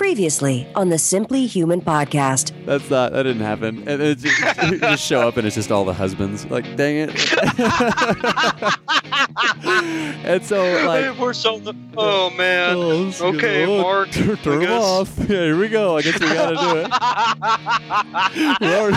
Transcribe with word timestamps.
Previously 0.00 0.64
on 0.74 0.88
the 0.88 0.96
Simply 0.96 1.44
Human 1.44 1.82
podcast. 1.82 2.52
That's 2.64 2.88
not. 2.88 3.12
That 3.12 3.24
didn't 3.24 3.42
happen. 3.42 3.86
And 3.86 4.00
it 4.00 4.16
just, 4.16 4.62
you 4.62 4.78
just 4.78 5.04
show 5.04 5.28
up, 5.28 5.36
and 5.36 5.46
it's 5.46 5.54
just 5.54 5.70
all 5.70 5.84
the 5.84 5.92
husbands. 5.92 6.46
Like, 6.46 6.64
dang 6.74 7.06
it. 7.06 7.10
and 10.24 10.42
so, 10.42 10.62
like, 10.86 11.18
we're 11.18 11.34
so. 11.34 11.58
The, 11.58 11.74
oh 11.98 12.30
man. 12.30 12.76
oh, 12.76 13.12
okay, 13.20 13.66
good. 13.66 13.82
Mark. 13.82 14.10
Turn, 14.10 14.38
turn 14.38 14.60
them 14.60 14.72
off. 14.72 15.14
Yeah, 15.18 15.26
here 15.26 15.58
we 15.58 15.68
go. 15.68 15.98
I 15.98 16.02
guess 16.02 16.18
we 16.18 16.28
gotta 16.28 16.56
do 16.56 16.78
it. 16.78 16.90
we 18.62 18.74
already, 18.74 18.96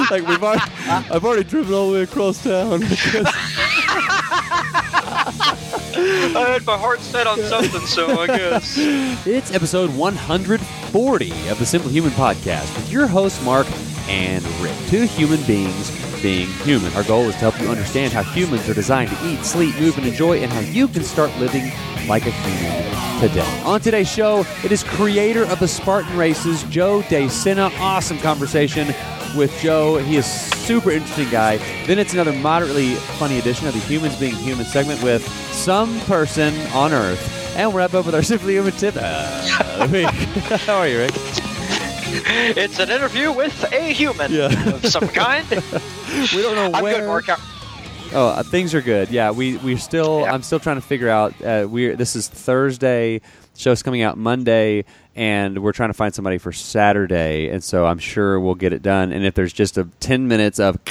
like 0.10 0.26
we've 0.26 0.42
already, 0.42 0.64
I've 0.88 1.24
already 1.24 1.44
driven 1.44 1.72
all 1.72 1.92
the 1.92 1.98
way 1.98 2.02
across 2.02 2.42
town. 2.42 2.82
I 5.96 6.50
had 6.50 6.66
my 6.66 6.76
heart 6.76 7.00
set 7.00 7.26
on 7.26 7.40
something, 7.40 7.80
so 7.86 8.20
I 8.20 8.26
guess. 8.26 8.76
It's 9.26 9.52
episode 9.52 9.90
140 9.94 11.48
of 11.48 11.58
the 11.58 11.66
Simply 11.66 11.92
Human 11.92 12.10
Podcast 12.12 12.74
with 12.76 12.92
your 12.92 13.06
hosts, 13.06 13.42
Mark 13.44 13.66
and 14.08 14.44
Rick. 14.60 14.76
Two 14.88 15.02
human 15.02 15.42
beings 15.44 15.90
being 16.22 16.48
human. 16.64 16.92
Our 16.94 17.02
goal 17.04 17.24
is 17.24 17.34
to 17.34 17.40
help 17.40 17.60
you 17.60 17.68
understand 17.68 18.12
how 18.12 18.22
humans 18.22 18.68
are 18.68 18.74
designed 18.74 19.10
to 19.10 19.26
eat, 19.26 19.44
sleep, 19.44 19.74
move, 19.80 19.96
and 19.96 20.06
enjoy, 20.06 20.42
and 20.42 20.52
how 20.52 20.60
you 20.60 20.86
can 20.88 21.02
start 21.02 21.34
living 21.38 21.72
like 22.08 22.26
a 22.26 22.30
human 22.30 23.20
today. 23.20 23.62
On 23.64 23.80
today's 23.80 24.10
show, 24.10 24.44
it 24.64 24.72
is 24.72 24.84
creator 24.84 25.44
of 25.44 25.58
the 25.60 25.68
Spartan 25.68 26.16
races, 26.16 26.62
Joe 26.64 27.00
DeSena. 27.02 27.70
Awesome 27.80 28.18
conversation 28.18 28.88
with 29.34 29.56
Joe. 29.60 29.96
He 29.98 30.16
is 30.16 30.26
super 30.26 30.90
interesting 30.90 31.28
guy. 31.30 31.56
Then 31.86 31.98
it's 31.98 32.12
another 32.12 32.32
moderately 32.32 32.94
funny 32.94 33.38
edition 33.38 33.66
of 33.66 33.74
the 33.74 33.80
Humans 33.80 34.16
Being 34.16 34.34
Human 34.36 34.64
segment 34.66 35.02
with 35.02 35.26
some 35.52 35.98
person 36.00 36.54
on 36.72 36.92
Earth. 36.92 37.54
And 37.56 37.70
we'll 37.70 37.78
wrap 37.78 37.94
up 37.94 38.04
with 38.06 38.14
our 38.14 38.22
Simply 38.32 38.54
Human 38.54 38.72
tip 38.72 38.96
of 38.96 39.02
the 39.02 39.88
week. 39.92 40.06
How 40.66 40.78
are 40.78 40.88
you, 40.88 40.98
Rick? 40.98 41.12
It's 42.56 42.78
an 42.78 42.90
interview 42.90 43.32
with 43.32 43.64
a 43.72 43.92
human 43.92 44.30
Yeah. 44.32 44.68
of 44.74 44.86
some 44.86 45.08
kind. 45.08 45.46
We 46.32 46.40
don't 46.40 46.54
know 46.54 46.70
I'm 46.78 46.82
where. 46.82 47.00
good. 47.20 47.24
How- 47.26 47.36
Oh, 48.12 48.28
uh, 48.28 48.42
things 48.44 48.72
are 48.72 48.80
good. 48.80 49.10
Yeah, 49.10 49.32
we 49.32 49.56
we 49.58 49.76
still. 49.76 50.20
Yeah. 50.20 50.32
I'm 50.32 50.42
still 50.42 50.60
trying 50.60 50.76
to 50.76 50.80
figure 50.86 51.08
out. 51.08 51.34
Uh, 51.44 51.66
we 51.68 51.88
this 51.88 52.14
is 52.14 52.28
Thursday. 52.28 53.20
Show's 53.56 53.82
coming 53.82 54.02
out 54.02 54.18
Monday, 54.18 54.84
and 55.14 55.62
we're 55.62 55.72
trying 55.72 55.88
to 55.90 55.94
find 55.94 56.14
somebody 56.14 56.38
for 56.38 56.52
Saturday. 56.52 57.48
And 57.48 57.62
so 57.64 57.86
I'm 57.86 57.98
sure 57.98 58.38
we'll 58.38 58.54
get 58.54 58.72
it 58.72 58.82
done. 58.82 59.12
And 59.12 59.24
if 59.24 59.34
there's 59.34 59.52
just 59.52 59.78
a 59.78 59.84
ten 60.00 60.28
minutes 60.28 60.60
of 60.60 60.78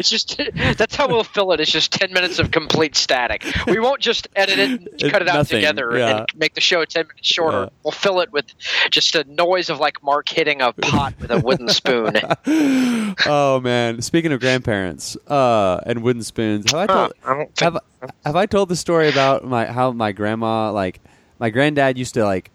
It's 0.00 0.10
just 0.10 0.36
that's 0.78 0.96
how 0.96 1.06
we'll 1.06 1.22
fill 1.22 1.52
it. 1.52 1.60
It's 1.60 1.70
just 1.70 1.92
ten 1.92 2.12
minutes 2.12 2.38
of 2.40 2.50
complete 2.50 2.96
static. 2.96 3.44
We 3.66 3.78
won't 3.78 4.00
just 4.00 4.26
edit 4.34 4.58
it 4.58 4.70
and 4.70 4.88
It- 4.98 5.12
cut 5.12 5.22
it 5.22 5.28
out 5.28 5.34
nothing, 5.36 5.58
together 5.58 5.96
yeah. 5.96 6.18
and 6.20 6.26
make 6.34 6.54
the 6.54 6.60
show 6.60 6.84
ten 6.84 7.06
minutes 7.06 7.28
shorter. 7.28 7.64
Yeah. 7.64 7.68
We'll 7.84 7.92
fill 7.92 8.20
it 8.20 8.32
with 8.32 8.46
just 8.90 9.14
a 9.14 9.22
noise 9.24 9.70
of 9.70 9.78
like 9.78 10.02
Mark 10.02 10.28
hitting 10.28 10.60
a 10.62 10.72
pot 10.72 11.14
with 11.20 11.30
a 11.30 11.38
wooden 11.38 11.68
spoon. 11.68 12.16
oh 13.26 13.60
man, 13.62 14.02
speaking 14.02 14.32
of 14.32 14.40
grandparents 14.40 15.16
uh, 15.28 15.80
and 15.86 16.02
wooden 16.02 16.22
spoons, 16.22 16.72
have 16.72 16.88
I 16.88 16.92
Huh, 16.92 16.98
told 16.98 17.12
I 17.24 17.34
don't 17.34 17.54
think- 17.56 17.74
have, 18.00 18.10
have 18.24 18.36
I 18.36 18.46
told 18.46 18.68
the 18.70 18.76
story 18.76 19.08
about 19.08 19.44
my 19.44 19.66
how 19.66 19.92
my 19.92 20.12
grandma 20.12 20.72
like 20.72 21.00
my 21.38 21.50
granddad 21.50 21.98
used 21.98 22.14
to 22.14 22.24
like 22.24 22.50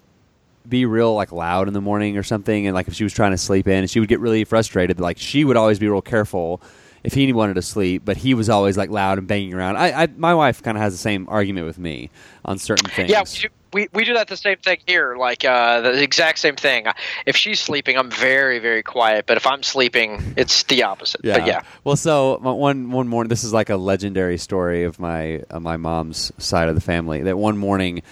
be 0.68 0.86
real 0.86 1.14
like 1.14 1.32
loud 1.32 1.68
in 1.68 1.76
the 1.76 1.82
morning 1.82 2.18
or 2.18 2.24
something 2.24 2.66
and 2.66 2.74
like 2.74 2.88
if 2.88 2.96
she 2.96 3.04
was 3.04 3.14
trying 3.14 3.30
to 3.32 3.38
sleep 3.38 3.68
in 3.68 3.76
and 3.82 3.90
she 3.90 4.00
would 4.00 4.10
get 4.10 4.20
really 4.20 4.44
frustrated 4.44 5.00
like 5.00 5.20
she 5.20 5.44
would 5.46 5.56
always 5.56 5.78
be 5.78 5.88
real 5.88 6.02
careful 6.02 6.60
if 7.06 7.14
he 7.14 7.32
wanted 7.34 7.54
to 7.54 7.62
sleep 7.62 8.04
but 8.06 8.18
he 8.18 8.34
was 8.34 8.50
always 8.50 8.78
like 8.78 8.90
loud 8.90 9.18
and 9.18 9.28
banging 9.28 9.54
around 9.54 9.78
i, 9.78 10.04
I 10.04 10.08
my 10.18 10.34
wife 10.34 10.62
kind 10.62 10.78
of 10.78 10.82
has 10.82 10.94
the 10.94 11.00
same 11.00 11.28
argument 11.30 11.66
with 11.66 11.78
me 11.78 12.10
on 12.46 12.58
certain 12.60 12.90
things 12.90 13.10
Yeah, 13.10 13.24
we 13.24 13.50
do, 13.84 13.88
we, 13.94 14.06
do 14.06 14.14
that 14.14 14.28
the 14.28 14.38
same 14.38 14.58
thing 14.58 14.78
here. 14.88 15.18
Like 15.18 15.44
uh, 15.44 15.82
the 15.82 16.02
exact 16.02 16.40
same 16.40 16.56
thing. 16.56 16.86
If 17.26 17.36
she's 17.36 17.60
sleeping, 17.60 17.98
I'm 17.98 18.10
very 18.10 18.60
very 18.60 18.84
quiet. 18.84 19.26
But 19.26 19.38
if 19.38 19.46
I'm 19.46 19.64
sleeping, 19.64 20.34
it's 20.38 20.64
the 20.64 20.84
opposite. 20.84 21.22
But 21.24 21.46
yeah, 21.46 21.62
Well, 21.84 21.96
so 21.96 22.38
one 22.38 22.92
one 22.92 23.08
morning, 23.08 23.30
this 23.30 23.44
is 23.44 23.52
like 23.52 23.70
a 23.70 23.76
legendary 23.76 24.38
story 24.38 24.84
of 24.84 25.00
my 25.00 25.44
of 25.50 25.62
my 25.62 25.78
mom's 25.78 26.32
side 26.38 26.70
of 26.70 26.76
the 26.76 26.82
family. 26.82 27.24
That 27.24 27.38
one 27.38 27.58
morning, 27.58 28.04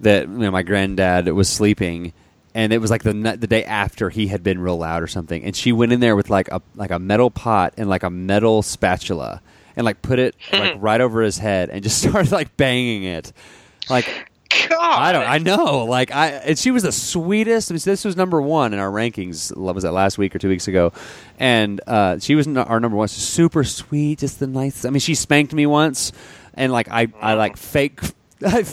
that 0.00 0.22
you 0.22 0.38
know, 0.38 0.50
my 0.50 0.62
granddad 0.62 1.28
was 1.28 1.48
sleeping, 1.48 2.12
and 2.56 2.72
it 2.72 2.78
was 2.78 2.90
like 2.90 3.02
the 3.02 3.10
n- 3.10 3.38
the 3.38 3.46
day 3.46 3.64
after 3.64 4.08
he 4.08 4.28
had 4.28 4.42
been 4.42 4.58
real 4.58 4.78
loud 4.78 5.02
or 5.02 5.06
something, 5.06 5.44
and 5.44 5.54
she 5.54 5.72
went 5.72 5.92
in 5.92 6.00
there 6.00 6.16
with 6.16 6.30
like 6.30 6.48
a 6.48 6.62
like 6.74 6.90
a 6.90 6.98
metal 6.98 7.30
pot 7.30 7.74
and 7.76 7.86
like 7.86 8.02
a 8.02 8.08
metal 8.08 8.62
spatula, 8.62 9.42
and 9.76 9.84
like 9.84 10.00
put 10.00 10.18
it 10.18 10.34
like 10.52 10.74
right 10.78 11.02
over 11.02 11.20
his 11.20 11.36
head, 11.36 11.68
and 11.68 11.82
just 11.82 11.98
started 12.08 12.32
like 12.32 12.56
banging 12.56 13.04
it, 13.04 13.32
like. 13.88 14.30
God, 14.68 15.02
I 15.02 15.12
don't. 15.12 15.28
I 15.28 15.38
know. 15.38 15.84
Like 15.84 16.12
I, 16.14 16.28
and 16.28 16.58
she 16.58 16.70
was 16.70 16.84
the 16.84 16.92
sweetest. 16.92 17.70
I 17.70 17.74
mean, 17.74 17.80
this 17.84 18.04
was 18.04 18.16
number 18.16 18.40
one 18.40 18.72
in 18.72 18.78
our 18.78 18.90
rankings. 18.90 19.54
Was 19.54 19.82
that 19.82 19.92
last 19.92 20.18
week 20.18 20.34
or 20.34 20.38
two 20.38 20.48
weeks 20.48 20.66
ago? 20.66 20.92
And 21.38 21.80
uh, 21.86 22.20
she 22.20 22.36
was 22.36 22.46
our 22.48 22.80
number 22.80 22.96
one. 22.96 23.08
Super 23.08 23.64
sweet, 23.64 24.20
just 24.20 24.38
the 24.38 24.46
nice. 24.46 24.84
I 24.84 24.90
mean, 24.90 25.00
she 25.00 25.14
spanked 25.14 25.52
me 25.52 25.66
once, 25.66 26.12
and 26.54 26.72
like 26.72 26.88
I, 26.88 27.08
I 27.20 27.34
like 27.34 27.56
fake. 27.56 28.00
I, 28.44 28.64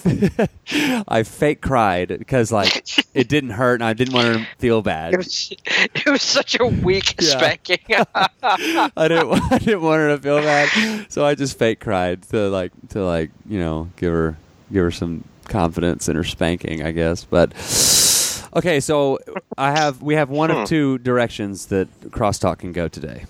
I 1.08 1.24
fake 1.24 1.62
cried 1.62 2.10
because 2.10 2.52
like 2.52 2.84
it 3.14 3.30
didn't 3.30 3.52
hurt 3.52 3.76
and 3.76 3.84
I 3.84 3.94
didn't 3.94 4.14
want 4.14 4.28
her 4.28 4.34
to 4.40 4.46
feel 4.58 4.80
It 4.80 4.84
bad. 4.84 5.16
was, 5.18 5.54
it 5.66 6.06
was 6.06 6.22
such 6.22 6.60
a 6.60 6.66
weak 6.66 7.16
Yeah. 7.22 7.38
spanking. 7.38 7.80
I 8.44 9.08
didn't. 9.08 9.52
I 9.52 9.58
didn't 9.60 9.82
want 9.82 10.00
her 10.00 10.16
to 10.16 10.22
feel 10.22 10.40
bad, 10.40 11.06
so 11.12 11.26
I 11.26 11.36
just 11.36 11.58
fake 11.58 11.80
cried 11.80 12.24
to 12.30 12.50
like 12.50 12.72
to 12.90 13.04
like 13.06 13.32
you 13.48 13.60
know 13.60 13.90
give 13.98 14.12
her 14.12 14.38
give 14.72 14.84
her 14.84 14.92
some 14.92 15.24
confidence 15.46 16.10
in 16.10 16.16
her 16.16 16.24
spanking, 16.24 16.84
I 16.84 16.92
guess. 16.92 17.24
But 17.24 17.54
okay, 18.56 18.80
so 18.80 19.20
I 19.58 19.72
have 19.72 20.02
we 20.02 20.16
have 20.16 20.30
one 20.30 20.52
of 20.52 20.68
two 20.68 20.98
directions 20.98 21.68
that 21.68 21.88
crosstalk 22.12 22.60
can 22.60 22.72
go 22.74 22.88
today. 22.88 23.26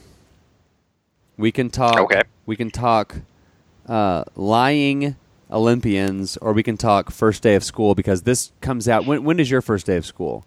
We 1.37 1.51
can 1.51 1.69
talk. 1.69 1.99
Okay. 1.99 2.21
We 2.45 2.55
can 2.55 2.71
talk 2.71 3.15
uh, 3.87 4.23
lying 4.35 5.15
Olympians, 5.53 6.35
or 6.37 6.51
we 6.53 6.63
can 6.63 6.75
talk 6.77 7.11
first 7.11 7.43
day 7.43 7.55
of 7.55 7.63
school 7.63 7.95
because 7.95 8.23
this 8.23 8.51
comes 8.61 8.89
out. 8.89 9.05
When, 9.05 9.23
when 9.23 9.39
is 9.39 9.49
your 9.51 9.61
first 9.61 9.85
day 9.85 9.95
of 9.97 10.05
school? 10.05 10.45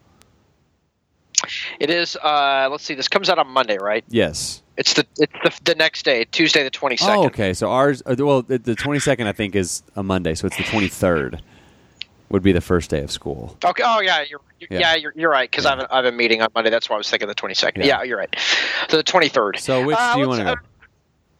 it 1.78 1.90
is. 1.90 2.16
Uh, 2.16 2.68
let's 2.70 2.84
see. 2.84 2.94
This 2.94 3.08
comes 3.08 3.28
out 3.30 3.38
on 3.38 3.48
Monday, 3.48 3.78
right? 3.78 4.04
Yes. 4.08 4.62
It's 4.76 4.94
the 4.94 5.06
it's 5.18 5.32
the, 5.44 5.72
the 5.72 5.74
next 5.74 6.04
day, 6.04 6.24
Tuesday 6.24 6.62
the 6.62 6.70
twenty 6.70 6.96
second. 6.96 7.16
Oh, 7.16 7.26
okay. 7.26 7.54
So 7.54 7.70
ours, 7.70 8.02
uh, 8.04 8.14
well, 8.18 8.42
the- 8.42 8.74
twenty 8.74 9.00
second 9.00 9.26
I 9.26 9.32
think 9.32 9.54
is 9.54 9.82
a 9.94 10.02
Monday, 10.02 10.34
so 10.34 10.46
it's 10.46 10.56
the 10.56 10.64
twenty 10.64 10.88
third 10.88 11.40
would 12.28 12.42
be 12.42 12.52
the 12.52 12.60
first 12.60 12.90
day 12.90 13.00
of 13.02 13.10
school. 13.10 13.56
Okay. 13.64 13.82
Oh 13.86 14.00
yeah, 14.00 14.24
you're 14.28 14.40
you're- 14.60 14.68
Yeah. 14.70 14.80
yeah, 14.80 14.94
you're, 14.96 15.12
you're 15.16 15.30
right 15.30 15.50
because 15.50 15.64
Yeah. 15.64 15.74
I, 15.74 15.76
have 15.76 15.84
a, 15.84 15.92
I 15.94 15.96
have 15.96 16.04
a 16.06 16.12
meeting 16.12 16.42
on 16.42 16.48
Monday. 16.54 16.70
That's 16.70 16.90
why 16.90 16.96
I 16.96 16.98
was 16.98 17.08
thinking 17.08 17.28
the 17.28 17.34
twenty 17.34 17.54
second. 17.54 17.84
Yeah. 17.84 17.98
Yeah. 17.98 18.02
you're 18.02 18.18
right. 18.18 18.34
So 18.88 18.96
the 18.98 19.02
twenty 19.02 19.28
third. 19.28 19.58
So 19.58 19.84
which 19.86 19.96
do 20.14 20.20
you 20.20 20.28
want 20.28 20.40
to 20.40 20.44
go? 20.44 20.54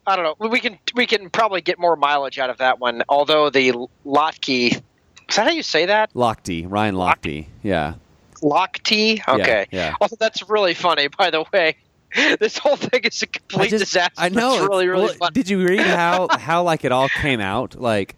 I 0.06 0.16
don't 0.16 0.38
know. 0.40 0.48
We 0.48 0.60
can 0.60 0.78
we 0.94 1.06
can 1.06 1.30
probably 1.30 1.60
get 1.60 1.78
more 1.78 1.96
mileage 1.96 2.38
out 2.38 2.50
of 2.50 2.58
that 2.58 2.78
one. 2.78 3.02
Although 3.08 3.50
the 3.50 3.72
Lochte, 4.04 4.72
is 4.72 4.80
that 5.36 5.46
how 5.46 5.50
you 5.50 5.62
say 5.62 5.86
that? 5.86 6.12
Lochte, 6.14 6.64
Ryan 6.70 6.94
Lochte. 6.94 7.46
Yeah. 7.62 7.94
Lochte. 8.42 9.20
Okay. 9.26 9.66
yeah. 9.72 9.94
Also, 10.00 10.16
that's 10.18 10.48
really 10.48 10.74
funny. 10.74 11.08
By 11.08 11.30
the 11.30 11.44
way, 11.52 11.76
this 12.38 12.58
whole 12.58 12.76
thing 12.76 13.00
is 13.04 13.22
a 13.22 13.26
complete 13.26 13.70
just- 13.70 13.84
disaster. 13.84 14.14
I 14.16 14.28
know. 14.28 14.48
It's 14.50 14.56
it's- 14.56 14.68
really 14.68 14.88
really 14.88 15.04
well, 15.06 15.14
funny. 15.14 15.32
Did 15.32 15.48
you 15.50 15.66
read 15.66 15.80
how 15.80 16.28
how 16.38 16.62
like 16.62 16.84
it 16.84 16.92
all 16.92 17.08
came 17.08 17.40
out? 17.40 17.74
Like 17.74 18.14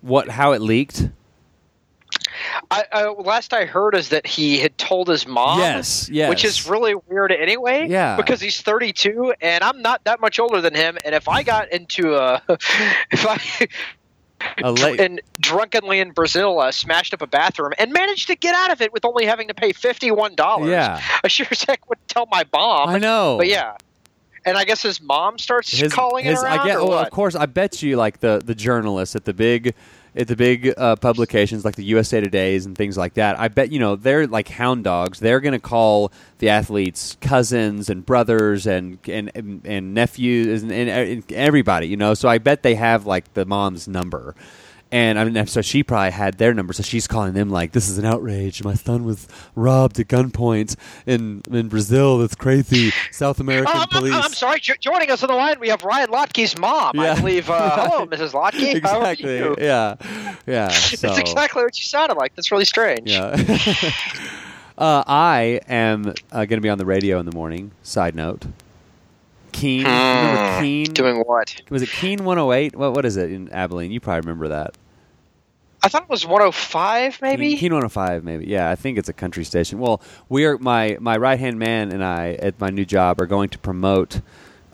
what 0.00 0.28
how 0.28 0.52
it 0.52 0.60
leaked? 0.60 1.08
I, 2.70 2.84
I, 2.92 3.08
last 3.08 3.52
I 3.52 3.64
heard 3.64 3.94
is 3.94 4.10
that 4.10 4.26
he 4.26 4.58
had 4.58 4.76
told 4.78 5.08
his 5.08 5.26
mom. 5.26 5.60
Yes, 5.60 6.08
yes. 6.10 6.28
Which 6.28 6.44
is 6.44 6.68
really 6.68 6.94
weird 6.94 7.32
anyway. 7.32 7.86
Yeah. 7.88 8.16
Because 8.16 8.40
he's 8.40 8.60
32 8.60 9.34
and 9.40 9.64
I'm 9.64 9.82
not 9.82 10.04
that 10.04 10.20
much 10.20 10.38
older 10.38 10.60
than 10.60 10.74
him. 10.74 10.98
And 11.04 11.14
if 11.14 11.28
I 11.28 11.42
got 11.42 11.72
into 11.72 12.16
a, 12.16 12.42
if 13.10 13.26
I. 13.26 13.40
And 14.98 15.20
drunkenly 15.38 16.00
in 16.00 16.12
Brazil 16.12 16.60
uh, 16.60 16.72
smashed 16.72 17.12
up 17.12 17.20
a 17.20 17.26
bathroom 17.26 17.72
and 17.78 17.92
managed 17.92 18.28
to 18.28 18.36
get 18.36 18.54
out 18.54 18.72
of 18.72 18.80
it 18.80 18.90
with 18.90 19.04
only 19.04 19.26
having 19.26 19.48
to 19.48 19.54
pay 19.54 19.72
fifty-one 19.74 20.34
dollars. 20.34 20.70
Yeah. 20.70 20.98
I 21.24 21.28
sure 21.28 21.46
as 21.50 21.62
heck 21.62 21.86
would 21.90 21.98
tell 22.08 22.26
my 22.30 22.44
mom. 22.50 22.88
I 22.88 22.98
know. 22.98 23.36
but 23.36 23.48
yeah. 23.48 23.76
And 24.46 24.56
I 24.56 24.64
guess 24.64 24.80
his 24.80 24.98
mom 25.02 25.36
starts 25.36 25.70
his, 25.70 25.92
calling 25.92 26.24
his, 26.24 26.40
it 26.40 26.44
around. 26.46 26.60
I 26.60 26.66
get, 26.66 26.76
well, 26.78 26.98
of 26.98 27.10
course, 27.10 27.34
I 27.34 27.44
bet 27.44 27.82
you 27.82 27.96
like 27.96 28.20
the 28.20 28.40
the 28.42 28.54
journalists 28.54 29.14
at 29.14 29.26
the 29.26 29.34
big 29.34 29.74
at 30.16 30.28
the 30.28 30.36
big 30.36 30.72
uh, 30.76 30.96
publications 30.96 31.64
like 31.64 31.76
the 31.76 31.84
USA 31.84 32.20
Today's 32.20 32.66
and 32.66 32.76
things 32.76 32.96
like 32.96 33.14
that. 33.14 33.38
I 33.38 33.48
bet 33.48 33.70
you 33.72 33.78
know 33.78 33.96
they're 33.96 34.26
like 34.26 34.48
hound 34.48 34.84
dogs. 34.84 35.20
They're 35.20 35.40
going 35.40 35.52
to 35.52 35.60
call 35.60 36.12
the 36.38 36.48
athletes 36.48 37.16
cousins 37.20 37.88
and 37.88 38.04
brothers 38.04 38.66
and 38.66 38.98
and 39.08 39.30
and, 39.34 39.62
and 39.64 39.94
nephews 39.94 40.62
and, 40.62 40.72
and, 40.72 40.90
and 40.90 41.32
everybody. 41.32 41.88
You 41.88 41.96
know, 41.96 42.14
so 42.14 42.28
I 42.28 42.38
bet 42.38 42.62
they 42.62 42.74
have 42.74 43.06
like 43.06 43.34
the 43.34 43.44
mom's 43.44 43.86
number. 43.88 44.34
And 44.92 45.20
I 45.20 45.24
mean, 45.24 45.46
so 45.46 45.62
she 45.62 45.84
probably 45.84 46.10
had 46.10 46.38
their 46.38 46.52
number, 46.52 46.72
so 46.72 46.82
she's 46.82 47.06
calling 47.06 47.32
them 47.32 47.48
like, 47.48 47.70
"This 47.70 47.88
is 47.88 47.96
an 47.98 48.04
outrage. 48.04 48.64
My 48.64 48.74
son 48.74 49.04
was 49.04 49.28
robbed 49.54 50.00
at 50.00 50.08
gunpoint 50.08 50.74
in 51.06 51.42
in 51.50 51.68
Brazil. 51.68 52.18
That's 52.18 52.34
crazy. 52.34 52.90
South 53.12 53.38
American 53.38 53.72
Oh, 53.72 53.80
I'm, 53.82 53.88
police." 53.88 54.14
I'm, 54.14 54.22
I'm 54.24 54.32
sorry. 54.32 54.58
Jo- 54.58 54.74
joining 54.80 55.10
us 55.12 55.22
on 55.22 55.28
the 55.28 55.36
line, 55.36 55.60
we 55.60 55.68
have 55.68 55.84
Ryan 55.84 56.08
Lochte's 56.10 56.58
mom. 56.58 56.96
Yeah. 56.96 57.12
I 57.12 57.20
believe. 57.20 57.48
Uh, 57.48 57.88
hello, 57.88 58.06
Mrs. 58.06 58.32
Lochte. 58.32 58.74
Exactly. 58.74 59.38
Yeah, 59.64 59.94
yeah. 60.46 60.68
So, 61.00 61.06
That's 61.06 61.18
exactly 61.20 61.62
what 61.62 61.78
you 61.78 61.84
sounded 61.84 62.16
like. 62.16 62.34
That's 62.34 62.50
really 62.50 62.64
strange. 62.64 63.10
Yeah. 63.12 63.36
uh, 64.78 65.04
I 65.06 65.60
am 65.68 66.14
uh, 66.32 66.44
going 66.46 66.58
to 66.58 66.60
be 66.60 66.68
on 66.68 66.78
the 66.78 66.84
radio 66.84 67.20
in 67.20 67.26
the 67.26 67.32
morning. 67.32 67.70
Side 67.84 68.14
note. 68.16 68.44
KEAN. 69.52 69.84
Remember 69.84 70.54
Hmm. 70.56 70.62
KEAN? 70.62 70.84
Doing 70.94 71.16
what? 71.20 71.62
was 71.70 71.82
it 71.82 71.88
KEAN 71.90 72.24
108? 72.24 72.76
What 72.76 72.92
what 72.94 73.04
is 73.04 73.16
it 73.16 73.30
in 73.30 73.48
Abilene? 73.50 73.90
You 73.90 74.00
probably 74.00 74.20
remember 74.20 74.48
that. 74.48 74.76
I 75.82 75.88
thought 75.88 76.02
it 76.02 76.08
was 76.10 76.26
105, 76.26 77.22
maybe. 77.22 77.56
KEAN 77.56 77.72
105, 77.72 78.22
maybe. 78.22 78.46
Yeah, 78.46 78.70
I 78.70 78.74
think 78.76 78.98
it's 78.98 79.08
a 79.08 79.14
country 79.14 79.44
station. 79.44 79.78
Well, 79.78 80.02
we 80.28 80.44
are 80.44 80.58
my 80.58 80.98
my 81.00 81.16
right 81.16 81.38
hand 81.40 81.58
man 81.58 81.90
and 81.92 82.04
I 82.04 82.32
at 82.34 82.60
my 82.60 82.68
new 82.70 82.84
job 82.84 83.20
are 83.20 83.26
going 83.26 83.48
to 83.50 83.58
promote. 83.58 84.20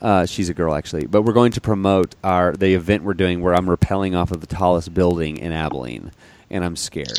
Uh, 0.03 0.27
she's 0.27 0.49
a 0.51 0.55
girl 0.55 0.75
actually, 0.75 1.07
but 1.07 1.23
we're 1.23 1.33
going 1.33 1.53
to 1.53 1.61
promote 1.61 2.15
our 2.25 2.53
the 2.53 2.75
event 2.75 3.03
we're 3.05 3.15
doing 3.15 3.41
where 3.41 3.55
I'm 3.55 3.67
rappelling 3.67 4.17
off 4.17 4.31
of 4.31 4.41
the 4.41 4.47
tallest 4.47 4.93
building 4.93 5.37
in 5.39 5.53
Abilene, 5.53 6.11
and 6.51 6.65
I'm 6.65 6.77
scared. 6.77 7.19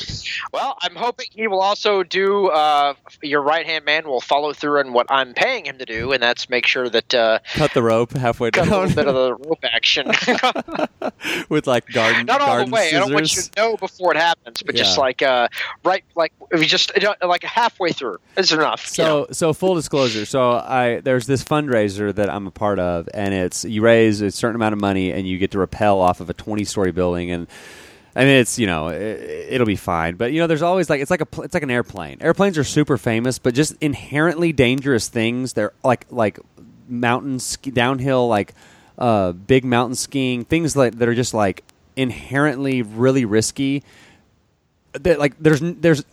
Well, 0.54 0.78
I'm 0.82 0.96
hoping 0.96 1.28
he 1.32 1.48
will 1.48 1.62
also 1.62 2.04
do. 2.04 2.48
Uh, 2.48 2.94
your 3.22 3.42
right 3.42 3.66
hand 3.66 3.86
man 3.86 4.08
will 4.08 4.22
follow 4.22 4.54
through 4.54 4.80
on 4.80 4.94
what 4.94 5.08
I'm 5.10 5.34
paying 5.34 5.66
him 5.66 5.78
to 5.80 5.86
do, 5.86 6.12
and 6.12 6.22
that's 6.22 6.50
make 6.50 6.66
sure 6.66 6.90
that 6.90 7.14
uh, 7.14 7.40
Cut 7.56 7.74
the 7.74 7.84
rope 7.84 8.14
halfway 8.14 8.52
got 8.52 8.68
a 8.68 8.70
down 8.70 8.80
little 8.88 8.96
bit 8.96 9.08
of 9.08 9.16
the 9.16 9.36
rope 9.48 9.64
action. 9.64 10.08
with 11.50 11.68
like 11.68 11.88
garden 11.88 12.26
Not 12.26 12.42
all 12.42 12.48
garden 12.48 12.70
the 12.70 12.76
way. 12.76 12.90
I 12.90 13.00
don't 13.00 13.14
want 13.14 13.36
you 13.36 13.42
to 13.44 13.52
know 13.58 13.78
before 13.78 14.14
it 14.14 14.18
happens, 14.18 14.64
but 14.64 14.76
just 14.76 14.98
like 14.98 15.22
uh, 15.22 15.48
right, 15.84 16.04
like 16.16 16.34
if 16.52 16.60
you 16.62 16.66
just 16.68 16.92
uh, 16.98 17.16
like 17.28 17.44
halfway 17.44 17.92
through 17.92 18.20
is 18.38 18.52
enough. 18.52 18.84
you 18.88 18.94
So, 18.94 19.04
know? 19.04 19.28
so 19.32 19.54
full 19.54 19.76
disclosure. 19.76 20.26
So, 20.26 20.52
I 20.52 21.02
there's 21.04 21.28
this 21.28 21.44
fundraiser 21.44 22.14
that 22.16 22.30
I'm 22.30 22.48
a 22.48 22.52
part 22.52 22.80
of, 22.80 23.08
and 23.14 23.34
it's 23.34 23.66
you 23.66 23.82
raise 23.82 24.22
a 24.22 24.32
certain 24.32 24.56
amount 24.56 24.74
of 24.74 24.82
money, 24.82 25.12
and 25.12 25.28
you 25.28 25.38
get 25.38 25.52
to 25.52 25.60
rappel 25.60 26.00
off 26.00 26.20
of 26.20 26.30
a 26.30 26.34
20 26.34 26.64
story 26.64 26.92
building, 26.92 27.32
and 27.32 27.48
I 28.18 28.22
mean 28.22 28.38
it's 28.38 28.58
you 28.58 28.66
know 28.66 28.88
it, 28.88 29.48
it'll 29.50 29.68
be 29.68 29.76
fine, 29.76 30.16
but 30.16 30.34
you 30.34 30.42
know 30.42 30.48
there's 30.48 30.64
always 30.64 30.90
like 30.90 31.02
it's 31.02 31.12
like 31.12 31.22
a 31.22 31.42
it's 31.44 31.54
like 31.54 31.62
an 31.62 31.70
airplane. 31.70 32.18
Airplanes 32.20 32.58
are 32.58 32.64
super 32.64 32.98
famous, 32.98 33.38
but 33.38 33.54
just 33.54 33.76
inherently 33.80 34.52
dangerous 34.52 35.08
things. 35.08 35.54
They're 35.54 35.72
like 35.84 36.08
like 36.10 36.40
mountain 36.90 37.40
ski, 37.40 37.70
downhill 37.70 38.28
like 38.28 38.56
uh, 38.98 39.34
big 39.34 39.64
mountain 39.64 39.96
skiing 39.96 40.46
things 40.46 40.76
like 40.76 40.98
that 40.98 41.08
are 41.08 41.14
just 41.14 41.36
like 41.36 41.64
inherently 41.96 42.82
really 42.82 43.26
risky 43.26 43.84
that 44.94 45.20
like 45.20 45.38
there's 45.40 45.60
there's 45.62 46.04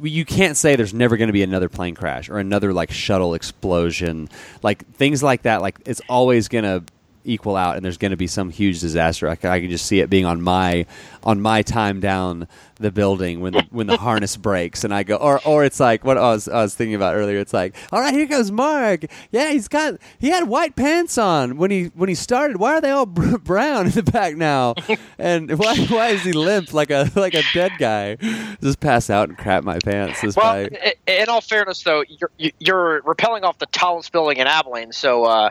you 0.00 0.24
can't 0.24 0.56
say 0.56 0.76
there's 0.76 0.94
never 0.94 1.16
going 1.16 1.26
to 1.28 1.32
be 1.32 1.42
another 1.42 1.68
plane 1.68 1.94
crash 1.94 2.28
or 2.28 2.38
another 2.38 2.72
like 2.72 2.92
shuttle 2.92 3.34
explosion 3.34 4.28
like 4.62 4.86
things 4.94 5.22
like 5.22 5.42
that 5.42 5.60
like 5.60 5.80
it's 5.86 6.00
always 6.08 6.46
going 6.46 6.64
to 6.64 6.84
equal 7.24 7.56
out 7.56 7.76
and 7.76 7.84
there's 7.84 7.98
going 7.98 8.10
to 8.12 8.16
be 8.16 8.26
some 8.26 8.50
huge 8.50 8.80
disaster. 8.80 9.28
I, 9.28 9.36
can- 9.36 9.50
I 9.50 9.60
can 9.60 9.70
just 9.70 9.86
see 9.86 10.00
it 10.00 10.10
being 10.10 10.24
on 10.24 10.40
my 10.42 10.86
on 11.24 11.40
my 11.40 11.62
time 11.62 12.00
down 12.00 12.46
the 12.80 12.92
building 12.92 13.40
when 13.40 13.52
the, 13.52 13.66
when 13.70 13.86
the 13.88 13.96
harness 13.96 14.36
breaks 14.48 14.84
and 14.84 14.94
I 14.94 15.02
go 15.02 15.16
or 15.16 15.40
or 15.44 15.64
it's 15.64 15.80
like 15.80 16.04
what 16.04 16.16
I 16.16 16.30
was, 16.30 16.48
I 16.48 16.62
was 16.62 16.74
thinking 16.74 16.94
about 16.94 17.16
earlier. 17.16 17.38
It's 17.38 17.52
like 17.52 17.74
all 17.92 18.00
right 18.00 18.14
here 18.14 18.26
goes 18.26 18.50
Mark. 18.50 19.04
Yeah 19.30 19.50
he's 19.50 19.68
got 19.68 19.94
he 20.18 20.28
had 20.28 20.48
white 20.48 20.76
pants 20.76 21.18
on 21.18 21.56
when 21.56 21.70
he 21.70 21.86
when 21.94 22.08
he 22.08 22.14
started. 22.14 22.58
Why 22.58 22.74
are 22.74 22.80
they 22.80 22.90
all 22.90 23.06
brown 23.06 23.86
in 23.86 23.92
the 23.92 24.02
back 24.02 24.36
now? 24.36 24.74
And 25.20 25.58
why 25.58 25.76
why 25.86 26.08
is 26.10 26.22
he 26.22 26.32
limp 26.32 26.72
like 26.72 26.90
a 26.90 27.10
like 27.16 27.34
a 27.34 27.42
dead 27.52 27.72
guy? 27.78 28.14
Just 28.62 28.78
pass 28.78 29.10
out 29.10 29.28
and 29.28 29.36
crap 29.36 29.64
my 29.64 29.78
pants. 29.84 30.20
This 30.20 30.36
Well, 30.36 30.68
in 31.06 31.28
all 31.28 31.40
fairness, 31.40 31.82
though, 31.82 32.04
you're 32.08 32.30
you're 32.60 33.02
rappelling 33.02 33.42
off 33.42 33.58
the 33.58 33.66
tallest 33.66 34.12
building 34.12 34.36
in 34.38 34.46
Abilene, 34.46 34.92
so 34.92 35.24
uh, 35.24 35.50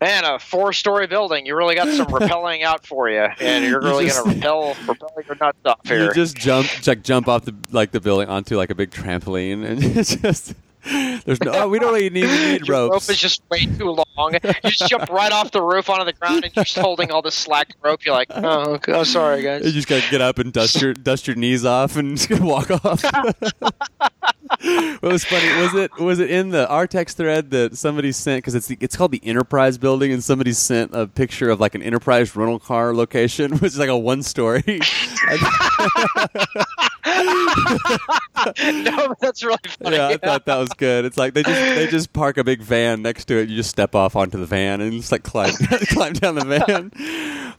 man, 0.00 0.24
a 0.26 0.38
four-story 0.38 1.06
building, 1.08 1.46
you 1.46 1.56
really 1.56 1.74
got 1.74 1.88
some 1.88 2.06
rappelling 2.08 2.62
out 2.62 2.86
for 2.86 3.08
you, 3.08 3.26
and 3.40 3.64
you're 3.64 3.82
You 3.82 3.88
really 3.88 4.06
just- 4.06 4.24
going 4.24 4.40
to 4.40 4.46
rappel 4.46 4.74
rappel 4.86 5.10
your 5.26 5.36
nuts 5.40 5.58
off 5.64 5.80
here. 5.84 6.04
you 6.04 6.12
just 6.14 6.36
jump 6.36 6.68
like 6.86 7.02
jump 7.02 7.28
off 7.28 7.44
the 7.44 7.54
like 7.70 7.90
the 7.92 8.00
building 8.00 8.28
onto 8.28 8.56
like 8.56 8.70
a 8.70 8.74
big 8.74 8.90
trampoline 8.90 9.64
and 9.64 9.82
it's 9.96 10.16
just 10.16 10.54
there's 11.24 11.40
no 11.42 11.52
oh, 11.52 11.68
we 11.68 11.78
don't 11.78 11.92
really 11.92 12.08
need, 12.08 12.26
need 12.26 12.68
ropes 12.68 12.90
rope 12.90 13.10
is 13.10 13.18
just 13.18 13.42
way 13.50 13.66
too 13.66 13.90
long. 13.90 14.34
You 14.34 14.70
just 14.70 14.88
jump 14.88 15.10
right 15.10 15.30
off 15.30 15.50
the 15.50 15.62
roof 15.62 15.90
onto 15.90 16.04
the 16.04 16.12
ground, 16.12 16.44
and 16.44 16.56
you're 16.56 16.64
just 16.64 16.78
holding 16.78 17.10
all 17.10 17.20
this 17.20 17.34
slack 17.34 17.68
rope. 17.82 18.04
You're 18.04 18.14
like, 18.14 18.28
oh, 18.30 18.74
okay, 18.74 18.92
oh 18.92 19.04
sorry, 19.04 19.42
guys. 19.42 19.64
you 19.64 19.72
just 19.72 19.88
gotta 19.88 20.08
get 20.10 20.20
up 20.20 20.38
and 20.38 20.52
dust 20.52 20.80
your 20.80 20.94
dust 20.94 21.26
your 21.26 21.36
knees 21.36 21.64
off 21.64 21.96
and 21.96 22.24
walk 22.40 22.70
off. 22.70 23.02
what 24.60 25.02
was 25.02 25.24
funny 25.24 25.62
was 25.62 25.74
it 25.74 25.98
was 25.98 26.18
it 26.20 26.30
in 26.30 26.50
the 26.50 26.66
Artex 26.66 27.12
thread 27.14 27.50
that 27.50 27.76
somebody 27.76 28.12
sent 28.12 28.38
because 28.38 28.54
it's 28.54 28.66
the, 28.66 28.78
it's 28.80 28.96
called 28.96 29.12
the 29.12 29.20
Enterprise 29.24 29.78
Building 29.78 30.12
and 30.12 30.24
somebody 30.24 30.52
sent 30.52 30.94
a 30.94 31.06
picture 31.06 31.50
of 31.50 31.60
like 31.60 31.74
an 31.74 31.82
Enterprise 31.82 32.34
rental 32.34 32.58
car 32.58 32.94
location 32.94 33.52
which 33.58 33.72
is 33.72 33.78
like 33.78 33.90
a 33.90 33.98
one 33.98 34.22
story. 34.22 34.80
no, 38.84 39.14
that's 39.20 39.42
really 39.42 39.58
funny. 39.82 39.96
yeah, 39.96 40.08
I 40.08 40.16
thought 40.16 40.44
that 40.46 40.56
was 40.56 40.68
good. 40.70 41.04
It's 41.04 41.16
like 41.16 41.34
they 41.34 41.42
just 41.42 41.60
they 41.60 41.86
just 41.86 42.12
park 42.12 42.36
a 42.38 42.44
big 42.44 42.60
van 42.60 43.02
next 43.02 43.26
to 43.26 43.38
it. 43.38 43.48
You 43.48 43.56
just 43.56 43.70
step 43.70 43.94
off 43.94 44.16
onto 44.16 44.38
the 44.38 44.46
van 44.46 44.80
and 44.80 44.92
just 44.92 45.12
like 45.12 45.22
climb 45.22 45.54
climb 45.88 46.12
down 46.14 46.34
the 46.36 46.44
van. 46.44 46.92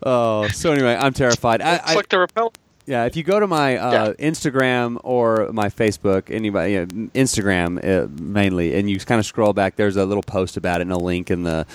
Oh, 0.03 0.47
so 0.49 0.71
anyway, 0.71 0.95
I'm 0.99 1.13
terrified. 1.13 1.61
I, 1.61 1.93
like 1.95 2.09
the 2.09 2.19
rappel. 2.19 2.53
Yeah, 2.89 3.05
if 3.05 3.15
you 3.15 3.21
go 3.21 3.39
to 3.39 3.45
my 3.45 3.77
uh, 3.77 4.13
Instagram 4.13 4.99
or 5.03 5.51
my 5.53 5.69
Facebook, 5.69 6.33
anybody, 6.33 6.73
yeah, 6.73 6.85
Instagram 6.85 7.77
uh, 7.77 8.07
mainly, 8.19 8.73
and 8.73 8.89
you 8.89 8.97
kind 8.99 9.19
of 9.19 9.27
scroll 9.27 9.53
back, 9.53 9.75
there's 9.75 9.95
a 9.95 10.05
little 10.05 10.23
post 10.23 10.57
about 10.57 10.81
it 10.81 10.85
and 10.85 10.91
a 10.91 10.97
link 10.97 11.29
in 11.29 11.43
the 11.43 11.67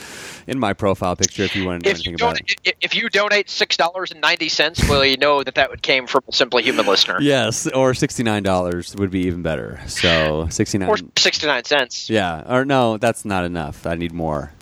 in 0.49 0.59
my 0.59 0.73
profile 0.73 1.15
picture 1.15 1.45
if 1.45 1.55
you 1.55 1.67
want 1.67 1.85
to 1.85 1.89
know 1.89 1.91
If 1.93 1.97
anything 1.99 2.19
you, 2.19 2.27
about 2.27 2.41
it. 2.41 2.75
if 2.81 2.97
you 2.97 3.09
donate 3.09 3.49
six 3.49 3.77
dollars 3.77 4.11
and 4.11 4.21
ninety 4.21 4.49
cents, 4.49 4.87
well, 4.89 5.05
you 5.05 5.17
know 5.17 5.45
that 5.45 5.55
that 5.55 5.71
would 5.71 5.83
came 5.83 6.09
from 6.09 6.25
a 6.27 6.33
simply 6.33 6.65
human 6.65 6.85
listener, 6.85 7.19
Yes, 7.21 7.69
or 7.69 7.95
sixty 7.95 8.25
nine 8.25 8.43
dollars 8.43 8.97
would 8.97 9.13
be 9.13 9.21
even 9.21 9.43
better. 9.43 9.81
So 9.87 10.49
sixty 10.51 10.79
nine. 10.79 10.89
or 10.89 10.97
sixty 11.17 11.47
nine 11.47 11.63
cents. 11.63 12.11
Yeah, 12.11 12.43
or 12.53 12.65
no, 12.65 12.99
that's 12.99 13.25
not 13.25 13.45
enough. 13.45 13.87
I 13.87 13.95
need 13.95 14.13
more. 14.13 14.53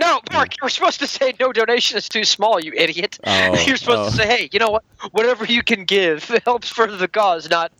No, 0.00 0.20
Mark, 0.32 0.56
you 0.56 0.60
were 0.62 0.70
supposed 0.70 1.00
to 1.00 1.06
say 1.06 1.34
no 1.38 1.52
donation 1.52 1.98
is 1.98 2.08
too 2.08 2.24
small, 2.24 2.58
you 2.58 2.72
idiot. 2.74 3.18
Oh, 3.24 3.62
You're 3.66 3.76
supposed 3.76 4.00
oh. 4.00 4.10
to 4.10 4.16
say, 4.16 4.26
hey, 4.26 4.48
you 4.50 4.58
know 4.58 4.70
what? 4.70 4.84
Whatever 5.12 5.44
you 5.44 5.62
can 5.62 5.84
give 5.84 6.24
helps 6.44 6.70
further 6.70 6.96
the 6.96 7.08
cause, 7.08 7.50
not 7.50 7.70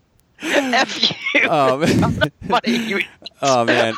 f 0.42 1.10
you. 1.34 1.40
Oh, 1.44 1.78
man. 1.78 2.32
money. 2.42 2.76
You, 2.76 3.00
Oh 3.42 3.64
man, 3.64 3.94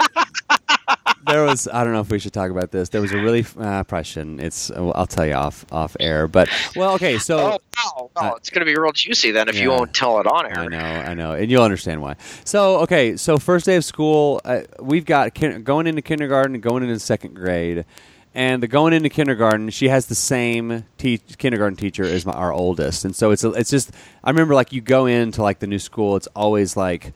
there 1.27 1.45
was. 1.45 1.67
I 1.67 1.83
don't 1.83 1.93
know 1.93 2.01
if 2.01 2.11
we 2.11 2.19
should 2.21 2.33
talk 2.33 2.51
about 2.51 2.71
this. 2.71 2.91
There 2.91 3.01
was 3.01 3.13
a 3.13 3.17
really. 3.17 3.45
Uh, 3.59 3.83
probably 3.85 4.05
shouldn't. 4.05 4.41
It's. 4.41 4.71
I'll 4.71 5.07
tell 5.07 5.27
you 5.27 5.35
off 5.35 5.65
off 5.73 5.97
air. 5.99 6.29
But 6.29 6.49
well, 6.77 6.95
okay. 6.95 7.19
So 7.19 7.39
oh, 7.39 7.59
wow. 7.77 8.11
wow. 8.15 8.33
uh, 8.33 8.35
it's 8.37 8.51
going 8.51 8.61
to 8.61 8.73
be 8.73 8.79
real 8.79 8.93
juicy 8.93 9.33
then 9.33 9.49
if 9.49 9.59
you 9.59 9.71
won't 9.71 9.95
tell 9.95 10.21
it 10.21 10.27
on 10.27 10.47
air. 10.47 10.59
I 10.59 10.67
know, 10.69 10.79
I 10.79 11.15
know, 11.15 11.33
and 11.33 11.51
you'll 11.51 11.65
understand 11.65 12.03
why. 12.03 12.17
So, 12.45 12.81
okay, 12.81 13.17
so 13.17 13.39
first 13.39 13.67
day 13.67 13.77
of 13.77 13.85
school, 13.85 14.41
uh, 14.45 14.63
we've 14.81 15.05
got 15.05 15.35
kin- 15.35 15.65
going 15.65 15.87
into 15.87 16.03
kindergarten 16.03 16.61
going 16.61 16.83
into 16.85 16.99
second 17.01 17.35
grade, 17.35 17.85
and 18.35 18.63
the 18.63 18.69
going 18.69 18.93
into 18.93 19.09
kindergarten, 19.09 19.71
she 19.71 19.89
has 19.89 20.07
the 20.07 20.15
same 20.15 20.85
te- 20.99 21.19
kindergarten 21.19 21.77
teacher 21.77 22.05
as 22.05 22.25
my, 22.27 22.33
our 22.33 22.53
oldest, 22.53 23.05
and 23.05 23.15
so 23.15 23.31
it's 23.31 23.45
a, 23.45 23.51
it's 23.53 23.71
just 23.71 23.93
I 24.25 24.31
remember 24.31 24.55
like 24.55 24.73
you 24.73 24.81
go 24.81 25.07
into 25.07 25.43
like 25.43 25.59
the 25.61 25.67
new 25.67 25.79
school, 25.79 26.17
it's 26.17 26.29
always 26.29 26.77
like 26.77 27.13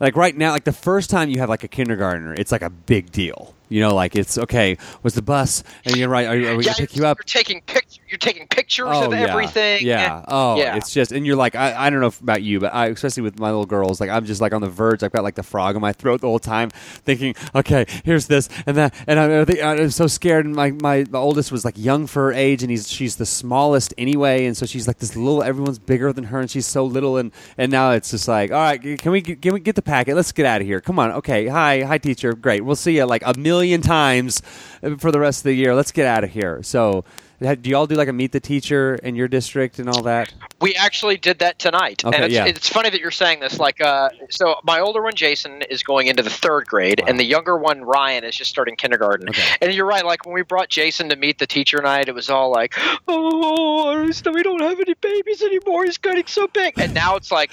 like 0.00 0.16
right 0.16 0.36
now, 0.36 0.52
like 0.52 0.64
the 0.64 0.72
first 0.72 1.10
time 1.10 1.28
you 1.30 1.38
have 1.40 1.48
like 1.48 1.64
a 1.64 1.68
kindergartner, 1.68 2.34
it's 2.34 2.52
like 2.52 2.62
a 2.62 2.70
big 2.70 3.10
deal. 3.12 3.54
You 3.68 3.80
know, 3.80 3.94
like 3.94 4.16
it's 4.16 4.38
okay. 4.38 4.78
Was 5.02 5.14
the 5.14 5.22
bus? 5.22 5.62
And 5.84 5.96
you're 5.96 6.08
right. 6.08 6.26
Are, 6.26 6.52
are 6.52 6.56
we 6.56 6.64
Yeah, 6.64 6.72
gonna 6.72 6.76
pick 6.76 6.96
you 6.96 7.04
up? 7.06 7.18
You're 7.18 7.24
taking 7.24 7.60
pictures. 7.62 7.97
You're 8.08 8.18
taking 8.18 8.46
pictures 8.48 8.86
Oh, 8.90 9.06
of 9.06 9.12
yeah. 9.12 9.26
everything. 9.30 9.84
Yeah. 9.86 10.24
Oh, 10.28 10.56
Yeah. 10.56 10.76
it's 10.76 10.92
just, 10.92 11.12
and 11.12 11.26
you're 11.26 11.36
like, 11.36 11.54
I, 11.54 11.86
I 11.86 11.90
don't 11.90 12.00
know 12.00 12.12
about 12.22 12.42
you, 12.42 12.60
but 12.60 12.72
I, 12.74 12.86
especially 12.86 13.22
with 13.22 13.38
my 13.38 13.48
little 13.48 13.66
girls, 13.66 14.00
like 14.00 14.10
I'm 14.10 14.24
just 14.24 14.40
like 14.40 14.52
on 14.52 14.60
the 14.62 14.68
verge. 14.68 15.02
I've 15.02 15.12
got 15.12 15.22
like 15.24 15.34
the 15.34 15.42
frog 15.42 15.74
in 15.76 15.82
my 15.82 15.92
throat 15.92 16.20
the 16.20 16.26
whole 16.26 16.38
time, 16.38 16.70
thinking, 16.70 17.34
okay, 17.54 17.84
here's 18.04 18.26
this 18.26 18.48
and 18.66 18.76
that, 18.76 18.94
and 19.06 19.18
I, 19.20 19.70
I'm 19.72 19.90
so 19.90 20.06
scared. 20.06 20.46
And 20.46 20.54
my, 20.54 20.70
my 20.70 21.04
oldest 21.12 21.52
was 21.52 21.64
like 21.64 21.76
young 21.76 22.06
for 22.06 22.24
her 22.26 22.32
age, 22.32 22.62
and 22.62 22.70
he's 22.70 22.88
she's 22.88 23.16
the 23.16 23.26
smallest 23.26 23.92
anyway, 23.98 24.46
and 24.46 24.56
so 24.56 24.64
she's 24.66 24.86
like 24.86 24.98
this 24.98 25.14
little. 25.16 25.42
Everyone's 25.42 25.78
bigger 25.78 26.12
than 26.12 26.24
her, 26.24 26.40
and 26.40 26.50
she's 26.50 26.66
so 26.66 26.84
little, 26.84 27.16
and 27.18 27.32
and 27.56 27.70
now 27.70 27.90
it's 27.92 28.10
just 28.10 28.26
like, 28.28 28.50
all 28.50 28.58
right, 28.58 28.80
can 28.98 29.12
we 29.12 29.20
get, 29.20 29.42
can 29.42 29.52
we 29.52 29.60
get 29.60 29.74
the 29.76 29.82
packet? 29.82 30.14
Let's 30.16 30.32
get 30.32 30.46
out 30.46 30.60
of 30.60 30.66
here. 30.66 30.80
Come 30.80 30.98
on, 30.98 31.12
okay. 31.12 31.46
Hi, 31.46 31.82
hi, 31.82 31.98
teacher. 31.98 32.32
Great. 32.34 32.64
We'll 32.64 32.76
see 32.76 32.96
you 32.96 33.04
like 33.04 33.22
a 33.26 33.34
million 33.38 33.80
times 33.82 34.40
uh, 34.82 34.96
for 34.96 35.12
the 35.12 35.20
rest 35.20 35.40
of 35.40 35.44
the 35.44 35.54
year. 35.54 35.74
Let's 35.74 35.92
get 35.92 36.06
out 36.06 36.24
of 36.24 36.30
here. 36.30 36.62
So, 36.62 37.04
do 37.40 37.70
y'all 37.70 37.86
do 37.86 37.94
like 37.94 38.08
a 38.08 38.12
meet 38.12 38.32
the 38.32 38.40
teacher 38.40 38.96
in 38.96 39.14
your 39.14 39.28
district 39.28 39.78
and 39.78 39.88
all 39.88 40.02
that? 40.02 40.32
We 40.60 40.74
actually 40.74 41.16
did 41.16 41.38
that 41.38 41.58
tonight, 41.58 42.04
Okay, 42.04 42.16
and 42.16 42.24
it's, 42.24 42.34
yeah. 42.34 42.46
it's 42.46 42.68
funny 42.68 42.90
that 42.90 43.00
you're 43.00 43.12
saying 43.12 43.40
this. 43.40 43.60
Like, 43.60 43.80
uh, 43.80 44.10
so 44.30 44.56
my 44.64 44.80
older 44.80 45.00
one, 45.02 45.14
Jason, 45.14 45.62
is 45.70 45.82
going 45.84 46.08
into 46.08 46.22
the 46.22 46.30
third 46.30 46.66
grade, 46.66 47.00
and 47.06 47.18
the 47.18 47.24
younger 47.24 47.56
one, 47.56 47.82
Ryan, 47.82 48.24
is 48.24 48.34
just 48.34 48.50
starting 48.50 48.74
kindergarten. 48.74 49.28
Okay. 49.28 49.42
And 49.60 49.72
you're 49.72 49.86
right. 49.86 50.04
Like 50.04 50.26
when 50.26 50.34
we 50.34 50.42
brought 50.42 50.68
Jason 50.68 51.08
to 51.10 51.16
meet 51.16 51.38
the 51.38 51.46
teacher 51.46 51.80
night, 51.80 52.08
it 52.08 52.14
was 52.14 52.28
all 52.28 52.50
like, 52.50 52.74
"Oh, 53.08 54.02
we 54.32 54.42
don't 54.42 54.60
have 54.62 54.80
any 54.80 54.94
babies 54.94 55.42
anymore. 55.42 55.84
He's 55.84 55.98
getting 55.98 56.26
so 56.26 56.46
big." 56.48 56.78
And 56.78 56.92
now 56.94 57.16
it's 57.16 57.30
like. 57.30 57.50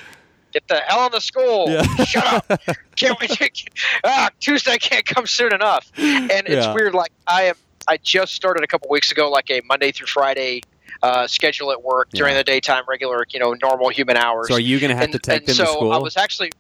Get 0.53 0.69
the 0.69 0.77
hell 0.87 0.99
out 0.99 1.05
of 1.07 1.11
the 1.11 1.19
school! 1.19 1.65
Yeah. 1.69 1.81
Shut 2.05 2.25
up! 2.49 2.61
Can't 2.95 3.19
wait. 3.19 3.29
To, 3.31 3.49
ah, 4.05 4.29
Tuesday 4.39 4.77
can't 4.77 5.05
come 5.05 5.27
soon 5.27 5.53
enough. 5.53 5.91
And 5.97 6.31
it's 6.31 6.65
Yeah. 6.65 6.73
weird. 6.73 6.93
Like 6.93 7.11
I 7.27 7.43
am. 7.43 7.55
I 7.87 7.97
just 7.97 8.33
started 8.33 8.63
a 8.63 8.67
couple 8.67 8.89
weeks 8.89 9.11
ago, 9.11 9.29
like 9.29 9.49
a 9.51 9.61
Monday 9.65 9.91
through 9.91 10.07
Friday 10.07 10.61
uh, 11.03 11.27
schedule 11.27 11.71
at 11.71 11.83
work 11.83 12.09
during 12.11 12.33
Yeah. 12.33 12.39
the 12.39 12.43
daytime, 12.43 12.83
regular, 12.87 13.25
you 13.29 13.39
know, 13.39 13.53
normal 13.61 13.89
human 13.89 14.17
hours. 14.17 14.47
So, 14.47 14.55
are 14.55 14.59
you 14.59 14.79
going 14.79 14.89
to 14.89 14.95
have 14.95 15.03
and, 15.05 15.13
to 15.13 15.19
take 15.19 15.45
them 15.45 15.55
so 15.55 15.63
to 15.65 15.69
school? 15.71 15.91
So 15.91 15.91
I 15.91 15.97
was 15.97 16.17
actually. 16.17 16.51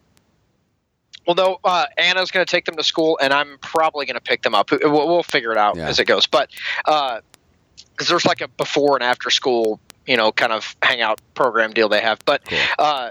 Well, 1.25 1.35
no, 1.35 1.57
uh, 1.63 1.85
Anna's 1.97 2.29
going 2.29 2.45
to 2.45 2.49
take 2.51 2.65
them 2.65 2.75
to 2.75 2.83
school, 2.83 3.17
and 3.19 3.33
I'm 3.33 3.57
probably 3.59 4.05
going 4.05 4.15
to 4.15 4.21
pick 4.21 4.43
them 4.43 4.53
up. 4.53 4.69
We'll, 4.71 5.07
we'll 5.07 5.23
figure 5.23 5.51
it 5.51 5.57
out 5.57 5.75
Yeah. 5.75 5.87
as 5.87 5.97
it 5.99 6.05
goes. 6.05 6.27
But 6.27 6.51
because 6.85 8.07
there's 8.07 8.25
like 8.25 8.41
a 8.41 8.47
before 8.47 8.95
and 8.95 9.03
after 9.03 9.31
school, 9.31 9.79
you 10.05 10.17
know, 10.17 10.31
kind 10.31 10.51
of 10.53 10.75
hangout 10.83 11.19
program 11.33 11.71
deal 11.73 11.89
they 11.89 12.01
have. 12.01 12.19
But 12.25 12.45
Cool. 12.47 12.59
uh, 12.77 13.09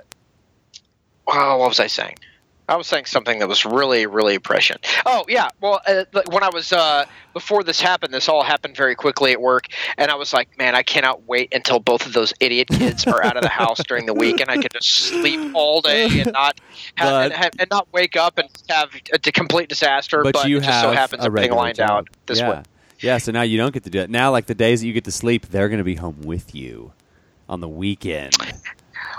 oh, 1.27 1.59
what 1.59 1.69
was 1.71 1.81
I 1.81 1.89
saying? 1.89 2.15
I 2.69 2.77
was 2.77 2.87
saying 2.87 3.05
something 3.05 3.41
that 3.41 3.49
was 3.49 3.67
really, 3.67 4.07
really 4.07 4.39
prescient. 4.39 4.87
Oh 5.05 5.25
yeah, 5.29 5.49
well, 5.61 5.81
uh, 5.87 6.05
when 6.31 6.43
I 6.43 6.49
was 6.49 6.73
uh, 6.73 7.05
before 7.35 7.63
this 7.63 7.81
happened, 7.81 8.15
this 8.15 8.29
all 8.29 8.43
happened 8.43 8.77
very 8.77 8.95
quickly 8.95 9.33
at 9.33 9.41
work, 9.41 9.67
and 9.99 10.11
I 10.11 10.15
was 10.15 10.33
like, 10.33 10.57
man, 10.59 10.75
I 10.75 10.83
cannot 10.83 11.27
wait 11.29 11.53
until 11.55 11.79
both 11.79 12.07
of 12.07 12.15
those 12.15 12.33
idiot 12.41 12.69
kids 12.69 13.07
are 13.07 13.23
out 13.23 13.37
of 13.37 13.43
the 13.43 13.49
house 13.51 13.81
during 13.87 14.07
the 14.07 14.15
week, 14.15 14.41
and 14.41 14.51
I 14.51 14.55
can 14.55 14.69
just 14.73 14.89
sleep 14.89 15.55
all 15.55 15.83
day 15.83 16.07
and 16.21 16.33
not 16.33 16.59
have, 16.97 17.31
But- 17.31 17.33
and, 17.33 17.55
and 17.61 17.71
not 17.71 17.93
wake 17.93 18.17
up 18.17 18.39
and 18.39 18.49
have 18.71 18.91
a 19.13 19.19
complete 19.19 19.69
disaster. 19.69 20.23
but, 20.23 20.49
you 20.49 20.57
it 20.57 20.61
just 20.61 20.71
have 20.71 20.83
so 20.85 20.93
happens 20.93 21.25
a 21.25 21.31
being 21.31 21.53
lined 21.53 21.77
job. 21.77 21.91
out 21.91 22.09
this 22.27 22.39
yeah. 22.39 22.51
way. 22.51 22.63
Yeah, 23.01 23.19
so 23.19 23.33
now 23.33 23.43
you 23.43 23.59
don't 23.59 23.75
get 23.75 23.85
to 23.85 23.91
do 23.91 24.01
it. 24.01 24.09
Now, 24.09 24.31
like 24.31 24.47
the 24.47 24.55
days 24.55 24.81
that 24.81 24.87
you 24.87 24.95
get 24.95 25.05
to 25.05 25.13
sleep, 25.13 25.49
they're 25.49 25.69
going 25.69 25.79
to 25.79 25.85
be 25.85 25.97
home 25.97 26.23
with 26.23 26.55
you 26.55 26.93
on 27.49 27.61
the 27.61 27.69
weekend. 27.69 28.35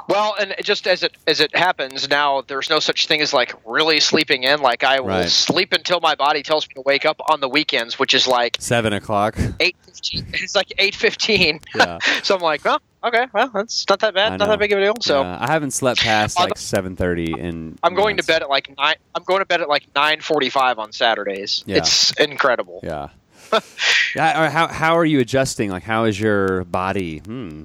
Well, 0.07 0.35
and 0.39 0.53
just 0.63 0.87
as 0.87 1.03
it 1.03 1.15
as 1.27 1.39
it 1.39 1.55
happens 1.55 2.07
now, 2.09 2.41
there's 2.41 2.69
no 2.69 2.79
such 2.79 3.07
thing 3.07 3.21
as 3.21 3.33
like 3.33 3.53
really 3.65 3.99
sleeping 3.99 4.43
in. 4.43 4.61
Like 4.61 4.83
I 4.83 4.99
will 4.99 5.07
Right. 5.09 5.29
sleep 5.29 5.73
until 5.73 5.99
my 5.99 6.15
body 6.15 6.43
tells 6.43 6.67
me 6.67 6.73
to 6.75 6.81
wake 6.81 7.05
up 7.05 7.19
on 7.29 7.39
the 7.39 7.49
weekends, 7.49 7.97
which 7.97 8.13
is 8.13 8.27
like 8.27 8.57
Seven 8.59 8.93
o'clock. 8.93 9.35
eight. 9.59 9.75
15, 9.85 10.25
It's 10.33 10.55
like 10.55 10.71
eight 10.77 10.93
fifteen. 10.95 11.59
Yeah. 11.75 11.97
so 12.23 12.35
I'm 12.35 12.41
like, 12.41 12.63
well, 12.65 12.81
okay, 13.03 13.25
well, 13.33 13.49
that's 13.53 13.85
not 13.89 13.99
that 14.01 14.13
bad, 14.13 14.37
not 14.37 14.47
that 14.47 14.59
big 14.59 14.71
of 14.73 14.79
a 14.79 14.81
deal. 14.81 14.95
So 15.01 15.21
Yeah, 15.21 15.37
I 15.39 15.47
haven't 15.51 15.71
slept 15.71 16.01
past 16.01 16.37
like 16.39 16.57
seven 16.57 16.95
thirty, 16.95 17.33
and 17.33 17.77
I'm 17.81 17.95
going 17.95 18.17
to 18.17 18.23
bed 18.23 18.41
at 18.43 18.49
like 18.49 18.75
nine. 18.77 18.95
I'm 19.15 19.23
going 19.23 19.39
to 19.39 19.45
bed 19.45 19.61
at 19.61 19.69
like 19.69 19.85
nine 19.95 20.21
forty-five 20.21 20.77
on 20.79 20.91
Saturdays. 20.91 21.63
Yeah. 21.65 21.77
It's 21.77 22.11
incredible. 22.13 22.79
Yeah. 22.83 23.09
yeah. 24.15 24.49
How 24.49 24.67
how 24.67 24.97
are 24.97 25.05
you 25.05 25.19
adjusting? 25.19 25.69
Like, 25.71 25.83
how 25.83 26.03
is 26.05 26.19
your 26.19 26.63
body? 26.65 27.19
Hmm. 27.19 27.63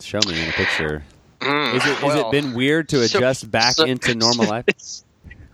Show 0.00 0.20
me 0.26 0.40
in 0.42 0.48
a 0.48 0.52
picture. 0.52 1.02
Mm, 1.40 1.74
Is 1.74 1.86
it 1.86 1.96
has 1.98 2.14
it 2.16 2.30
been 2.30 2.54
weird 2.54 2.88
to 2.90 3.08
so- 3.08 3.18
adjust 3.18 3.50
back 3.50 3.74
so- 3.74 3.84
into 3.84 4.14
normal 4.14 4.46
life? 4.46 4.64
It's, 4.68 5.04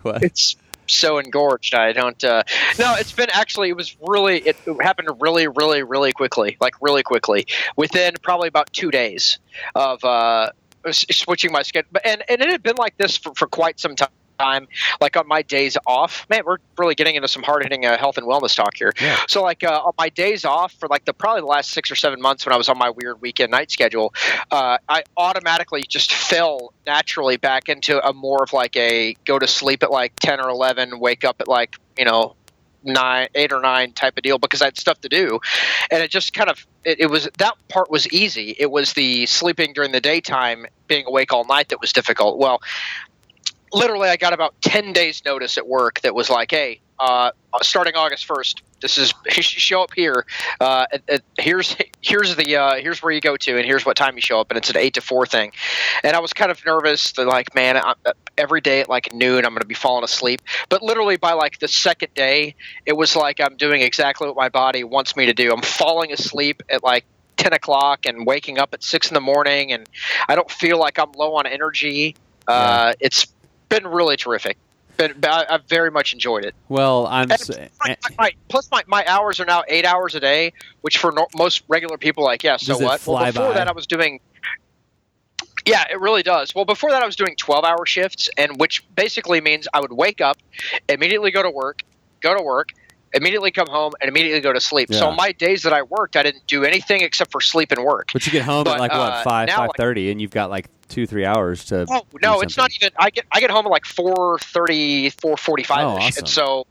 What? 0.01 0.23
it's 0.23 0.55
so 0.87 1.17
engorged. 1.17 1.73
I 1.73 1.91
don't. 1.91 2.21
Uh, 2.23 2.43
no, 2.79 2.95
it's 2.95 3.11
been 3.11 3.29
actually. 3.31 3.69
It 3.69 3.75
was 3.75 3.95
really. 4.01 4.37
It, 4.39 4.57
it 4.65 4.81
happened 4.81 5.09
really, 5.19 5.47
really, 5.47 5.83
really 5.83 6.13
quickly. 6.13 6.55
Like 6.61 6.75
really 6.81 7.03
quickly. 7.03 7.47
Within 7.75 8.13
probably 8.21 8.47
about 8.47 8.71
two 8.71 8.91
days 8.91 9.39
of 9.75 10.03
uh, 10.05 10.51
switching 10.91 11.51
my 11.51 11.63
schedule. 11.63 11.89
And 12.05 12.23
and 12.29 12.41
it 12.41 12.49
had 12.49 12.63
been 12.63 12.77
like 12.77 12.95
this 12.97 13.17
for, 13.17 13.33
for 13.35 13.47
quite 13.47 13.79
some 13.79 13.95
time. 13.95 14.09
Like 15.01 15.17
on 15.17 15.27
my 15.27 15.41
days 15.41 15.77
off, 15.85 16.25
man, 16.29 16.41
we're 16.45 16.57
really 16.77 16.95
getting 16.95 17.15
into 17.15 17.27
some 17.27 17.43
hard 17.43 17.63
hitting 17.63 17.85
uh, 17.85 17.97
health 17.97 18.17
and 18.17 18.27
wellness 18.27 18.55
talk 18.55 18.77
here. 18.77 18.93
Yeah. 18.99 19.19
So 19.27 19.41
like 19.41 19.63
uh, 19.63 19.81
on 19.85 19.93
my 19.97 20.09
days 20.09 20.45
off 20.45 20.73
for 20.73 20.87
like 20.87 21.05
the 21.05 21.13
probably 21.13 21.41
the 21.41 21.47
last 21.47 21.71
six 21.71 21.91
or 21.91 21.95
seven 21.95 22.21
months 22.21 22.45
when 22.45 22.53
I 22.53 22.57
was 22.57 22.69
on 22.69 22.77
my 22.77 22.89
weird 22.89 23.21
weekend 23.21 23.51
night 23.51 23.71
schedule, 23.71 24.13
uh, 24.51 24.77
I 24.87 25.03
automatically 25.17 25.83
just 25.87 26.13
fell 26.13 26.73
naturally 26.85 27.37
back 27.37 27.69
into 27.69 28.05
a 28.05 28.13
more 28.13 28.43
of 28.43 28.53
like 28.53 28.75
a 28.75 29.15
go 29.25 29.39
to 29.39 29.47
sleep 29.47 29.83
at 29.83 29.91
like 29.91 30.13
ten 30.19 30.39
or 30.39 30.49
eleven, 30.49 30.99
wake 30.99 31.23
up 31.23 31.41
at 31.41 31.47
like 31.47 31.75
you 31.97 32.05
know 32.05 32.35
nine, 32.83 33.27
eight 33.35 33.51
or 33.51 33.59
nine 33.59 33.91
type 33.91 34.17
of 34.17 34.23
deal 34.23 34.39
because 34.39 34.61
I 34.61 34.65
had 34.65 34.77
stuff 34.77 35.01
to 35.01 35.09
do, 35.09 35.39
and 35.91 36.01
it 36.01 36.09
just 36.09 36.33
kind 36.33 36.49
of 36.49 36.65
it, 36.83 36.99
it 37.01 37.05
was 37.07 37.29
that 37.37 37.53
part 37.69 37.91
was 37.91 38.07
easy. 38.11 38.55
It 38.57 38.71
was 38.71 38.93
the 38.93 39.25
sleeping 39.25 39.73
during 39.73 39.91
the 39.91 40.01
daytime, 40.01 40.65
being 40.87 41.05
awake 41.05 41.33
all 41.33 41.45
night 41.45 41.69
that 41.69 41.81
was 41.81 41.91
difficult. 41.91 42.37
Well, 42.37 42.61
literally, 43.73 44.09
I 44.09 44.17
got 44.17 44.33
about 44.33 44.59
ten 44.61 44.93
days 44.93 45.21
notice 45.25 45.57
at 45.57 45.67
work 45.67 46.01
that 46.01 46.13
was 46.15 46.29
like, 46.29 46.51
hey, 46.51 46.79
uh, 46.99 47.31
starting 47.61 47.95
August 47.95 48.25
first. 48.25 48.61
This 48.81 48.97
is 48.97 49.13
you 49.25 49.41
should 49.41 49.61
show 49.61 49.81
up 49.83 49.91
here. 49.95 50.25
Uh, 50.59 50.85
and- 50.91 51.01
and 51.09 51.21
here's 51.39 51.75
here's 52.01 52.35
the 52.35 52.55
uh, 52.55 52.75
here's 52.75 53.01
where 53.03 53.11
you 53.11 53.21
go 53.21 53.37
to, 53.37 53.57
and 53.57 53.65
here's 53.65 53.85
what 53.85 53.95
time 53.97 54.15
you 54.15 54.21
show 54.21 54.39
up, 54.39 54.49
and 54.51 54.57
it's 54.57 54.69
an 54.69 54.77
eight 54.77 54.93
to 54.95 55.01
four 55.01 55.25
thing. 55.25 55.51
And 56.03 56.15
I 56.15 56.19
was 56.19 56.33
kind 56.33 56.51
of 56.51 56.63
nervous 56.65 57.11
that 57.13 57.25
like, 57.25 57.53
man, 57.55 57.77
I, 57.77 57.93
every 58.37 58.61
day 58.61 58.81
at 58.81 58.89
like 58.89 59.13
noon, 59.13 59.45
I'm 59.45 59.51
going 59.51 59.61
to 59.61 59.67
be 59.67 59.73
falling 59.75 60.03
asleep. 60.03 60.41
But 60.69 60.81
literally 60.83 61.17
by 61.17 61.33
like 61.33 61.59
the 61.59 61.67
second 61.67 62.13
day, 62.13 62.55
it 62.85 62.93
was 62.93 63.15
like 63.15 63.39
I'm 63.39 63.57
doing 63.57 63.81
exactly 63.81 64.27
what 64.27 64.35
my 64.35 64.49
body 64.49 64.83
wants 64.83 65.15
me 65.15 65.25
to 65.25 65.33
do. 65.33 65.51
I'm 65.51 65.61
falling 65.61 66.11
asleep 66.11 66.61
at 66.69 66.83
like 66.83 67.05
10 67.37 67.53
o'clock 67.53 68.05
and 68.05 68.25
waking 68.25 68.57
up 68.59 68.73
at 68.73 68.83
six 68.83 69.09
in 69.09 69.13
the 69.13 69.21
morning, 69.21 69.71
and 69.71 69.87
I 70.27 70.35
don't 70.35 70.49
feel 70.49 70.79
like 70.79 70.97
I'm 70.99 71.11
low 71.13 71.35
on 71.35 71.45
energy. 71.47 72.15
Uh, 72.47 72.93
it's 72.99 73.27
been 73.69 73.87
really 73.87 74.17
terrific. 74.17 74.57
Been, 74.97 75.13
I, 75.23 75.45
I've 75.49 75.63
very 75.65 75.91
much 75.91 76.13
enjoyed 76.13 76.43
it. 76.43 76.55
Well, 76.69 77.05
I'm. 77.07 77.23
And 77.23 77.33
s- 77.33 77.51
my, 77.79 77.97
my, 78.17 78.31
plus, 78.47 78.69
my, 78.71 78.81
my 78.87 79.05
hours 79.05 79.39
are 79.39 79.45
now 79.45 79.63
eight 79.67 79.85
hours 79.85 80.15
a 80.15 80.19
day, 80.19 80.53
which 80.81 80.97
for 80.97 81.11
no, 81.11 81.27
most 81.35 81.61
regular 81.67 81.97
people, 81.97 82.23
like, 82.23 82.43
yeah, 82.43 82.57
so 82.57 82.77
what? 82.79 83.05
well, 83.05 83.23
before 83.25 83.49
by? 83.49 83.53
that, 83.53 83.67
I 83.67 83.73
was 83.73 83.85
doing. 83.85 84.19
Yeah, 85.67 85.83
it 85.91 85.99
really 85.99 86.23
does. 86.23 86.55
Well, 86.55 86.65
before 86.65 86.91
that, 86.91 87.03
I 87.03 87.05
was 87.05 87.15
doing 87.15 87.35
12 87.35 87.65
hour 87.65 87.85
shifts, 87.85 88.29
and 88.37 88.57
which 88.59 88.83
basically 88.95 89.41
means 89.41 89.67
I 89.73 89.81
would 89.81 89.91
wake 89.91 90.21
up, 90.21 90.37
immediately 90.87 91.29
go 91.29 91.43
to 91.43 91.49
work, 91.51 91.81
go 92.21 92.35
to 92.35 92.41
work, 92.41 92.69
immediately 93.13 93.51
come 93.51 93.67
home, 93.67 93.91
and 93.99 94.07
immediately 94.07 94.39
go 94.39 94.53
to 94.53 94.61
sleep. 94.61 94.93
So 94.93 94.99
Yeah. 95.05 95.11
on 95.11 95.15
my 95.17 95.33
days 95.33 95.63
that 95.63 95.73
I 95.73 95.81
worked, 95.81 96.15
I 96.15 96.23
didn't 96.23 96.47
do 96.47 96.63
anything 96.63 97.01
except 97.01 97.31
for 97.31 97.41
sleep 97.41 97.71
and 97.73 97.83
work. 97.83 98.09
but 98.13 98.25
you 98.25 98.31
get 98.31 98.43
home 98.43 98.61
at 98.61 98.65
but, 98.65 98.79
like 98.79 98.91
what 98.91 99.11
uh, 99.13 99.23
five 99.23 99.47
now, 99.47 99.57
five 99.57 99.67
like- 99.69 99.77
thirty, 99.77 100.09
and 100.09 100.21
you've 100.21 100.31
got 100.31 100.49
like 100.49 100.67
two 100.89 101.05
three 101.07 101.25
hours 101.25 101.65
to. 101.65 101.85
Oh 101.89 102.05
no, 102.21 102.41
it's 102.41 102.57
not 102.57 102.71
even. 102.75 102.91
I 102.97 103.09
get 103.09 103.25
I 103.31 103.39
get 103.39 103.49
home 103.51 103.65
at 103.65 103.71
like 103.71 103.83
4.30, 103.83 105.13
4.45 105.15 105.77
Oh, 105.77 105.87
awesome. 105.97 106.21
and 106.21 106.27
so 106.29 106.67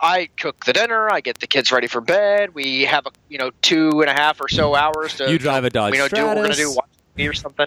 I 0.00 0.28
cook 0.38 0.64
the 0.64 0.72
dinner. 0.72 1.10
I 1.10 1.20
get 1.20 1.38
the 1.40 1.46
kids 1.46 1.72
ready 1.72 1.86
for 1.86 2.00
bed. 2.00 2.54
We 2.54 2.84
have 2.84 3.06
a 3.06 3.10
you 3.28 3.38
know 3.38 3.50
two 3.62 4.00
and 4.00 4.10
a 4.10 4.14
half 4.14 4.40
or 4.40 4.48
so 4.48 4.74
hours 4.74 5.16
to 5.16 5.30
You 5.30 5.38
drive 5.38 5.64
a 5.64 5.70
Dodge 5.70 5.94
you 5.94 6.00
know 6.00 6.08
do 6.08 6.24
what 6.26 6.36
we're 6.36 6.42
gonna 6.44 6.54
do 6.54 6.70
watch 6.74 6.88
TV 7.16 7.28
or 7.28 7.32
something. 7.32 7.66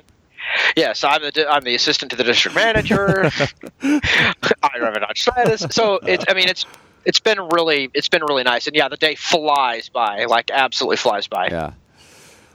Yes, 0.76 1.04
I'm 1.04 1.22
the 1.22 1.48
I'm 1.50 1.62
the 1.64 1.76
assistant 1.76 2.12
to 2.12 2.18
the 2.18 2.24
district 2.24 2.56
manager. 2.56 3.30
I 3.82 4.78
drive 4.78 4.96
a 4.96 5.00
Dodge 5.00 5.22
Stratus. 5.22 5.66
So 5.72 6.00
it's 6.04 6.26
I 6.28 6.34
mean 6.34 6.50
it's 6.50 6.66
it's 7.06 7.20
been 7.20 7.40
really 7.50 7.90
it's 7.94 8.10
been 8.10 8.24
really 8.24 8.44
nice 8.44 8.68
and 8.68 8.76
yeah 8.76 8.88
the 8.90 8.98
day 8.98 9.16
flies 9.16 9.90
by 9.90 10.26
like 10.26 10.52
absolutely 10.52 10.98
flies 10.98 11.28
by. 11.28 11.48
Yeah. 11.48 11.72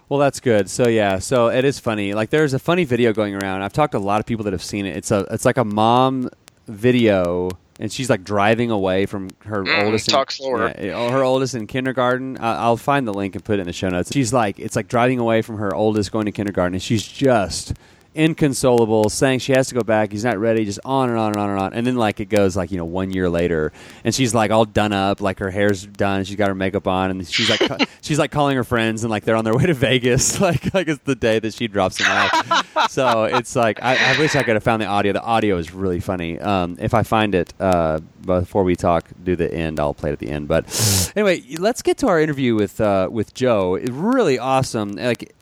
Well, 0.08 0.18
that's 0.20 0.40
good. 0.40 0.70
So 0.70 0.88
yeah, 0.88 1.18
so 1.18 1.48
it 1.48 1.64
is 1.64 1.78
funny. 1.78 2.14
Like 2.14 2.30
there's 2.30 2.54
a 2.54 2.58
funny 2.58 2.84
video 2.84 3.12
going 3.12 3.34
around. 3.34 3.62
I've 3.62 3.72
talked 3.74 3.92
to 3.92 3.98
a 3.98 4.00
lot 4.00 4.20
of 4.20 4.26
people 4.26 4.44
that 4.44 4.52
have 4.54 4.62
seen 4.62 4.86
it. 4.86 4.96
It's 4.96 5.10
a 5.10 5.26
it's 5.30 5.44
like 5.44 5.58
a 5.58 5.64
mom 5.64 6.30
video, 6.66 7.50
and 7.78 7.92
she's 7.92 8.08
like 8.08 8.24
driving 8.24 8.70
away 8.70 9.04
from 9.06 9.28
her 9.44 9.64
Mm, 9.64 9.84
oldest. 9.84 10.08
in- 10.08 10.14
talk 10.14 10.30
slower. 10.30 10.72
yeah, 10.80 11.10
her 11.10 11.22
oldest 11.22 11.54
in 11.54 11.66
kindergarten. 11.66 12.38
I 12.38 12.56
I'll 12.56 12.76
find 12.78 13.06
the 13.06 13.12
link 13.12 13.34
and 13.34 13.44
put 13.44 13.58
it 13.58 13.60
in 13.60 13.66
the 13.66 13.72
show 13.72 13.88
notes. 13.90 14.10
She's 14.12 14.32
like 14.32 14.58
it's 14.58 14.76
like 14.76 14.88
driving 14.88 15.18
away 15.18 15.42
from 15.42 15.58
her 15.58 15.74
oldest 15.74 16.10
going 16.10 16.24
to 16.26 16.32
kindergarten, 16.32 16.74
and 16.74 16.82
she's 16.82 17.06
just 17.06 17.74
inconsolable, 18.14 19.08
saying 19.10 19.40
she 19.40 19.52
has 19.52 19.68
to 19.68 19.74
go 19.74 19.82
back. 19.82 20.12
He's 20.12 20.24
not 20.24 20.38
ready. 20.38 20.64
Just 20.64 20.80
on 20.84 21.08
and 21.10 21.18
on 21.18 21.32
and 21.32 21.36
on 21.40 21.50
and 21.50 21.58
on. 21.60 21.72
And 21.72 21.86
then 21.86 21.96
like 21.96 22.20
it 22.20 22.26
goes 22.28 22.56
like 22.56 22.70
you 22.70 22.78
know 22.78 22.84
one 22.84 23.10
year 23.10 23.28
later, 23.28 23.72
and 24.04 24.14
she's 24.14 24.34
like 24.34 24.50
all 24.50 24.64
done 24.64 24.92
up, 24.92 25.20
like 25.20 25.38
her 25.38 25.50
hair's 25.50 25.86
done. 25.86 26.24
She's 26.24 26.36
got 26.36 26.48
her 26.48 26.54
makeup 26.54 26.86
on, 26.86 27.10
and 27.10 27.26
she's 27.26 27.48
like 27.50 27.60
ca- 27.60 27.78
she's 28.00 28.18
like 28.18 28.30
calling 28.30 28.56
her 28.56 28.64
friends, 28.64 29.04
and 29.04 29.10
like 29.10 29.24
they're 29.24 29.36
on 29.36 29.44
their 29.44 29.56
way 29.56 29.66
to 29.66 29.74
Vegas. 29.88 30.38
Like 30.48 30.72
like 30.72 30.88
it's 30.88 31.02
the 31.04 31.14
day 31.16 31.40
that 31.40 31.52
she 31.52 31.68
drops 31.68 31.98
them 31.98 32.06
off. 32.10 32.90
so 32.90 33.24
it's 33.24 33.54
like 33.54 33.82
I, 33.82 34.14
I 34.14 34.18
wish 34.18 34.34
I 34.34 34.42
could 34.42 34.54
have 34.54 34.62
found 34.62 34.80
the 34.80 34.86
audio. 34.86 35.12
The 35.12 35.22
audio 35.22 35.56
is 35.58 35.74
really 35.74 36.00
funny. 36.00 36.38
Um, 36.38 36.76
if 36.80 36.94
I 36.94 37.02
find 37.02 37.34
it 37.34 37.52
uh, 37.60 38.00
before 38.24 38.64
we 38.64 38.76
talk, 38.76 39.08
do 39.22 39.36
the 39.36 39.52
end. 39.52 39.78
I'll 39.80 39.94
play 39.94 40.10
it 40.10 40.14
at 40.14 40.18
the 40.20 40.30
end. 40.30 40.48
But 40.48 41.12
anyway, 41.16 41.42
let's 41.58 41.82
get 41.82 41.98
to 41.98 42.08
our 42.08 42.20
interview 42.20 42.54
with 42.54 42.80
uh, 42.80 43.08
with 43.10 43.34
Joe. 43.34 43.74
It's 43.74 43.90
really 43.90 44.38
awesome. 44.38 44.92
Like 44.92 45.34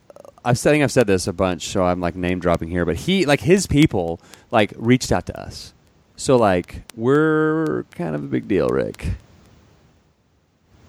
I 0.46 0.54
think 0.54 0.84
I've 0.84 0.92
said 0.92 1.08
this 1.08 1.26
a 1.26 1.32
bunch, 1.32 1.68
so 1.68 1.84
I'm 1.84 2.00
like 2.00 2.14
name 2.14 2.38
dropping 2.38 2.68
here. 2.68 2.84
But 2.84 2.96
he, 2.96 3.26
like 3.26 3.40
his 3.40 3.66
people, 3.66 4.20
like 4.50 4.72
reached 4.76 5.10
out 5.10 5.26
to 5.26 5.38
us. 5.38 5.74
So 6.16 6.36
like 6.36 6.82
we're 6.94 7.82
kind 7.92 8.14
of 8.14 8.22
a 8.22 8.26
big 8.26 8.46
deal, 8.46 8.68
Rick. 8.68 9.08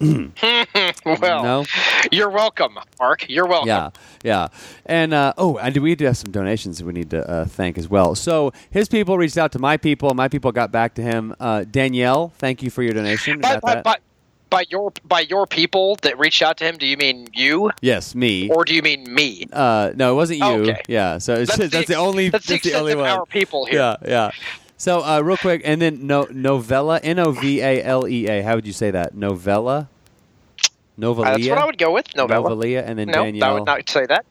well, 0.00 1.42
No? 1.42 1.64
you're 2.12 2.30
welcome, 2.30 2.78
Mark. 3.00 3.28
You're 3.28 3.48
welcome. 3.48 3.66
Yeah, 3.66 3.90
yeah. 4.22 4.48
And 4.86 5.12
uh, 5.12 5.32
oh, 5.36 5.58
and 5.58 5.76
we 5.78 5.96
do 5.96 6.04
have 6.04 6.16
some 6.16 6.30
donations 6.30 6.78
that 6.78 6.84
we 6.86 6.92
need 6.92 7.10
to 7.10 7.28
uh, 7.28 7.44
thank 7.46 7.76
as 7.76 7.88
well. 7.88 8.14
So 8.14 8.52
his 8.70 8.88
people 8.88 9.18
reached 9.18 9.36
out 9.36 9.50
to 9.52 9.58
my 9.58 9.76
people. 9.76 10.14
My 10.14 10.28
people 10.28 10.52
got 10.52 10.70
back 10.70 10.94
to 10.94 11.02
him. 11.02 11.34
Uh, 11.40 11.64
Danielle, 11.68 12.32
thank 12.38 12.62
you 12.62 12.70
for 12.70 12.84
your 12.84 12.92
donation. 12.92 13.40
By, 13.40 13.58
by, 13.58 13.82
by, 13.82 13.96
by 14.50 14.64
your 14.68 14.92
by 15.04 15.20
your 15.20 15.46
people 15.46 15.96
that 16.02 16.18
reached 16.18 16.42
out 16.42 16.56
to 16.58 16.64
him, 16.64 16.76
do 16.76 16.86
you 16.86 16.96
mean 16.96 17.28
you 17.32 17.70
yes, 17.80 18.14
me. 18.14 18.50
or 18.50 18.64
do 18.64 18.74
you 18.74 18.82
mean 18.82 19.12
me? 19.12 19.46
Uh, 19.52 19.92
no, 19.94 20.12
it 20.12 20.16
wasn't 20.16 20.40
you. 20.40 20.44
Oh, 20.44 20.60
okay. 20.60 20.82
Yeah, 20.88 21.18
so 21.18 21.44
just, 21.44 21.70
that's 21.70 21.88
the 21.88 21.94
only 21.94 22.28
that's 22.28 22.46
the, 22.46 22.54
that's 22.54 22.62
the 22.64 22.70
extent 22.70 22.82
only 22.82 22.94
one. 22.94 23.08
our 23.08 23.26
people 23.26 23.66
here. 23.66 23.78
Yeah, 23.78 23.96
yeah. 24.06 24.30
So 24.76 25.04
uh, 25.04 25.20
real 25.20 25.36
quick, 25.36 25.62
and 25.64 25.82
then 25.82 26.06
no 26.06 26.28
novella, 26.30 27.00
N 27.02 27.18
O 27.18 27.32
V 27.32 27.60
A 27.60 27.82
L 27.82 28.06
E 28.06 28.28
A. 28.28 28.42
How 28.42 28.54
would 28.54 28.66
you 28.66 28.72
say 28.72 28.90
that? 28.90 29.14
Novella. 29.14 29.88
Novalia. 30.98 31.18
Uh, 31.18 31.30
that's 31.30 31.48
what 31.48 31.58
I 31.58 31.64
would 31.66 31.78
go 31.78 31.92
with. 31.92 32.14
Novella. 32.16 32.50
Novalia, 32.50 32.82
and 32.84 32.98
then 32.98 33.08
no, 33.08 33.24
Danielle. 33.24 33.48
I 33.48 33.52
would 33.52 33.66
not 33.66 33.88
say 33.88 34.06
that. 34.06 34.26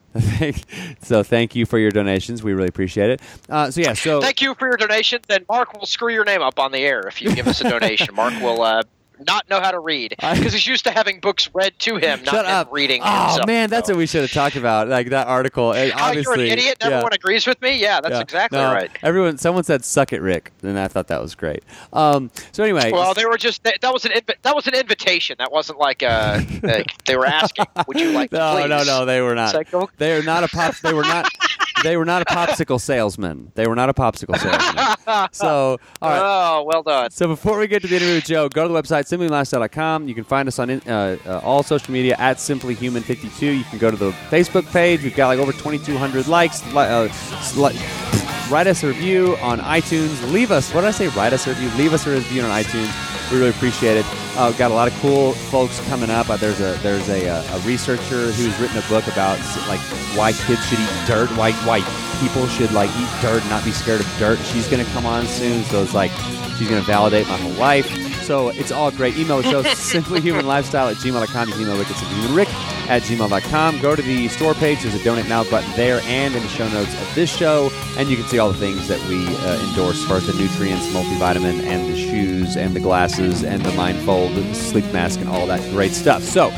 so 1.02 1.22
thank 1.22 1.54
you 1.54 1.64
for 1.64 1.78
your 1.78 1.90
donations. 1.90 2.42
We 2.42 2.52
really 2.52 2.68
appreciate 2.68 3.10
it. 3.10 3.20
Uh, 3.48 3.70
so 3.70 3.80
yeah, 3.80 3.94
so 3.94 4.20
Thank 4.20 4.42
you 4.42 4.54
for 4.54 4.68
your 4.68 4.76
donation. 4.76 5.20
Then 5.28 5.46
Mark 5.48 5.72
will 5.72 5.86
screw 5.86 6.12
your 6.12 6.24
name 6.24 6.42
up 6.42 6.58
on 6.58 6.72
the 6.72 6.80
air 6.80 7.00
if 7.08 7.22
you 7.22 7.34
give 7.34 7.48
us 7.48 7.60
a 7.62 7.70
donation. 7.70 8.14
Mark 8.14 8.34
will 8.42 8.62
uh, 8.62 8.82
not 9.26 9.48
know 9.50 9.60
how 9.60 9.70
to 9.70 9.78
read 9.80 10.14
because 10.18 10.52
he's 10.52 10.66
used 10.66 10.84
to 10.84 10.90
having 10.90 11.20
books 11.20 11.48
read 11.54 11.72
to 11.80 11.96
him, 11.96 12.20
not 12.24 12.34
shut 12.34 12.44
him 12.44 12.50
up. 12.52 12.68
reading. 12.72 13.02
Oh 13.04 13.26
himself. 13.28 13.46
man, 13.46 13.70
that's 13.70 13.88
So- 13.88 13.94
what 13.94 13.98
we 13.98 14.06
should 14.06 14.22
have 14.22 14.32
talked 14.32 14.56
about. 14.56 14.88
Like 14.88 15.10
that 15.10 15.26
article. 15.26 15.72
And 15.72 15.88
you're 15.90 16.00
obviously, 16.00 16.46
an 16.50 16.58
idiot. 16.58 16.78
yeah. 16.80 16.86
Everyone 16.88 17.12
agrees 17.12 17.46
with 17.46 17.60
me. 17.62 17.78
Yeah, 17.78 18.00
that's 18.00 18.14
Yeah. 18.14 18.20
exactly 18.20 18.58
No, 18.58 18.72
right. 18.72 18.90
Everyone, 19.02 19.38
someone 19.38 19.64
said 19.64 19.84
"suck 19.84 20.12
it, 20.12 20.20
Rick," 20.22 20.52
and 20.62 20.78
I 20.78 20.88
thought 20.88 21.08
that 21.08 21.20
was 21.22 21.34
great. 21.34 21.62
Um, 21.92 22.30
so 22.52 22.62
anyway, 22.62 22.92
Well, 22.92 23.14
they 23.14 23.24
were 23.26 23.36
just 23.38 23.62
that, 23.64 23.78
was 23.82 24.04
an 24.04 24.12
that 24.42 24.54
was 24.54 24.66
an 24.66 24.74
invitation. 24.74 25.36
That 25.38 25.50
wasn't 25.52 25.78
like 25.78 26.02
a 26.02 26.44
like 26.62 26.92
they 27.04 27.16
were 27.16 27.26
asking, 27.26 27.66
"Would 27.86 27.98
you 28.00 28.12
like 28.12 28.32
no, 28.32 28.56
please?" 28.56 28.68
no, 28.68 28.82
no, 28.84 29.04
they 29.04 29.20
were 29.20 29.34
not. 29.34 29.54
Like, 29.54 29.72
oh. 29.74 29.88
They 29.98 30.16
are 30.16 30.22
not 30.22 30.44
a 30.44 30.48
pop. 30.48 30.76
They 30.76 30.92
were 30.92 31.02
not. 31.02 31.28
They 31.84 31.96
were 31.96 32.04
not 32.04 32.22
a 32.22 32.24
popsicle 32.24 32.80
salesman. 32.80 33.52
They 33.54 33.66
were 33.66 33.74
not 33.76 33.88
a 33.88 33.94
popsicle 33.94 34.36
salesman. 34.38 35.28
so, 35.32 35.78
all 36.02 36.10
right. 36.10 36.20
Oh, 36.22 36.64
well 36.64 36.82
done. 36.82 37.10
So 37.10 37.26
before 37.28 37.58
we 37.58 37.66
get 37.66 37.82
to 37.82 37.88
the 37.88 37.96
interview 37.96 38.14
with 38.16 38.24
Joe, 38.24 38.48
go 38.48 38.66
to 38.66 38.72
the 38.72 38.80
website 38.82 39.04
simplylifestyle.com. 39.08 40.08
You 40.08 40.14
can 40.14 40.24
find 40.24 40.48
us 40.48 40.58
on 40.58 40.70
in- 40.70 40.82
uh, 40.88 41.16
uh, 41.26 41.38
all 41.44 41.62
social 41.62 41.92
media 41.92 42.16
at 42.18 42.38
simplyhuman52. 42.38 43.58
You 43.58 43.64
can 43.64 43.78
go 43.78 43.90
to 43.90 43.96
the 43.96 44.10
Facebook 44.30 44.70
page. 44.72 45.02
We've 45.02 45.14
got 45.14 45.28
like 45.28 45.38
over 45.38 45.52
2,200 45.52 46.26
likes. 46.28 46.64
Li- 46.72 46.78
uh, 46.78 47.08
sli- 47.08 48.50
write 48.50 48.66
us 48.66 48.82
a 48.82 48.88
review 48.88 49.36
on 49.40 49.60
iTunes. 49.60 50.32
Leave 50.32 50.50
us. 50.50 50.72
What 50.74 50.82
did 50.82 50.88
I 50.88 50.92
say? 50.92 51.08
Write 51.08 51.32
us 51.32 51.46
a 51.46 51.50
review. 51.50 51.68
Leave 51.76 51.92
us 51.92 52.06
a 52.06 52.10
review 52.10 52.42
on 52.42 52.50
iTunes. 52.50 53.17
We 53.30 53.38
really 53.38 53.50
appreciate 53.50 53.98
it. 53.98 54.06
Uh, 54.36 54.52
got 54.52 54.70
a 54.70 54.74
lot 54.74 54.88
of 54.88 54.94
cool 55.00 55.32
folks 55.32 55.80
coming 55.88 56.08
up. 56.10 56.30
Uh, 56.30 56.36
there's 56.36 56.60
a 56.60 56.78
there's 56.82 57.08
a, 57.08 57.28
uh, 57.28 57.56
a 57.56 57.60
researcher 57.60 58.30
who's 58.32 58.58
written 58.58 58.78
a 58.78 58.88
book 58.88 59.06
about 59.06 59.38
like 59.68 59.80
why 60.16 60.32
kids 60.32 60.64
should 60.66 60.80
eat 60.80 60.90
dirt, 61.06 61.28
why 61.36 61.52
why 61.66 61.80
people 62.20 62.46
should 62.48 62.72
like 62.72 62.90
eat 62.96 63.08
dirt 63.20 63.40
and 63.42 63.50
not 63.50 63.64
be 63.64 63.70
scared 63.70 64.00
of 64.00 64.06
dirt. 64.18 64.38
She's 64.38 64.66
going 64.68 64.84
to 64.84 64.90
come 64.92 65.04
on 65.04 65.26
soon, 65.26 65.62
so 65.64 65.82
it's 65.82 65.94
like 65.94 66.10
she's 66.56 66.68
going 66.68 66.80
to 66.80 66.86
validate 66.86 67.28
my 67.28 67.36
whole 67.36 67.52
life. 67.52 67.86
So 68.28 68.50
it's 68.50 68.70
all 68.70 68.90
great. 68.90 69.16
Email 69.16 69.38
the 69.40 69.42
show 69.50 69.62
simplyhumanlifestyle 69.62 70.90
at 70.90 70.98
gmail.com. 70.98 71.48
You 71.48 71.54
can 71.54 71.62
email 71.62 71.78
Rick 71.78 71.88
at 71.88 71.96
simplyhumanrick 71.96 72.88
at 72.90 73.02
gmail.com. 73.02 73.80
Go 73.80 73.96
to 73.96 74.02
the 74.02 74.28
store 74.28 74.52
page. 74.52 74.82
There's 74.82 74.94
a 74.94 75.02
donate 75.02 75.30
now 75.30 75.44
button 75.44 75.70
there 75.76 76.02
and 76.04 76.34
in 76.34 76.42
the 76.42 76.48
show 76.50 76.68
notes 76.68 76.92
of 77.00 77.14
this 77.14 77.34
show. 77.34 77.70
And 77.96 78.10
you 78.10 78.18
can 78.18 78.26
see 78.26 78.38
all 78.38 78.52
the 78.52 78.58
things 78.58 78.86
that 78.88 79.00
we 79.08 79.26
uh, 79.26 79.68
endorse 79.70 80.02
as 80.02 80.04
far 80.04 80.18
as 80.18 80.26
the 80.26 80.34
nutrients, 80.34 80.86
multivitamin, 80.88 81.62
and 81.62 81.90
the 81.90 81.96
shoes, 81.96 82.54
and 82.54 82.76
the 82.76 82.80
glasses, 82.80 83.42
and 83.44 83.64
the 83.64 83.70
Mindfold, 83.70 84.36
and 84.36 84.50
the 84.50 84.54
sleep 84.54 84.84
mask, 84.92 85.20
and 85.20 85.30
all 85.30 85.46
that 85.46 85.62
great 85.70 85.92
stuff. 85.92 86.22
So 86.22 86.52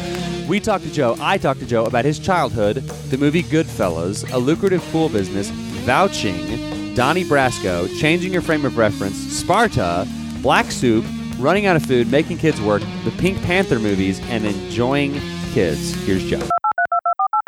we 0.48 0.58
talked 0.58 0.82
to 0.82 0.92
Joe, 0.92 1.14
I 1.20 1.38
talked 1.38 1.60
to 1.60 1.66
Joe 1.66 1.84
about 1.84 2.04
his 2.04 2.18
childhood, 2.18 2.78
the 3.10 3.16
movie 3.16 3.44
Goodfellas, 3.44 4.28
a 4.32 4.38
lucrative 4.38 4.82
pool 4.90 5.08
business, 5.08 5.50
vouching, 5.86 6.96
Donnie 6.96 7.22
Brasco, 7.24 7.88
changing 8.00 8.32
your 8.32 8.42
frame 8.42 8.64
of 8.64 8.76
reference, 8.76 9.14
Sparta, 9.14 10.08
Black 10.42 10.72
Soup, 10.72 11.04
running 11.40 11.66
out 11.66 11.76
of 11.76 11.84
food, 11.84 12.10
making 12.10 12.38
kids 12.38 12.60
work, 12.60 12.82
the 13.04 13.14
Pink 13.18 13.42
Panther 13.42 13.78
movies, 13.78 14.20
and 14.24 14.44
enjoying 14.44 15.14
kids. 15.52 15.94
Here's 16.04 16.24
Joe. 16.24 16.46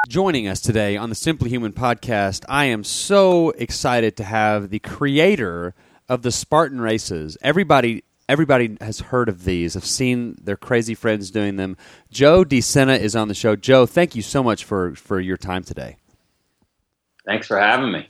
Joining 0.08 0.49
us 0.49 0.61
today 0.61 0.96
on 0.96 1.08
the 1.08 1.14
Simply 1.14 1.49
Human 1.49 1.72
podcast, 1.72 2.44
I 2.49 2.66
am 2.66 2.84
so 2.84 3.50
excited 3.50 4.16
to 4.16 4.25
have 4.25 4.70
the 4.70 4.78
creator 4.78 5.75
of 6.08 6.22
the 6.22 6.32
Spartan 6.32 6.80
races. 6.80 7.37
Everybody 7.42 8.04
everybody 8.28 8.76
has 8.80 9.00
heard 9.00 9.28
of 9.28 9.44
these, 9.44 9.75
have 9.75 9.84
seen 9.84 10.37
their 10.42 10.56
crazy 10.56 10.94
friends 10.94 11.30
doing 11.30 11.56
them. 11.56 11.76
Joe 12.11 12.44
DeSena 12.44 12.99
is 12.99 13.14
on 13.14 13.28
the 13.28 13.34
show. 13.34 13.56
Joe, 13.56 13.84
thank 13.84 14.14
you 14.14 14.22
so 14.22 14.42
much 14.42 14.64
for 14.64 14.94
for 14.94 15.20
your 15.20 15.37
time 15.37 15.64
today. 15.64 15.96
Thanks 17.26 17.46
for 17.46 17.58
having 17.58 17.92
me. 17.92 18.08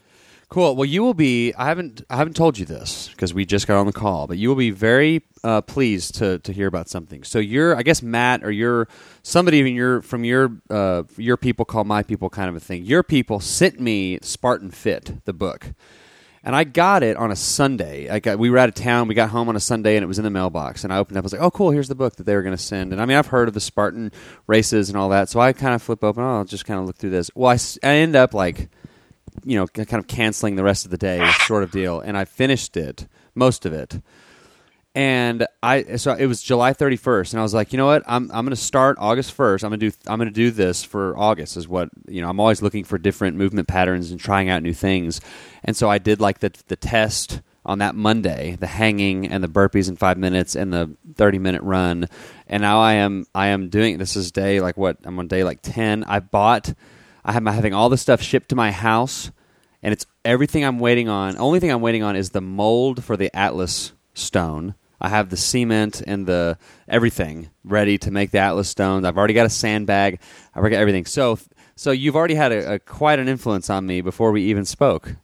Cool. 0.53 0.77
Well, 0.77 0.85
you 0.85 1.03
will 1.03 1.15
be. 1.15 1.55
I 1.55 1.65
haven't. 1.65 2.03
I 2.11 2.17
haven't 2.17 2.37
told 2.37 2.59
you 2.59 2.67
this 2.67 3.09
because 3.09 3.33
we 3.33 3.47
just 3.47 3.67
got 3.67 3.79
on 3.79 3.87
the 3.87 3.93
call, 3.93 4.27
but 4.27 4.37
you 4.37 4.51
will 4.51 4.57
be 4.57 4.71
very 4.71 5.23
uh, 5.43 5.63
pleased 5.63 6.17
to 6.17 6.41
to 6.41 6.53
hear 6.53 6.67
about 6.67 6.91
something. 6.91 7.25
So 7.25 7.39
you're, 7.39 7.75
I 7.75 7.83
guess, 7.83 8.03
Matt, 8.03 8.45
or 8.45 8.51
you're 8.51 8.87
somebody 9.23 9.61
in 9.61 9.69
your 9.69 10.03
from 10.03 10.25
your 10.25 10.53
uh, 10.69 11.05
your 11.17 11.39
people 11.39 11.65
call 11.65 11.85
my 11.85 12.03
people 12.03 12.29
kind 12.29 12.51
of 12.51 12.57
a 12.57 12.61
thing. 12.61 12.85
Your 12.85 13.03
people 13.03 13.41
sent 13.41 13.81
me 13.81 14.19
Spartan 14.21 14.71
Fit, 14.73 15.25
the 15.25 15.33
book, 15.33 15.73
and 16.45 16.55
I 16.55 16.65
got 16.65 17.03
it 17.03 17.17
on 17.17 17.31
a 17.31 17.37
Sunday. 17.37 18.11
I 18.11 18.19
got, 18.19 18.39
we 18.39 18.51
were 18.51 18.59
out 18.59 18.69
of 18.69 18.75
town. 18.75 19.09
We 19.09 19.15
got 19.15 19.31
home 19.31 19.49
on 19.49 19.57
a 19.57 19.61
Sunday, 19.61 19.97
and 19.97 20.05
it 20.05 20.07
was 20.07 20.19
in 20.19 20.25
the 20.25 20.31
mailbox. 20.31 20.85
And 20.85 20.93
I 20.93 20.99
opened 20.99 21.17
it 21.17 21.21
up. 21.21 21.23
I 21.23 21.25
was 21.25 21.33
like, 21.33 21.41
"Oh, 21.41 21.51
cool! 21.51 21.71
Here's 21.71 21.89
the 21.89 21.95
book 21.95 22.17
that 22.17 22.25
they 22.25 22.35
were 22.35 22.43
going 22.43 22.55
to 22.55 22.63
send." 22.63 22.93
And 22.93 23.01
I 23.01 23.07
mean, 23.07 23.17
I've 23.17 23.29
heard 23.29 23.49
of 23.49 23.55
the 23.55 23.61
Spartan 23.61 24.13
races 24.47 24.91
and 24.91 24.99
all 24.99 25.09
that, 25.09 25.31
so 25.31 25.41
I 25.41 25.55
kind 25.55 25.75
of 25.75 25.81
flip 25.81 26.05
open. 26.05 26.23
Oh, 26.23 26.41
I'll 26.41 26.45
just 26.45 26.67
kind 26.67 26.79
of 26.79 26.85
look 26.85 26.99
through 26.99 27.09
this. 27.09 27.31
Well, 27.35 27.49
I, 27.49 27.89
I 27.89 27.95
end 27.95 28.17
up 28.17 28.35
like 28.35 28.69
you 29.45 29.57
know, 29.57 29.67
kind 29.67 29.95
of 29.95 30.07
canceling 30.07 30.57
the 30.57 30.65
rest 30.65 30.85
of 30.85 30.91
the 30.91 30.99
day, 30.99 31.31
sort 31.47 31.63
of 31.63 31.71
deal. 31.71 32.01
And 32.01 32.17
I 32.17 32.25
finished 32.25 32.77
it, 32.77 33.07
most 33.35 33.67
of 33.67 33.73
it. 33.73 34.01
And 34.95 35.47
I 35.63 35.97
so 35.97 36.13
it 36.13 36.27
was 36.27 36.43
July 36.43 36.75
31st, 36.75 37.33
and 37.33 37.41
I 37.41 37.43
was 37.43 37.55
like, 37.55 37.73
you 37.73 37.79
know 37.79 37.87
what? 37.87 38.03
I'm 38.07 38.25
I'm 38.25 38.45
going 38.45 38.51
to 38.51 38.57
start 38.57 38.99
August 39.01 39.35
1st. 39.35 39.65
I'm 39.65 39.71
going 39.71 39.81
to 39.81 39.91
do 39.91 39.97
I'm 40.07 40.19
going 40.19 40.29
to 40.29 40.35
do 40.35 40.51
this 40.51 40.85
for 40.85 41.17
August. 41.17 41.57
Is 41.57 41.67
what 41.67 41.89
you 42.07 42.21
know. 42.21 42.29
I'm 42.29 42.39
always 42.39 42.61
looking 42.61 42.85
for 42.85 42.99
different 42.99 43.39
movement 43.39 43.69
patterns 43.69 44.11
and 44.11 44.21
trying 44.21 44.51
out 44.51 44.63
new 44.63 44.75
things. 44.75 45.23
And 45.65 45.75
so 45.75 45.89
I 45.89 45.97
did 45.97 46.21
like 46.21 46.41
the 46.41 46.53
the 46.69 46.77
test 46.77 47.41
on 47.65 47.79
that 47.79 47.95
Monday, 47.95 48.57
the 48.59 48.67
hanging 48.67 49.29
and 49.29 49.43
the 49.43 49.49
burpees 49.49 49.89
in 49.89 49.97
five 49.97 50.19
minutes 50.19 50.57
and 50.57 50.73
the 50.73 50.95
30 51.15 51.39
minute 51.39 51.63
run. 51.63 52.09
And 52.47 52.61
now 52.61 52.81
I 52.81 52.95
am 52.95 53.25
I 53.35 53.49
am 53.49 53.69
doing 53.69 53.99
this 53.99 54.17
is 54.17 54.33
day 54.33 54.61
like 54.61 54.77
what 54.77 54.99
I'm 55.05 55.19
on 55.19 55.29
day 55.29 55.45
like 55.45 55.61
10. 55.63 56.05
I 56.05 56.21
bought 56.21 56.75
I 57.25 57.37
am 57.37 57.47
having 57.47 57.73
all 57.75 57.89
the 57.89 57.97
stuff 57.99 58.21
shipped 58.21 58.49
to 58.51 58.57
my 58.57 58.71
house, 58.73 59.31
and 59.83 59.93
it's 59.93 60.07
everything 60.25 60.65
I'm 60.65 60.79
waiting 60.79 61.09
on. 61.09 61.37
Only 61.39 61.61
thing 61.61 61.71
I'm 61.71 61.81
waiting 61.81 62.03
on 62.03 62.17
is 62.17 62.31
the 62.31 62.41
mold 62.41 63.05
for 63.05 63.17
the 63.17 63.35
Atlas 63.37 63.93
stone. 64.15 64.75
I 65.01 65.09
have 65.09 65.31
the 65.31 65.37
cement 65.37 66.01
and 66.07 66.27
the 66.27 66.59
everything 66.89 67.51
ready 67.65 67.99
to 67.99 68.11
make 68.11 68.31
the 68.31 68.39
Atlas 68.39 68.69
stones. 68.69 69.05
I've 69.05 69.19
already 69.19 69.35
got 69.35 69.47
a 69.47 69.51
sandbag. 69.51 70.21
I've 70.55 70.59
already 70.61 70.75
got 70.77 70.81
everything. 70.81 71.07
So, 71.07 71.39
so 71.75 71.91
you've 71.91 72.15
already 72.15 72.35
had 72.37 72.53
a, 72.53 72.75
a 72.75 72.79
quite 72.79 73.19
an 73.19 73.27
influence 73.29 73.69
on 73.69 73.85
me 73.87 74.01
before 74.01 74.31
we 74.31 74.43
even 74.45 74.65
spoke. 74.65 75.15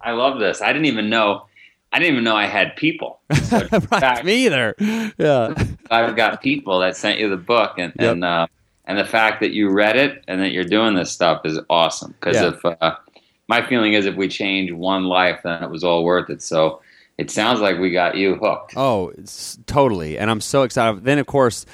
I 0.00 0.12
love 0.12 0.40
this. 0.40 0.60
I 0.60 0.72
didn't 0.72 0.86
even 0.86 1.10
know. 1.10 1.46
I 1.92 2.00
didn't 2.00 2.14
even 2.14 2.24
know 2.24 2.34
I 2.36 2.46
had 2.46 2.74
people. 2.76 3.20
So 3.44 3.58
right, 3.70 3.82
fact, 3.84 4.24
me 4.24 4.46
either. 4.46 4.74
Yeah, 5.16 5.54
I've 5.90 6.16
got 6.16 6.42
people 6.42 6.80
that 6.80 6.96
sent 6.96 7.20
you 7.20 7.28
the 7.30 7.36
book, 7.36 7.74
and 7.78 7.92
Yep. 7.98 8.12
and 8.12 8.24
uh, 8.24 8.46
and 8.86 8.98
the 8.98 9.04
fact 9.04 9.40
that 9.40 9.52
you 9.52 9.70
read 9.70 9.96
it 9.96 10.22
and 10.28 10.40
that 10.40 10.52
you're 10.52 10.64
doing 10.64 10.94
this 10.94 11.10
stuff 11.10 11.44
is 11.44 11.58
awesome. 11.70 12.14
Because 12.20 12.36
Yeah. 12.36 12.48
if 12.54 12.64
uh, 12.64 12.96
my 13.48 13.66
feeling 13.66 13.94
is, 13.94 14.06
if 14.06 14.14
we 14.16 14.28
change 14.28 14.72
one 14.72 15.04
life, 15.04 15.40
then 15.44 15.62
it 15.62 15.70
was 15.70 15.84
all 15.84 16.04
worth 16.04 16.30
it. 16.30 16.42
So 16.42 16.80
it 17.18 17.30
sounds 17.30 17.60
like 17.60 17.78
we 17.78 17.90
got 17.90 18.16
you 18.16 18.34
hooked. 18.36 18.74
Oh, 18.76 19.08
it's 19.16 19.58
totally. 19.66 20.18
And 20.18 20.30
I'm 20.30 20.40
so 20.40 20.62
excited. 20.62 21.04
Then, 21.04 21.18
of 21.18 21.26
course, 21.26 21.64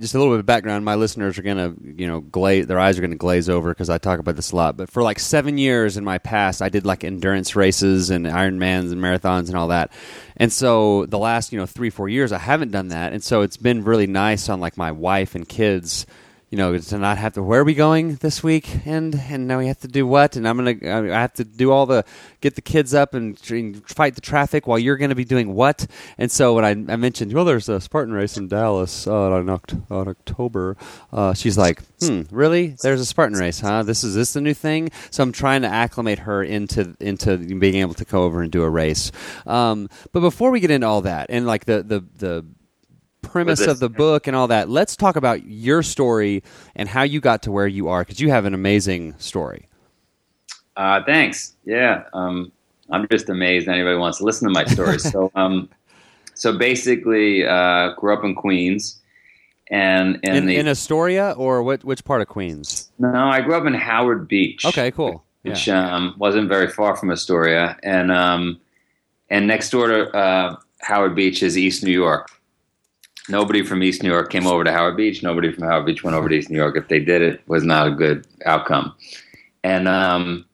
just 0.00 0.14
a 0.14 0.18
little 0.18 0.32
bit 0.32 0.40
of 0.40 0.46
background. 0.46 0.84
My 0.84 0.94
listeners 0.94 1.38
are 1.38 1.42
gonna, 1.42 1.74
you 1.82 2.06
know, 2.06 2.20
glaze. 2.20 2.66
Their 2.66 2.80
eyes 2.80 2.98
are 2.98 3.02
gonna 3.02 3.16
glaze 3.16 3.48
over 3.48 3.68
because 3.68 3.90
I 3.90 3.98
talk 3.98 4.18
about 4.18 4.34
this 4.34 4.52
a 4.52 4.56
lot. 4.56 4.76
But 4.76 4.90
for 4.90 5.02
like 5.02 5.18
seven 5.18 5.58
years 5.58 5.96
in 5.96 6.04
my 6.04 6.18
past, 6.18 6.62
I 6.62 6.70
did 6.70 6.86
like 6.86 7.04
endurance 7.04 7.54
races 7.54 8.08
and 8.08 8.24
Ironmans 8.26 8.92
and 8.92 9.00
marathons 9.00 9.48
and 9.48 9.56
all 9.56 9.68
that. 9.68 9.92
And 10.38 10.50
so 10.50 11.04
the 11.06 11.18
last, 11.18 11.52
you 11.52 11.58
know, 11.58 11.66
three 11.66 11.90
four 11.90 12.08
years, 12.08 12.32
I 12.32 12.38
haven't 12.38 12.70
done 12.70 12.88
that. 12.88 13.12
And 13.12 13.22
so 13.22 13.42
it's 13.42 13.58
been 13.58 13.84
really 13.84 14.06
nice 14.06 14.48
on 14.48 14.58
like 14.58 14.76
my 14.76 14.90
wife 14.90 15.34
and 15.34 15.46
kids. 15.46 16.06
You 16.50 16.58
know, 16.58 16.76
to 16.76 16.98
not 16.98 17.18
have 17.18 17.34
to. 17.34 17.42
Where 17.42 17.60
are 17.60 17.64
we 17.64 17.74
going 17.74 18.16
this 18.16 18.42
week? 18.42 18.84
And 18.84 19.14
and 19.14 19.46
now 19.46 19.58
we 19.58 19.68
have 19.68 19.78
to 19.80 19.88
do 19.88 20.06
what? 20.06 20.34
And 20.34 20.48
I'm 20.48 20.56
gonna. 20.56 21.14
I 21.14 21.20
have 21.20 21.34
to 21.34 21.44
do 21.44 21.70
all 21.70 21.86
the 21.86 22.04
get 22.40 22.56
the 22.56 22.62
kids 22.62 22.92
up 22.92 23.14
and, 23.14 23.40
and 23.50 23.86
fight 23.88 24.14
the 24.14 24.20
traffic 24.20 24.66
while 24.66 24.78
you're 24.78 24.96
to 24.96 25.14
be 25.14 25.24
doing 25.24 25.54
what? 25.54 25.86
And 26.18 26.30
so 26.30 26.54
when 26.54 26.64
I, 26.64 26.70
I 26.70 26.96
mentioned, 26.96 27.32
well, 27.32 27.44
there's 27.44 27.68
a 27.68 27.80
Spartan 27.80 28.14
race 28.14 28.36
in 28.36 28.48
Dallas 28.48 29.06
uh, 29.06 29.30
on, 29.30 29.46
Oct- 29.46 29.90
on 29.90 30.08
October, 30.08 30.76
uh, 31.12 31.34
she's 31.34 31.56
like, 31.56 31.82
hmm, 32.00 32.22
really? 32.30 32.76
There's 32.82 33.00
a 33.00 33.06
Spartan 33.06 33.38
race, 33.38 33.60
huh? 33.60 33.82
This 33.82 34.02
is 34.04 34.14
this 34.14 34.32
the 34.32 34.40
new 34.40 34.54
thing? 34.54 34.90
So 35.10 35.22
I'm 35.22 35.32
trying 35.32 35.62
to 35.62 35.68
acclimate 35.68 36.20
her 36.20 36.42
into 36.42 36.96
into 37.00 37.36
being 37.36 37.76
able 37.76 37.94
to 37.94 38.04
go 38.04 38.22
over 38.22 38.42
and 38.42 38.50
do 38.50 38.62
a 38.62 38.70
race. 38.70 39.12
Um, 39.46 39.88
but 40.12 40.20
before 40.20 40.50
we 40.50 40.60
get 40.60 40.70
into 40.70 40.86
all 40.86 41.02
that, 41.02 41.26
and 41.30 41.46
like 41.46 41.66
the 41.66 41.82
the 41.82 42.04
the 42.16 42.46
premise 43.22 43.66
of 43.66 43.78
the 43.78 43.88
book 43.88 44.26
and 44.26 44.36
all 44.36 44.48
that. 44.48 44.68
Let's 44.68 44.96
talk 44.96 45.16
about 45.16 45.44
your 45.44 45.82
story 45.82 46.42
and 46.74 46.88
how 46.88 47.02
you 47.02 47.20
got 47.20 47.42
to 47.42 47.52
where 47.52 47.66
you 47.66 47.88
are 47.88 48.02
because 48.02 48.20
you 48.20 48.30
have 48.30 48.44
an 48.44 48.54
amazing 48.54 49.14
story. 49.18 49.68
Uh, 50.76 51.02
thanks. 51.04 51.54
Yeah, 51.64 52.04
um, 52.12 52.52
I'm 52.90 53.06
just 53.08 53.28
amazed 53.28 53.68
anybody 53.68 53.96
wants 53.96 54.18
to 54.18 54.24
listen 54.24 54.48
to 54.48 54.52
my 54.52 54.64
story. 54.64 54.98
so, 54.98 55.30
um, 55.34 55.68
so 56.34 56.56
basically, 56.56 57.46
uh, 57.46 57.92
grew 57.94 58.14
up 58.14 58.24
in 58.24 58.34
Queens, 58.34 59.00
and 59.70 60.18
in, 60.22 60.34
In, 60.34 60.46
the 60.46 60.56
in 60.56 60.66
Astoria 60.68 61.32
or 61.32 61.62
what? 61.62 61.84
Which 61.84 62.04
part 62.04 62.22
of 62.22 62.28
Queens? 62.28 62.90
no, 62.98 63.28
I 63.28 63.40
grew 63.40 63.54
up 63.54 63.66
in 63.66 63.74
Howard 63.74 64.26
Beach. 64.26 64.64
Okay, 64.64 64.90
cool. 64.90 65.22
Yeah. 65.42 65.52
which 65.52 65.68
um, 65.68 66.14
wasn't 66.18 66.48
very 66.48 66.68
far 66.68 66.96
from 66.96 67.10
Astoria, 67.10 67.78
and 67.82 68.10
um, 68.10 68.60
and 69.28 69.46
next 69.46 69.70
door 69.70 69.86
to 69.88 70.16
uh, 70.16 70.56
Howard 70.80 71.14
Beach 71.14 71.42
is 71.42 71.56
East 71.56 71.84
New 71.84 71.92
York. 71.92 72.30
Nobody 73.30 73.62
from 73.64 73.82
East 73.82 74.02
New 74.02 74.10
York 74.10 74.30
came 74.30 74.46
over 74.46 74.64
to 74.64 74.72
Howard 74.72 74.96
Beach. 74.96 75.22
Nobody 75.22 75.52
from 75.52 75.64
Howard 75.64 75.86
Beach 75.86 76.02
went 76.02 76.16
over 76.16 76.28
to 76.28 76.34
East 76.34 76.50
New 76.50 76.58
York. 76.58 76.76
If 76.76 76.88
they 76.88 76.98
did, 77.00 77.22
it 77.22 77.40
was 77.46 77.64
not 77.64 77.86
a 77.86 77.90
good 77.92 78.26
outcome. 78.44 78.94
And 79.62 79.86
um, 79.88 80.44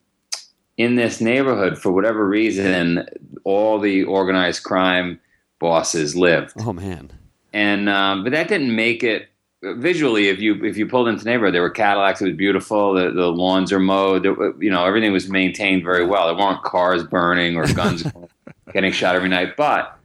in 0.77 0.95
this 0.95 1.19
neighborhood, 1.21 1.77
for 1.77 1.91
whatever 1.91 2.27
reason, 2.27 3.07
all 3.43 3.79
the 3.79 4.03
organized 4.03 4.63
crime 4.63 5.19
bosses 5.59 6.15
lived 6.15 6.53
Oh 6.59 6.71
man. 6.73 7.11
and 7.51 7.89
um, 7.89 8.23
but 8.23 8.31
that 8.31 8.47
didn't 8.47 8.75
make 8.75 9.03
it 9.03 9.27
visually. 9.63 10.27
If 10.29 10.39
you 10.39 10.63
if 10.63 10.77
you 10.77 10.85
pulled 10.87 11.07
into 11.07 11.23
the 11.23 11.29
neighborhood, 11.31 11.55
there 11.55 11.61
were 11.63 11.69
Cadillacs. 11.71 12.21
It 12.21 12.25
was 12.27 12.35
beautiful. 12.35 12.93
The, 12.93 13.11
the 13.11 13.27
lawns 13.31 13.71
are 13.71 13.79
mowed. 13.79 14.23
There 14.23 14.35
you 14.61 14.69
know, 14.69 14.85
everything 14.85 15.11
was 15.13 15.29
maintained 15.29 15.83
very 15.83 16.05
well. 16.05 16.27
There 16.27 16.35
weren't 16.45 16.63
cars 16.63 17.03
burning 17.03 17.55
or 17.55 17.65
guns 17.73 18.03
getting 18.73 18.91
shot 18.91 19.15
every 19.15 19.29
night. 19.29 19.57
But 19.57 19.97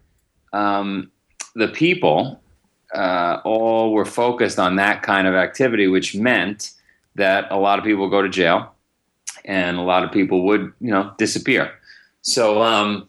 um, 0.55 1.11
the 1.55 1.69
people 1.69 2.41
uh, 2.95 3.41
all 3.45 3.93
were 3.93 4.05
focused 4.05 4.59
on 4.59 4.77
that 4.77 5.03
kind 5.03 5.27
of 5.27 5.35
activity, 5.35 5.87
which 5.89 6.15
meant 6.15 6.73
that 7.15 7.47
a 7.51 7.57
lot 7.59 7.79
of 7.79 7.85
people 7.85 8.03
would 8.05 8.11
go 8.11 8.23
to 8.23 8.29
jail, 8.29 8.73
and 9.45 9.77
a 9.79 9.83
lot 9.83 10.05
of 10.05 10.13
people 10.13 10.45
would 10.47 10.73
you 10.81 10.91
know 10.91 11.13
disappear. 11.19 11.73
So. 12.23 12.63
Um, 12.63 13.09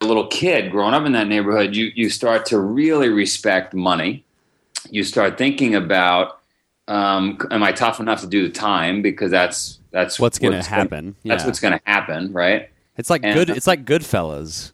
a 0.00 0.06
little 0.06 0.26
kid 0.26 0.70
growing 0.70 0.92
up 0.92 1.06
in 1.06 1.12
that 1.12 1.28
neighborhood, 1.28 1.74
you 1.74 1.90
you 1.94 2.10
start 2.10 2.44
to 2.46 2.58
really 2.60 3.08
respect 3.08 3.72
money. 3.72 4.22
You 4.90 5.02
start 5.02 5.38
thinking 5.38 5.74
about, 5.74 6.40
um, 6.88 7.38
am 7.50 7.62
I 7.62 7.72
tough 7.72 8.00
enough 8.00 8.20
to 8.20 8.26
do 8.26 8.42
the 8.46 8.52
time? 8.52 9.00
Because 9.00 9.30
that's 9.30 9.78
that's 9.92 10.20
What's 10.20 10.38
going 10.38 10.52
to 10.52 10.58
gonna- 10.58 10.68
happen? 10.68 11.14
That's 11.24 11.42
Yeah. 11.42 11.46
what's 11.46 11.60
going 11.60 11.72
to 11.72 11.80
happen, 11.86 12.32
right? 12.34 12.68
It's 12.98 13.08
like 13.08 13.22
and- 13.24 13.34
good. 13.34 13.48
It's 13.48 13.66
like 13.66 13.86
Goodfellas. 13.86 14.72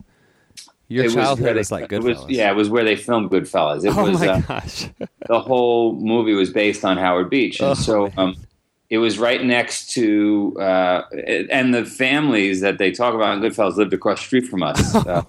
Your 0.92 1.05
It 1.05 1.07
was 1.07 1.14
childhood 1.14 1.44
where 1.44 1.55
they- 1.55 1.61
is 1.61 1.70
like 1.72 1.85
it 1.85 1.90
Goodfellas. 2.03 2.05
was- 2.26 2.37
yeah, 2.37 2.50
it 2.50 2.57
was 2.57 2.68
where 2.68 2.83
they 2.85 2.96
filmed 2.96 3.31
Goodfellas. 3.31 3.85
It 3.85 3.96
Oh 3.96 4.11
was 4.11 4.20
my 4.20 4.29
uh, 4.29 4.40
gosh. 4.40 4.88
the 5.29 5.40
whole 5.40 5.94
movie 5.94 6.35
was 6.35 6.50
based 6.50 6.85
on 6.85 6.96
Howard 6.98 7.31
Beach, 7.31 7.61
and 7.61 7.70
Oh, 7.70 7.74
so 7.74 8.11
um, 8.16 8.37
it 8.90 8.98
was 8.98 9.16
right 9.18 9.42
next 9.44 9.92
to, 9.92 10.57
uh, 10.61 11.03
and 11.50 11.72
the 11.72 11.85
families 11.85 12.61
that 12.61 12.79
they 12.79 12.90
talk 12.90 13.14
about 13.14 13.37
in 13.37 13.40
Goodfellas 13.42 13.76
lived 13.76 13.94
across 13.94 14.18
the 14.18 14.24
street 14.26 14.46
from 14.48 14.62
us. 14.62 14.94
Uh, 15.07 15.22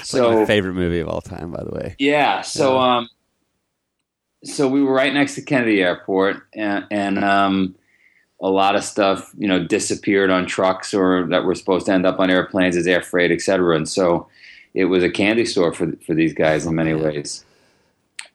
It's 0.00 0.12
like 0.14 0.22
my 0.34 0.44
favorite 0.46 0.74
movie 0.74 0.98
of 0.98 1.08
all 1.08 1.20
time, 1.20 1.52
by 1.52 1.62
the 1.62 1.70
way. 1.70 1.94
Yeah. 2.00 2.40
So, 2.40 2.74
Yeah. 2.74 2.96
um, 2.96 3.08
so 4.44 4.66
we 4.66 4.82
were 4.82 4.92
right 4.92 5.12
next 5.12 5.34
to 5.36 5.42
Kennedy 5.42 5.82
Airport, 5.82 6.42
and, 6.54 6.86
and 6.90 7.22
um, 7.22 7.74
a 8.40 8.48
lot 8.48 8.74
of 8.74 8.82
stuff, 8.82 9.30
you 9.36 9.46
know, 9.46 9.62
disappeared 9.62 10.30
on 10.30 10.46
trucks 10.46 10.94
or 10.94 11.26
that 11.28 11.44
were 11.44 11.54
supposed 11.54 11.86
to 11.86 11.92
end 11.92 12.06
up 12.06 12.18
on 12.18 12.30
airplanes 12.30 12.76
as 12.76 12.86
air 12.86 13.02
freight, 13.02 13.30
et 13.30 13.40
cetera. 13.42 13.76
And 13.76 13.88
so, 13.88 14.26
it 14.74 14.86
was 14.86 15.02
a 15.02 15.10
candy 15.10 15.44
store 15.44 15.72
for 15.72 15.92
for 16.06 16.14
these 16.14 16.32
guys 16.32 16.66
in 16.66 16.74
many 16.74 16.94
ways. 16.94 17.44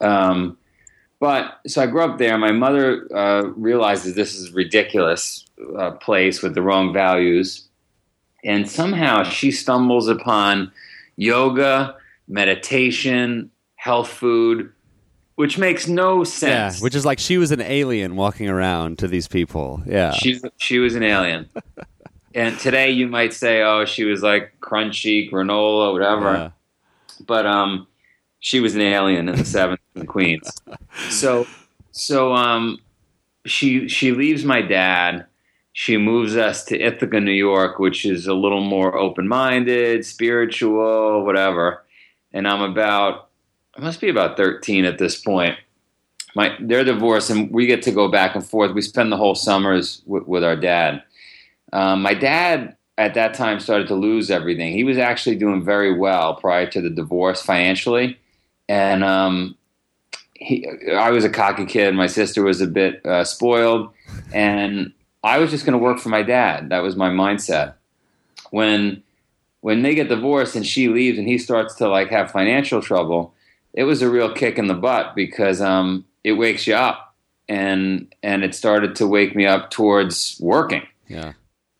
Um, 0.01 0.57
but 1.19 1.59
so 1.65 1.81
I 1.81 1.87
grew 1.87 2.01
up 2.01 2.17
there. 2.17 2.37
My 2.37 2.51
mother 2.51 3.07
uh, 3.15 3.47
realizes 3.55 4.15
this 4.15 4.35
is 4.35 4.51
a 4.51 4.53
ridiculous 4.53 5.45
uh, 5.77 5.91
place 5.91 6.41
with 6.41 6.55
the 6.55 6.61
wrong 6.61 6.93
values, 6.93 7.67
and 8.43 8.69
somehow 8.69 9.23
she 9.23 9.51
stumbles 9.51 10.07
upon 10.07 10.71
yoga, 11.15 11.95
meditation, 12.27 13.49
health 13.75 14.09
food, 14.09 14.71
which 15.35 15.57
makes 15.57 15.87
no 15.87 16.23
sense. 16.23 16.49
Yeah, 16.49 16.69
sense. 16.69 16.81
which 16.81 16.95
is 16.95 17.05
like 17.05 17.19
she 17.19 17.37
was 17.37 17.51
an 17.51 17.61
alien 17.61 18.15
walking 18.15 18.49
around 18.49 18.99
to 18.99 19.07
these 19.07 19.27
people. 19.27 19.81
Yeah. 19.85 20.11
she 20.11 20.41
she 20.57 20.79
was 20.79 20.95
an 20.95 21.03
alien. 21.03 21.49
and 22.35 22.59
today 22.59 22.91
you 22.91 23.07
might 23.07 23.33
say, 23.33 23.63
oh, 23.63 23.85
she 23.85 24.03
was 24.03 24.21
like 24.21 24.59
crunchy, 24.59 25.31
granola, 25.31 25.93
whatever. 25.93 26.33
Yeah. 26.33 26.49
But 27.25 27.45
um, 27.45 27.87
she 28.39 28.59
was 28.59 28.75
an 28.75 28.81
alien 28.81 29.29
in 29.29 29.37
the 29.37 29.45
seventh 29.45 29.79
in 29.95 30.05
Queens. 30.05 30.51
So 31.09 31.47
so 31.91 32.33
um, 32.33 32.79
she 33.45 33.87
she 33.87 34.11
leaves 34.11 34.43
my 34.43 34.61
dad. 34.61 35.25
She 35.71 35.97
moves 35.97 36.37
us 36.37 36.63
to 36.65 36.79
Ithaca, 36.79 37.19
New 37.19 37.31
York, 37.31 37.79
which 37.79 38.05
is 38.05 38.27
a 38.27 38.33
little 38.33 38.61
more 38.61 38.97
open 38.97 39.27
minded, 39.27 40.05
spiritual, 40.05 41.25
whatever. 41.25 41.83
And 42.33 42.47
I'm 42.47 42.61
about 42.61 43.29
I 43.77 43.81
must 43.81 44.01
be 44.01 44.09
about 44.09 44.37
13 44.37 44.85
at 44.85 44.97
this 44.97 45.19
point. 45.19 45.57
My 46.35 46.57
they're 46.59 46.83
divorced, 46.83 47.29
and 47.29 47.49
we 47.49 47.65
get 47.65 47.81
to 47.83 47.91
go 47.91 48.09
back 48.09 48.35
and 48.35 48.45
forth. 48.45 48.73
We 48.73 48.81
spend 48.81 49.09
the 49.09 49.17
whole 49.17 49.35
summers 49.35 50.01
with, 50.05 50.27
with 50.27 50.43
our 50.43 50.57
dad. 50.57 51.01
Um, 51.75 52.01
my 52.01 52.13
dad 52.13 52.77
at 52.97 53.15
that 53.15 53.33
time 53.33 53.59
started 53.59 53.89
to 53.89 53.95
lose 53.95 54.31
everything. 54.31 54.71
He 54.71 54.85
was 54.85 54.97
actually 54.97 55.35
doing 55.35 55.61
very 55.61 55.93
well 55.93 56.35
prior 56.35 56.65
to 56.67 56.79
the 56.79 56.89
divorce 56.89 57.41
financially, 57.41 58.17
and 58.69 59.03
um, 59.03 59.57
he, 60.35 60.65
I 60.93 61.11
was 61.11 61.25
a 61.25 61.29
cocky 61.29 61.65
kid. 61.65 61.93
My 61.93 62.07
sister 62.07 62.43
was 62.43 62.61
a 62.61 62.67
bit 62.67 63.05
uh, 63.05 63.25
spoiled, 63.25 63.91
and 64.33 64.93
I 65.21 65.39
was 65.39 65.51
just 65.51 65.65
going 65.65 65.77
to 65.77 65.83
work 65.83 65.99
for 65.99 66.07
my 66.07 66.23
dad. 66.23 66.69
That 66.69 66.79
was 66.79 66.95
my 66.95 67.09
mindset. 67.09 67.73
When 68.51 69.03
when 69.59 69.81
they 69.81 69.95
get 69.95 70.07
divorced 70.07 70.55
and 70.55 70.65
she 70.65 70.87
leaves 70.87 71.17
and 71.17 71.27
he 71.27 71.37
starts 71.37 71.75
to 71.75 71.89
like 71.89 72.09
have 72.09 72.31
financial 72.31 72.81
trouble, 72.81 73.33
it 73.73 73.83
was 73.83 74.01
a 74.01 74.09
real 74.09 74.31
kick 74.31 74.57
in 74.57 74.67
the 74.67 74.73
butt 74.73 75.13
because 75.13 75.59
um, 75.59 76.05
it 76.23 76.33
wakes 76.33 76.67
you 76.67 76.75
up, 76.75 77.13
and 77.49 78.15
and 78.23 78.45
it 78.45 78.55
started 78.55 78.95
to 78.95 79.07
wake 79.07 79.35
me 79.35 79.45
up 79.45 79.71
towards 79.71 80.37
working. 80.39 80.83
Yeah. 81.09 81.33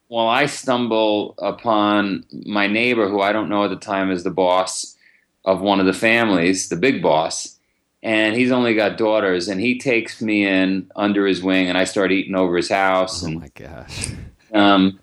Well, 0.10 0.28
I 0.28 0.46
stumble 0.46 1.34
upon 1.40 2.26
my 2.46 2.68
neighbor, 2.68 3.10
who 3.10 3.22
I 3.22 3.32
don't 3.32 3.50
know 3.50 3.64
at 3.64 3.70
the 3.70 3.76
time 3.76 4.12
is 4.12 4.24
the 4.24 4.32
boss 4.32 4.96
of 5.44 5.62
one 5.62 5.80
of 5.80 5.86
the 5.86 5.94
families, 5.94 6.70
the 6.70 6.76
big 6.76 7.02
boss, 7.02 7.58
and 8.04 8.36
he's 8.36 8.52
only 8.52 8.76
got 8.76 8.98
daughters, 8.98 9.48
and 9.48 9.60
he 9.60 9.80
takes 9.80 10.22
me 10.22 10.46
in 10.46 10.92
under 10.96 11.26
his 11.26 11.42
wing, 11.42 11.70
and 11.70 11.78
I 11.78 11.86
start 11.86 12.12
eating 12.12 12.36
over 12.36 12.56
his 12.56 12.70
house, 12.70 13.24
Oh 13.24 13.28
and 13.28 13.40
my 13.40 13.50
gosh. 13.56 14.10
um, 14.54 15.00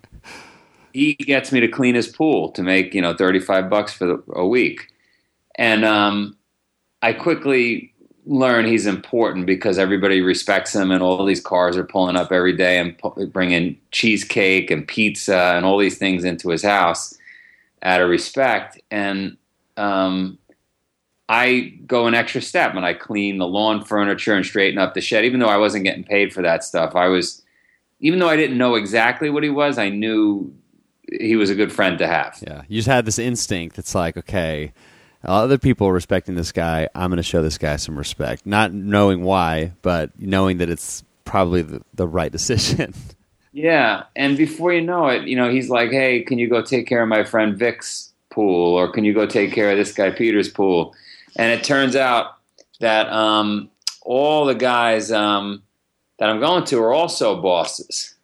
he 0.93 1.15
gets 1.15 1.51
me 1.51 1.61
to 1.61 1.69
clean 1.69 1.95
his 1.95 2.07
pool 2.07 2.51
to 2.53 2.63
make 2.63 2.95
you 2.95 3.03
know 3.03 3.15
thirty 3.15 3.41
five 3.41 3.69
bucks 3.69 3.93
for 3.93 4.07
the, 4.07 4.23
a 4.35 4.47
week, 4.47 4.89
and 5.57 5.85
um, 5.85 6.37
I 7.01 7.13
quickly 7.13 7.92
learn 8.27 8.67
he's 8.67 8.87
important 8.87 9.47
because 9.47 9.79
everybody 9.79 10.21
respects 10.21 10.75
him, 10.75 10.91
and 10.91 11.03
all 11.03 11.25
these 11.25 11.41
cars 11.41 11.77
are 11.77 11.85
pulling 11.85 12.17
up 12.17 12.33
every 12.33 12.57
day 12.57 12.79
and 12.79 12.97
pu- 12.99 13.27
bringing 13.27 13.79
cheesecake 13.91 14.71
and 14.71 14.87
pizza 14.87 15.55
and 15.57 15.65
all 15.65 15.79
these 15.79 15.99
things 15.99 16.25
into 16.25 16.51
his 16.51 16.63
house 16.63 17.17
out 17.83 18.01
of 18.01 18.09
respect, 18.09 18.81
and 18.91 19.37
um, 19.77 20.39
I 21.29 21.79
go 21.87 22.07
an 22.07 22.15
extra 22.15 22.43
step 22.43 22.75
and 22.75 22.85
I 22.85 22.95
clean 22.95 23.39
the 23.39 23.47
lawn 23.47 23.85
furniture 23.85 24.35
and 24.35 24.45
straighten 24.45 24.79
up 24.79 24.95
the 24.95 25.01
shed, 25.01 25.25
even 25.25 25.41
though 25.41 25.49
I 25.49 25.57
wasn't 25.57 25.85
getting 25.85 26.05
paid 26.05 26.33
for 26.33 26.43
that 26.43 26.63
stuff. 26.63 26.95
I 26.95 27.09
was 27.09 27.43
even 28.01 28.19
though 28.19 28.29
I 28.29 28.37
didn't 28.37 28.59
know 28.59 28.75
exactly 28.75 29.31
what 29.31 29.43
he 29.43 29.49
was, 29.49 29.79
I 29.79 29.89
knew 29.89 30.53
he 31.21 31.37
was 31.37 31.51
a 31.51 31.55
good 31.55 31.73
friend 31.73 31.99
to 31.99 32.07
have. 32.07 32.39
Yeah. 32.47 32.63
You 32.69 32.79
just 32.79 32.89
had 32.89 33.05
this 33.07 33.19
instinct. 33.19 33.79
It's 33.79 33.95
like, 33.95 34.17
okay, 34.17 34.73
other 35.25 35.59
people 35.59 35.87
are 35.89 35.93
respecting 35.93 36.35
this 36.35 36.53
guy. 36.53 36.89
I'm 36.95 37.11
going 37.11 37.19
to 37.19 37.23
show 37.23 37.43
this 37.43 37.59
guy 37.59 37.77
some 37.77 37.97
respect. 37.97 38.47
Not 38.47 38.73
knowing 38.73 39.23
why, 39.23 39.73
but 39.83 40.11
knowing 40.19 40.59
that 40.59 40.69
it's 40.69 41.05
probably 41.25 41.63
the, 41.63 41.83
the 41.95 42.09
right 42.09 42.33
decision. 42.33 42.95
Yeah, 43.55 44.05
and 44.17 44.39
before 44.39 44.73
you 44.73 44.81
know 44.81 45.09
it, 45.09 45.29
you 45.29 45.37
know, 45.37 45.51
he's 45.51 45.69
like, 45.69 45.91
"Hey, 45.91 46.23
can 46.23 46.39
you 46.39 46.49
go 46.49 46.63
take 46.63 46.87
care 46.87 47.03
of 47.03 47.09
my 47.09 47.23
friend 47.23 47.55
Vic's 47.55 48.11
pool, 48.31 48.75
or 48.75 48.91
can 48.91 49.05
you 49.05 49.13
go 49.13 49.27
take 49.27 49.53
care 49.53 49.71
of 49.71 49.77
this 49.77 49.93
guy 49.93 50.11
Peter's 50.11 50.49
pool?" 50.49 50.95
And 51.37 51.53
it 51.53 51.63
turns 51.63 51.95
out 51.95 52.39
that 52.81 53.13
um, 53.13 53.69
all 54.01 54.47
the 54.47 54.55
guys 54.55 55.13
um, 55.13 55.63
that 56.19 56.31
I'm 56.31 56.41
going 56.41 56.65
to 56.65 56.79
are 56.79 56.93
also 56.93 57.43
bosses. 57.43 58.15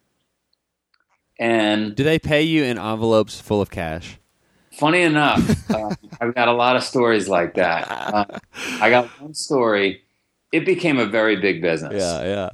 And 1.37 1.95
Do 1.95 2.03
they 2.03 2.19
pay 2.19 2.41
you 2.41 2.63
in 2.63 2.77
envelopes 2.77 3.39
full 3.39 3.61
of 3.61 3.69
cash? 3.69 4.18
Funny 4.79 5.01
enough, 5.01 5.69
uh, 5.69 5.93
I've 6.21 6.33
got 6.33 6.47
a 6.47 6.53
lot 6.53 6.75
of 6.75 6.83
stories 6.83 7.27
like 7.27 7.53
that. 7.55 7.89
Uh, 7.91 8.25
I 8.81 8.89
got 8.89 9.07
one 9.21 9.33
story. 9.33 10.01
It 10.51 10.65
became 10.65 10.97
a 10.97 11.05
very 11.05 11.35
big 11.35 11.61
business. 11.61 12.01
yeah. 12.01 12.23
Yeah. 12.23 12.49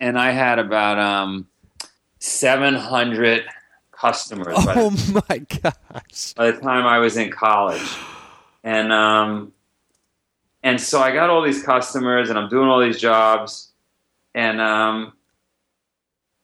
And 0.00 0.18
I 0.18 0.30
had 0.32 0.58
about 0.58 0.98
um, 0.98 1.48
700 2.18 3.44
customers 3.92 4.54
by, 4.64 4.74
Oh 4.76 4.90
the, 4.90 5.24
my 5.28 5.38
gosh. 5.38 6.34
by 6.34 6.50
the 6.52 6.60
time 6.60 6.86
I 6.86 6.98
was 6.98 7.16
in 7.16 7.30
college. 7.30 7.82
And 8.64 8.92
um, 8.92 9.52
and 10.62 10.80
so 10.80 11.00
I 11.00 11.12
got 11.12 11.30
all 11.30 11.42
these 11.42 11.62
customers, 11.62 12.28
and 12.30 12.38
I'm 12.38 12.48
doing 12.48 12.68
all 12.68 12.80
these 12.80 12.98
jobs, 13.00 13.70
and 14.34 14.60
um, 14.60 15.12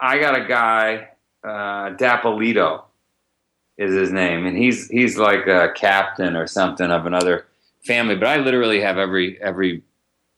I 0.01 0.19
got 0.19 0.39
a 0.41 0.45
guy, 0.47 1.09
uh, 1.43 1.91
Dapolito, 1.97 2.84
is 3.77 3.95
his 3.95 4.11
name, 4.13 4.47
and 4.47 4.57
he's 4.57 4.89
he's 4.89 5.17
like 5.19 5.47
a 5.47 5.73
captain 5.75 6.37
or 6.37 6.47
something 6.47 6.91
of 6.91 7.07
another 7.07 7.47
family. 7.85 8.15
But 8.15 8.29
I 8.29 8.37
literally 8.37 8.81
have 8.81 8.99
every 8.99 9.41
every 9.43 9.83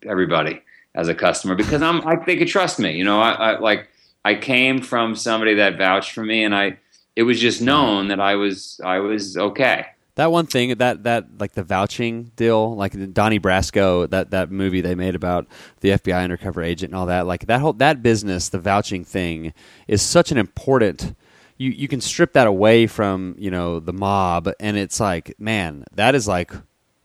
everybody 0.07 0.63
as 0.95 1.09
a 1.09 1.15
customer 1.15 1.55
because 1.55 1.83
I'm 1.83 2.07
I, 2.07 2.17
they 2.17 2.37
could 2.37 2.49
trust 2.49 2.79
me. 2.79 2.97
You 2.97 3.05
know, 3.05 3.21
I, 3.21 3.33
I 3.33 3.59
like 3.59 3.89
I 4.25 4.35
came 4.35 4.81
from 4.81 5.15
somebody 5.15 5.55
that 5.55 5.79
vouched 5.79 6.13
for 6.13 6.25
me, 6.25 6.45
and 6.45 6.55
I 6.55 6.79
it 7.15 7.23
was 7.23 7.41
just 7.41 7.61
known 7.61 8.09
that 8.09 8.21
I 8.21 8.37
was 8.37 8.81
I 8.85 8.99
was 8.99 9.37
okay. 9.37 9.87
That 10.17 10.33
one 10.33 10.47
thing 10.47 10.79
that 10.79 11.03
that 11.03 11.27
like 11.39 11.53
the 11.53 11.63
vouching 11.63 12.33
deal, 12.37 12.75
like 12.75 13.13
Donnie 13.13 13.39
Brasco, 13.39 14.09
that 14.09 14.31
that 14.31 14.51
movie 14.51 14.81
they 14.81 14.95
made 14.95 15.15
about 15.15 15.47
the 15.81 15.91
FBI 15.91 16.25
undercover 16.25 16.63
agent 16.63 16.93
and 16.93 16.99
all 16.99 17.07
that, 17.07 17.27
like 17.27 17.47
that 17.47 17.61
whole 17.61 17.75
that 17.75 18.03
business, 18.03 18.49
the 18.49 18.59
vouching 18.59 19.05
thing, 19.05 19.53
is 19.87 20.01
such 20.01 20.33
an 20.33 20.39
important. 20.39 21.15
You 21.59 21.71
you 21.71 21.89
can 21.89 22.01
strip 22.01 22.33
that 22.35 22.47
away 22.47 22.87
from 22.87 23.35
you 23.39 23.51
know 23.51 23.81
the 23.81 23.93
mob, 23.93 24.49
and 24.61 24.77
it's 24.77 25.01
like, 25.01 25.35
man, 25.39 25.85
that 25.95 26.15
is 26.15 26.29
like 26.29 26.53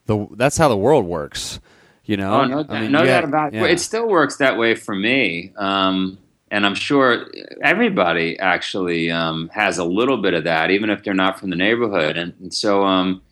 the 0.06 0.26
that's 0.32 0.56
how 0.56 0.68
the 0.68 0.76
world 0.76 1.06
works. 1.06 1.58
You 2.04 2.16
know, 2.16 2.40
Oh, 2.40 2.44
no, 2.44 2.64
I 2.68 2.80
mean, 2.82 2.92
no 2.92 3.04
doubt 3.04 3.22
about 3.24 3.54
it. 3.54 3.58
yeah. 3.58 3.66
It 3.66 3.78
still 3.78 4.08
works 4.08 4.36
that 4.38 4.58
way 4.58 4.74
for 4.74 4.94
me. 4.94 5.52
Um, 5.56 6.18
and 6.50 6.66
I'm 6.66 6.74
sure 6.74 7.26
everybody 7.62 8.36
actually 8.40 9.10
um, 9.10 9.48
has 9.54 9.78
a 9.78 9.84
little 9.84 10.18
bit 10.20 10.34
of 10.34 10.44
that, 10.44 10.70
even 10.72 10.90
if 10.90 11.04
they're 11.04 11.14
not 11.14 11.38
from 11.38 11.50
the 11.50 11.56
neighborhood. 11.56 12.16
And, 12.18 12.34
and 12.40 12.52
so, 12.52 12.82
um, 12.82 13.22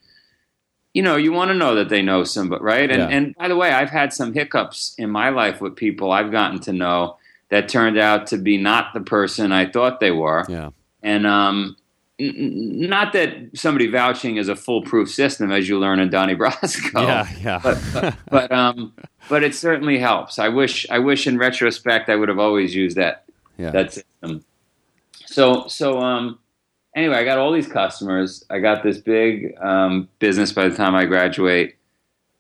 you 0.94 1.02
know, 1.02 1.16
you 1.16 1.32
want 1.32 1.50
to 1.50 1.54
know 1.54 1.74
that 1.74 1.88
they 1.88 2.00
know 2.00 2.22
somebody, 2.24 2.62
right? 2.62 2.88
And, 2.90 3.00
Yeah. 3.00 3.08
and 3.08 3.34
by 3.34 3.48
the 3.48 3.56
way, 3.56 3.70
I've 3.72 3.90
had 3.90 4.12
some 4.12 4.32
hiccups 4.32 4.94
in 4.98 5.10
my 5.10 5.30
life 5.30 5.60
with 5.60 5.74
people 5.76 6.12
I've 6.12 6.30
gotten 6.30 6.60
to 6.60 6.72
know 6.72 7.16
that 7.50 7.68
turned 7.68 7.98
out 7.98 8.28
to 8.28 8.38
be 8.38 8.56
not 8.56 8.94
the 8.94 9.00
person 9.00 9.50
I 9.52 9.66
thought 9.66 9.98
they 10.00 10.12
were. 10.12 10.46
yeah, 10.48 10.70
And 11.02 11.26
um, 11.26 11.76
n- 12.18 12.88
not 12.88 13.12
that 13.12 13.34
somebody 13.54 13.86
vouching 13.86 14.36
is 14.36 14.48
a 14.48 14.56
foolproof 14.56 15.10
system, 15.10 15.50
as 15.50 15.68
you 15.68 15.78
learn 15.78 16.00
in 16.00 16.10
Donnie 16.10 16.34
Brasco 16.36 17.02
yeah, 17.02 17.28
yeah. 17.40 17.60
but 17.62 17.78
but, 17.92 18.16
but 18.30 18.52
um 18.52 18.92
but 19.28 19.42
it 19.42 19.54
certainly 19.54 19.98
helps. 19.98 20.38
I 20.38 20.48
wish 20.48 20.86
I 20.90 20.98
wish 20.98 21.26
in 21.26 21.38
retrospect 21.38 22.08
I 22.08 22.16
would 22.16 22.28
have 22.28 22.38
always 22.38 22.74
used 22.74 22.96
that 22.96 23.24
yeah. 23.58 23.70
that 23.70 23.92
system. 23.92 24.44
So 25.26 25.66
so 25.68 26.00
um 26.00 26.38
anyway, 26.94 27.16
I 27.16 27.24
got 27.24 27.38
all 27.38 27.52
these 27.52 27.68
customers. 27.68 28.44
I 28.50 28.58
got 28.58 28.82
this 28.82 28.98
big 28.98 29.56
um, 29.60 30.08
business 30.18 30.52
by 30.52 30.68
the 30.68 30.76
time 30.76 30.94
I 30.94 31.04
graduate 31.06 31.76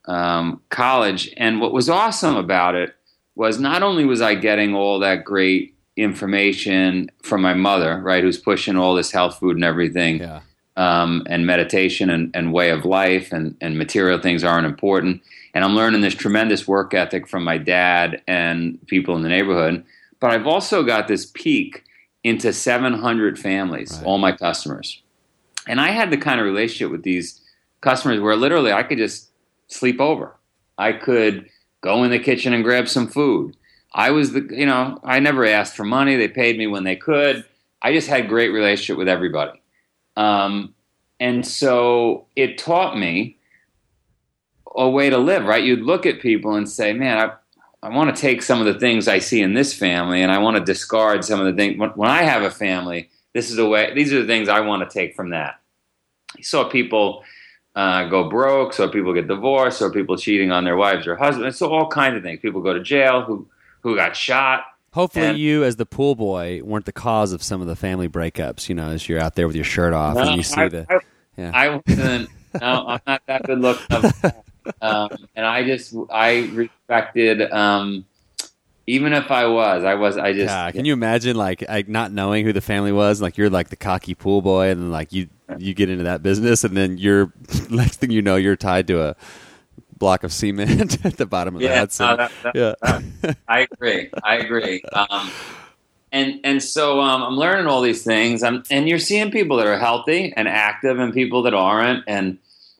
um, 0.06 0.60
college, 0.70 1.32
and 1.36 1.60
what 1.60 1.72
was 1.72 1.88
awesome 1.88 2.36
about 2.36 2.74
it 2.74 2.94
was 3.34 3.58
not 3.58 3.82
only 3.82 4.04
was 4.04 4.20
I 4.20 4.34
getting 4.34 4.74
all 4.74 4.98
that 5.00 5.24
great 5.24 5.74
information 6.00 7.10
from 7.22 7.42
my 7.42 7.54
mother, 7.54 7.98
right, 8.00 8.22
who's 8.22 8.38
pushing 8.38 8.76
all 8.76 8.94
this 8.94 9.10
health 9.10 9.38
food 9.38 9.56
and 9.56 9.64
everything 9.64 10.18
yeah. 10.18 10.40
um, 10.76 11.22
and 11.28 11.46
meditation 11.46 12.10
and, 12.10 12.30
and 12.34 12.52
way 12.52 12.70
of 12.70 12.84
life 12.84 13.32
and, 13.32 13.56
and 13.60 13.78
material 13.78 14.18
things 14.20 14.42
aren't 14.44 14.66
important. 14.66 15.22
And 15.54 15.64
I'm 15.64 15.74
learning 15.74 16.00
this 16.00 16.14
tremendous 16.14 16.66
work 16.66 16.94
ethic 16.94 17.28
from 17.28 17.44
my 17.44 17.58
dad 17.58 18.22
and 18.26 18.78
people 18.86 19.16
in 19.16 19.22
the 19.22 19.28
neighborhood. 19.28 19.84
But 20.20 20.30
I've 20.30 20.46
also 20.46 20.82
got 20.82 21.08
this 21.08 21.26
peek 21.26 21.84
into 22.22 22.52
700 22.52 23.38
families, 23.38 23.92
Right. 23.96 24.06
all 24.06 24.18
my 24.18 24.32
customers. 24.32 25.02
And 25.66 25.80
I 25.80 25.88
had 25.88 26.10
the 26.10 26.16
kind 26.16 26.40
of 26.40 26.46
relationship 26.46 26.90
with 26.90 27.02
these 27.02 27.40
customers 27.80 28.20
where 28.20 28.36
literally 28.36 28.72
I 28.72 28.82
could 28.82 28.98
just 28.98 29.30
sleep 29.68 30.00
over. 30.00 30.36
I 30.78 30.92
could 30.92 31.48
go 31.80 32.04
in 32.04 32.10
the 32.10 32.18
kitchen 32.18 32.52
and 32.52 32.64
grab 32.64 32.88
some 32.88 33.06
food. 33.06 33.56
I 33.92 34.10
was 34.10 34.32
the, 34.32 34.46
you 34.50 34.66
know, 34.66 35.00
I 35.02 35.20
never 35.20 35.44
asked 35.44 35.76
for 35.76 35.84
money. 35.84 36.16
They 36.16 36.28
paid 36.28 36.56
me 36.56 36.66
when 36.66 36.84
they 36.84 36.96
could. 36.96 37.44
I 37.82 37.92
just 37.92 38.08
had 38.08 38.28
great 38.28 38.48
relationship 38.48 38.98
with 38.98 39.08
everybody. 39.08 39.60
Um, 40.16 40.74
and 41.18 41.46
so 41.46 42.26
it 42.36 42.58
taught 42.58 42.98
me 42.98 43.38
a 44.76 44.88
way 44.88 45.10
to 45.10 45.18
live, 45.18 45.44
right? 45.44 45.64
You'd 45.64 45.82
look 45.82 46.06
at 46.06 46.20
people 46.20 46.54
and 46.54 46.68
say, 46.68 46.92
man, 46.92 47.18
I, 47.18 47.86
I 47.86 47.94
want 47.94 48.14
to 48.14 48.20
take 48.20 48.42
some 48.42 48.60
of 48.60 48.66
the 48.72 48.78
things 48.78 49.08
I 49.08 49.18
see 49.18 49.42
in 49.42 49.54
this 49.54 49.74
family 49.74 50.22
and 50.22 50.30
I 50.30 50.38
want 50.38 50.56
to 50.56 50.64
discard 50.64 51.24
some 51.24 51.40
of 51.40 51.46
the 51.46 51.52
things. 51.52 51.78
When, 51.78 51.90
when 51.90 52.10
I 52.10 52.22
have 52.22 52.42
a 52.42 52.50
family, 52.50 53.08
this 53.32 53.50
is 53.50 53.56
the 53.56 53.68
way, 53.68 53.92
these 53.94 54.12
are 54.12 54.20
the 54.20 54.26
things 54.26 54.48
I 54.48 54.60
want 54.60 54.88
to 54.88 54.98
take 54.98 55.16
from 55.16 55.30
that. 55.30 55.60
You 56.36 56.44
saw 56.44 56.68
people 56.68 57.24
uh, 57.74 58.04
go 58.08 58.28
broke, 58.28 58.72
saw 58.72 58.88
people 58.88 59.14
get 59.14 59.28
divorced, 59.28 59.78
saw 59.78 59.90
people 59.90 60.16
cheating 60.16 60.52
on 60.52 60.64
their 60.64 60.76
wives 60.76 61.06
or 61.06 61.16
husbands, 61.16 61.58
so 61.58 61.72
all 61.72 61.88
kinds 61.88 62.16
of 62.16 62.22
things. 62.22 62.40
People 62.40 62.60
go 62.60 62.72
to 62.72 62.82
jail 62.82 63.22
who, 63.22 63.48
who 63.80 63.96
got 63.96 64.16
shot. 64.16 64.64
Hopefully, 64.92 65.26
And- 65.26 65.38
you 65.38 65.64
as 65.64 65.76
the 65.76 65.86
pool 65.86 66.14
boy 66.14 66.60
weren't 66.64 66.84
the 66.86 66.92
cause 66.92 67.32
of 67.32 67.42
some 67.42 67.60
of 67.60 67.66
the 67.66 67.76
family 67.76 68.08
breakups. 68.08 68.68
You 68.68 68.74
know, 68.74 68.88
as 68.88 69.08
you're 69.08 69.20
out 69.20 69.34
there 69.36 69.46
with 69.46 69.56
your 69.56 69.64
shirt 69.64 69.92
off 69.92 70.16
and 70.16 70.36
you 70.36 70.42
see 70.42 70.60
I, 70.60 70.68
the 70.68 70.86
I, 70.90 70.98
yeah. 71.36 71.50
I 71.54 71.80
wasn't. 71.86 72.28
no, 72.60 72.84
I'm 72.88 73.00
not 73.06 73.22
that 73.26 73.44
good 73.44 73.60
looking. 73.60 74.12
um, 74.82 75.08
and 75.36 75.46
I 75.46 75.64
just 75.64 75.94
I 76.10 76.50
respected. 76.52 77.42
Um, 77.50 78.04
even 78.86 79.12
if 79.12 79.30
I 79.30 79.46
was, 79.46 79.84
I 79.84 79.94
was. 79.94 80.16
I 80.16 80.32
just. 80.32 80.46
Yeah, 80.46 80.70
can 80.72 80.84
you 80.84 80.92
imagine 80.92 81.36
like, 81.36 81.62
like 81.68 81.88
not 81.88 82.10
knowing 82.10 82.44
who 82.44 82.52
the 82.52 82.60
family 82.60 82.90
was? 82.90 83.22
Like 83.22 83.38
you're 83.38 83.50
like 83.50 83.68
the 83.68 83.76
cocky 83.76 84.14
pool 84.14 84.42
boy, 84.42 84.70
and 84.70 84.90
like 84.90 85.12
you 85.12 85.28
you 85.58 85.74
get 85.74 85.88
into 85.88 86.04
that 86.04 86.24
business, 86.24 86.64
and 86.64 86.76
then 86.76 86.98
you're 86.98 87.32
next 87.70 87.98
thing 87.98 88.10
you 88.10 88.22
know 88.22 88.34
you're 88.34 88.56
tied 88.56 88.88
to 88.88 89.00
a 89.00 89.16
block 90.00 90.24
of 90.24 90.32
cement 90.32 90.98
at 91.06 91.16
the 91.16 91.26
bottom 91.26 91.54
of 91.54 91.60
the 91.60 91.68
Yeah, 91.68 91.78
Hudson. 91.78 92.06
no, 92.08 92.16
that- 92.16 92.32
that- 92.42 92.54
yeah, 93.24 93.34
I 93.46 93.68
agree. 93.70 94.10
I 94.24 94.36
agree. 94.38 94.82
Um, 94.92 95.30
and 96.12 96.40
and 96.42 96.60
so 96.60 97.00
um, 97.00 97.22
I'm 97.22 97.36
learning 97.36 97.68
all 97.68 97.80
these 97.82 98.02
things. 98.02 98.42
I'm, 98.42 98.64
and 98.68 98.88
you're 98.88 98.98
seeing 98.98 99.30
people 99.30 99.56
that 99.58 99.68
are 99.68 99.78
healthy 99.78 100.32
and 100.36 100.48
active, 100.48 100.98
and 100.98 101.14
people 101.14 101.42
that 101.44 101.54
aren't, 101.54 102.02
and 102.08 102.38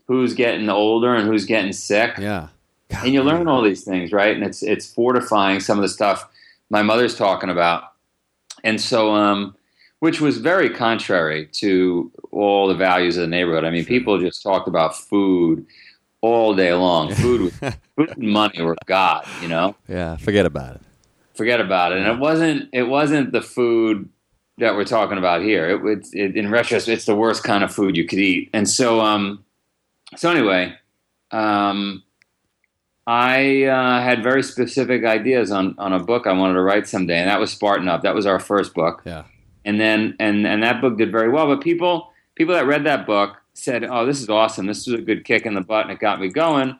who's 0.09 0.35
getting 0.35 0.69
older 0.69 1.15
and 1.15 1.29
who's 1.29 1.45
getting 1.45 1.73
sick. 1.73 2.15
yeah. 2.19 2.49
God, 2.89 3.05
and 3.05 3.15
you 3.15 3.23
learn 3.23 3.47
all 3.47 3.63
these 3.63 3.85
things, 3.85 4.11
right? 4.11 4.35
And 4.35 4.43
it's 4.45 4.65
it's 4.65 4.93
fortifying 4.93 5.61
some 5.61 5.79
of 5.79 5.83
the 5.83 5.89
stuff 5.89 6.29
my 6.71 6.83
mother's 6.83 7.15
talking 7.15 7.51
about, 7.51 7.85
and 8.65 8.81
so 8.81 9.15
um, 9.15 9.55
which 10.01 10.21
was 10.21 10.39
very 10.39 10.69
contrary 10.69 11.47
to 11.53 12.11
all 12.33 12.67
the 12.67 12.75
values 12.75 13.17
of 13.17 13.21
the 13.21 13.29
neighborhood. 13.29 13.65
I 13.65 13.71
mean, 13.71 13.85
people 13.85 14.19
just 14.19 14.43
talked 14.43 14.67
about 14.67 14.97
food 14.97 15.65
all 16.23 16.55
day 16.55 16.73
long. 16.75 17.13
Food, 17.15 17.41
was, 17.41 17.55
food 17.97 18.17
and 18.17 18.29
money 18.29 18.63
were 18.63 18.77
God, 18.87 19.27
you 19.41 19.49
know. 19.49 19.77
Yeah, 19.89 20.17
forget 20.17 20.47
about 20.47 20.77
it. 20.77 20.83
Forget 21.35 21.61
about 21.61 21.93
it. 21.93 21.99
And 21.99 22.07
it 22.07 22.19
wasn't 22.19 22.69
it 22.73 22.85
wasn't 22.85 23.33
the 23.33 23.41
food 23.41 24.09
that 24.59 24.75
we're 24.75 24.85
talking 24.85 25.19
about 25.19 25.43
here. 25.43 25.71
It, 25.71 25.99
it's 25.99 26.15
it, 26.15 26.37
in 26.37 26.51
retrospect, 26.51 26.95
it's 26.95 27.07
the 27.07 27.17
worst 27.17 27.45
kind 27.45 27.65
of 27.65 27.73
food 27.75 27.97
you 27.97 28.07
could 28.07 28.19
eat. 28.19 28.51
And 28.53 28.69
so 28.69 29.01
um, 29.01 29.45
so 30.17 30.31
anyway, 30.31 30.75
um. 31.31 32.03
I 33.07 33.65
uh, 33.65 34.03
had 34.03 34.23
very 34.23 34.43
specific 34.43 35.05
ideas 35.05 35.51
on, 35.51 35.75
on 35.79 35.93
a 35.93 35.99
book 35.99 36.29
I 36.29 36.33
wanted 36.33 36.53
to 36.53 36.61
write 36.61 36.87
someday, 36.87 37.19
and 37.19 37.29
that 37.29 37.41
was 37.41 37.51
Spartan 37.51 37.89
Up. 37.89 38.03
That 38.03 38.15
was 38.15 38.25
our 38.25 38.39
first 38.39 38.73
book, 38.73 39.03
Yeah, 39.05 39.25
and 39.65 39.81
then 39.81 40.15
and 40.21 40.47
and 40.47 40.63
that 40.63 40.81
book 40.81 40.97
did 40.97 41.11
very 41.11 41.29
well. 41.29 41.49
But 41.49 41.61
people 41.61 42.13
people 42.37 42.55
that 42.55 42.67
read 42.67 42.85
that 42.85 43.07
book 43.07 43.40
said, 43.55 43.85
"Oh, 43.85 44.07
this 44.07 44.21
is 44.21 44.29
awesome! 44.29 44.67
This 44.67 44.87
is 44.87 44.95
a 44.95 44.99
good 44.99 45.25
kick 45.25 45.47
in 45.47 45.55
the 45.55 45.61
butt, 45.61 45.87
and 45.87 45.93
it 45.93 46.01
got 46.01 46.21
me 46.21 46.29
going." 46.29 46.77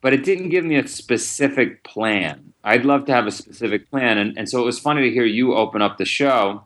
But 0.00 0.12
it 0.12 0.24
didn't 0.24 0.50
give 0.50 0.64
me 0.64 0.76
a 0.76 0.86
specific 0.86 1.82
plan. 1.82 2.52
I'd 2.62 2.84
love 2.84 3.04
to 3.06 3.12
have 3.12 3.26
a 3.26 3.32
specific 3.32 3.90
plan, 3.90 4.18
and, 4.18 4.38
and 4.38 4.48
so 4.48 4.60
it 4.60 4.64
was 4.64 4.78
funny 4.78 5.02
to 5.02 5.10
hear 5.10 5.24
you 5.24 5.54
open 5.54 5.82
up 5.82 5.98
the 5.98 6.04
show 6.04 6.64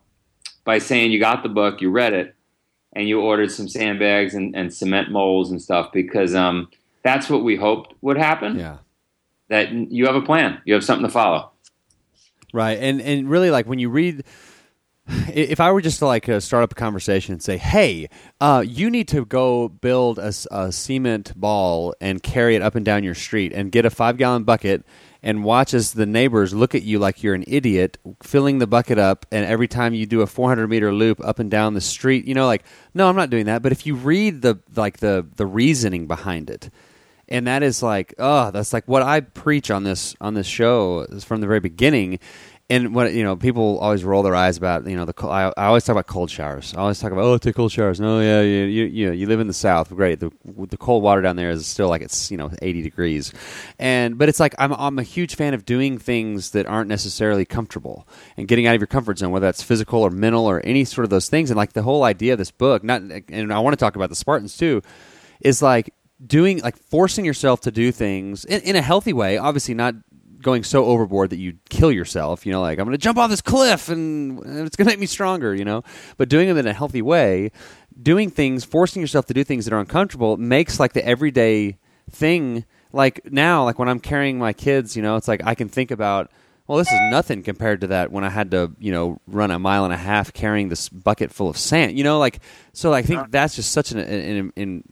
by 0.65 0.79
saying 0.79 1.13
you 1.13 1.19
got 1.19 1.43
the 1.43 1.49
book, 1.49 1.81
you 1.81 1.91
read 1.91 2.13
it, 2.13 2.35
and 2.93 3.09
you 3.09 3.21
ordered 3.21 3.51
some 3.51 3.69
sandbags 3.69 4.35
and, 4.35 4.55
and 4.55 4.73
cement 4.73 5.11
molds 5.11 5.51
and 5.51 5.63
stuff 5.63 5.93
because 5.93 6.35
um, 6.35 6.69
that's 7.03 7.31
what 7.31 7.43
we 7.43 7.57
hoped 7.57 7.95
would 8.03 8.19
happen 8.19 8.59
yeah. 8.59 8.79
that 9.49 9.73
you 9.73 10.07
have 10.07 10.15
a 10.15 10.23
plan, 10.23 10.61
you 10.65 10.75
have 10.75 10.85
something 10.85 11.07
to 11.07 11.13
follow. 11.13 11.51
Right, 12.53 12.79
and 12.79 13.01
and 13.01 13.31
really, 13.31 13.51
like 13.51 13.67
when 13.67 13.79
you 13.79 13.89
read, 13.89 14.25
if 15.09 15.61
I 15.61 15.73
were 15.73 15.81
just 15.81 15.99
to 15.99 16.07
like 16.07 16.29
uh, 16.29 16.39
start 16.41 16.63
up 16.63 16.73
a 16.73 16.75
conversation 16.75 17.33
and 17.33 17.43
say, 17.43 17.57
"Hey, 17.57 18.09
uh, 18.41 18.63
you 18.67 18.89
need 18.89 19.09
to 19.09 19.25
go 19.25 19.69
build 19.69 20.19
a 20.19 20.33
cement 20.73 21.33
ball 21.35 21.95
and 22.01 22.23
carry 22.23 22.55
it 22.55 22.63
up 22.63 22.75
and 22.75 22.85
down 22.85 23.03
your 23.03 23.15
street, 23.15 23.53
and 23.53 23.73
get 23.73 23.85
a 23.85 23.91
five 23.91 24.17
gallon 24.17 24.45
bucket." 24.45 24.85
And 25.25 25.45
watch 25.45 25.73
as 25.73 25.93
the 25.93 26.05
neighbors 26.05 26.53
look 26.53 26.75
at 26.75 26.83
you 26.83 26.99
like 26.99 27.23
you're 27.23 27.37
an 27.37 27.45
idiot, 27.47 27.97
filling 28.25 28.59
the 28.59 28.67
bucket 28.67 28.99
up. 28.99 29.25
And 29.31 29.47
every 29.47 29.69
time 29.69 29.95
you 29.95 30.05
do 30.05 30.21
a 30.21 30.27
400 30.27 30.67
meter 30.67 30.93
loop 30.93 31.25
up 31.25 31.39
and 31.39 31.49
down 31.49 31.75
the 31.75 31.81
street, 31.81 32.25
you 32.25 32.35
know, 32.35 32.47
like, 32.47 32.65
no, 32.93 33.09
I'm 33.09 33.15
not 33.15 33.31
doing 33.31 33.47
that. 33.47 33.63
But 33.63 33.71
if 33.71 33.87
you 33.87 33.95
read 33.95 34.43
the 34.43 34.59
like 34.75 34.99
the 34.99 35.25
the 35.37 35.47
reasoning 35.47 36.09
behind 36.09 36.51
it, 36.51 36.71
and 37.29 37.47
that 37.47 37.63
is 37.63 37.83
like 37.83 38.15
oh 38.19 38.51
that's 38.51 38.73
like 38.73 38.87
what 38.87 39.03
i 39.03 39.21
preach 39.21 39.71
on 39.71 39.85
this 39.85 40.15
on 40.21 40.35
this 40.35 40.47
show 40.47 41.07
from 41.21 41.41
the 41.41 41.47
very 41.47 41.61
beginning 41.61 42.19
and 42.73 42.95
what 42.95 43.13
you 43.13 43.23
know, 43.23 43.37
people 43.37 43.79
always 43.81 44.03
roll 44.03 44.23
their 44.23 44.35
eyes 44.35 44.57
about 44.57 44.87
you 44.87 44.97
know 44.97 45.05
the. 45.05 45.15
I, 45.27 45.53
I 45.59 45.67
always 45.67 45.85
talk 45.85 45.93
about 45.93 46.07
cold 46.07 46.31
showers. 46.31 46.73
I 46.75 46.81
always 46.81 46.99
talk 46.99 47.13
about 47.13 47.25
oh, 47.25 47.37
take 47.37 47.55
cold 47.55 47.71
showers. 47.71 48.01
No, 48.01 48.21
yeah, 48.21 48.41
you 48.41 48.65
you 48.65 48.85
you, 48.87 49.07
know, 49.07 49.13
you 49.13 49.27
live 49.27 49.41
in 49.41 49.47
the 49.47 49.53
south, 49.53 49.91
great. 49.91 50.21
The 50.21 50.31
the 50.45 50.79
cold 50.79 51.03
water 51.03 51.21
down 51.21 51.37
there 51.37 51.51
is 51.51 51.67
still 51.67 51.89
like 51.89 52.01
it's 52.01 52.31
you 52.31 52.39
know 52.39 52.51
eighty 52.63 52.81
degrees, 52.81 53.31
and 53.79 54.17
but 54.17 54.31
it's 54.31 54.41
like 54.41 54.55
I'm 54.59 54.73
I'm 54.73 54.99
a 54.99 55.03
huge 55.03 55.35
fan 55.35 55.53
of 55.53 55.67
doing 55.67 55.99
things 55.99 56.53
that 56.53 56.65
aren't 56.65 56.89
necessarily 56.89 57.45
comfortable 57.45 58.09
and 58.39 58.49
getting 58.49 58.67
out 58.67 58.75
of 58.75 58.81
your 58.81 58.87
comfort 58.87 59.19
zone, 59.19 59.33
whether 59.33 59.47
that's 59.47 59.63
physical 59.63 60.01
or 60.01 60.11
mental 60.11 60.47
or 60.47 60.65
any 60.65 60.87
sort 60.87 61.05
of 61.05 61.11
those 61.11 61.29
things. 61.29 61.51
And 61.51 61.59
like 61.59 61.75
the 61.75 61.83
whole 61.83 62.05
idea 62.05 62.33
of 62.33 62.39
this 62.39 62.51
book, 62.51 62.83
not 62.83 63.03
and 63.29 63.53
I 63.53 63.59
want 63.59 63.75
to 63.75 63.79
talk 63.79 63.97
about 63.97 64.09
the 64.09 64.17
Spartans 64.17 64.57
too, 64.57 64.81
is 65.43 65.61
like 65.61 65.93
doing 66.27 66.61
like 66.61 66.79
forcing 66.79 67.27
yourself 67.27 67.61
to 67.63 67.71
do 67.71 67.93
things 67.93 68.47
in, 68.47 68.63
in 68.63 68.77
a 68.77 68.83
healthy 68.83 69.13
way. 69.13 69.37
Obviously, 69.37 69.75
not 69.75 69.95
going 70.43 70.65
so 70.65 70.85
overboard 70.85 71.31
that 71.31 71.39
you 71.39 71.57
kill 71.71 71.91
yourself. 71.91 72.45
You 72.45 72.53
know, 72.53 72.61
like 72.61 72.79
I'm 72.79 72.85
going 72.85 72.93
to 72.97 73.03
jump 73.03 73.19
off 73.19 73.31
this 73.31 73.41
cliff 73.41 73.89
and 73.89 74.39
it's 74.39 74.77
going 74.77 74.87
to 74.87 74.93
make 74.93 74.99
me 74.99 75.07
stronger. 75.07 75.55
You 75.55 75.65
know, 75.65 75.83
but 76.17 76.29
doing 76.29 76.49
them 76.49 76.59
in 76.59 76.67
a 76.67 76.73
healthy 76.73 77.03
way, 77.03 77.53
doing 78.01 78.31
things, 78.31 78.65
forcing 78.65 79.01
yourself 79.01 79.27
to 79.27 79.35
do 79.35 79.45
things 79.45 79.65
that 79.65 79.73
are 79.73 79.81
uncomfortable 79.81 80.37
makes 80.37 80.79
like 80.79 80.93
the 80.93 81.05
everyday 81.05 81.79
thing. 82.11 82.65
Like 82.93 83.33
now, 83.33 83.65
like 83.65 83.79
when 83.79 83.89
I'm 83.89 84.01
carrying 84.01 84.39
my 84.39 84.53
kids, 84.53 84.97
you 84.97 85.03
know, 85.03 85.17
it's 85.17 85.29
like 85.29 85.45
I 85.45 85.55
can 85.55 85.69
think 85.69 85.91
about. 85.91 86.31
Well, 86.69 86.79
this 86.79 86.93
is 86.93 87.01
nothing 87.11 87.43
compared 87.43 87.81
to 87.81 87.89
that 87.89 88.13
when 88.13 88.23
I 88.23 88.31
had 88.31 88.53
to, 88.53 88.71
you 88.79 88.93
know, 88.93 89.21
run 89.27 89.51
a 89.51 89.59
mile 89.59 89.85
and 89.85 89.93
a 89.93 89.97
half 89.97 90.33
carrying 90.33 90.69
this 90.69 90.89
bucket 90.89 91.33
full 91.33 91.49
of 91.49 91.59
sand. 91.59 91.99
You 91.99 92.05
know, 92.05 92.19
like 92.19 92.39
so. 92.73 92.95
I 92.95 93.03
think 93.03 93.31
that's 93.31 93.57
just 93.57 93.73
such 93.73 93.91
an 93.91 93.99
an, 93.99 94.53
an, 94.57 94.85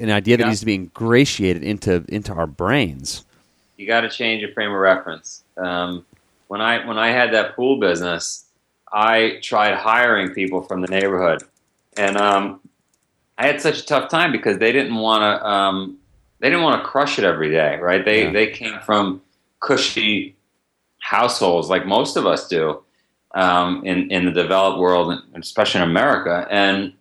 an 0.00 0.10
idea 0.10 0.38
that 0.38 0.44
yeah. 0.44 0.48
needs 0.48 0.60
to 0.60 0.66
be 0.66 0.74
ingratiated 0.74 1.62
into 1.62 2.04
into 2.08 2.32
our 2.32 2.46
brains 2.46 3.26
you 3.80 3.86
got 3.86 4.02
to 4.02 4.10
change 4.10 4.42
your 4.42 4.52
frame 4.52 4.70
of 4.70 4.76
reference. 4.76 5.42
Um, 5.56 6.04
when 6.48 6.60
I 6.60 6.86
when 6.86 6.98
I 6.98 7.10
had 7.12 7.32
that 7.32 7.56
pool 7.56 7.80
business, 7.80 8.44
I 8.92 9.38
tried 9.42 9.74
hiring 9.74 10.34
people 10.34 10.60
from 10.60 10.82
the 10.82 10.88
neighborhood, 10.88 11.42
and 11.96 12.18
um, 12.18 12.60
I 13.38 13.46
had 13.46 13.60
such 13.60 13.78
a 13.78 13.86
tough 13.86 14.10
time 14.10 14.32
because 14.32 14.58
they 14.58 14.70
didn't 14.70 14.96
want 14.96 15.22
to 15.22 15.48
um, 15.48 15.98
they 16.40 16.50
didn't 16.50 16.62
want 16.62 16.82
to 16.82 16.88
crush 16.88 17.18
it 17.18 17.24
every 17.24 17.50
day, 17.50 17.78
right? 17.78 18.04
They 18.04 18.24
yeah. 18.24 18.32
they 18.32 18.48
came 18.48 18.78
from 18.80 19.22
cushy 19.60 20.36
households 20.98 21.68
like 21.70 21.86
most 21.86 22.16
of 22.16 22.26
us 22.26 22.48
do 22.48 22.82
um, 23.34 23.82
in 23.86 24.10
in 24.10 24.26
the 24.26 24.32
developed 24.32 24.78
world, 24.78 25.10
and 25.32 25.42
especially 25.42 25.80
in 25.80 25.88
America. 25.88 26.46
And 26.50 26.92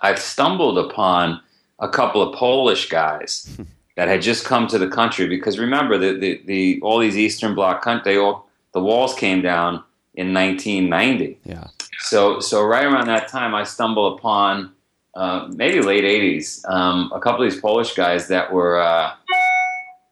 I 0.00 0.14
stumbled 0.14 0.78
upon 0.78 1.40
a 1.80 1.88
couple 1.88 2.22
of 2.22 2.36
Polish 2.36 2.88
guys 2.88 3.58
that 3.96 4.08
had 4.08 4.22
just 4.22 4.44
come 4.44 4.66
to 4.68 4.78
the 4.78 4.88
country 4.88 5.26
because 5.26 5.58
remember 5.58 5.98
the, 5.98 6.18
the, 6.18 6.42
the 6.46 6.80
all 6.82 6.98
these 6.98 7.16
Eastern 7.16 7.54
Bloc 7.54 7.82
countries, 7.82 8.18
all 8.18 8.48
the 8.72 8.80
walls 8.80 9.14
came 9.14 9.42
down 9.42 9.82
in 10.14 10.32
1990. 10.32 11.38
Yeah. 11.44 11.66
So 12.00 12.40
so 12.40 12.64
right 12.64 12.84
around 12.84 13.06
that 13.06 13.28
time, 13.28 13.54
I 13.54 13.64
stumbled 13.64 14.18
upon 14.18 14.72
uh, 15.14 15.48
maybe 15.54 15.80
late 15.82 16.04
80s 16.04 16.68
um, 16.70 17.12
a 17.14 17.20
couple 17.20 17.44
of 17.44 17.50
these 17.50 17.60
Polish 17.60 17.94
guys 17.94 18.28
that 18.28 18.52
were. 18.52 18.80
Uh, 18.80 19.14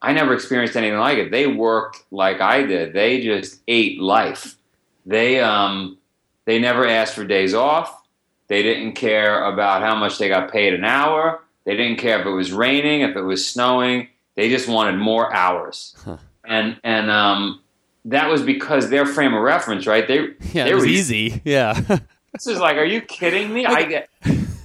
I 0.02 0.12
never 0.14 0.32
experienced 0.32 0.76
anything 0.76 0.98
like 0.98 1.18
it. 1.18 1.30
They 1.30 1.46
worked 1.46 2.04
like 2.10 2.40
I 2.40 2.62
did. 2.62 2.94
They 2.94 3.20
just 3.20 3.60
ate 3.68 4.00
life. 4.00 4.56
They 5.04 5.40
um, 5.40 5.98
they 6.44 6.58
never 6.58 6.86
asked 6.86 7.14
for 7.14 7.24
days 7.24 7.54
off. 7.54 8.02
They 8.48 8.62
didn't 8.62 8.94
care 8.94 9.44
about 9.44 9.82
how 9.82 9.94
much 9.94 10.18
they 10.18 10.28
got 10.28 10.50
paid 10.50 10.74
an 10.74 10.84
hour. 10.84 11.42
They 11.64 11.76
didn't 11.76 11.98
care 11.98 12.20
if 12.20 12.26
it 12.26 12.30
was 12.30 12.52
raining, 12.52 13.02
if 13.02 13.16
it 13.16 13.22
was 13.22 13.46
snowing. 13.46 14.08
They 14.36 14.48
just 14.48 14.68
wanted 14.68 14.96
more 14.96 15.32
hours. 15.32 15.94
Huh. 16.04 16.16
And 16.44 16.80
and 16.82 17.10
um, 17.10 17.60
that 18.06 18.28
was 18.28 18.42
because 18.42 18.90
their 18.90 19.06
frame 19.06 19.34
of 19.34 19.42
reference, 19.42 19.86
right? 19.86 20.06
They 20.06 20.18
yeah, 20.52 20.64
they 20.64 20.70
it 20.70 20.74
was 20.74 20.86
easy. 20.86 21.42
Yeah. 21.44 21.72
this 22.32 22.46
is 22.46 22.58
like, 22.58 22.76
are 22.76 22.84
you 22.84 23.00
kidding 23.00 23.52
me? 23.52 23.66
I 23.66 23.84
get 23.84 24.08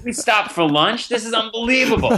we 0.06 0.14
stopped 0.14 0.52
for 0.52 0.64
lunch. 0.70 1.10
This 1.10 1.26
is 1.26 1.34
unbelievable. 1.34 2.18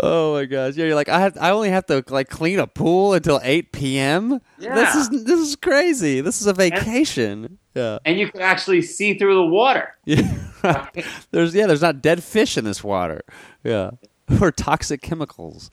oh 0.00 0.34
my 0.34 0.46
gosh! 0.46 0.74
Yeah, 0.74 0.86
you're 0.86 0.94
like 0.94 1.10
I 1.10 1.20
have. 1.20 1.36
I 1.38 1.50
only 1.50 1.68
have 1.68 1.86
to 1.86 2.02
like 2.08 2.30
clean 2.30 2.58
a 2.58 2.66
pool 2.66 3.12
until 3.12 3.38
eight 3.44 3.70
p.m. 3.70 4.40
Yeah. 4.58 4.74
This 4.74 4.94
is 4.96 5.24
this 5.24 5.38
is 5.38 5.56
crazy. 5.56 6.22
This 6.22 6.40
is 6.40 6.46
a 6.46 6.54
vacation. 6.54 7.44
And, 7.44 7.58
yeah. 7.74 7.98
And 8.04 8.18
you 8.18 8.30
can 8.32 8.40
actually 8.40 8.82
see 8.82 9.16
through 9.16 9.34
the 9.34 9.46
water. 9.46 9.94
Yeah. 10.06 10.39
there's 11.30 11.54
yeah. 11.54 11.66
There's 11.66 11.82
not 11.82 12.02
dead 12.02 12.22
fish 12.22 12.56
in 12.56 12.64
this 12.64 12.82
water. 12.84 13.22
Yeah. 13.64 13.90
Or 14.40 14.52
toxic 14.52 15.02
chemicals. 15.02 15.72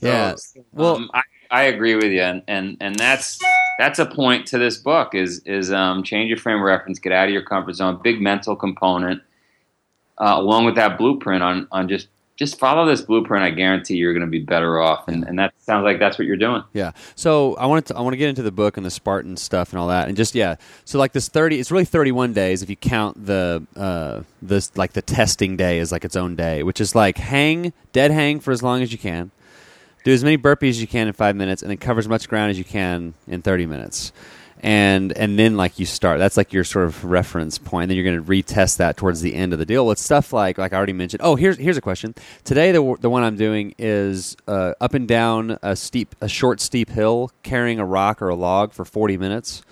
So, 0.00 0.06
yeah. 0.06 0.36
Well, 0.72 0.94
um, 0.94 1.10
I, 1.12 1.22
I 1.50 1.62
agree 1.64 1.96
with 1.96 2.12
you, 2.12 2.20
and, 2.20 2.42
and 2.46 2.76
and 2.80 2.94
that's 2.96 3.36
that's 3.78 3.98
a 3.98 4.06
point 4.06 4.46
to 4.48 4.58
this 4.58 4.76
book 4.76 5.14
is 5.14 5.40
is 5.40 5.72
um, 5.72 6.04
change 6.04 6.28
your 6.28 6.38
frame 6.38 6.58
of 6.58 6.62
reference, 6.62 6.98
get 6.98 7.12
out 7.12 7.26
of 7.26 7.32
your 7.32 7.42
comfort 7.42 7.74
zone, 7.74 8.00
big 8.02 8.20
mental 8.20 8.54
component, 8.54 9.22
uh, 10.18 10.34
along 10.36 10.66
with 10.66 10.76
that 10.76 10.98
blueprint 10.98 11.42
on 11.42 11.66
on 11.72 11.88
just 11.88 12.08
just 12.36 12.58
follow 12.58 12.84
this 12.86 13.00
blueprint. 13.00 13.44
I 13.44 13.50
guarantee 13.50 13.94
you're 13.94 14.12
going 14.12 14.26
to 14.26 14.30
be 14.30 14.40
better 14.40 14.80
off, 14.80 15.06
and, 15.06 15.24
and 15.24 15.38
that 15.38 15.54
sounds 15.58 15.84
like 15.84 15.98
that's 15.98 16.18
what 16.18 16.26
you're 16.26 16.36
doing. 16.36 16.64
Yeah. 16.72 16.92
So 17.14 17.54
I 17.56 17.66
want 17.66 17.86
to 17.86 17.96
I 17.96 18.00
want 18.00 18.14
to 18.14 18.16
get 18.16 18.28
into 18.28 18.42
the 18.42 18.52
book 18.52 18.76
and 18.76 18.84
the 18.84 18.90
Spartan 18.90 19.36
stuff 19.36 19.72
and 19.72 19.78
all 19.78 19.88
that, 19.88 20.08
and 20.08 20.16
just 20.16 20.34
yeah. 20.34 20.56
So 20.84 20.98
like 20.98 21.12
this 21.12 21.28
thirty, 21.28 21.60
it's 21.60 21.70
really 21.70 21.84
thirty 21.84 22.12
one 22.12 22.32
days 22.32 22.62
if 22.62 22.70
you 22.70 22.76
count 22.76 23.24
the 23.24 23.64
uh 23.76 24.22
this 24.42 24.76
like 24.76 24.92
the 24.94 25.02
testing 25.02 25.56
day 25.56 25.78
is 25.78 25.92
like 25.92 26.04
its 26.04 26.16
own 26.16 26.34
day, 26.34 26.62
which 26.62 26.80
is 26.80 26.94
like 26.94 27.18
hang 27.18 27.72
dead 27.92 28.10
hang 28.10 28.40
for 28.40 28.50
as 28.50 28.62
long 28.62 28.82
as 28.82 28.90
you 28.90 28.98
can, 28.98 29.30
do 30.04 30.12
as 30.12 30.24
many 30.24 30.36
burpees 30.36 30.70
as 30.70 30.80
you 30.80 30.88
can 30.88 31.06
in 31.06 31.12
five 31.12 31.36
minutes, 31.36 31.62
and 31.62 31.70
then 31.70 31.78
cover 31.78 32.00
as 32.00 32.08
much 32.08 32.28
ground 32.28 32.50
as 32.50 32.58
you 32.58 32.64
can 32.64 33.14
in 33.28 33.42
thirty 33.42 33.66
minutes 33.66 34.12
and 34.64 35.12
and 35.18 35.38
then 35.38 35.58
like 35.58 35.78
you 35.78 35.84
start 35.84 36.18
that's 36.18 36.38
like 36.38 36.50
your 36.54 36.64
sort 36.64 36.86
of 36.86 37.04
reference 37.04 37.58
point 37.58 37.88
then 37.88 37.98
you're 37.98 38.04
going 38.04 38.18
to 38.18 38.28
retest 38.30 38.78
that 38.78 38.96
towards 38.96 39.20
the 39.20 39.34
end 39.34 39.52
of 39.52 39.58
the 39.58 39.66
deal 39.66 39.86
with 39.86 39.98
stuff 39.98 40.32
like 40.32 40.56
like 40.56 40.72
i 40.72 40.76
already 40.76 40.94
mentioned. 40.94 41.20
Oh 41.22 41.36
here's 41.36 41.58
here's 41.58 41.76
a 41.76 41.82
question. 41.82 42.14
Today 42.44 42.72
the, 42.72 42.96
the 42.98 43.10
one 43.10 43.22
i'm 43.22 43.36
doing 43.36 43.74
is 43.78 44.38
uh, 44.48 44.72
up 44.80 44.94
and 44.94 45.06
down 45.06 45.58
a 45.62 45.76
steep 45.76 46.16
a 46.22 46.28
short 46.28 46.62
steep 46.62 46.88
hill 46.88 47.30
carrying 47.42 47.78
a 47.78 47.84
rock 47.84 48.22
or 48.22 48.30
a 48.30 48.34
log 48.34 48.72
for 48.72 48.86
40 48.86 49.18
minutes. 49.18 49.62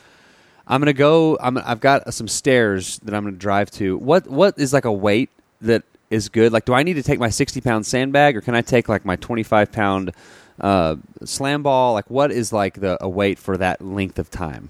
I'm 0.68 0.82
going 0.82 0.86
to 0.86 0.92
go 0.92 1.38
I'm, 1.40 1.56
i've 1.56 1.80
got 1.80 2.12
some 2.12 2.28
stairs 2.28 2.98
that 2.98 3.14
i'm 3.14 3.22
going 3.22 3.34
to 3.34 3.40
drive 3.40 3.70
to. 3.72 3.96
What 3.96 4.28
what 4.28 4.58
is 4.58 4.74
like 4.74 4.84
a 4.84 4.92
weight 4.92 5.30
that 5.62 5.84
is 6.10 6.28
good? 6.28 6.52
Like 6.52 6.66
do 6.66 6.74
i 6.74 6.82
need 6.82 6.94
to 6.94 7.02
take 7.02 7.18
my 7.18 7.30
60 7.30 7.62
pound 7.62 7.86
sandbag 7.86 8.36
or 8.36 8.42
can 8.42 8.54
i 8.54 8.60
take 8.60 8.90
like 8.90 9.06
my 9.06 9.16
25 9.16 9.72
pound 9.72 10.12
uh, 10.60 10.96
slam 11.24 11.62
ball? 11.62 11.94
Like 11.94 12.10
what 12.10 12.30
is 12.30 12.52
like 12.52 12.74
the 12.74 13.02
a 13.02 13.08
weight 13.08 13.38
for 13.38 13.56
that 13.56 13.80
length 13.80 14.18
of 14.18 14.28
time 14.30 14.68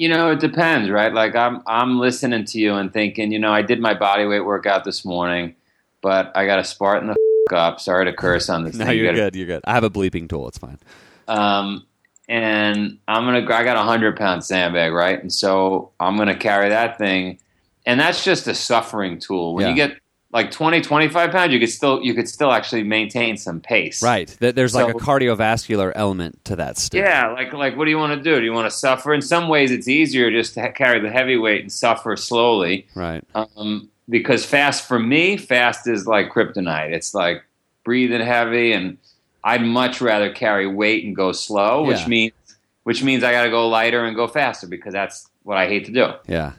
you 0.00 0.08
know, 0.08 0.30
it 0.30 0.40
depends, 0.40 0.88
right? 0.88 1.12
Like 1.12 1.36
I'm 1.36 1.62
I'm 1.66 2.00
listening 2.00 2.46
to 2.46 2.58
you 2.58 2.74
and 2.74 2.90
thinking, 2.90 3.32
you 3.32 3.38
know, 3.38 3.52
I 3.52 3.60
did 3.60 3.80
my 3.80 3.92
body 3.92 4.24
weight 4.24 4.40
workout 4.40 4.82
this 4.82 5.04
morning, 5.04 5.54
but 6.00 6.34
I 6.34 6.46
got 6.46 6.58
a 6.58 6.64
Spartan 6.64 7.08
the 7.08 7.16
f- 7.50 7.54
up. 7.54 7.80
Sorry 7.80 8.06
to 8.06 8.12
curse 8.14 8.48
on 8.48 8.64
this. 8.64 8.76
no, 8.76 8.86
thing. 8.86 8.96
you're 8.96 9.08
you 9.08 9.12
good. 9.12 9.36
You're 9.36 9.46
good. 9.46 9.60
I 9.66 9.74
have 9.74 9.84
a 9.84 9.90
bleeping 9.90 10.26
tool. 10.26 10.48
It's 10.48 10.56
fine. 10.56 10.78
Um, 11.28 11.86
and 12.30 12.98
I'm 13.08 13.26
gonna. 13.26 13.40
I 13.54 13.62
got 13.62 13.76
a 13.76 13.82
hundred 13.82 14.16
pound 14.16 14.42
sandbag, 14.42 14.94
right? 14.94 15.20
And 15.20 15.30
so 15.30 15.90
I'm 16.00 16.16
gonna 16.16 16.34
carry 16.34 16.70
that 16.70 16.96
thing, 16.96 17.38
and 17.84 18.00
that's 18.00 18.24
just 18.24 18.48
a 18.48 18.54
suffering 18.54 19.18
tool. 19.18 19.52
When 19.52 19.64
yeah. 19.64 19.68
you 19.68 19.76
get 19.76 19.98
like 20.32 20.50
20 20.50 20.80
25 20.80 21.30
pounds 21.32 21.52
you 21.52 21.58
could 21.58 21.70
still 21.70 22.02
you 22.02 22.14
could 22.14 22.28
still 22.28 22.52
actually 22.52 22.82
maintain 22.82 23.36
some 23.36 23.60
pace. 23.60 24.02
Right. 24.02 24.28
There's 24.38 24.72
so, 24.72 24.86
like 24.86 24.94
a 24.94 24.98
cardiovascular 24.98 25.92
element 25.94 26.44
to 26.44 26.56
that 26.56 26.78
stuff 26.78 26.98
yeah 26.98 27.28
like 27.28 27.52
like 27.52 27.76
what 27.76 27.84
do 27.84 27.90
you 27.90 27.98
want 27.98 28.16
to 28.16 28.22
do? 28.22 28.38
Do 28.38 28.44
you 28.44 28.52
want 28.52 28.70
to 28.70 28.76
suffer? 28.76 29.12
In 29.12 29.22
some 29.22 29.48
ways 29.48 29.70
it's 29.70 29.88
easier 29.88 30.30
just 30.30 30.54
to 30.54 30.72
carry 30.72 31.00
the 31.00 31.10
heavy 31.10 31.36
weight 31.36 31.62
and 31.62 31.72
suffer 31.72 32.16
slowly. 32.16 32.86
Right. 32.94 33.24
Um, 33.34 33.88
because 34.08 34.44
fast 34.44 34.86
for 34.86 34.98
me 34.98 35.36
fast 35.36 35.86
is 35.88 36.06
like 36.06 36.30
kryptonite. 36.30 36.92
It's 36.92 37.14
like 37.14 37.44
breathing 37.84 38.20
heavy 38.20 38.72
and 38.72 38.98
i'd 39.42 39.62
much 39.62 40.02
rather 40.02 40.30
carry 40.30 40.66
weight 40.66 41.02
and 41.04 41.16
go 41.16 41.32
slow 41.32 41.82
which 41.82 42.06
means 42.06 42.34
which 42.82 43.02
means 43.02 43.24
i 43.24 43.32
got 43.32 43.44
to 43.44 43.50
go 43.50 43.66
lighter 43.68 44.04
and 44.04 44.14
go 44.14 44.28
faster 44.28 44.66
because 44.66 44.92
that's 44.92 45.28
what 45.44 45.56
i 45.56 45.66
hate 45.66 45.86
to 45.86 45.92
do. 45.92 46.12
Yeah 46.28 46.52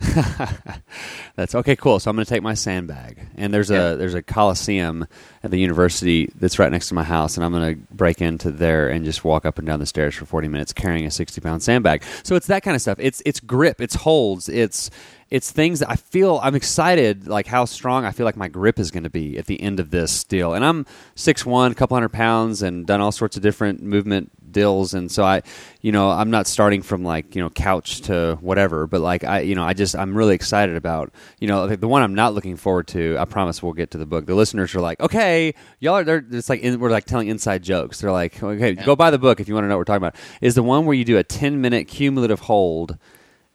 that's 1.34 1.56
okay. 1.56 1.74
Cool. 1.74 1.98
So 1.98 2.08
I'm 2.08 2.16
going 2.16 2.24
to 2.24 2.28
take 2.28 2.42
my 2.42 2.54
sandbag, 2.54 3.18
and 3.36 3.52
there's 3.52 3.70
yeah. 3.70 3.90
a 3.90 3.96
there's 3.96 4.14
a 4.14 4.22
coliseum 4.22 5.06
at 5.42 5.50
the 5.50 5.58
university 5.58 6.30
that's 6.36 6.58
right 6.58 6.70
next 6.70 6.88
to 6.88 6.94
my 6.94 7.02
house, 7.02 7.36
and 7.36 7.44
I'm 7.44 7.52
going 7.52 7.74
to 7.74 7.94
break 7.94 8.22
into 8.22 8.52
there 8.52 8.88
and 8.88 9.04
just 9.04 9.24
walk 9.24 9.44
up 9.44 9.58
and 9.58 9.66
down 9.66 9.80
the 9.80 9.86
stairs 9.86 10.14
for 10.14 10.24
40 10.24 10.48
minutes 10.48 10.72
carrying 10.72 11.04
a 11.04 11.10
60 11.10 11.40
pound 11.40 11.62
sandbag. 11.62 12.04
So 12.22 12.36
it's 12.36 12.46
that 12.46 12.62
kind 12.62 12.76
of 12.76 12.80
stuff. 12.80 12.98
It's 13.00 13.22
it's 13.26 13.40
grip. 13.40 13.80
It's 13.80 13.96
holds. 13.96 14.48
It's 14.48 14.88
it's 15.30 15.50
things 15.50 15.80
that 15.80 15.90
I 15.90 15.96
feel 15.96 16.40
I'm 16.42 16.54
excited 16.54 17.28
like 17.28 17.46
how 17.46 17.64
strong 17.64 18.04
I 18.04 18.12
feel 18.12 18.24
like 18.24 18.36
my 18.36 18.48
grip 18.48 18.78
is 18.78 18.90
going 18.90 19.04
to 19.04 19.10
be 19.10 19.38
at 19.38 19.46
the 19.46 19.60
end 19.60 19.80
of 19.80 19.90
this 19.90 20.24
deal. 20.24 20.54
And 20.54 20.64
I'm 20.64 20.86
six 21.14 21.44
one, 21.44 21.72
a 21.72 21.74
couple 21.74 21.96
hundred 21.96 22.10
pounds, 22.10 22.62
and 22.62 22.86
done 22.86 23.00
all 23.00 23.12
sorts 23.12 23.36
of 23.36 23.42
different 23.42 23.82
movement 23.82 24.32
deals. 24.50 24.94
and 24.94 25.12
so 25.12 25.24
i 25.24 25.42
you 25.82 25.92
know 25.92 26.10
i'm 26.10 26.30
not 26.30 26.46
starting 26.46 26.80
from 26.80 27.04
like 27.04 27.36
you 27.36 27.42
know 27.42 27.50
couch 27.50 28.00
to 28.00 28.38
whatever 28.40 28.86
but 28.86 29.02
like 29.02 29.22
i 29.22 29.40
you 29.40 29.54
know 29.54 29.62
i 29.62 29.74
just 29.74 29.94
i'm 29.94 30.16
really 30.16 30.34
excited 30.34 30.74
about 30.74 31.12
you 31.38 31.46
know 31.46 31.66
the 31.66 31.86
one 31.86 32.00
i'm 32.00 32.14
not 32.14 32.32
looking 32.32 32.56
forward 32.56 32.86
to 32.86 33.14
i 33.18 33.26
promise 33.26 33.62
we'll 33.62 33.74
get 33.74 33.90
to 33.90 33.98
the 33.98 34.06
book 34.06 34.24
the 34.24 34.34
listeners 34.34 34.74
are 34.74 34.80
like 34.80 34.98
okay 35.00 35.52
y'all 35.80 35.96
are 35.96 36.04
they're 36.04 36.24
it's 36.30 36.48
like 36.48 36.60
in, 36.60 36.80
we're 36.80 36.90
like 36.90 37.04
telling 37.04 37.28
inside 37.28 37.62
jokes. 37.62 38.00
They're 38.00 38.12
like, 38.12 38.42
okay, 38.42 38.74
go 38.74 38.96
buy 38.96 39.10
the 39.10 39.18
book 39.18 39.40
if 39.40 39.48
you 39.48 39.54
want 39.54 39.64
to 39.64 39.68
know 39.68 39.74
what 39.74 39.80
we're 39.80 39.84
talking 39.84 40.04
about. 40.06 40.16
Is 40.40 40.54
the 40.54 40.62
one 40.62 40.86
where 40.86 40.94
you 40.94 41.04
do 41.04 41.18
a 41.18 41.24
ten 41.24 41.60
minute 41.60 41.88
cumulative 41.88 42.40
hold, 42.40 42.96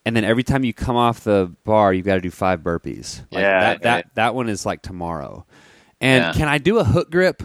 and 0.05 0.15
then 0.15 0.23
every 0.23 0.43
time 0.43 0.63
you 0.63 0.73
come 0.73 0.95
off 0.95 1.23
the 1.23 1.53
bar, 1.63 1.93
you've 1.93 2.05
got 2.05 2.15
to 2.15 2.21
do 2.21 2.31
five 2.31 2.61
burpees. 2.61 3.19
Like 3.31 3.41
Yeah, 3.41 3.59
that 3.59 3.81
that 3.83 4.15
that 4.15 4.35
one 4.35 4.49
is 4.49 4.65
like 4.65 4.81
tomorrow. 4.81 5.45
And 6.01 6.23
Yeah. 6.23 6.33
can 6.33 6.47
I 6.47 6.57
do 6.57 6.79
a 6.79 6.83
hook 6.83 7.09
grip? 7.11 7.43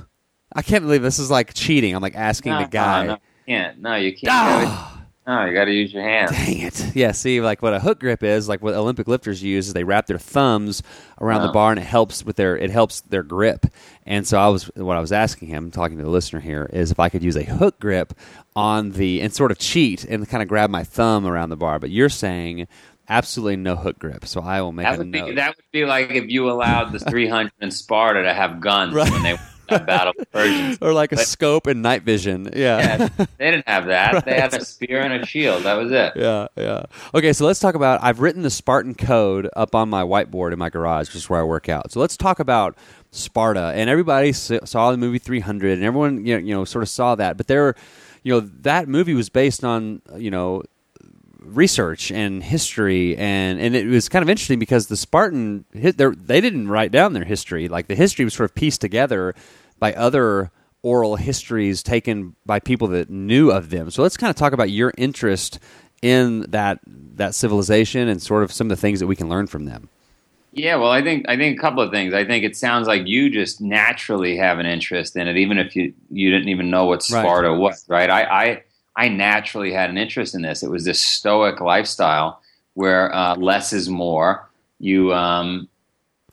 I 0.55 0.63
can't 0.63 0.83
believe 0.85 1.03
this 1.03 1.19
is 1.19 1.31
like 1.31 1.55
cheating. 1.55 1.95
I'm 1.95 2.03
like 2.03 2.17
asking 2.17 2.53
No, 2.53 2.63
the 2.63 2.69
guy. 2.69 3.07
No, 3.07 3.07
no, 3.07 3.15
you 3.15 3.21
can't. 3.47 3.79
No, 3.83 3.95
you 3.97 4.13
can't. 4.13 4.29
Ah! 4.31 4.98
No, 5.29 5.45
you 5.45 5.53
got 5.53 5.67
to 5.67 5.73
use 5.75 5.93
your 5.93 6.03
hands. 6.03 6.31
Dang 6.33 6.59
it. 6.61 6.97
Yeah, 6.97 7.13
see, 7.13 7.43
like 7.43 7.61
what 7.61 7.75
a 7.75 7.81
hook 7.81 8.01
grip 8.01 8.23
is, 8.23 8.49
like 8.49 8.63
what 8.63 8.73
Olympic 8.73 9.07
lifters 9.07 9.43
use 9.43 9.69
is 9.69 9.75
they 9.75 9.85
wrap 9.85 10.07
their 10.07 10.17
thumbs 10.19 10.83
around 11.21 11.43
the 11.43 11.51
Oh. 11.51 11.53
bar 11.53 11.71
and 11.71 11.79
it 11.79 11.85
helps 11.85 12.25
with 12.25 12.37
their 12.37 12.57
it 12.57 12.71
helps 12.71 13.03
their 13.03 13.23
grip. 13.23 13.67
And 14.07 14.27
so 14.27 14.39
I 14.39 14.49
was 14.49 14.65
what 14.75 14.97
I 14.97 15.01
was 15.01 15.13
asking 15.13 15.49
him, 15.49 15.71
talking 15.71 15.99
to 15.99 16.03
the 16.05 16.09
listener 16.11 16.41
here, 16.41 16.69
is 16.73 16.91
if 16.91 16.99
I 16.99 17.11
could 17.11 17.23
use 17.23 17.37
a 17.37 17.45
hook 17.45 17.79
grip 17.79 18.15
on 18.57 18.93
the 18.93 19.21
and 19.21 19.31
sort 19.33 19.51
of 19.51 19.59
cheat 19.59 20.03
and 20.05 20.27
kind 20.27 20.43
of 20.43 20.49
grab 20.49 20.71
my 20.71 20.83
thumb 20.83 21.27
around 21.27 21.51
the 21.51 21.57
bar. 21.57 21.79
But 21.79 21.91
you're 21.91 22.09
saying 22.09 22.67
absolutely 23.11 23.57
no 23.57 23.77
hook 23.77 23.99
grip. 23.99 24.25
So 24.25 24.41
I 24.41 24.63
will 24.63 24.73
make 24.73 24.87
That 24.87 24.95
a 24.95 24.99
would 24.99 25.13
be 25.13 25.21
note. 25.21 25.35
that 25.37 25.57
would 25.57 25.65
be 25.73 25.85
like 25.85 26.11
if 26.11 26.31
you 26.31 26.51
allowed 26.51 26.93
the 26.93 27.01
300 27.01 27.53
in 27.61 27.71
Sparta 27.71 28.23
to 28.23 28.33
have 28.33 28.61
guns 28.61 28.95
Right. 28.95 29.11
when 29.11 29.23
they 29.23 29.37
battle 29.69 30.13
Persians. 30.33 30.79
or 30.81 30.93
like 30.93 31.13
a 31.13 31.17
But- 31.17 31.27
scope 31.27 31.67
and 31.67 31.83
night 31.83 32.03
vision. 32.03 32.49
Yeah. 32.55 32.79
Yeah, 32.79 33.09
they 33.39 33.51
didn't 33.51 33.69
have 33.69 33.87
that. 33.87 34.25
They 34.25 34.41
had 34.41 34.55
a 34.55 34.65
spear 34.65 35.01
and 35.01 35.13
a 35.13 35.27
shield. 35.27 35.65
That 35.65 35.75
was 35.75 35.91
it. 35.93 36.13
Yeah, 36.17 36.49
yeah. 36.57 36.83
Okay, 37.15 37.33
so 37.33 37.45
let's 37.47 37.61
talk 37.61 37.75
about. 37.75 38.03
I've 38.03 38.21
written 38.21 38.43
the 38.43 38.51
Spartan 38.51 38.95
code 38.95 39.49
up 39.57 39.75
on 39.75 39.89
my 39.89 40.03
whiteboard 40.03 40.53
in 40.53 40.59
my 40.59 40.71
garage, 40.71 41.09
which 41.09 41.17
is 41.17 41.29
where 41.31 41.41
I 41.41 41.45
work 41.45 41.69
out. 41.69 41.93
So 41.93 42.01
let's 42.01 42.17
talk 42.17 42.41
about 42.41 42.77
Sparta. 43.11 43.73
And 43.75 43.89
everybody 43.91 44.33
saw 44.33 44.91
the 44.91 44.97
movie 44.97 45.19
300, 45.19 45.73
and 45.73 45.85
everyone 45.85 46.25
you 46.27 46.35
know, 46.35 46.39
you 46.47 46.55
know 46.55 46.65
sort 46.65 46.83
of 46.83 46.89
saw 46.89 47.15
that. 47.17 47.37
But 47.37 47.47
there, 47.47 47.75
you 48.23 48.33
know, 48.33 48.41
that 48.63 48.89
movie 48.89 49.15
was 49.15 49.29
based 49.29 49.65
on 49.65 50.03
you 50.17 50.31
know 50.31 50.63
research 51.41 52.11
and 52.11 52.43
history 52.43 53.17
and 53.17 53.61
and 53.61 53.77
it 53.77 53.87
was 53.87 54.09
kind 54.09 54.23
of 54.23 54.29
interesting 54.29 54.59
because 54.59 54.89
the 54.89 54.97
Spartan 54.97 55.65
they 55.73 56.41
didn't 56.41 56.69
write 56.69 56.91
down 56.91 57.13
their 57.13 57.25
history 57.25 57.69
like 57.69 57.87
the 57.87 57.95
history 57.95 58.25
was 58.25 58.35
sort 58.35 58.51
of 58.51 58.55
pieced 58.55 58.81
together 58.81 59.35
by 59.79 59.93
other 59.95 60.51
oral 60.83 61.17
histories 61.17 61.83
taken 61.83 62.35
by 62.45 62.59
people 62.59 62.89
that 62.89 63.09
knew 63.09 63.51
of 63.51 63.71
them 63.71 63.91
so 63.91 64.03
let's 64.03 64.17
kind 64.17 64.31
of 64.31 64.37
talk 64.37 64.53
about 64.53 64.71
your 64.71 64.93
interest 64.99 65.59
in 66.03 66.43
that 66.49 66.81
that 66.87 67.35
civilization 67.35 68.09
and 68.09 68.21
sort 68.21 68.43
of 68.43 68.53
some 68.53 68.67
of 68.67 68.77
the 68.77 68.81
things 68.81 69.01
that 69.01 69.07
we 69.07 69.17
can 69.17 69.29
learn 69.29 69.47
from 69.47 69.65
them 69.65 69.89
Yeah, 70.53 70.77
well, 70.77 70.91
I 70.91 71.03
think 71.03 71.27
I 71.29 71.37
think 71.37 71.59
a 71.59 71.61
couple 71.61 71.83
of 71.83 71.91
things. 71.91 72.15
I 72.15 72.25
think 72.25 72.43
it 72.43 72.57
sounds 72.57 72.89
like 72.89 73.07
you 73.07 73.31
just 73.31 73.61
naturally 73.61 74.37
have 74.39 74.59
an 74.59 74.67
interest 74.67 75.15
in 75.15 75.29
it, 75.29 75.37
even 75.37 75.59
if 75.59 75.77
you 75.77 75.93
you 76.11 76.31
didn't 76.31 76.49
even 76.49 76.71
know 76.71 76.87
what 76.87 77.01
Right. 77.11 77.23
Sparta 77.23 77.55
was, 77.55 77.85
right? 77.87 78.11
I, 78.11 78.23
I 78.25 78.63
I 78.99 79.09
naturally 79.09 79.73
had 79.73 79.91
an 79.91 79.97
interest 79.97 80.35
in 80.35 80.43
this. 80.43 80.63
It 80.65 80.71
was 80.71 80.85
this 80.85 81.01
stoic 81.01 81.61
lifestyle 81.61 82.43
where 82.75 83.15
uh, 83.15 83.37
less 83.37 83.73
is 83.73 83.89
more. 83.89 84.49
You, 84.81 85.15
um, 85.15 85.69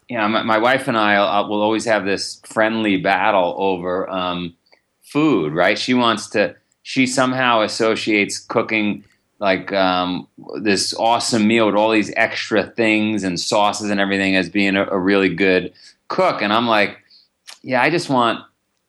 you 0.09 0.17
know, 0.17 0.27
my, 0.27 0.41
my 0.43 0.57
wife 0.57 0.87
and 0.87 0.97
I 0.97 1.15
uh, 1.15 1.47
will 1.47 1.61
always 1.61 1.85
have 1.85 2.05
this 2.05 2.41
friendly 2.43 2.97
battle 2.97 3.53
over 3.57 4.09
um, 4.09 4.55
food, 5.03 5.53
right? 5.53 5.77
She 5.77 5.93
wants 5.93 6.27
to. 6.31 6.55
She 6.81 7.07
somehow 7.07 7.61
associates 7.61 8.37
cooking 8.39 9.03
like 9.39 9.71
um, 9.73 10.27
this 10.61 10.93
awesome 10.95 11.47
meal 11.47 11.65
with 11.67 11.75
all 11.75 11.91
these 11.91 12.11
extra 12.15 12.63
things 12.63 13.23
and 13.23 13.39
sauces 13.39 13.89
and 13.89 13.99
everything 13.99 14.35
as 14.35 14.49
being 14.49 14.75
a, 14.75 14.85
a 14.87 14.97
really 14.99 15.33
good 15.33 15.73
cook, 16.07 16.41
and 16.41 16.53
I'm 16.53 16.67
like, 16.67 16.99
yeah, 17.63 17.81
I 17.81 17.89
just 17.89 18.09
want, 18.09 18.39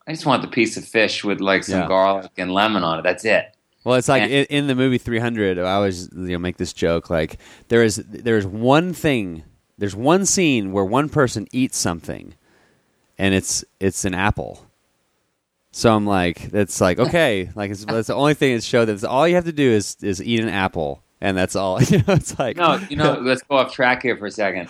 I 0.06 0.12
just 0.12 0.26
want 0.26 0.42
the 0.42 0.48
piece 0.48 0.76
of 0.76 0.84
fish 0.84 1.24
with 1.24 1.40
like 1.40 1.64
some 1.64 1.80
Yeah. 1.80 1.88
garlic 1.88 2.30
and 2.36 2.52
lemon 2.52 2.84
on 2.84 2.98
it. 2.98 3.02
That's 3.02 3.24
it. 3.24 3.55
Well, 3.86 3.94
it's 3.94 4.08
like 4.08 4.24
in, 4.24 4.46
in 4.46 4.66
the 4.66 4.74
movie 4.74 4.98
300. 4.98 5.60
I 5.60 5.74
always 5.74 6.10
you 6.12 6.32
know 6.32 6.38
make 6.38 6.56
this 6.56 6.72
joke 6.72 7.08
like 7.08 7.38
there 7.68 7.84
is 7.84 8.02
there 8.08 8.36
is 8.36 8.44
one 8.44 8.92
thing, 8.92 9.44
there's 9.78 9.94
one 9.94 10.26
scene 10.26 10.72
where 10.72 10.84
one 10.84 11.08
person 11.08 11.46
eats 11.52 11.78
something, 11.78 12.34
and 13.16 13.32
it's 13.32 13.64
it's 13.78 14.04
an 14.04 14.12
apple. 14.12 14.66
So 15.70 15.94
I'm 15.94 16.04
like, 16.04 16.50
that's 16.50 16.80
like 16.80 16.98
okay, 16.98 17.48
like 17.54 17.70
it's, 17.70 17.84
that's 17.84 18.08
the 18.08 18.16
only 18.16 18.34
thing 18.34 18.56
that 18.56 18.64
show 18.64 18.84
that 18.84 19.04
all 19.04 19.28
you 19.28 19.36
have 19.36 19.44
to 19.44 19.52
do 19.52 19.70
is 19.70 19.96
is 20.02 20.20
eat 20.20 20.40
an 20.40 20.48
apple, 20.48 21.04
and 21.20 21.36
that's 21.36 21.54
all. 21.54 21.80
You 21.88 21.98
know, 21.98 22.14
it's 22.14 22.36
like 22.40 22.56
No, 22.56 22.84
you 22.90 22.96
know, 22.96 23.20
let's 23.20 23.44
go 23.44 23.58
off 23.58 23.72
track 23.72 24.02
here 24.02 24.16
for 24.16 24.26
a 24.26 24.32
second. 24.32 24.68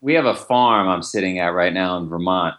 We 0.00 0.14
have 0.14 0.24
a 0.24 0.34
farm 0.34 0.88
I'm 0.88 1.02
sitting 1.02 1.38
at 1.38 1.48
right 1.48 1.74
now 1.74 1.98
in 1.98 2.08
Vermont, 2.08 2.54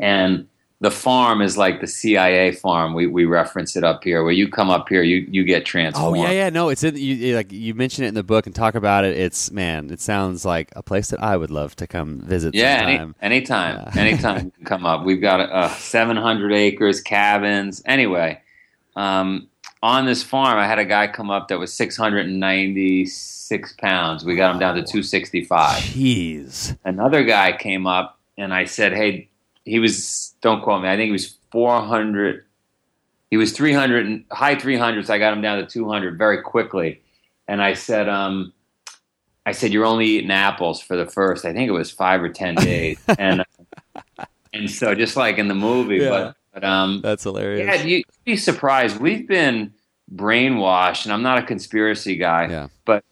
and 0.00 0.48
the 0.82 0.90
farm 0.90 1.42
is 1.42 1.58
like 1.58 1.82
the 1.82 1.86
CIA 1.86 2.52
farm. 2.52 2.94
We 2.94 3.06
we 3.06 3.26
reference 3.26 3.76
it 3.76 3.84
up 3.84 4.02
here. 4.02 4.22
Where 4.24 4.32
you 4.32 4.48
come 4.48 4.70
up 4.70 4.88
here, 4.88 5.02
you 5.02 5.26
you 5.30 5.44
get 5.44 5.66
transformed. 5.66 6.16
Oh 6.18 6.22
yeah, 6.22 6.30
yeah. 6.30 6.48
No, 6.48 6.70
it's 6.70 6.82
in 6.82 6.96
you, 6.96 7.36
like 7.36 7.52
you 7.52 7.74
mention 7.74 8.04
it 8.04 8.08
in 8.08 8.14
the 8.14 8.22
book 8.22 8.46
and 8.46 8.54
talk 8.54 8.74
about 8.74 9.04
it. 9.04 9.14
It's 9.16 9.50
man, 9.50 9.90
it 9.90 10.00
sounds 10.00 10.44
like 10.46 10.72
a 10.74 10.82
place 10.82 11.10
that 11.10 11.22
I 11.22 11.36
would 11.36 11.50
love 11.50 11.76
to 11.76 11.86
come 11.86 12.20
visit. 12.20 12.54
Yeah, 12.54 12.80
any, 12.86 13.12
anytime, 13.20 13.76
Yeah. 13.94 14.00
anytime 14.00 14.44
you 14.46 14.50
can 14.52 14.64
come 14.64 14.86
up. 14.86 15.04
We've 15.04 15.20
got 15.20 15.40
uh, 15.40 15.68
700 15.74 16.50
acres, 16.52 17.02
cabins. 17.02 17.82
Anyway, 17.84 18.40
um, 18.96 19.48
on 19.82 20.06
this 20.06 20.22
farm, 20.22 20.58
I 20.58 20.66
had 20.66 20.78
a 20.78 20.84
guy 20.86 21.08
come 21.08 21.30
up 21.30 21.48
that 21.48 21.58
was 21.58 21.72
696 21.74 23.72
pounds. 23.74 24.24
We 24.24 24.34
got 24.36 24.52
him 24.54 24.60
down 24.60 24.76
to 24.76 24.82
265. 24.82 25.82
Jeez. 25.82 26.76
Another 26.84 27.22
guy 27.24 27.52
came 27.56 27.86
up, 27.86 28.18
and 28.38 28.52
I 28.54 28.64
said, 28.64 28.92
"Hey, 28.94 29.28
he 29.64 29.78
was 29.78 30.29
don't 30.42 30.62
quote 30.62 30.82
me. 30.82 30.88
I 30.88 30.96
think 30.96 31.06
he 31.06 31.12
was 31.12 31.36
400. 31.52 32.44
He 33.30 33.36
was 33.36 33.52
300, 33.52 34.06
and- 34.06 34.24
high 34.30 34.56
300s. 34.56 35.10
I 35.10 35.18
got 35.18 35.32
him 35.32 35.40
down 35.42 35.58
to 35.58 35.66
200 35.66 36.18
very 36.18 36.42
quickly." 36.42 37.00
And 37.48 37.60
I 37.62 37.74
said, 37.74 38.08
um, 38.08 38.52
I 39.44 39.52
said, 39.52 39.72
you're 39.72 39.84
only 39.86 40.06
eating 40.06 40.30
apples 40.30 40.80
for 40.80 40.96
the 40.96 41.06
first, 41.06 41.44
I 41.44 41.52
think 41.52 41.68
it 41.68 41.72
was 41.72 41.90
five 41.90 42.22
or 42.22 42.28
10 42.28 42.54
days. 42.56 43.00
and, 43.18 43.44
and 44.52 44.70
so 44.70 44.94
just 44.94 45.16
like 45.16 45.38
in 45.38 45.48
the 45.48 45.54
movie, 45.54 45.96
Yeah. 45.96 46.10
but, 46.10 46.36
but, 46.54 46.64
um, 46.64 47.00
That's 47.02 47.24
hilarious. 47.24 47.66
yeah, 47.66 47.82
you'd 47.82 48.04
be 48.24 48.36
surprised. 48.36 48.98
We've 49.00 49.26
been 49.26 49.72
brainwashed 50.14 51.04
and 51.04 51.12
I'm 51.12 51.22
not 51.22 51.38
a 51.38 51.42
conspiracy 51.42 52.14
guy, 52.16 52.46
Yeah. 52.48 52.68
but 52.84 53.04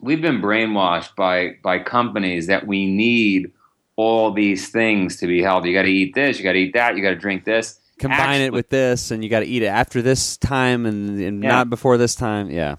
we've 0.00 0.20
been 0.20 0.42
brainwashed 0.42 1.14
by, 1.16 1.56
by 1.62 1.78
companies 1.78 2.48
that 2.48 2.66
we 2.66 2.84
need 2.86 3.52
all 3.96 4.32
these 4.32 4.68
things 4.70 5.16
to 5.18 5.26
be 5.26 5.42
healthy. 5.42 5.68
You 5.70 5.74
got 5.74 5.82
to 5.82 5.90
eat 5.92 6.14
this, 6.14 6.38
you 6.38 6.44
got 6.44 6.52
to 6.52 6.58
eat 6.58 6.72
that, 6.74 6.96
you 6.96 7.02
got 7.02 7.10
to 7.10 7.16
drink 7.16 7.44
this. 7.44 7.78
combine 7.98 8.20
Actually- 8.20 8.44
it 8.46 8.52
with 8.52 8.68
this, 8.70 9.10
and 9.12 9.22
you 9.22 9.30
got 9.30 9.40
to 9.40 9.46
eat 9.46 9.62
it 9.62 9.66
after 9.66 10.02
this 10.02 10.36
time 10.36 10.86
and, 10.86 11.20
and 11.20 11.42
Yeah. 11.42 11.50
not 11.50 11.70
before 11.70 11.96
this 11.98 12.14
time. 12.16 12.50
Yeah, 12.50 12.76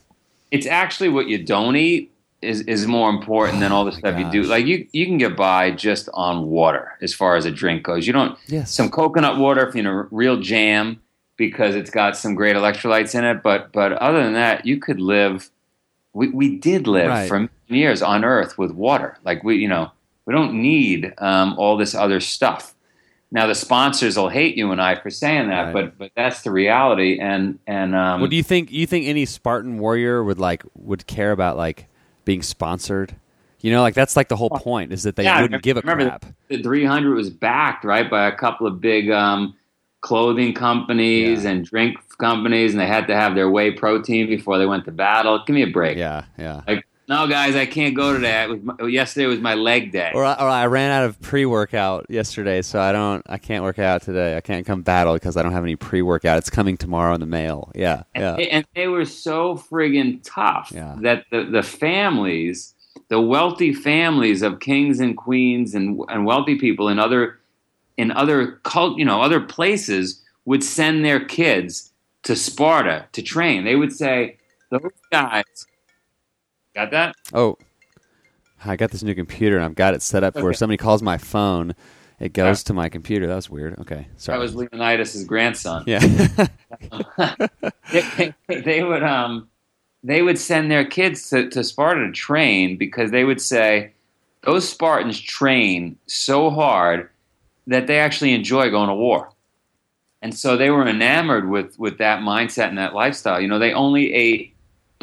it's 0.52 0.66
actually 0.68 1.10
what 1.10 1.28
you 1.30 1.42
don't 1.42 1.76
eat 1.78 2.12
is, 2.42 2.60
is 2.62 2.86
more 2.88 3.10
important 3.10 3.62
than 3.62 3.72
all 3.72 3.86
the 3.86 3.92
Oh 3.92 4.00
stuff 4.00 4.20
you 4.20 4.30
do. 4.30 4.44
Like 4.44 4.66
you, 4.66 4.86
you 4.92 5.06
can 5.06 5.18
get 5.18 5.38
by 5.38 5.72
just 5.72 6.10
on 6.14 6.48
water 6.48 6.98
as 7.02 7.14
far 7.14 7.38
as 7.38 7.46
a 7.46 7.52
drink 7.52 7.84
goes. 7.84 8.06
You 8.06 8.12
don't 8.12 8.38
yes, 8.48 8.72
some 8.72 8.90
coconut 8.90 9.38
water, 9.38 9.66
if 9.66 9.76
you 9.76 9.84
know, 9.84 10.08
real 10.12 10.38
jam 10.42 11.00
because 11.38 11.74
it's 11.76 11.90
got 11.90 12.18
some 12.18 12.36
great 12.36 12.56
electrolytes 12.58 13.16
in 13.18 13.24
it. 13.24 13.42
But 13.42 13.72
but 13.72 13.94
other 13.94 14.22
than 14.22 14.34
that, 14.34 14.66
you 14.66 14.78
could 14.78 15.00
live. 15.00 15.50
We 16.12 16.28
we 16.30 16.58
did 16.58 16.86
live 16.86 17.08
Right. 17.10 17.30
for 17.30 17.50
years 17.68 18.02
on 18.02 18.26
Earth 18.26 18.58
with 18.58 18.72
water. 18.72 19.18
Like 19.24 19.42
we, 19.46 19.56
you 19.56 19.70
know, 19.70 19.92
we 20.26 20.34
don't 20.34 20.54
need 20.62 21.14
um, 21.18 21.56
all 21.58 21.78
this 21.78 21.94
other 21.96 22.20
stuff. 22.20 22.74
Now 23.32 23.48
the 23.48 23.56
sponsors 23.56 24.16
will 24.16 24.30
hate 24.30 24.56
you 24.58 24.72
and 24.72 24.80
I 24.82 24.96
for 24.96 25.10
saying 25.10 25.50
that, 25.50 25.66
Right. 25.66 25.74
but 25.74 25.98
but 25.98 26.12
that's 26.16 26.44
the 26.44 26.52
reality. 26.52 27.20
And 27.20 27.58
and 27.68 27.96
um, 27.96 28.22
What 28.22 28.30
do 28.30 28.36
you 28.36 28.44
think? 28.44 28.72
You 28.72 28.86
think 28.86 29.08
any 29.08 29.26
Spartan 29.26 29.80
warrior 29.80 30.24
would 30.24 30.40
like 30.40 30.64
would 30.76 31.08
care 31.08 31.32
about 31.32 31.58
like 31.58 31.88
being 32.26 32.44
sponsored? 32.44 33.16
You 33.62 33.72
know, 33.72 33.82
like 33.82 33.96
that's 33.96 34.16
like 34.16 34.28
the 34.28 34.36
whole 34.36 34.50
point 34.52 34.92
is 34.94 35.04
that 35.04 35.16
they 35.16 35.24
Yeah, 35.24 35.42
wouldn't 35.42 35.64
give 35.64 35.78
a 35.78 35.80
remember 35.82 36.06
crap. 36.10 36.26
the 36.50 36.62
300 36.62 37.16
was 37.16 37.30
backed 37.32 37.84
right 37.86 38.08
by 38.10 38.28
a 38.28 38.36
couple 38.36 38.68
of 38.68 38.80
big 38.82 39.10
um, 39.10 39.56
clothing 40.02 40.54
companies 40.54 41.44
Yeah. 41.46 41.52
and 41.52 41.66
drink 41.66 41.98
companies, 42.20 42.72
and 42.74 42.80
they 42.80 42.88
had 42.88 43.08
to 43.08 43.16
have 43.16 43.36
their 43.36 43.50
whey 43.50 43.72
protein 43.72 44.28
before 44.28 44.58
they 44.60 44.66
went 44.66 44.86
to 44.86 44.92
battle. 44.92 45.42
Give 45.48 45.54
me 45.56 45.64
a 45.64 45.68
break. 45.68 45.98
Yeah, 45.98 46.26
yeah. 46.38 46.62
Like, 46.68 46.86
no, 47.08 47.28
guys, 47.28 47.56
I 47.56 47.66
can't 47.66 47.96
go 47.96 48.14
to 48.14 48.20
that. 48.20 48.64
My, 48.64 48.88
yesterday 48.88 49.26
was 49.26 49.40
my 49.40 49.56
leg 49.56 49.92
day. 49.92 50.12
Or 50.14 50.24
I, 50.24 50.34
or 50.36 50.48
I 50.48 50.66
ran 50.68 50.90
out 50.92 51.04
of 51.04 51.20
pre 51.20 51.46
workout 51.46 52.06
yesterday, 52.10 52.62
so 52.62 52.80
I 52.80 52.94
don't. 52.94 53.22
I 53.28 53.38
can't 53.38 53.64
work 53.64 53.78
out 53.78 54.02
today. 54.04 54.38
I 54.38 54.42
can't 54.42 54.66
come 54.66 54.84
battle 54.84 55.14
because 55.14 55.36
I 55.36 55.44
don't 55.44 55.52
have 55.52 55.64
any 55.64 55.76
pre 55.76 56.02
workout. 56.02 56.38
It's 56.38 56.50
coming 56.50 56.78
tomorrow 56.78 57.14
in 57.14 57.20
the 57.20 57.26
mail. 57.26 57.72
Yeah, 57.76 58.04
and, 58.16 58.24
yeah. 58.24 58.36
they, 58.38 58.50
and 58.50 58.66
they 58.76 58.88
were 58.88 59.06
so 59.06 59.58
friggin' 59.58 60.22
tough 60.24 60.72
Yeah. 60.74 60.96
that 61.02 61.26
the, 61.30 61.44
the 61.44 61.64
families, 61.64 62.74
the 63.10 63.20
wealthy 63.20 63.74
families 63.74 64.42
of 64.42 64.62
kings 64.62 65.02
and 65.02 65.18
queens 65.18 65.76
and, 65.76 66.00
and 66.08 66.26
wealthy 66.26 66.58
people 66.58 66.88
in 66.88 67.00
other 67.00 67.40
in 67.98 68.12
other 68.12 68.60
cult, 68.64 68.98
you 68.98 69.06
know, 69.06 69.22
other 69.22 69.42
places 69.42 70.22
would 70.46 70.64
send 70.64 71.04
their 71.04 71.24
kids 71.24 71.92
to 72.24 72.36
Sparta 72.36 73.08
to 73.12 73.22
train. 73.22 73.66
They 73.66 73.76
would 73.76 73.92
say, 73.92 74.38
"Those 74.72 74.92
guys 75.12 75.44
got 76.74 76.92
that." 76.92 77.16
Oh, 77.34 77.58
I 78.66 78.76
got 78.76 78.92
this 78.92 79.04
new 79.04 79.16
computer 79.16 79.56
and 79.56 79.66
I've 79.66 79.76
got 79.76 79.94
it 79.94 80.02
set 80.02 80.24
up 80.24 80.36
where 80.36 80.54
somebody 80.54 80.78
calls 80.78 81.02
my 81.02 81.18
phone 81.18 81.76
It 82.20 82.34
goes 82.34 82.64
to 82.66 82.74
my 82.74 82.90
computer. 82.90 83.28
That 83.28 83.36
was 83.36 83.50
weird. 83.50 83.78
Okay, 83.80 84.08
sorry. 84.18 84.38
That 84.38 84.42
was 84.42 84.56
Leonidas' 84.56 85.24
grandson. 85.26 85.84
yeah. 85.86 86.00
they, 87.92 88.34
they 88.48 88.84
would 88.84 89.04
um 89.04 89.50
they 90.04 90.22
would 90.22 90.38
send 90.38 90.70
their 90.70 90.86
kids 90.86 91.30
to, 91.30 91.50
to 91.50 91.64
Sparta 91.64 92.06
to 92.06 92.12
train 92.12 92.78
because 92.78 93.12
they 93.12 93.24
would 93.24 93.42
say 93.42 93.94
those 94.42 94.68
Spartans 94.68 95.20
train 95.20 95.98
so 96.08 96.50
hard 96.50 97.10
that 97.68 97.88
they 97.88 98.00
actually 98.00 98.34
enjoy 98.34 98.70
going 98.70 98.90
to 98.90 98.96
war. 98.96 99.30
And 100.22 100.36
so 100.38 100.58
they 100.58 100.70
were 100.70 100.88
enamored 100.88 101.50
with, 101.50 101.78
with 101.80 101.98
that 101.98 102.22
mindset 102.22 102.70
and 102.70 102.78
that 102.78 102.94
lifestyle. 102.94 103.40
You 103.40 103.48
know, 103.48 103.60
they 103.60 103.74
only 103.74 104.14
ate 104.14 104.53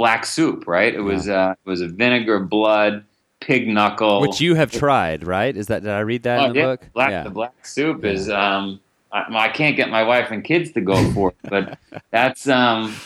black 0.01 0.25
soup, 0.25 0.67
right? 0.67 0.95
It 0.95 1.03
was 1.03 1.29
uh, 1.29 1.55
it 1.63 1.69
was 1.69 1.83
a 1.83 1.87
vinegar, 1.89 2.41
blood, 2.41 3.05
pig 3.41 3.69
knuckle. 3.69 4.23
Which 4.23 4.41
you 4.41 4.55
have 4.55 4.73
tried, 4.73 5.27
right? 5.27 5.55
Is 5.55 5.67
that 5.67 5.83
did 5.83 5.93
I 5.93 6.01
read 6.01 6.23
that 6.23 6.41
Oh, 6.41 6.45
in 6.47 6.53
the 6.55 6.59
yeah, 6.59 6.65
book? 6.65 6.89
Black, 6.95 7.11
yeah. 7.11 7.23
The 7.25 7.31
black 7.31 7.67
soup 7.67 8.07
is. 8.07 8.31
Um, 8.31 8.81
I, 9.13 9.27
I 9.29 9.49
can't 9.51 9.77
get 9.77 9.91
my 9.91 10.03
wife 10.03 10.31
and 10.31 10.43
kids 10.43 10.73
to 10.73 10.81
go 10.81 10.97
for 11.13 11.29
it, 11.31 11.37
but 11.51 11.79
that's. 12.11 12.49
Um, 12.49 12.97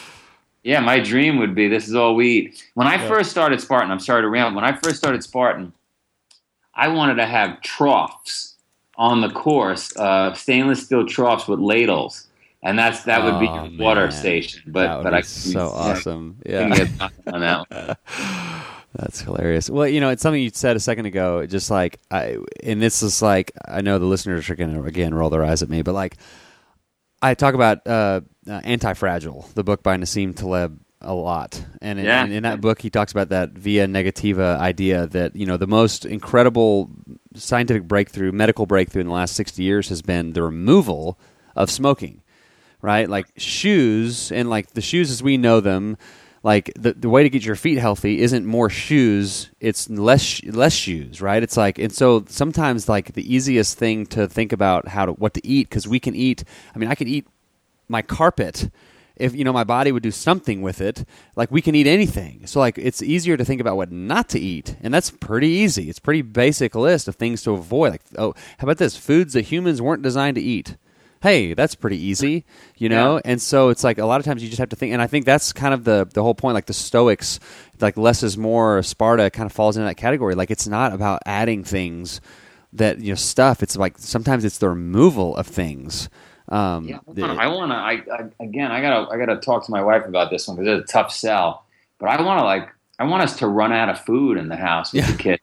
yeah, 0.63 0.79
my 0.79 1.01
dream 1.01 1.39
would 1.39 1.55
be 1.57 1.67
this 1.67 1.89
is 1.89 1.97
all 1.97 2.15
we 2.15 2.29
eat. 2.29 2.71
When 2.75 2.87
I 2.87 2.97
first 3.09 3.31
started 3.33 3.61
Spartan, 3.61 3.91
I'm 3.91 3.99
sorry 4.01 4.23
to 4.23 4.29
ramble. 4.29 4.63
When 4.63 4.65
I 4.65 4.77
first 4.77 4.97
started 4.97 5.25
Spartan, 5.25 5.73
I 6.77 6.87
wanted 6.89 7.17
to 7.17 7.27
have 7.27 7.61
troughs 7.61 8.55
on 8.97 9.21
the 9.21 9.31
course, 9.31 9.95
uh, 9.97 10.33
stainless 10.35 10.85
steel 10.87 11.05
troughs 11.07 11.49
with 11.49 11.59
ladles, 11.59 12.29
and 12.65 12.79
that's 12.79 13.05
that 13.05 13.23
would 13.23 13.39
be 13.39 13.47
Oh, 13.49 13.65
your 13.67 13.81
water 13.85 14.03
man. 14.03 14.11
station. 14.13 14.63
But 14.67 15.03
but 15.03 15.15
I 15.15 15.21
so 15.21 15.69
awesome. 15.69 16.39
Yeah. 16.45 16.87
on 17.27 17.41
that 17.41 17.71
one. 17.71 17.97
That's 18.97 19.21
hilarious. 19.23 19.69
Well, 19.69 19.89
you 19.89 20.01
know, 20.01 20.11
it's 20.11 20.23
something 20.23 20.41
you 20.41 20.51
said 20.55 20.77
a 20.77 20.81
second 20.81 21.07
ago. 21.07 21.47
Just 21.47 21.69
like 21.69 21.99
I, 22.13 22.37
and 22.63 22.81
this 22.81 23.03
is 23.03 23.21
like 23.23 23.51
I 23.67 23.81
know 23.81 23.99
the 23.99 24.05
listeners 24.07 24.49
are 24.51 24.55
going 24.55 24.73
to 24.73 24.85
again 24.85 25.13
roll 25.15 25.31
their 25.31 25.45
eyes 25.45 25.63
at 25.65 25.69
me, 25.69 25.83
but 25.83 25.95
like 25.95 26.17
I 27.21 27.35
talk 27.35 27.55
about 27.55 27.85
uh, 27.89 28.21
uh, 28.49 28.61
Anti-Fragile, 28.63 29.49
the 29.55 29.65
book 29.65 29.83
by 29.83 29.97
Nassim 29.97 30.37
Taleb, 30.37 30.79
a 31.01 31.13
lot, 31.13 31.61
and 31.83 31.99
in, 31.99 32.05
Yeah. 32.05 32.23
and 32.23 32.33
in 32.33 32.45
that 32.45 32.61
book 32.61 32.81
he 32.81 32.89
talks 32.89 33.11
about 33.11 33.31
that 33.31 33.51
via 33.51 33.89
negativa 33.89 34.59
idea 34.59 35.09
that 35.09 35.35
you 35.35 35.45
know 35.47 35.57
the 35.57 35.67
most 35.67 36.07
incredible 36.07 36.89
scientific 37.35 37.89
breakthrough, 37.89 38.31
medical 38.31 38.65
breakthrough 38.65 39.01
in 39.01 39.09
the 39.09 39.13
last 39.13 39.35
sixty 39.35 39.65
years 39.65 39.89
has 39.89 40.03
been 40.03 40.35
the 40.35 40.43
removal 40.45 41.19
of 41.57 41.69
smoking 41.69 42.23
right? 42.85 43.09
Like 43.09 43.29
shoes 43.39 44.31
and 44.31 44.51
like 44.51 44.73
the 44.75 44.83
shoes 44.83 45.11
as 45.11 45.23
we 45.23 45.39
know 45.39 45.61
them, 45.61 45.97
like 46.43 46.71
the 46.77 46.93
the 46.93 47.09
way 47.09 47.23
to 47.23 47.31
get 47.31 47.43
your 47.43 47.57
feet 47.57 47.79
healthy 47.79 48.21
isn't 48.21 48.45
more 48.45 48.69
shoes, 48.69 49.51
it's 49.59 49.89
less 49.89 50.45
less 50.45 50.75
shoes, 50.75 51.23
right? 51.23 51.43
It's 51.43 51.57
like 51.57 51.79
and 51.79 51.91
so 51.91 52.27
sometimes 52.29 52.87
like 52.87 53.15
the 53.15 53.35
easiest 53.35 53.79
thing 53.79 54.05
to 54.09 54.29
think 54.29 54.53
about 54.53 54.89
how 54.89 55.07
to 55.07 55.13
what 55.13 55.33
to 55.33 55.47
eat 55.47 55.71
cuz 55.71 55.89
we 55.89 55.99
can 55.99 56.15
eat, 56.15 56.45
I 56.75 56.79
mean 56.79 56.91
I 56.91 56.95
can 56.95 57.09
eat 57.09 57.27
my 57.89 58.03
carpet 58.03 58.71
if 59.17 59.35
you 59.35 59.45
know 59.45 59.53
my 59.53 59.65
body 59.65 59.91
would 59.91 60.03
do 60.03 60.11
something 60.11 60.61
with 60.61 60.83
it 60.83 61.07
like 61.37 61.51
we 61.51 61.63
can 61.63 61.75
eat 61.75 61.87
anything. 61.87 62.47
So 62.47 62.61
like 62.61 62.77
it's 62.77 63.01
easier 63.01 63.39
to 63.39 63.47
think 63.47 63.63
about 63.63 63.79
what 63.79 63.91
not 63.91 64.29
to 64.31 64.39
eat 64.39 64.77
and 64.83 64.93
that's 64.93 65.11
pretty 65.11 65.49
easy. 65.49 65.89
It's 65.89 66.01
pretty 66.01 66.21
basic 66.21 66.75
list 66.75 67.09
of 67.09 67.17
things 67.17 67.41
to 67.45 67.53
avoid. 67.53 67.93
Like 67.93 68.03
oh 68.19 68.35
how 68.59 68.67
about 68.67 68.77
this? 68.77 68.95
Foods 68.95 69.33
that 69.33 69.47
humans 69.53 69.81
weren't 69.81 70.03
designed 70.03 70.35
to 70.35 70.43
eat 70.43 70.77
hey 71.25 71.55
that's 71.55 71.75
pretty 71.75 71.97
easy 71.97 72.45
you 72.77 72.89
know 72.89 73.15
Yeah. 73.17 73.23
and 73.33 73.43
so 73.43 73.71
it's 73.71 73.83
like 73.83 73.99
a 73.99 74.05
lot 74.07 74.21
of 74.21 74.25
times 74.27 74.43
you 74.43 74.49
just 74.49 74.61
have 74.61 74.69
to 74.69 74.77
think 74.77 74.93
and 74.93 75.03
i 75.03 75.07
think 75.09 75.25
that's 75.25 75.53
kind 75.53 75.75
of 75.75 75.83
the 75.85 76.07
the 76.15 76.23
whole 76.23 76.35
point 76.35 76.55
like 76.55 76.67
the 76.67 76.73
stoics 76.75 77.41
like 77.81 77.97
less 77.97 78.23
is 78.23 78.37
more 78.39 78.83
sparta 78.83 79.31
kind 79.31 79.47
of 79.47 79.53
falls 79.53 79.77
into 79.77 79.87
that 79.87 79.97
category 79.97 80.35
like 80.37 80.51
it's 80.51 80.69
not 80.69 80.93
about 80.93 81.21
adding 81.27 81.65
things 81.65 82.21
that 82.75 83.01
you 83.01 83.09
know 83.09 83.15
stuff 83.17 83.63
it's 83.63 83.77
like 83.77 83.97
sometimes 83.99 84.45
it's 84.45 84.59
the 84.59 84.69
removal 84.69 85.35
of 85.37 85.47
things 85.47 86.09
um 86.51 86.87
Yeah, 86.87 86.99
I 87.17 87.47
want 87.49 87.73
to. 87.73 87.77
I, 87.77 87.93
I 88.15 88.29
again, 88.39 88.71
I 88.71 88.83
gotta, 88.83 89.11
I 89.11 89.17
gotta 89.17 89.41
talk 89.41 89.65
to 89.65 89.71
my 89.71 89.83
wife 89.83 90.05
about 90.05 90.29
this 90.31 90.47
one 90.47 90.59
because 90.59 90.81
it's 90.83 90.91
a 90.91 90.93
tough 90.93 91.11
sell. 91.11 91.65
But 91.99 92.11
I 92.11 92.21
want 92.21 92.39
to 92.39 92.45
like, 92.45 92.69
I 92.99 93.05
want 93.05 93.23
us 93.23 93.39
to 93.39 93.49
run 93.49 93.73
out 93.73 93.89
of 93.89 93.99
food 94.03 94.37
in 94.37 94.49
the 94.49 94.57
house 94.57 94.93
with 94.93 95.07
Yeah. 95.07 95.11
the 95.13 95.17
kid 95.17 95.41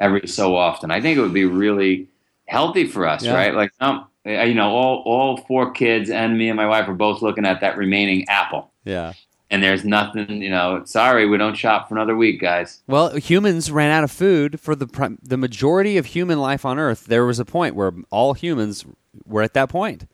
every 0.00 0.26
so 0.26 0.56
often. 0.56 0.90
I 0.90 1.02
think 1.02 1.18
it 1.18 1.20
would 1.20 1.34
be 1.34 1.44
really 1.44 2.08
healthy 2.46 2.86
for 2.86 3.06
us, 3.06 3.22
Yeah. 3.22 3.34
right? 3.34 3.54
Like, 3.54 3.72
um, 3.80 4.06
Uh, 4.28 4.42
you 4.42 4.54
know, 4.54 4.70
all 4.70 5.02
all 5.06 5.36
four 5.48 5.70
kids 5.72 6.10
and 6.10 6.36
me 6.36 6.48
and 6.48 6.56
my 6.56 6.66
wife 6.66 6.88
are 6.88 6.94
both 6.94 7.22
looking 7.22 7.46
at 7.46 7.62
that 7.62 7.76
remaining 7.76 8.28
apple, 8.28 8.70
yeah 8.84 9.14
and 9.50 9.62
there's 9.62 9.84
nothing. 9.84 10.42
You 10.42 10.50
know, 10.50 10.82
sorry, 10.84 11.26
we 11.26 11.38
don't 11.38 11.56
shop 11.56 11.88
for 11.88 11.94
another 11.94 12.16
week, 12.16 12.40
guys. 12.40 12.82
Well, 12.86 13.16
humans 13.16 13.70
ran 13.70 13.90
out 13.90 14.04
of 14.04 14.10
food 14.10 14.60
for 14.60 14.74
the 14.74 14.86
prim- 14.86 15.18
the 15.22 15.36
majority 15.36 15.96
of 15.96 16.06
human 16.06 16.38
life 16.38 16.64
on 16.64 16.78
Earth. 16.78 17.06
There 17.06 17.24
was 17.24 17.38
a 17.38 17.44
point 17.44 17.74
where 17.74 17.92
all 18.10 18.34
humans 18.34 18.84
were 19.24 19.42
at 19.42 19.54
that 19.54 19.68
point. 19.68 20.06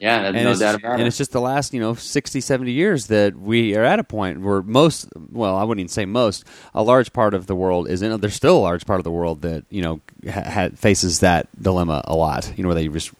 Yeah, 0.00 0.28
and 0.28 0.34
no 0.34 0.52
it's, 0.52 0.60
doubt 0.60 0.76
about 0.76 0.92
and 0.92 1.02
it. 1.02 1.08
it's 1.08 1.18
just 1.18 1.32
the 1.32 1.42
last, 1.42 1.74
you 1.74 1.80
know, 1.80 1.92
60, 1.92 2.40
70 2.40 2.72
years 2.72 3.08
that 3.08 3.36
we 3.36 3.76
are 3.76 3.84
at 3.84 3.98
a 3.98 4.04
point 4.04 4.40
where 4.40 4.62
most, 4.62 5.10
well, 5.30 5.58
I 5.58 5.62
wouldn't 5.62 5.80
even 5.80 5.88
say 5.90 6.06
most, 6.06 6.44
a 6.72 6.82
large 6.82 7.12
part 7.12 7.34
of 7.34 7.46
the 7.46 7.54
world 7.54 7.86
is 7.86 8.00
in, 8.00 8.18
there's 8.18 8.34
still 8.34 8.56
a 8.56 8.60
large 8.60 8.86
part 8.86 8.98
of 8.98 9.04
the 9.04 9.10
world 9.10 9.42
that, 9.42 9.66
you 9.68 9.82
know, 9.82 10.00
ha- 10.26 10.48
ha- 10.50 10.68
faces 10.74 11.20
that 11.20 11.48
dilemma 11.60 12.00
a 12.06 12.16
lot, 12.16 12.50
you 12.56 12.62
know, 12.62 12.68
where 12.68 12.76
they 12.76 12.88
just 12.88 13.12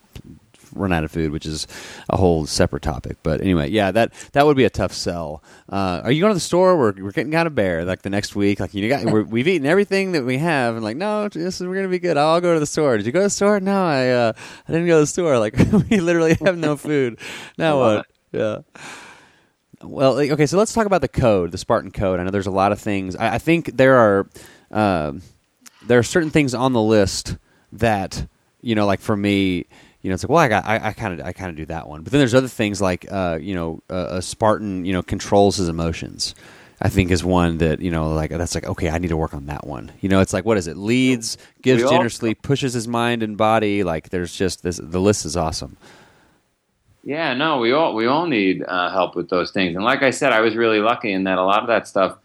run 0.74 0.92
out 0.92 1.04
of 1.04 1.10
food, 1.10 1.32
which 1.32 1.46
is 1.46 1.66
a 2.08 2.16
whole 2.16 2.46
separate 2.46 2.82
topic. 2.82 3.18
But 3.22 3.40
anyway, 3.40 3.70
yeah, 3.70 3.90
that 3.90 4.12
that 4.32 4.46
would 4.46 4.56
be 4.56 4.64
a 4.64 4.70
tough 4.70 4.92
sell. 4.92 5.42
Uh, 5.68 6.00
are 6.04 6.12
you 6.12 6.20
going 6.20 6.30
to 6.30 6.34
the 6.34 6.40
store? 6.40 6.76
We're, 6.76 6.92
we're 7.02 7.12
getting 7.12 7.34
out 7.34 7.46
of 7.46 7.54
bear 7.54 7.84
like 7.84 8.02
the 8.02 8.10
next 8.10 8.34
week. 8.34 8.60
Like 8.60 8.74
you 8.74 8.88
got, 8.88 9.04
we're, 9.04 9.22
we've 9.22 9.48
eaten 9.48 9.66
everything 9.66 10.12
that 10.12 10.24
we 10.24 10.38
have, 10.38 10.74
and 10.74 10.84
like 10.84 10.96
no, 10.96 11.28
this 11.28 11.60
is 11.60 11.66
we're 11.66 11.76
gonna 11.76 11.88
be 11.88 11.98
good. 11.98 12.16
I'll 12.16 12.40
go 12.40 12.54
to 12.54 12.60
the 12.60 12.66
store. 12.66 12.96
Did 12.96 13.06
you 13.06 13.12
go 13.12 13.20
to 13.20 13.26
the 13.26 13.30
store? 13.30 13.60
No, 13.60 13.84
I 13.84 14.08
uh, 14.08 14.32
I 14.68 14.72
didn't 14.72 14.86
go 14.86 14.96
to 14.96 15.00
the 15.00 15.06
store. 15.06 15.38
Like 15.38 15.56
we 15.90 16.00
literally 16.00 16.36
have 16.44 16.56
no 16.56 16.76
food. 16.76 17.18
Now 17.58 17.78
what? 17.78 18.06
Yeah. 18.32 18.58
Well, 19.82 20.18
okay, 20.18 20.46
so 20.46 20.58
let's 20.58 20.74
talk 20.74 20.84
about 20.86 21.00
the 21.00 21.08
code, 21.08 21.52
the 21.52 21.58
Spartan 21.58 21.90
code. 21.90 22.20
I 22.20 22.24
know 22.24 22.30
there's 22.30 22.46
a 22.46 22.50
lot 22.50 22.70
of 22.70 22.78
things. 22.78 23.16
I, 23.16 23.36
I 23.36 23.38
think 23.38 23.76
there 23.76 23.96
are 23.96 24.28
um 24.70 25.22
there 25.86 25.98
are 25.98 26.04
certain 26.04 26.30
things 26.30 26.54
on 26.54 26.72
the 26.72 26.82
list 26.82 27.36
that 27.72 28.26
you 28.62 28.74
know, 28.74 28.86
like 28.86 29.00
for 29.00 29.16
me, 29.16 29.66
you 30.02 30.08
know, 30.10 30.14
it's 30.14 30.24
like, 30.24 30.30
well, 30.30 30.38
I 30.38 30.48
got, 30.48 30.66
I 30.66 30.92
kind 30.92 31.20
of, 31.20 31.26
I 31.26 31.32
kind 31.32 31.50
of 31.50 31.56
do 31.56 31.66
that 31.66 31.88
one. 31.88 32.02
But 32.02 32.12
then 32.12 32.20
there's 32.20 32.34
other 32.34 32.48
things 32.48 32.80
like, 32.80 33.06
uh, 33.10 33.38
you 33.40 33.54
know, 33.54 33.82
uh, 33.90 34.06
a 34.10 34.22
Spartan, 34.22 34.84
you 34.84 34.92
know, 34.92 35.02
controls 35.02 35.56
his 35.56 35.68
emotions. 35.68 36.34
I 36.82 36.88
think 36.88 37.10
is 37.10 37.22
one 37.22 37.58
that 37.58 37.80
you 37.80 37.90
know, 37.90 38.14
like 38.14 38.30
that's 38.30 38.54
like, 38.54 38.64
okay, 38.64 38.88
I 38.88 38.96
need 38.96 39.08
to 39.08 39.16
work 39.16 39.34
on 39.34 39.46
that 39.46 39.66
one. 39.66 39.92
You 40.00 40.08
know, 40.08 40.20
it's 40.20 40.32
like, 40.32 40.46
what 40.46 40.56
is 40.56 40.66
it? 40.66 40.78
Leads, 40.78 41.36
gives 41.60 41.82
all- 41.82 41.90
generously, 41.90 42.34
pushes 42.34 42.72
his 42.72 42.88
mind 42.88 43.22
and 43.22 43.36
body. 43.36 43.84
Like, 43.84 44.08
there's 44.08 44.34
just 44.34 44.62
this. 44.62 44.80
The 44.82 45.00
list 45.00 45.26
is 45.26 45.36
awesome. 45.36 45.76
Yeah, 47.04 47.34
no, 47.34 47.58
we 47.58 47.72
all 47.72 47.94
we 47.94 48.06
all 48.06 48.26
need 48.26 48.64
uh, 48.66 48.90
help 48.90 49.14
with 49.14 49.28
those 49.28 49.50
things. 49.50 49.74
And 49.74 49.84
like 49.84 50.02
I 50.02 50.10
said, 50.10 50.32
I 50.32 50.40
was 50.40 50.56
really 50.56 50.80
lucky 50.80 51.12
in 51.12 51.24
that 51.24 51.36
a 51.36 51.44
lot 51.44 51.60
of 51.60 51.68
that 51.68 51.86
stuff 51.86 52.16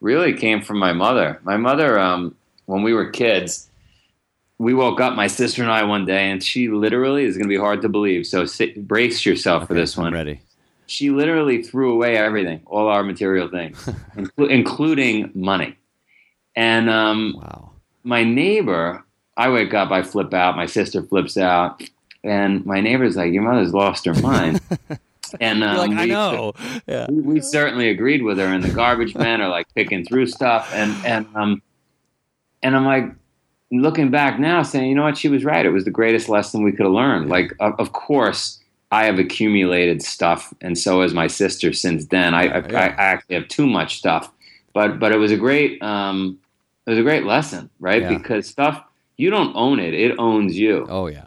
really 0.00 0.34
came 0.34 0.60
from 0.60 0.78
my 0.78 0.92
mother. 0.92 1.40
My 1.42 1.56
mother, 1.56 1.98
um, 1.98 2.34
when 2.66 2.82
we 2.82 2.92
were 2.92 3.10
kids, 3.10 3.70
we 4.64 4.72
woke 4.74 5.00
up, 5.00 5.14
my 5.14 5.26
sister 5.26 5.62
and 5.62 5.70
I, 5.70 5.82
one 5.84 6.04
day, 6.06 6.30
and 6.30 6.42
she 6.42 6.68
literally 6.68 7.24
is 7.24 7.36
going 7.36 7.44
to 7.46 7.48
be 7.48 7.58
hard 7.58 7.82
to 7.82 7.88
believe. 7.88 8.26
So 8.26 8.46
sit, 8.46 8.88
brace 8.88 9.24
yourself 9.26 9.68
for 9.68 9.74
this 9.74 9.96
one. 9.96 10.06
I'm 10.08 10.14
ready. 10.14 10.40
She 10.86 11.10
literally 11.10 11.62
threw 11.62 11.92
away 11.92 12.16
everything, 12.16 12.60
all 12.66 12.88
our 12.88 13.02
material 13.02 13.48
things, 13.48 13.76
inclu- 14.16 14.50
including 14.50 15.30
money. 15.34 15.76
And 16.56 16.88
um, 16.90 17.34
Wow. 17.36 17.70
my 18.04 18.24
neighbor, 18.24 19.04
I 19.36 19.50
wake 19.50 19.74
up, 19.74 19.90
I 19.90 20.02
flip 20.02 20.32
out, 20.32 20.56
my 20.56 20.66
sister 20.66 21.02
flips 21.02 21.36
out, 21.36 21.82
and 22.22 22.64
my 22.64 22.80
neighbor's 22.80 23.16
like, 23.16 23.32
"Your 23.32 23.42
mother's 23.42 23.74
lost 23.74 24.04
her 24.06 24.14
mind." 24.14 24.60
and 25.40 25.62
um, 25.64 25.76
like, 25.76 25.90
I 25.90 26.04
we- 26.04 26.10
know. 26.10 26.52
Yeah. 26.86 27.06
we, 27.10 27.20
we 27.20 27.40
certainly 27.40 27.88
agreed 27.90 28.22
with 28.22 28.38
her, 28.38 28.46
and 28.46 28.62
the 28.64 28.70
garbage 28.70 29.14
men 29.26 29.40
are 29.42 29.48
like 29.48 29.66
picking 29.74 30.04
through 30.04 30.26
stuff, 30.28 30.70
and 30.72 30.94
and 31.04 31.26
um, 31.34 31.62
and 32.62 32.76
I'm 32.76 32.84
like 32.86 33.10
looking 33.72 34.10
back 34.10 34.38
now, 34.38 34.62
saying, 34.62 34.88
you 34.88 34.94
know 34.94 35.02
what, 35.04 35.16
she 35.18 35.28
was 35.28 35.44
right. 35.44 35.64
It 35.66 35.70
was 35.70 35.84
the 35.84 35.90
greatest 35.90 36.28
lesson 36.28 36.62
we 36.62 36.72
could 36.72 36.86
have 36.86 36.92
learned. 36.92 37.28
Like, 37.28 37.52
of, 37.60 37.78
of 37.78 37.92
course. 37.92 38.60
I 38.90 39.06
have 39.06 39.18
accumulated 39.18 40.02
stuff, 40.02 40.54
and 40.60 40.78
so 40.78 41.00
has 41.02 41.12
my 41.12 41.26
sister. 41.26 41.72
Since 41.72 42.06
then, 42.06 42.32
I, 42.32 42.42
I, 42.42 42.68
Yeah. 42.68 42.78
I 42.78 43.02
actually 43.02 43.34
have 43.34 43.48
too 43.48 43.66
much 43.66 43.96
stuff, 43.96 44.30
but 44.72 45.00
but 45.00 45.10
it 45.10 45.16
was 45.16 45.32
a 45.32 45.36
great 45.36 45.82
um, 45.82 46.38
it 46.86 46.90
was 46.90 46.98
a 47.00 47.02
great 47.02 47.24
lesson, 47.24 47.70
right? 47.80 48.02
Yeah. 48.02 48.16
Because 48.16 48.46
stuff 48.46 48.80
you 49.16 49.30
don't 49.30 49.52
own 49.56 49.80
it; 49.80 49.94
it 49.94 50.16
owns 50.20 50.56
you. 50.56 50.86
Oh 50.88 51.08
yeah. 51.08 51.26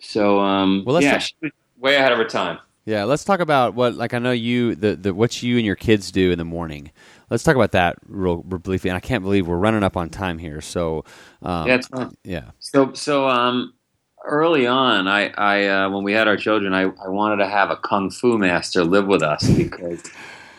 So 0.00 0.40
um, 0.40 0.82
Well, 0.84 0.94
let's 0.94 1.04
yeah, 1.04 1.12
talk- 1.12 1.20
she 1.20 1.34
was 1.42 1.52
way 1.78 1.94
ahead 1.94 2.10
of 2.10 2.18
her 2.18 2.24
time. 2.24 2.58
Yeah, 2.86 3.04
let's 3.04 3.22
talk 3.24 3.38
about 3.38 3.74
what 3.74 3.94
like 3.94 4.12
I 4.12 4.18
know 4.18 4.32
you 4.32 4.74
the, 4.74 4.96
the 4.96 5.14
what 5.14 5.44
you 5.44 5.56
and 5.58 5.64
your 5.64 5.76
kids 5.76 6.10
do 6.10 6.32
in 6.32 6.38
the 6.38 6.44
morning. 6.44 6.90
Let's 7.30 7.44
talk 7.44 7.56
about 7.56 7.72
that 7.72 7.96
real, 8.08 8.42
real 8.46 8.58
briefly. 8.60 8.90
And 8.90 8.96
I 8.96 9.00
can't 9.00 9.22
believe 9.24 9.48
we're 9.48 9.56
running 9.58 9.84
up 9.84 9.96
on 9.96 10.10
time 10.10 10.38
here. 10.38 10.60
So 10.60 11.04
um, 11.42 11.80
Yeah, 11.92 12.10
yeah, 12.24 12.50
So 12.60 12.92
so 12.94 13.28
um, 13.28 13.74
early 14.24 14.66
on, 14.66 15.08
I 15.08 15.28
I 15.36 15.66
uh, 15.68 15.90
when 15.90 16.04
we 16.04 16.12
had 16.12 16.28
our 16.28 16.36
children, 16.36 16.74
I, 16.74 16.82
I 16.84 17.08
wanted 17.08 17.38
to 17.38 17.48
have 17.48 17.70
a 17.70 17.76
kung 17.76 18.10
fu 18.10 18.38
master 18.38 18.84
live 18.84 19.06
with 19.06 19.22
us 19.22 19.50
because 19.50 20.02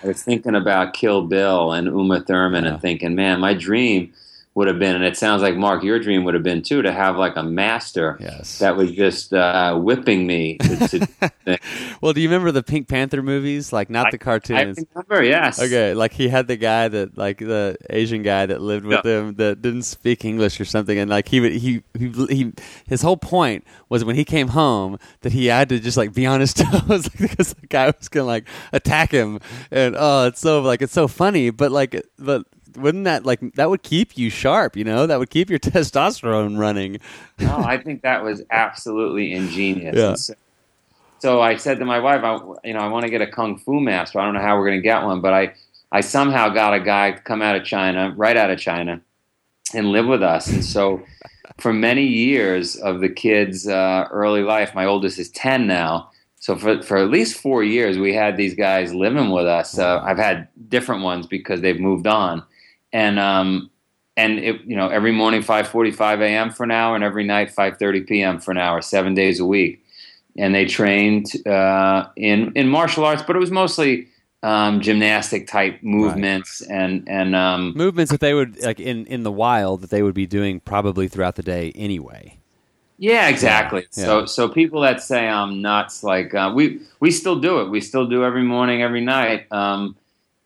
I 0.03 0.07
was 0.07 0.23
thinking 0.23 0.55
about 0.55 0.93
Kill 0.93 1.23
Bill 1.27 1.73
and 1.73 1.87
Uma 1.87 2.21
Thurman 2.21 2.65
Yeah. 2.65 2.67
and 2.67 2.81
thinking, 2.81 3.15
man, 3.15 3.39
my 3.39 3.53
dream 3.55 4.13
would 4.55 4.67
have 4.69 4.79
been, 4.79 4.95
and 4.95 5.03
it 5.03 5.17
sounds 5.17 5.41
like 5.41 5.57
Mark, 5.57 5.83
your 5.83 5.99
dream 5.99 6.23
would 6.23 6.33
have 6.33 6.43
been 6.43 6.61
too, 6.61 6.81
to 6.81 6.91
have 6.91 7.17
like 7.17 7.35
a 7.35 7.43
master 7.43 8.17
Yes. 8.21 8.59
that 8.59 8.77
was 8.77 8.89
just 8.93 9.33
uh, 9.33 9.77
whipping 9.77 10.25
me. 10.25 10.57
To, 10.59 10.87
to, 11.45 11.59
Well, 12.01 12.13
do 12.13 12.21
you 12.21 12.29
remember 12.29 12.51
the 12.53 12.63
Pink 12.63 12.87
Panther 12.87 13.21
movies? 13.21 13.73
Like 13.73 13.89
not 13.89 14.11
the 14.11 14.17
cartoons. 14.17 14.79
I 14.79 14.83
remember, 14.95 15.23
yes. 15.23 15.61
Okay, 15.61 15.93
like 15.93 16.13
he 16.13 16.29
had 16.29 16.47
the 16.47 16.55
guy 16.55 16.87
that, 16.87 17.17
like 17.17 17.39
the 17.39 17.75
Asian 17.89 18.23
guy 18.23 18.45
that 18.45 18.61
lived 18.61 18.85
with 18.85 19.05
Yeah. 19.05 19.11
him 19.19 19.35
that 19.35 19.61
didn't 19.61 19.83
speak 19.83 20.23
English 20.23 20.59
or 20.61 20.65
something, 20.65 20.97
and 20.97 21.09
like 21.09 21.27
he 21.27 21.41
would 21.41 21.51
he, 21.51 21.83
he 21.97 22.07
he 22.29 22.53
his 22.87 23.01
whole 23.01 23.17
point 23.17 23.65
was 23.89 24.05
when 24.05 24.15
he 24.15 24.23
came 24.23 24.47
home 24.49 24.97
that 25.21 25.33
he 25.33 25.47
had 25.47 25.67
to 25.69 25.79
just 25.81 25.97
like 25.97 26.13
be 26.13 26.25
on 26.25 26.39
his 26.39 26.53
toes 26.55 27.09
because 27.09 27.53
the 27.55 27.67
guy 27.67 27.87
was 27.87 28.07
gonna 28.07 28.25
like 28.25 28.47
attack 28.71 29.11
him, 29.11 29.39
and 29.69 29.95
oh, 29.97 30.27
it's 30.27 30.39
so 30.39 30.61
like 30.61 30.81
it's 30.81 30.93
so 30.93 31.09
funny, 31.09 31.49
but 31.49 31.71
like 31.73 32.01
but 32.17 32.45
wouldn't 32.77 33.05
that 33.05 33.25
like 33.25 33.39
that 33.55 33.69
would 33.69 33.83
keep 33.83 34.17
you 34.17 34.29
sharp, 34.29 34.75
you 34.75 34.83
know? 34.83 35.07
That 35.07 35.19
would 35.19 35.29
keep 35.29 35.49
your 35.49 35.59
testosterone 35.59 36.57
running. 36.57 36.99
No, 37.39 37.57
I 37.57 37.77
think 37.77 38.01
that 38.03 38.23
was 38.23 38.41
absolutely 38.51 39.33
ingenious. 39.33 39.95
Yeah. 39.95 40.15
So, 40.15 40.33
so 41.19 41.41
I 41.41 41.55
said 41.55 41.79
to 41.79 41.85
my 41.85 41.99
wife, 41.99 42.23
I, 42.23 42.35
you 42.67 42.73
know, 42.73 42.79
I 42.79 42.87
want 42.87 43.03
to 43.03 43.09
get 43.09 43.21
a 43.21 43.27
kung 43.27 43.57
fu 43.57 43.79
master. 43.79 44.19
I 44.19 44.25
don't 44.25 44.33
know 44.33 44.41
how 44.41 44.57
we're 44.57 44.67
going 44.67 44.79
to 44.79 44.83
get 44.83 45.03
one, 45.03 45.21
but 45.21 45.33
I, 45.33 45.53
I 45.91 46.01
somehow 46.01 46.49
got 46.49 46.73
a 46.73 46.79
guy 46.79 47.11
to 47.11 47.21
come 47.21 47.41
out 47.41 47.55
of 47.55 47.63
China, 47.63 48.13
right 48.15 48.37
out 48.37 48.51
of 48.51 48.59
China, 48.59 49.01
and 49.73 49.91
live 49.91 50.05
with 50.05 50.21
us. 50.21 50.47
And 50.47 50.63
so, 50.63 51.01
for 51.57 51.73
many 51.73 52.03
years 52.03 52.75
of 52.75 52.99
the 52.99 53.09
kids' 53.09 53.67
uh, 53.67 54.07
early 54.11 54.43
life, 54.43 54.75
my 54.75 54.85
oldest 54.85 55.17
is 55.19 55.29
ten 55.29 55.67
now. 55.67 56.11
So 56.45 56.55
for 56.55 56.81
for 56.83 56.97
at 56.97 57.09
least 57.09 57.41
four 57.41 57.63
years, 57.63 57.97
we 57.97 58.13
had 58.13 58.37
these 58.37 58.53
guys 58.53 58.93
living 58.93 59.31
with 59.31 59.47
us. 59.47 59.79
Uh, 59.79 60.01
I've 60.03 60.19
had 60.19 60.47
different 60.69 61.01
ones 61.01 61.25
because 61.25 61.61
they've 61.61 61.79
moved 61.79 62.05
on, 62.05 62.43
and 62.95 63.19
um, 63.19 63.69
and 64.15 64.39
it, 64.39 64.61
you 64.61 64.75
know 64.75 64.87
every 64.87 65.11
morning 65.11 65.41
5:45 65.41 66.21
a.m. 66.21 66.49
for 66.49 66.63
an 66.63 66.71
hour, 66.71 66.95
and 66.95 67.03
every 67.03 67.25
night 67.25 67.53
5:30 67.53 68.07
p.m. 68.07 68.39
for 68.39 68.51
an 68.51 68.57
hour, 68.57 68.81
seven 68.81 69.13
days 69.13 69.39
a 69.39 69.45
week. 69.45 69.81
And 70.37 70.53
they 70.55 70.65
trained 70.65 71.27
uh, 71.45 72.07
in 72.15 72.53
in 72.55 72.69
martial 72.69 73.03
arts, 73.05 73.21
but 73.27 73.35
it 73.35 73.39
was 73.39 73.51
mostly 73.51 74.07
um, 74.43 74.79
gymnastic 74.79 75.47
type 75.47 75.83
movements 75.83 76.61
and 76.61 77.07
and 77.07 77.35
um, 77.35 77.73
Movements 77.75 78.11
that 78.11 78.21
they 78.21 78.33
would 78.33 78.61
like 78.63 78.79
in 78.79 79.05
in 79.07 79.23
the 79.23 79.31
wild 79.31 79.81
that 79.81 79.89
they 79.89 80.01
would 80.01 80.15
be 80.15 80.25
doing 80.25 80.61
probably 80.61 81.07
throughout 81.09 81.35
the 81.35 81.43
day 81.43 81.73
anyway. 81.75 82.37
Yeah, 82.97 83.27
exactly. 83.27 83.81
Yeah, 83.81 84.05
So 84.05 84.25
so 84.25 84.47
people 84.47 84.81
that 84.81 85.03
say 85.03 85.27
I'm 85.27 85.61
nuts, 85.61 86.01
like 86.01 86.33
uh, 86.33 86.51
we 86.55 86.79
we 87.01 87.11
still 87.11 87.39
do 87.39 87.59
it. 87.59 87.69
We 87.69 87.81
still 87.81 88.07
do 88.07 88.23
every 88.23 88.43
morning, 88.43 88.81
every 88.81 89.01
night. 89.01 89.51
Um, 89.51 89.97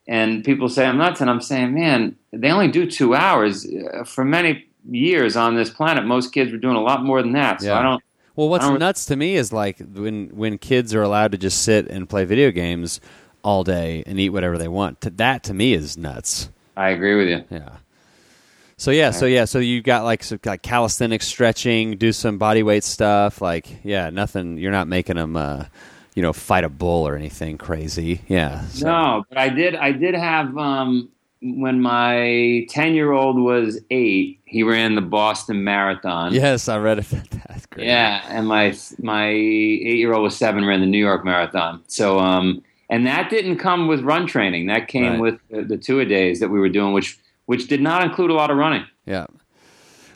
and 0.09 0.43
people 0.43 0.67
say 0.67 0.85
I'm 0.85 0.97
nuts, 0.97 1.21
and 1.21 1.29
I'm 1.29 1.39
saying, 1.41 1.73
man, 1.73 2.15
they 2.33 2.49
only 2.51 2.67
do 2.67 2.89
two 2.89 3.13
hours. 3.15 3.65
Uh, 3.65 4.03
For 4.03 4.25
many 4.25 4.65
years 4.89 5.35
on 5.37 5.55
this 5.55 5.69
planet, 5.69 6.03
most 6.05 6.33
kids 6.33 6.51
were 6.51 6.57
doing 6.57 6.75
a 6.75 6.81
lot 6.81 7.03
more 7.03 7.21
than 7.21 7.33
that. 7.33 7.61
So 7.61 7.67
Yeah. 7.67 7.79
I 7.79 7.83
don't. 7.83 8.03
Well, 8.35 8.49
what's 8.49 8.65
don't- 8.65 8.79
nuts 8.79 9.05
to 9.05 9.15
me 9.15 9.35
is 9.35 9.53
like 9.53 9.77
when 9.79 10.29
when 10.33 10.57
kids 10.57 10.93
are 10.95 11.01
allowed 11.03 11.31
to 11.33 11.37
just 11.37 11.61
sit 11.61 11.87
and 11.89 12.07
play 12.09 12.25
video 12.25 12.51
games 12.51 12.99
all 13.43 13.63
day 13.63 14.03
and 14.07 14.19
eat 14.19 14.29
whatever 14.29 14.57
they 14.57 14.67
want. 14.67 15.01
That 15.01 15.43
to 15.43 15.53
me 15.53 15.73
is 15.73 15.97
nuts. 15.97 16.49
I 16.75 16.89
agree 16.89 17.15
with 17.15 17.27
you. 17.27 17.43
Yeah. 17.51 17.69
So 18.77 18.91
yeah, 18.91 19.11
so 19.11 19.25
yeah, 19.25 19.43
so 19.45 19.59
you 19.59 19.81
got 19.81 20.05
like 20.05 20.23
some 20.23 20.39
like 20.45 20.61
calisthenics, 20.61 21.27
stretching, 21.27 21.97
do 21.97 22.13
some 22.13 22.37
body 22.37 22.63
weight 22.63 22.85
stuff. 22.85 23.41
Like 23.41 23.67
yeah, 23.83 24.09
nothing. 24.09 24.57
You're 24.57 24.71
not 24.71 24.87
making 24.87 25.17
them, 25.17 25.35
uh, 25.35 25.65
you 26.19 26.23
know, 26.23 26.33
fight 26.33 26.65
a 26.65 26.69
bull 26.69 27.07
or 27.07 27.15
anything 27.15 27.57
crazy. 27.57 28.19
Yeah. 28.27 28.65
so- 28.67 28.85
No, 28.87 29.23
but 29.29 29.37
I 29.37 29.47
did. 29.47 29.73
I 29.75 29.93
did 29.93 30.15
have 30.15 30.57
um, 30.57 31.07
when 31.41 31.79
my 31.81 32.65
ten 32.69 32.93
year 32.93 33.13
old 33.13 33.39
was 33.39 33.79
eight. 33.89 34.41
He 34.43 34.63
ran 34.63 34.95
the 34.95 35.01
Boston 35.01 35.63
Marathon. 35.63 36.33
Yes, 36.33 36.67
I 36.67 36.77
read 36.77 36.99
it. 36.99 37.05
That's 37.47 37.65
great. 37.67 37.87
Yeah, 37.87 38.21
and 38.27 38.47
my 38.49 38.75
my 39.01 39.27
eight 39.29 39.97
year 39.97 40.11
old 40.11 40.23
was 40.23 40.35
seven 40.35 40.65
ran 40.65 40.81
the 40.81 40.87
New 40.87 40.97
York 40.97 41.23
Marathon. 41.23 41.81
So 41.87 42.19
um, 42.19 42.61
and 42.89 43.07
that 43.07 43.29
didn't 43.29 43.59
come 43.59 43.87
with 43.87 44.01
run 44.01 44.27
training. 44.27 44.65
That 44.67 44.89
came 44.89 45.13
Right. 45.13 45.19
with 45.21 45.35
the, 45.49 45.61
the 45.61 45.77
two 45.77 46.01
a 46.01 46.05
days 46.05 46.41
that 46.41 46.49
we 46.49 46.59
were 46.59 46.67
doing, 46.69 46.91
which 46.91 47.17
which 47.45 47.69
did 47.69 47.81
not 47.81 48.03
include 48.03 48.29
a 48.29 48.33
lot 48.33 48.51
of 48.51 48.57
running. 48.57 48.83
Yeah. 49.05 49.25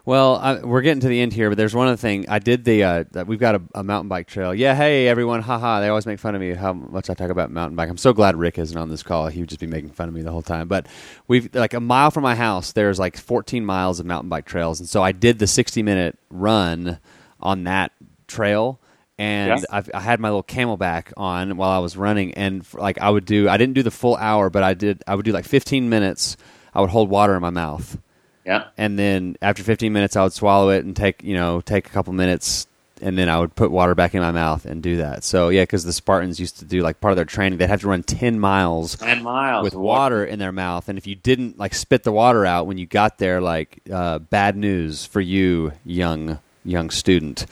Well, 0.05 0.35
I, 0.35 0.55
we're 0.59 0.81
getting 0.81 0.99
to 1.01 1.07
the 1.07 1.21
end 1.21 1.31
here, 1.31 1.49
but 1.49 1.57
there's 1.57 1.73
one 1.73 1.87
other 1.87 1.95
thing. 1.95 2.25
I 2.27 2.39
did 2.39 2.65
the 2.65 2.83
uh, 2.83 3.03
that 3.11 3.25
we've 3.25 3.39
got 3.39 3.55
a, 3.55 3.61
a 3.73 3.83
mountain 3.85 4.09
bike 4.09 4.27
trail. 4.27 4.53
Yeah, 4.53 4.75
hey 4.75 5.07
everyone, 5.07 5.41
haha. 5.41 5.79
They 5.79 5.87
always 5.87 6.05
make 6.05 6.19
fun 6.19 6.35
of 6.35 6.41
me 6.41 6.53
how 6.53 6.73
much 6.73 7.09
I 7.09 7.13
talk 7.13 7.29
about 7.29 7.51
mountain 7.51 7.77
bike. 7.77 7.89
I'm 7.89 7.95
so 7.97 8.11
glad 8.11 8.35
Rick 8.35 8.57
isn't 8.57 8.77
on 8.77 8.89
this 8.89 9.01
call. 9.01 9.27
He 9.27 9.39
would 9.39 9.47
just 9.47 9.61
be 9.61 9.67
making 9.67 9.91
fun 9.91 10.09
of 10.09 10.13
me 10.13 10.21
the 10.21 10.31
whole 10.31 10.41
time. 10.41 10.67
But 10.67 10.87
we've 11.29 11.53
like 11.55 11.73
a 11.73 11.79
mile 11.79 12.11
from 12.11 12.23
my 12.23 12.35
house. 12.35 12.73
There's 12.73 12.99
like 12.99 13.15
14 13.15 13.63
miles 13.65 14.01
of 14.01 14.05
mountain 14.05 14.27
bike 14.27 14.45
trails, 14.45 14.81
and 14.81 14.89
so 14.89 15.01
I 15.01 15.13
did 15.13 15.39
the 15.39 15.47
60 15.47 15.81
minute 15.83 16.19
run 16.29 16.99
on 17.39 17.63
that 17.63 17.93
trail. 18.27 18.81
And 19.17 19.63
Yeah. 19.71 19.81
I 19.93 20.01
had 20.01 20.19
my 20.19 20.27
little 20.27 20.43
CamelBak 20.43 21.13
on 21.15 21.55
while 21.55 21.69
I 21.69 21.79
was 21.79 21.95
running, 21.95 22.33
and 22.33 22.65
like 22.73 22.99
I 22.99 23.09
would 23.09 23.23
do, 23.23 23.47
I 23.47 23.55
didn't 23.55 23.75
do 23.75 23.83
the 23.83 23.91
full 23.91 24.17
hour, 24.17 24.49
but 24.49 24.63
I 24.63 24.73
did. 24.73 25.01
I 25.07 25.15
would 25.15 25.23
do 25.23 25.31
like 25.31 25.45
15 25.45 25.87
minutes. 25.87 26.35
I 26.73 26.81
would 26.81 26.89
hold 26.89 27.09
water 27.09 27.35
in 27.35 27.41
my 27.41 27.51
mouth 27.51 27.99
Yeah, 28.45 28.65
and 28.77 28.97
then 28.99 29.37
after 29.41 29.63
15 29.63 29.91
minutes 29.93 30.15
I 30.15 30.23
would 30.23 30.33
swallow 30.33 30.69
it 30.69 30.83
and 30.85 30.95
take 30.95 31.23
you 31.23 31.35
know 31.35 31.61
take 31.61 31.87
a 31.87 31.89
couple 31.89 32.13
minutes 32.13 32.67
and 33.01 33.17
then 33.17 33.27
I 33.27 33.37
would 33.39 33.53
put 33.55 33.69
water 33.69 33.95
back 33.95 34.13
in 34.15 34.21
my 34.21 34.31
mouth 34.31 34.65
and 34.65 34.81
do 34.81 34.97
that. 34.97 35.25
So 35.25 35.49
yeah, 35.49 35.63
because 35.63 35.83
the 35.83 35.91
Spartans 35.91 36.39
used 36.39 36.59
to 36.59 36.65
do 36.65 36.81
like 36.81 37.01
part 37.01 37.11
of 37.11 37.15
their 37.17 37.25
training, 37.25 37.57
they'd 37.59 37.67
have 37.67 37.81
to 37.81 37.87
run 37.89 38.01
10 38.03 38.39
miles 38.39 38.95
ten 38.95 39.21
miles 39.23 39.63
with 39.63 39.75
water 39.75 40.23
in 40.23 40.39
their 40.39 40.53
mouth, 40.53 40.87
and 40.87 40.97
if 40.97 41.05
you 41.05 41.15
didn't 41.15 41.57
like 41.59 41.73
spit 41.73 42.03
the 42.03 42.11
water 42.13 42.45
out 42.45 42.65
when 42.67 42.77
you 42.77 42.85
got 42.85 43.17
there, 43.17 43.41
like 43.41 43.79
uh, 43.91 44.19
bad 44.19 44.55
news 44.55 45.05
for 45.05 45.19
you, 45.21 45.73
young 45.85 46.39
young 46.63 46.89
student. 46.89 47.45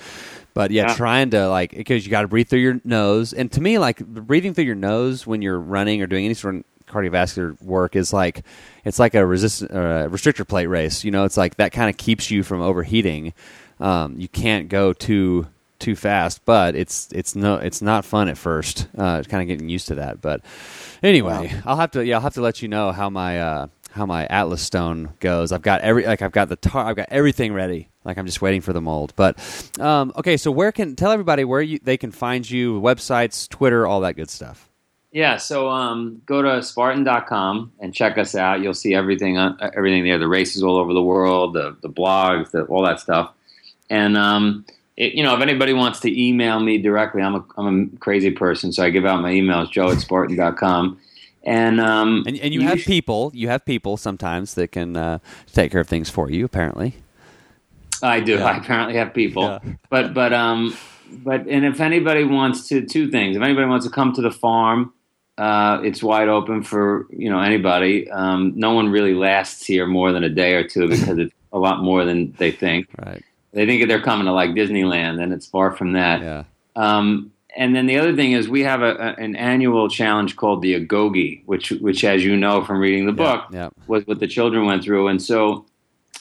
But 0.53 0.71
yeah, 0.71 0.87
Yeah. 0.89 0.95
trying 0.95 1.29
to 1.31 1.47
like 1.49 1.71
because 1.71 2.05
you 2.05 2.11
got 2.11 2.21
to 2.23 2.27
breathe 2.29 2.47
through 2.49 2.59
your 2.59 2.79
nose, 2.85 3.33
and 3.33 3.51
to 3.53 3.61
me, 3.61 3.77
like 3.77 3.99
breathing 4.05 4.53
through 4.53 4.65
your 4.65 4.75
nose 4.75 5.25
when 5.27 5.41
you're 5.41 5.59
running 5.59 6.01
or 6.01 6.07
doing 6.07 6.25
any 6.25 6.33
sort 6.33 6.55
of 6.55 6.63
cardiovascular 6.91 7.61
work 7.61 7.95
is 7.95 8.13
like 8.13 8.43
it's 8.85 8.99
like 8.99 9.15
a 9.15 9.25
resist 9.25 9.63
uh, 9.63 10.07
restrictor 10.09 10.47
plate 10.47 10.67
race. 10.67 11.03
You 11.03 11.11
know, 11.11 11.25
it's 11.25 11.37
like 11.37 11.55
that 11.55 11.71
kind 11.71 11.89
of 11.89 11.97
keeps 11.97 12.29
you 12.29 12.43
from 12.43 12.61
overheating. 12.61 13.33
Um, 13.79 14.19
you 14.19 14.27
can't 14.27 14.69
go 14.69 14.93
too 14.93 15.47
too 15.79 15.95
fast, 15.95 16.45
but 16.45 16.75
it's 16.75 17.09
it's 17.11 17.35
no 17.35 17.55
it's 17.55 17.81
not 17.81 18.05
fun 18.05 18.29
at 18.29 18.37
first. 18.37 18.87
Uh, 18.97 19.17
it's 19.19 19.27
kind 19.27 19.41
of 19.41 19.47
getting 19.47 19.69
used 19.69 19.87
to 19.87 19.95
that. 19.95 20.21
But 20.21 20.41
anyway, 21.03 21.53
I'll 21.65 21.77
have 21.77 21.91
to 21.91 22.05
yeah 22.05 22.15
I'll 22.15 22.21
have 22.21 22.35
to 22.35 22.41
let 22.41 22.61
you 22.61 22.67
know 22.67 22.91
how 22.91 23.09
my 23.09 23.41
uh, 23.41 23.67
how 23.91 24.05
my 24.05 24.25
Atlas 24.27 24.61
stone 24.61 25.09
goes. 25.19 25.51
I've 25.51 25.61
got 25.61 25.81
every 25.81 26.05
like 26.05 26.21
I've 26.21 26.31
got 26.31 26.49
the 26.49 26.55
tar 26.55 26.85
I've 26.85 26.95
got 26.95 27.09
everything 27.09 27.53
ready. 27.53 27.89
Like 28.05 28.17
I'm 28.17 28.25
just 28.25 28.41
waiting 28.41 28.61
for 28.61 28.73
the 28.73 28.81
mold. 28.81 29.13
But 29.15 29.37
um, 29.79 30.13
okay, 30.15 30.37
so 30.37 30.51
where 30.51 30.71
can 30.71 30.95
tell 30.95 31.11
everybody 31.11 31.43
where 31.43 31.61
you 31.61 31.79
they 31.83 31.97
can 31.97 32.11
find 32.11 32.49
you, 32.49 32.79
websites, 32.79 33.49
Twitter, 33.49 33.85
all 33.85 34.01
that 34.01 34.15
good 34.15 34.29
stuff. 34.29 34.70
Yeah, 35.11 35.35
so 35.37 35.69
um, 35.69 36.21
go 36.25 36.41
to 36.41 36.63
Spartan.com 36.63 37.73
and 37.81 37.93
check 37.93 38.17
us 38.17 38.33
out. 38.33 38.61
You'll 38.61 38.73
see 38.73 38.93
everything 38.93 39.37
on, 39.37 39.57
everything 39.75 40.05
there. 40.05 40.17
The 40.17 40.27
races 40.27 40.63
all 40.63 40.77
over 40.77 40.93
the 40.93 41.03
world, 41.03 41.53
the 41.53 41.75
the 41.81 41.89
blogs, 41.89 42.51
the, 42.51 42.63
all 42.63 42.83
that 42.83 43.01
stuff. 43.01 43.33
And 43.89 44.15
um, 44.17 44.65
it, 44.95 45.13
you 45.13 45.23
know, 45.23 45.35
if 45.35 45.41
anybody 45.41 45.73
wants 45.73 45.99
to 46.01 46.21
email 46.27 46.61
me 46.61 46.77
directly, 46.77 47.21
I'm 47.21 47.35
a 47.35 47.45
I'm 47.57 47.91
a 47.93 47.97
crazy 47.97 48.31
person, 48.31 48.71
so 48.71 48.83
I 48.83 48.89
give 48.89 49.05
out 49.05 49.21
my 49.21 49.31
emails, 49.33 49.69
Joe 49.69 49.91
at 49.91 49.99
Spartan.com. 49.99 50.97
And 51.43 51.81
um, 51.81 52.23
And, 52.25 52.39
and 52.39 52.53
you 52.53 52.61
have 52.61 52.77
people, 52.79 53.31
you 53.33 53.47
have 53.49 53.65
people 53.65 53.97
sometimes 53.97 54.53
that 54.53 54.71
can 54.71 54.95
uh, 54.95 55.19
take 55.51 55.71
care 55.73 55.81
of 55.81 55.87
things 55.89 56.09
for 56.09 56.29
you. 56.29 56.45
Apparently, 56.45 56.93
I 58.01 58.21
do. 58.21 58.35
Yeah. 58.35 58.45
I 58.45 58.57
apparently 58.57 58.95
have 58.95 59.13
people, 59.13 59.43
Yeah. 59.43 59.59
but 59.89 60.13
but 60.13 60.31
um, 60.31 60.77
but 61.11 61.47
and 61.47 61.65
if 61.65 61.81
anybody 61.81 62.23
wants 62.23 62.69
to, 62.69 62.85
two 62.85 63.11
things. 63.11 63.35
If 63.35 63.43
anybody 63.43 63.67
wants 63.67 63.85
to 63.85 63.91
come 63.91 64.13
to 64.13 64.21
the 64.21 64.31
farm, 64.31 64.93
uh, 65.41 65.81
it's 65.83 66.01
wide 66.03 66.27
open 66.37 66.61
for 66.63 67.07
you 67.09 67.29
know 67.31 67.39
anybody. 67.39 68.09
Um, 68.11 68.53
no 68.55 68.71
one 68.73 68.89
really 68.97 69.13
lasts 69.13 69.65
here 69.65 69.87
more 69.87 70.11
than 70.11 70.23
a 70.23 70.29
day 70.29 70.53
or 70.53 70.63
two 70.67 70.87
because 70.87 71.17
it's 71.17 71.33
a 71.51 71.59
lot 71.59 71.81
more 71.81 72.05
than 72.05 72.31
they 72.37 72.51
think. 72.51 72.87
right? 73.05 73.23
They 73.53 73.65
think 73.65 73.87
they're 73.87 74.01
coming 74.01 74.25
to 74.27 74.33
like 74.33 74.51
Disneyland, 74.51 75.21
and 75.21 75.33
it's 75.33 75.47
far 75.47 75.71
from 75.75 75.93
that. 75.93 76.21
Yeah. 76.21 76.43
Um, 76.75 77.31
and 77.57 77.75
then 77.75 77.85
the 77.85 77.97
other 77.97 78.15
thing 78.15 78.31
is 78.31 78.47
we 78.47 78.61
have 78.63 78.81
a, 78.81 78.93
a, 78.95 79.07
an 79.25 79.35
annual 79.35 79.89
challenge 79.89 80.37
called 80.37 80.61
the 80.61 80.73
Agoge, 80.79 81.41
which 81.45 81.71
which 81.71 82.03
as 82.05 82.23
you 82.23 82.37
know 82.37 82.63
from 82.63 82.79
reading 82.79 83.05
the 83.07 83.11
book 83.11 83.43
Yeah. 83.51 83.69
was 83.87 84.05
what 84.07 84.19
the 84.19 84.27
children 84.27 84.65
went 84.65 84.83
through. 84.83 85.09
And 85.09 85.21
so 85.21 85.65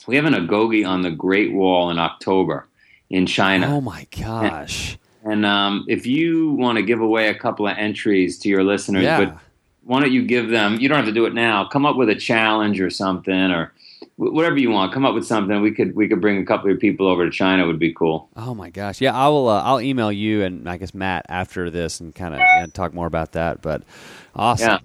we 0.08 0.16
have 0.16 0.24
an 0.24 0.34
Agoge 0.34 0.84
on 0.86 1.02
the 1.02 1.10
Great 1.12 1.52
Wall 1.52 1.90
in 1.90 1.98
October 2.00 2.66
in 3.10 3.26
China. 3.26 3.76
Oh 3.76 3.80
my 3.80 4.06
gosh. 4.10 4.98
And 5.24 5.44
um, 5.44 5.84
if 5.88 6.06
you 6.06 6.52
want 6.52 6.76
to 6.76 6.82
give 6.82 7.00
away 7.00 7.28
a 7.28 7.34
couple 7.34 7.66
of 7.68 7.76
entries 7.76 8.38
to 8.40 8.48
your 8.48 8.64
listeners, 8.64 9.02
Yeah. 9.02 9.24
but 9.24 9.38
why 9.84 10.00
don't 10.00 10.12
you 10.12 10.24
give 10.24 10.48
them? 10.48 10.78
You 10.80 10.88
don't 10.88 10.96
have 10.96 11.06
to 11.06 11.12
do 11.12 11.26
it 11.26 11.34
now. 11.34 11.66
Come 11.68 11.84
up 11.84 11.96
with 11.96 12.08
a 12.08 12.14
challenge 12.14 12.80
or 12.80 12.90
something, 12.90 13.34
or 13.50 13.72
wh- 14.16 14.32
whatever 14.32 14.56
you 14.56 14.70
want. 14.70 14.92
Come 14.94 15.04
up 15.04 15.14
with 15.14 15.26
something. 15.26 15.60
We 15.60 15.72
could 15.72 15.94
we 15.96 16.08
could 16.08 16.20
bring 16.20 16.38
a 16.38 16.44
couple 16.44 16.70
of 16.70 16.78
people 16.78 17.06
over 17.06 17.24
to 17.24 17.30
China. 17.30 17.66
Would 17.66 17.78
be 17.78 17.92
cool. 17.92 18.28
Oh 18.36 18.54
my 18.54 18.70
gosh. 18.70 19.00
Yeah, 19.00 19.14
I 19.16 19.28
will. 19.28 19.48
Uh, 19.48 19.62
I'll 19.62 19.80
email 19.80 20.10
you 20.12 20.42
and 20.42 20.68
I 20.68 20.76
guess 20.76 20.94
Matt 20.94 21.26
after 21.28 21.70
this 21.70 22.00
and 22.00 22.14
kind 22.14 22.34
of 22.34 22.72
talk 22.72 22.94
more 22.94 23.06
about 23.06 23.32
that. 23.32 23.60
But 23.62 23.82
awesome. 24.34 24.68
Yeah. 24.68 24.78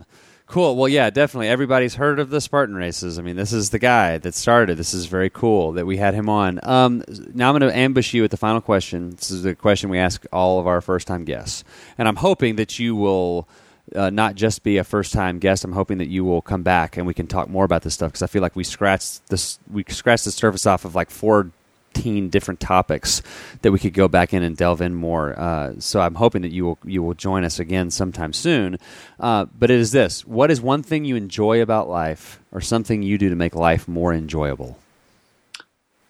Cool. 0.48 0.76
Well, 0.76 0.88
yeah, 0.88 1.10
definitely. 1.10 1.48
Everybody's 1.48 1.96
heard 1.96 2.20
of 2.20 2.30
the 2.30 2.40
Spartan 2.40 2.76
races. 2.76 3.18
I 3.18 3.24
mean, 3.24 3.36
this 3.36 3.52
is 3.52 3.72
the 3.72 3.80
guy 3.80 4.20
that 4.20 4.36
started. 4.36 4.78
This 4.78 4.94
is 4.94 5.08
very 5.08 5.30
cool 5.30 5.72
that 5.72 5.88
we 5.88 5.98
had 5.98 6.14
him 6.14 6.30
on. 6.30 6.60
Um, 6.62 7.04
now 7.34 7.50
I'm 7.52 7.58
going 7.58 7.72
to 7.72 7.76
ambush 7.76 8.14
you 8.14 8.22
with 8.22 8.30
the 8.30 8.38
final 8.38 8.62
question. 8.62 9.10
This 9.10 9.32
is 9.32 9.42
the 9.42 9.56
question 9.56 9.90
we 9.90 9.98
ask 9.98 10.24
all 10.32 10.60
of 10.60 10.68
our 10.68 10.82
first 10.82 11.08
time 11.08 11.26
guests, 11.26 11.64
and 11.98 12.08
I'm 12.08 12.18
hoping 12.18 12.56
that 12.58 12.80
you 12.80 12.96
will. 12.96 13.48
Uh, 13.96 14.10
not 14.10 14.34
just 14.34 14.64
be 14.64 14.78
a 14.78 14.84
first 14.84 15.14
time 15.14 15.38
guest. 15.38 15.64
I'm 15.64 15.72
hoping 15.74 16.00
that 16.00 16.08
you 16.08 16.26
will 16.26 16.42
come 16.42 16.64
back 16.64 16.98
and 16.98 17.06
we 17.06 17.14
can 17.14 17.28
talk 17.28 17.48
more 17.50 17.64
about 17.64 17.84
this 17.84 17.94
stuff 17.94 18.12
because 18.12 18.24
I 18.24 18.28
feel 18.28 18.42
like 18.42 18.56
we 18.56 18.64
scratched 18.64 19.28
this 19.28 19.60
we 19.72 19.86
scratched 19.88 20.26
the 20.26 20.32
surface 20.32 20.66
off 20.66 20.86
of 20.86 20.96
like 20.96 21.12
four 21.12 21.52
15 21.96 22.30
different 22.30 22.60
topics 22.60 23.22
that 23.62 23.72
we 23.72 23.80
could 23.80 23.94
go 23.94 24.08
back 24.08 24.34
in 24.34 24.44
and 24.44 24.56
delve 24.58 24.82
in 24.82 24.94
more. 24.94 25.38
Uh, 25.40 25.74
so 25.80 26.02
I'm 26.02 26.16
hoping 26.16 26.42
that 26.44 26.52
you 26.52 26.66
will 26.66 26.78
you 26.84 27.02
will 27.02 27.14
join 27.14 27.44
us 27.44 27.60
again 27.60 27.90
sometime 27.90 28.34
soon. 28.34 28.78
Uh, 29.20 29.46
but 29.58 29.72
it 29.72 29.80
is 29.80 29.92
this: 29.92 30.26
what 30.26 30.52
is 30.52 30.62
one 30.62 30.84
thing 30.84 31.06
you 31.06 31.16
enjoy 31.16 31.62
about 31.62 31.88
life, 31.90 32.40
or 32.52 32.62
something 32.62 33.02
you 33.02 33.18
do 33.18 33.30
to 33.30 33.36
make 33.36 33.56
life 33.56 33.88
more 33.88 34.14
enjoyable? 34.14 34.78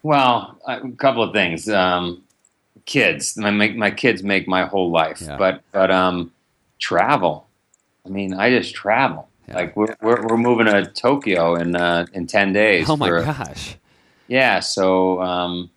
Well, 0.02 0.58
a 0.66 0.88
couple 0.92 1.22
of 1.22 1.32
things. 1.32 1.68
Um, 1.68 2.22
kids, 2.84 3.36
my 3.36 3.50
my 3.50 3.90
kids 3.90 4.22
make 4.22 4.46
my 4.48 4.64
whole 4.66 4.90
life, 4.90 5.22
Yeah. 5.22 5.36
but 5.36 5.62
but 5.72 5.90
um, 5.90 6.32
travel. 6.78 7.46
I 8.04 8.08
mean, 8.08 8.34
I 8.34 8.50
just 8.50 8.74
travel. 8.74 9.28
Yeah. 9.48 9.54
Like 9.54 9.76
we're, 9.76 9.96
we're 10.02 10.26
we're 10.26 10.36
moving 10.36 10.66
to 10.66 10.84
Tokyo 10.86 11.54
in 11.54 11.76
uh, 11.76 12.06
in 12.12 12.26
ten 12.26 12.52
days. 12.52 12.88
Oh 12.90 12.96
my 12.96 13.08
for- 13.08 13.22
gosh! 13.22 13.76
Yeah, 14.28 14.58
so 14.58 15.22
um, 15.22 15.70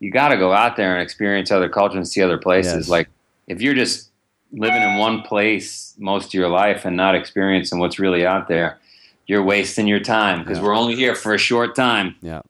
you 0.00 0.10
got 0.10 0.30
to 0.30 0.36
go 0.36 0.52
out 0.52 0.76
there 0.76 0.94
and 0.94 1.02
experience 1.02 1.50
other 1.50 1.68
cultures 1.68 1.96
and 1.96 2.08
see 2.08 2.22
other 2.22 2.38
places. 2.38 2.74
Yes. 2.74 2.88
Like 2.88 3.08
if 3.46 3.60
you're 3.62 3.74
just 3.74 4.10
living 4.52 4.82
in 4.82 4.96
one 4.98 5.22
place 5.22 5.94
most 5.98 6.26
of 6.28 6.34
your 6.34 6.48
life 6.48 6.84
and 6.84 6.96
not 6.96 7.14
experiencing 7.14 7.78
what's 7.78 7.98
really 7.98 8.26
out 8.26 8.48
there, 8.48 8.78
you're 9.26 9.42
wasting 9.44 9.86
your 9.86 10.00
time 10.00 10.40
because 10.40 10.58
Yeah. 10.58 10.64
we're 10.64 10.74
only 10.74 10.96
here 10.96 11.14
for 11.14 11.34
a 11.34 11.38
short 11.38 11.76
time. 11.76 12.16
Yeah. 12.20 12.40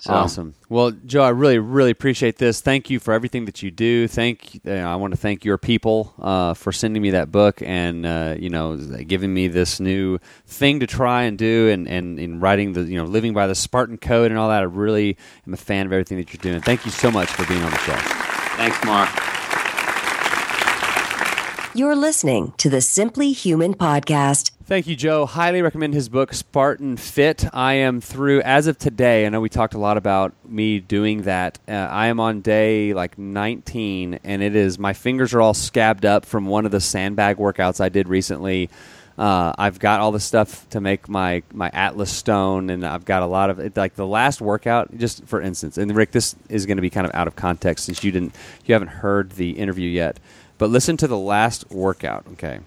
So, 0.00 0.14
Awesome. 0.14 0.54
Well, 0.70 0.92
Joe, 0.92 1.22
I 1.22 1.28
really, 1.28 1.58
really 1.58 1.90
appreciate 1.90 2.38
this. 2.38 2.62
Thank 2.62 2.88
you 2.88 2.98
for 2.98 3.12
everything 3.12 3.44
that 3.44 3.62
you 3.62 3.70
do. 3.70 4.08
Thank. 4.08 4.62
Uh, 4.66 4.70
I 4.70 4.96
want 4.96 5.12
to 5.12 5.18
thank 5.18 5.44
your 5.44 5.58
people 5.58 6.14
uh, 6.18 6.54
for 6.54 6.72
sending 6.72 7.02
me 7.02 7.10
that 7.10 7.30
book 7.30 7.60
and 7.60 8.06
uh, 8.06 8.34
you 8.38 8.48
know 8.48 8.76
giving 8.76 9.34
me 9.34 9.48
this 9.48 9.78
new 9.78 10.18
thing 10.46 10.80
to 10.80 10.86
try 10.86 11.24
and 11.24 11.36
do 11.36 11.68
and, 11.68 11.86
and 11.86 12.18
in 12.18 12.40
writing 12.40 12.72
the 12.72 12.84
you 12.84 12.96
know 12.96 13.04
living 13.04 13.34
by 13.34 13.46
the 13.46 13.54
Spartan 13.54 13.98
code 13.98 14.30
and 14.30 14.40
all 14.40 14.48
that. 14.48 14.60
I 14.60 14.64
really 14.64 15.18
am 15.46 15.52
a 15.52 15.58
fan 15.58 15.84
of 15.84 15.92
everything 15.92 16.16
that 16.16 16.32
you're 16.32 16.50
doing. 16.50 16.62
Thank 16.62 16.86
you 16.86 16.90
so 16.90 17.10
much 17.10 17.28
for 17.28 17.46
being 17.46 17.62
on 17.62 17.70
the 17.70 17.78
show. 17.78 17.96
Thanks, 18.56 18.82
Mark. 18.86 19.10
You're 21.74 21.94
listening 21.94 22.54
to 22.56 22.70
the 22.70 22.80
Simply 22.80 23.32
Human 23.32 23.74
podcast. 23.74 24.50
Thank 24.70 24.86
you, 24.86 24.94
Joe. 24.94 25.26
Highly 25.26 25.62
recommend 25.62 25.94
his 25.94 26.08
book, 26.08 26.32
Spartan 26.32 26.96
Fit. 26.96 27.44
I 27.52 27.72
am 27.72 28.00
through, 28.00 28.42
as 28.42 28.68
of 28.68 28.78
today, 28.78 29.26
I 29.26 29.28
know 29.28 29.40
we 29.40 29.48
talked 29.48 29.74
a 29.74 29.78
lot 29.78 29.96
about 29.96 30.32
me 30.48 30.78
doing 30.78 31.22
that. 31.22 31.58
Uh, 31.66 31.72
I 31.72 32.06
am 32.06 32.20
on 32.20 32.40
day 32.40 32.94
like 32.94 33.18
19, 33.18 34.20
and 34.22 34.42
it 34.44 34.54
is, 34.54 34.78
my 34.78 34.92
fingers 34.92 35.34
are 35.34 35.40
all 35.40 35.54
scabbed 35.54 36.04
up 36.04 36.24
from 36.24 36.46
one 36.46 36.66
of 36.66 36.70
the 36.70 36.80
sandbag 36.80 37.38
workouts 37.38 37.80
I 37.80 37.88
did 37.88 38.08
recently. 38.08 38.70
Uh, 39.18 39.52
I've 39.58 39.80
got 39.80 39.98
all 39.98 40.12
the 40.12 40.20
stuff 40.20 40.68
to 40.68 40.80
make 40.80 41.08
my, 41.08 41.42
my 41.52 41.70
Atlas 41.72 42.12
stone, 42.12 42.70
and 42.70 42.86
I've 42.86 43.04
got 43.04 43.24
a 43.24 43.26
lot 43.26 43.50
of 43.50 43.58
it. 43.58 43.76
Like 43.76 43.96
the 43.96 44.06
last 44.06 44.40
workout, 44.40 44.96
just 44.96 45.24
for 45.24 45.42
instance, 45.42 45.78
and 45.78 45.96
Rick, 45.96 46.12
this 46.12 46.36
is 46.48 46.66
going 46.66 46.76
to 46.76 46.80
be 46.80 46.90
kind 46.90 47.08
of 47.08 47.12
out 47.12 47.26
of 47.26 47.34
context 47.34 47.86
since 47.86 48.04
you 48.04 48.12
didn't, 48.12 48.36
you 48.66 48.74
haven't 48.74 48.86
heard 48.86 49.32
the 49.32 49.50
interview 49.50 49.90
yet. 49.90 50.20
But 50.58 50.70
listen 50.70 50.96
to 50.98 51.08
the 51.08 51.18
last 51.18 51.72
workout, 51.72 52.24
okay? 52.34 52.60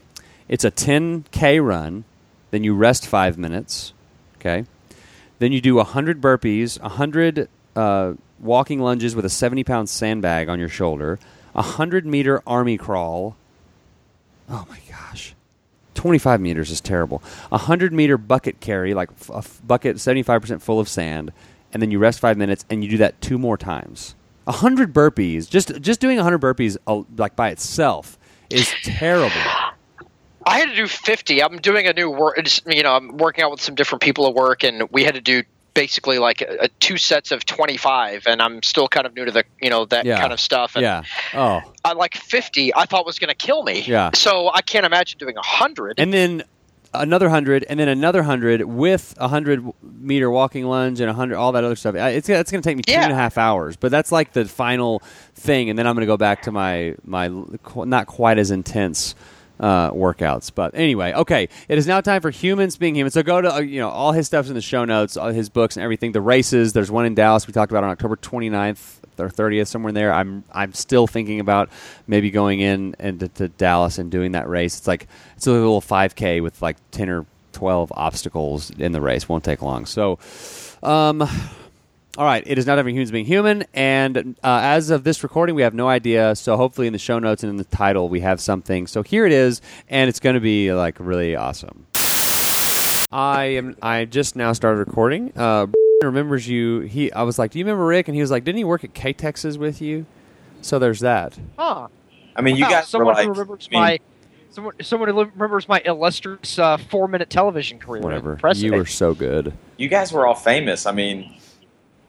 It's 0.47 0.63
a 0.63 0.71
10K 0.71 1.65
run, 1.65 2.03
then 2.51 2.63
you 2.63 2.75
rest 2.75 3.07
five 3.07 3.37
minutes, 3.37 3.93
okay? 4.37 4.65
Then 5.39 5.51
you 5.51 5.61
do 5.61 5.75
100 5.75 6.21
burpees, 6.21 6.79
100 6.81 7.49
uh, 7.75 8.13
walking 8.39 8.79
lunges 8.79 9.15
with 9.15 9.25
a 9.25 9.29
70 9.29 9.63
pound 9.63 9.89
sandbag 9.89 10.49
on 10.49 10.59
your 10.59 10.69
shoulder, 10.69 11.19
a 11.55 11.61
100 11.61 12.05
meter 12.05 12.41
army 12.45 12.77
crawl. 12.77 13.35
Oh 14.49 14.65
my 14.69 14.79
gosh. 14.89 15.35
25 15.95 16.41
meters 16.41 16.69
is 16.71 16.81
terrible. 16.81 17.21
A 17.45 17.57
100 17.57 17.93
meter 17.93 18.17
bucket 18.17 18.59
carry, 18.59 18.93
like 18.93 19.09
a 19.29 19.37
f- 19.37 19.61
bucket 19.65 19.97
75% 19.97 20.61
full 20.61 20.79
of 20.79 20.89
sand, 20.89 21.31
and 21.71 21.81
then 21.81 21.91
you 21.91 21.99
rest 21.99 22.19
five 22.19 22.37
minutes 22.37 22.65
and 22.69 22.83
you 22.83 22.89
do 22.89 22.97
that 22.97 23.19
two 23.21 23.37
more 23.37 23.57
times. 23.57 24.15
100 24.45 24.93
burpees, 24.93 25.49
just, 25.49 25.79
just 25.81 26.01
doing 26.01 26.17
100 26.17 26.41
burpees 26.41 26.77
uh, 26.87 27.03
like 27.17 27.35
by 27.35 27.49
itself 27.49 28.17
is 28.49 28.69
terrible. 28.83 29.31
I 30.45 30.59
had 30.59 30.69
to 30.69 30.75
do 30.75 30.87
50. 30.87 31.41
I'm 31.43 31.57
doing 31.57 31.87
a 31.87 31.93
new 31.93 32.09
work. 32.09 32.39
You 32.65 32.83
know, 32.83 32.93
I'm 32.95 33.17
working 33.17 33.43
out 33.43 33.51
with 33.51 33.61
some 33.61 33.75
different 33.75 34.01
people 34.01 34.27
at 34.27 34.33
work, 34.33 34.63
and 34.63 34.89
we 34.91 35.03
had 35.03 35.15
to 35.15 35.21
do 35.21 35.43
basically 35.73 36.19
like 36.19 36.41
a, 36.41 36.65
a 36.65 36.67
two 36.79 36.97
sets 36.97 37.31
of 37.31 37.45
25. 37.45 38.27
And 38.27 38.41
I'm 38.41 38.61
still 38.61 38.87
kind 38.87 39.07
of 39.07 39.15
new 39.15 39.25
to 39.25 39.31
the, 39.31 39.43
you 39.61 39.69
know, 39.69 39.85
that 39.85 40.05
Yeah. 40.05 40.19
kind 40.19 40.31
of 40.33 40.39
stuff. 40.39 40.75
And 40.75 40.83
Yeah. 40.83 41.03
Oh. 41.33 41.61
I 41.83 41.93
like 41.93 42.15
50. 42.15 42.73
I 42.75 42.85
thought 42.85 43.05
was 43.05 43.17
going 43.19 43.29
to 43.29 43.35
kill 43.35 43.63
me. 43.63 43.81
Yeah. 43.81 44.11
So 44.13 44.51
I 44.53 44.61
can't 44.61 44.85
imagine 44.85 45.17
doing 45.17 45.35
100. 45.35 45.99
and 45.99 46.13
then 46.13 46.43
another 46.95 47.27
hundred, 47.27 47.65
and 47.67 47.79
then 47.79 47.87
another 47.87 48.21
hundred 48.21 48.61
with 48.65 49.15
a 49.17 49.27
hundred 49.27 49.65
meter 49.81 50.29
walking 50.29 50.63
lunge 50.65 50.99
and 50.99 51.09
a 51.09 51.13
hundred, 51.13 51.37
all 51.37 51.51
that 51.53 51.63
other 51.63 51.75
stuff. 51.75 51.95
It's 51.95 52.29
it's 52.29 52.51
going 52.51 52.61
to 52.61 52.69
take 52.69 52.77
me 52.77 52.83
two 52.83 52.91
Yeah. 52.93 53.01
and 53.05 53.11
a 53.11 53.15
half 53.15 53.35
hours, 53.39 53.75
but 53.75 53.89
that's 53.89 54.11
like 54.11 54.33
the 54.33 54.45
final 54.45 55.01
thing, 55.33 55.71
and 55.71 55.79
then 55.79 55.87
I'm 55.87 55.95
going 55.95 56.01
to 56.03 56.05
go 56.05 56.17
back 56.17 56.43
to 56.43 56.51
my 56.51 56.93
my 57.03 57.31
not 57.77 58.05
quite 58.05 58.37
as 58.37 58.51
intense. 58.51 59.15
Uh, 59.63 59.91
workouts, 59.91 60.51
but 60.53 60.75
anyway, 60.75 61.13
okay. 61.13 61.47
It 61.69 61.77
is 61.77 61.87
now 61.87 62.01
time 62.01 62.21
for 62.21 62.31
humans 62.31 62.75
being 62.75 62.95
human. 62.95 63.11
So 63.11 63.23
go 63.23 63.39
to 63.39 63.55
uh, 63.55 63.59
you 63.61 63.79
know 63.79 63.87
all 63.87 64.11
his 64.11 64.27
stuff's 64.27 64.49
in 64.49 64.55
the 64.55 64.61
show 64.61 64.83
notes, 64.83 65.15
all 65.15 65.29
his 65.29 65.47
books 65.47 65.77
and 65.77 65.83
everything. 65.85 66.11
The 66.11 66.19
races. 66.19 66.73
There's 66.73 66.91
one 66.91 67.05
in 67.05 67.15
Dallas 67.15 67.47
we 67.47 67.53
talked 67.53 67.71
about 67.71 67.85
on 67.85 67.89
October 67.89 68.17
29th 68.17 68.97
or 69.19 69.29
30th, 69.29 69.67
somewhere 69.67 69.87
in 69.89 69.95
there. 69.95 70.11
I'm 70.11 70.43
I'm 70.51 70.73
still 70.73 71.07
thinking 71.07 71.39
about 71.39 71.69
maybe 72.07 72.29
going 72.29 72.59
in 72.59 72.97
and 72.99 73.21
to, 73.21 73.29
to 73.29 73.47
Dallas 73.47 73.99
and 73.99 74.11
doing 74.11 74.33
that 74.33 74.49
race. 74.49 74.77
It's 74.79 74.87
like 74.87 75.07
it's 75.37 75.47
a 75.47 75.51
little 75.51 75.79
5K 75.79 76.43
with 76.43 76.61
like 76.61 76.75
10 76.91 77.07
or 77.07 77.25
12 77.53 77.93
obstacles 77.95 78.69
in 78.71 78.91
the 78.91 78.99
race. 78.99 79.29
Won't 79.29 79.45
take 79.45 79.61
long. 79.61 79.85
So, 79.85 80.19
um, 80.83 81.23
all 82.17 82.25
right, 82.25 82.43
it 82.45 82.57
is 82.59 82.65
not 82.67 82.77
every 82.77 82.91
humans 82.93 83.11
being 83.11 83.25
human, 83.25 83.65
and 83.73 84.35
uh, 84.43 84.59
as 84.63 84.89
of 84.91 85.03
this 85.03 85.23
recording, 85.23 85.55
we 85.55 85.63
have 85.63 85.73
no 85.73 85.87
idea. 85.87 86.35
So 86.35 86.55
hopefully, 86.57 86.85
in 86.87 86.93
the 86.93 86.99
show 86.99 87.17
notes 87.19 87.43
and 87.43 87.49
in 87.49 87.57
the 87.57 87.63
title, 87.63 88.07
we 88.09 88.19
have 88.19 88.39
something. 88.39 88.85
So 88.87 89.01
here 89.01 89.25
it 89.25 89.31
is, 89.31 89.61
and 89.89 90.09
it's 90.09 90.19
going 90.19 90.35
to 90.35 90.39
be 90.39 90.71
like 90.73 90.95
really 90.99 91.35
awesome. 91.35 91.87
I 93.11 93.45
am. 93.45 93.75
I 93.81 94.05
just 94.05 94.35
now 94.35 94.53
started 94.53 94.79
recording. 94.79 95.31
Uh, 95.35 95.67
remembers 96.03 96.47
you? 96.47 96.81
He. 96.81 97.11
I 97.13 97.23
was 97.23 97.37
like, 97.39 97.51
"Do 97.51 97.59
you 97.59 97.65
remember 97.65 97.85
Rick?" 97.85 98.07
And 98.07 98.15
he 98.15 98.21
was 98.21 98.31
like, 98.31 98.43
"Didn't 98.43 98.57
he 98.57 98.63
work 98.63 98.83
at 98.83 98.93
K 98.93 99.13
Texas 99.13 99.57
with 99.57 99.81
you?" 99.81 100.05
So 100.61 100.79
there's 100.79 100.99
that. 101.01 101.37
huh. 101.57 101.87
I 102.35 102.41
mean, 102.41 102.55
you 102.55 102.63
Wow, 102.63 102.69
guys 102.71 102.87
someone 102.87 103.13
like, 103.13 103.25
who 103.25 103.31
remembers 103.31 103.67
I 103.71 103.75
mean, 103.75 103.81
my 103.81 103.99
someone, 104.49 104.73
someone 104.81 105.09
who 105.09 105.25
remembers 105.25 105.67
my 105.67 105.81
illustrious 105.85 106.57
uh, 106.57 106.77
four 106.77 107.07
minute 107.07 107.29
television 107.29 107.77
career. 107.79 108.01
Whatever. 108.01 108.33
Impressive. 108.33 108.63
You 108.63 108.73
were 108.73 108.85
so 108.87 109.13
good. 109.13 109.53
you 109.77 109.87
guys 109.87 110.11
were 110.11 110.25
all 110.25 110.33
famous. 110.35 110.85
I 110.87 110.91
mean, 110.93 111.35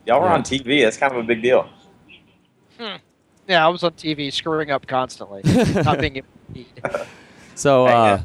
y'all 0.07 0.21
were 0.21 0.27
Yeah. 0.27 0.35
on 0.35 0.43
TV. 0.43 0.83
That's 0.83 0.97
kind 0.97 1.13
of 1.13 1.19
a 1.19 1.23
big 1.23 1.43
deal. 1.43 1.69
yeah, 3.49 3.65
I 3.65 3.69
was 3.69 3.83
on 3.85 3.93
TV 3.93 4.33
screwing 4.33 4.71
up 4.71 4.87
constantly, 4.87 5.43
not 5.83 5.99
being 5.99 6.17
able. 6.17 7.01
So, 7.57 7.87
uh, 7.87 8.21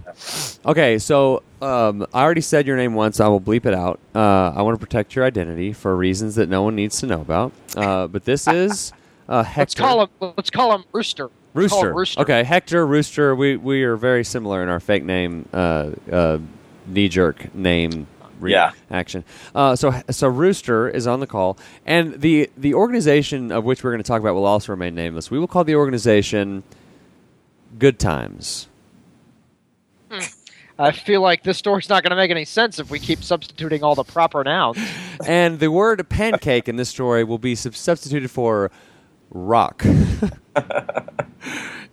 okay, 0.65 0.97
so 0.97 1.43
um, 1.61 2.03
I 2.15 2.23
already 2.23 2.41
said 2.41 2.65
your 2.65 2.77
name 2.77 2.95
once. 2.95 3.19
I 3.19 3.27
will 3.27 3.39
bleep 3.39 3.67
it 3.67 3.75
out. 3.75 3.99
Uh, 4.15 4.51
I 4.55 4.63
want 4.63 4.79
to 4.79 4.83
protect 4.83 5.15
your 5.15 5.23
identity 5.23 5.71
for 5.71 5.95
reasons 5.95 6.33
that 6.33 6.49
no 6.49 6.63
one 6.63 6.75
needs 6.75 6.99
to 7.01 7.05
know 7.05 7.21
about. 7.21 7.51
Uh, 7.77 8.07
but 8.07 8.25
this 8.25 8.47
is 8.51 8.91
uh, 9.27 9.43
Hector. 9.43 9.59
Let's 9.61 9.75
call 9.75 10.01
him. 10.01 10.09
Let's 10.35 10.49
call 10.49 10.73
him 10.73 10.83
Rooster. 10.91 11.29
Let's 11.53 11.71
call 11.71 11.81
him 11.81 11.85
Rooster. 11.89 11.93
Rooster. 11.93 12.21
Okay, 12.21 12.43
Hector 12.43 12.87
Rooster. 12.87 13.35
We 13.35 13.55
we 13.55 13.83
are 13.83 13.95
very 13.95 14.23
similar 14.23 14.63
in 14.63 14.69
our 14.69 14.79
fake 14.79 15.03
name, 15.03 15.47
uh, 15.53 15.91
uh, 16.11 16.39
knee 16.87 17.07
jerk 17.07 17.53
name. 17.53 18.07
Re- 18.39 18.51
Yeah. 18.51 18.71
Action. 18.89 19.23
Uh, 19.53 19.75
so 19.75 19.93
so 20.09 20.27
Rooster 20.27 20.89
is 20.89 21.07
on 21.07 21.19
the 21.19 21.27
call, 21.27 21.57
and 21.85 22.19
the 22.21 22.49
the 22.57 22.73
organization 22.73 23.51
of 23.51 23.63
which 23.63 23.83
we're 23.83 23.91
going 23.91 24.03
to 24.03 24.07
talk 24.07 24.21
about 24.21 24.35
will 24.35 24.45
also 24.45 24.71
remain 24.71 24.95
nameless. 24.95 25.29
We 25.29 25.39
will 25.39 25.47
call 25.47 25.63
the 25.63 25.75
organization 25.75 26.63
Good 27.77 27.99
Times. 27.99 28.67
I 30.79 30.93
feel 30.93 31.21
like 31.21 31.43
this 31.43 31.57
story's 31.57 31.89
not 31.89 32.03
going 32.03 32.11
to 32.11 32.15
make 32.15 32.31
any 32.31 32.45
sense 32.45 32.79
if 32.79 32.89
we 32.89 32.99
keep 32.99 33.21
substituting 33.21 33.83
all 33.83 33.95
the 33.95 34.05
proper 34.05 34.45
nouns. 34.45 34.77
and 35.27 35.59
the 35.59 35.69
word 35.69 36.07
pancake 36.07 36.69
in 36.69 36.77
this 36.77 36.87
story 36.87 37.25
will 37.25 37.37
be 37.37 37.53
substituted 37.53 38.31
for 38.31 38.71
rock. 39.29 39.83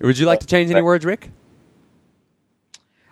Would 0.00 0.18
you 0.18 0.26
like 0.26 0.40
to 0.40 0.46
change 0.46 0.70
any 0.70 0.82
words, 0.82 1.04
Rick? 1.04 1.30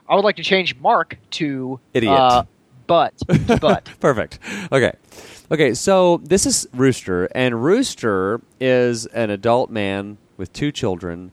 I 0.08 0.14
would 0.14 0.24
like 0.24 0.36
to 0.36 0.42
change 0.42 0.76
Mark 0.76 1.18
to 1.32 1.80
Idiot. 1.92 2.12
Uh, 2.12 2.44
but 2.86 3.14
but 3.60 3.88
Perfect. 4.00 4.38
Okay. 4.72 4.92
Okay, 5.50 5.74
so 5.74 6.18
this 6.24 6.46
is 6.46 6.66
Rooster, 6.72 7.26
and 7.26 7.62
Rooster 7.62 8.40
is 8.58 9.04
an 9.06 9.28
adult 9.28 9.70
man 9.70 10.16
with 10.36 10.52
two 10.52 10.72
children. 10.72 11.32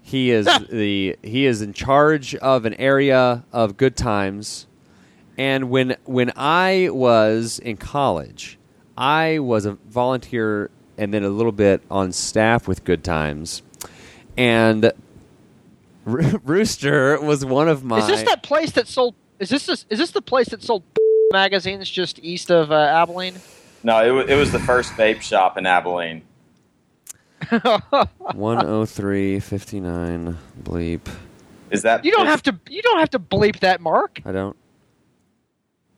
He 0.00 0.30
is 0.30 0.46
ah! 0.46 0.60
the 0.70 1.16
he 1.22 1.44
is 1.44 1.60
in 1.60 1.72
charge 1.72 2.34
of 2.36 2.64
an 2.64 2.74
area 2.74 3.44
of 3.52 3.76
good 3.76 3.96
times. 3.96 4.66
And 5.36 5.70
when 5.70 5.96
when 6.04 6.32
I 6.36 6.88
was 6.90 7.58
in 7.58 7.76
college, 7.76 8.58
I 8.96 9.38
was 9.38 9.66
a 9.66 9.72
volunteer 9.72 10.70
and 10.96 11.14
then 11.14 11.22
a 11.22 11.28
little 11.28 11.52
bit 11.52 11.82
on 11.90 12.12
staff 12.12 12.66
with 12.66 12.84
Good 12.84 13.04
Times. 13.04 13.62
And 14.36 14.92
Rooster 16.04 17.20
was 17.20 17.44
one 17.44 17.68
of 17.68 17.84
my 17.84 17.98
Is 17.98 18.06
this 18.08 18.22
that 18.24 18.42
place 18.42 18.72
that 18.72 18.88
sold? 18.88 19.14
Is 19.40 19.48
this 19.50 19.66
this, 19.66 19.86
is 19.88 19.98
this 19.98 20.10
the 20.10 20.22
place 20.22 20.48
that 20.48 20.62
sold 20.62 20.82
magazines 21.32 21.88
just 21.88 22.18
east 22.20 22.50
of 22.50 22.72
uh, 22.72 22.74
Abilene? 22.74 23.34
No, 23.82 24.02
it, 24.04 24.10
wa- 24.10 24.32
it 24.32 24.36
was 24.36 24.50
the 24.52 24.58
first 24.58 24.92
vape 24.94 25.20
shop 25.22 25.56
in 25.56 25.66
Abilene. 25.66 26.22
103 27.50 29.40
59 29.40 30.36
bleep. 30.62 31.00
Is 31.70 31.82
that 31.82 32.04
You 32.04 32.10
don't 32.10 32.26
have 32.26 32.42
to. 32.44 32.58
You 32.68 32.82
don't 32.82 32.98
have 32.98 33.10
to 33.10 33.18
bleep 33.18 33.60
that, 33.60 33.80
Mark. 33.80 34.20
I 34.24 34.32
don't. 34.32 34.56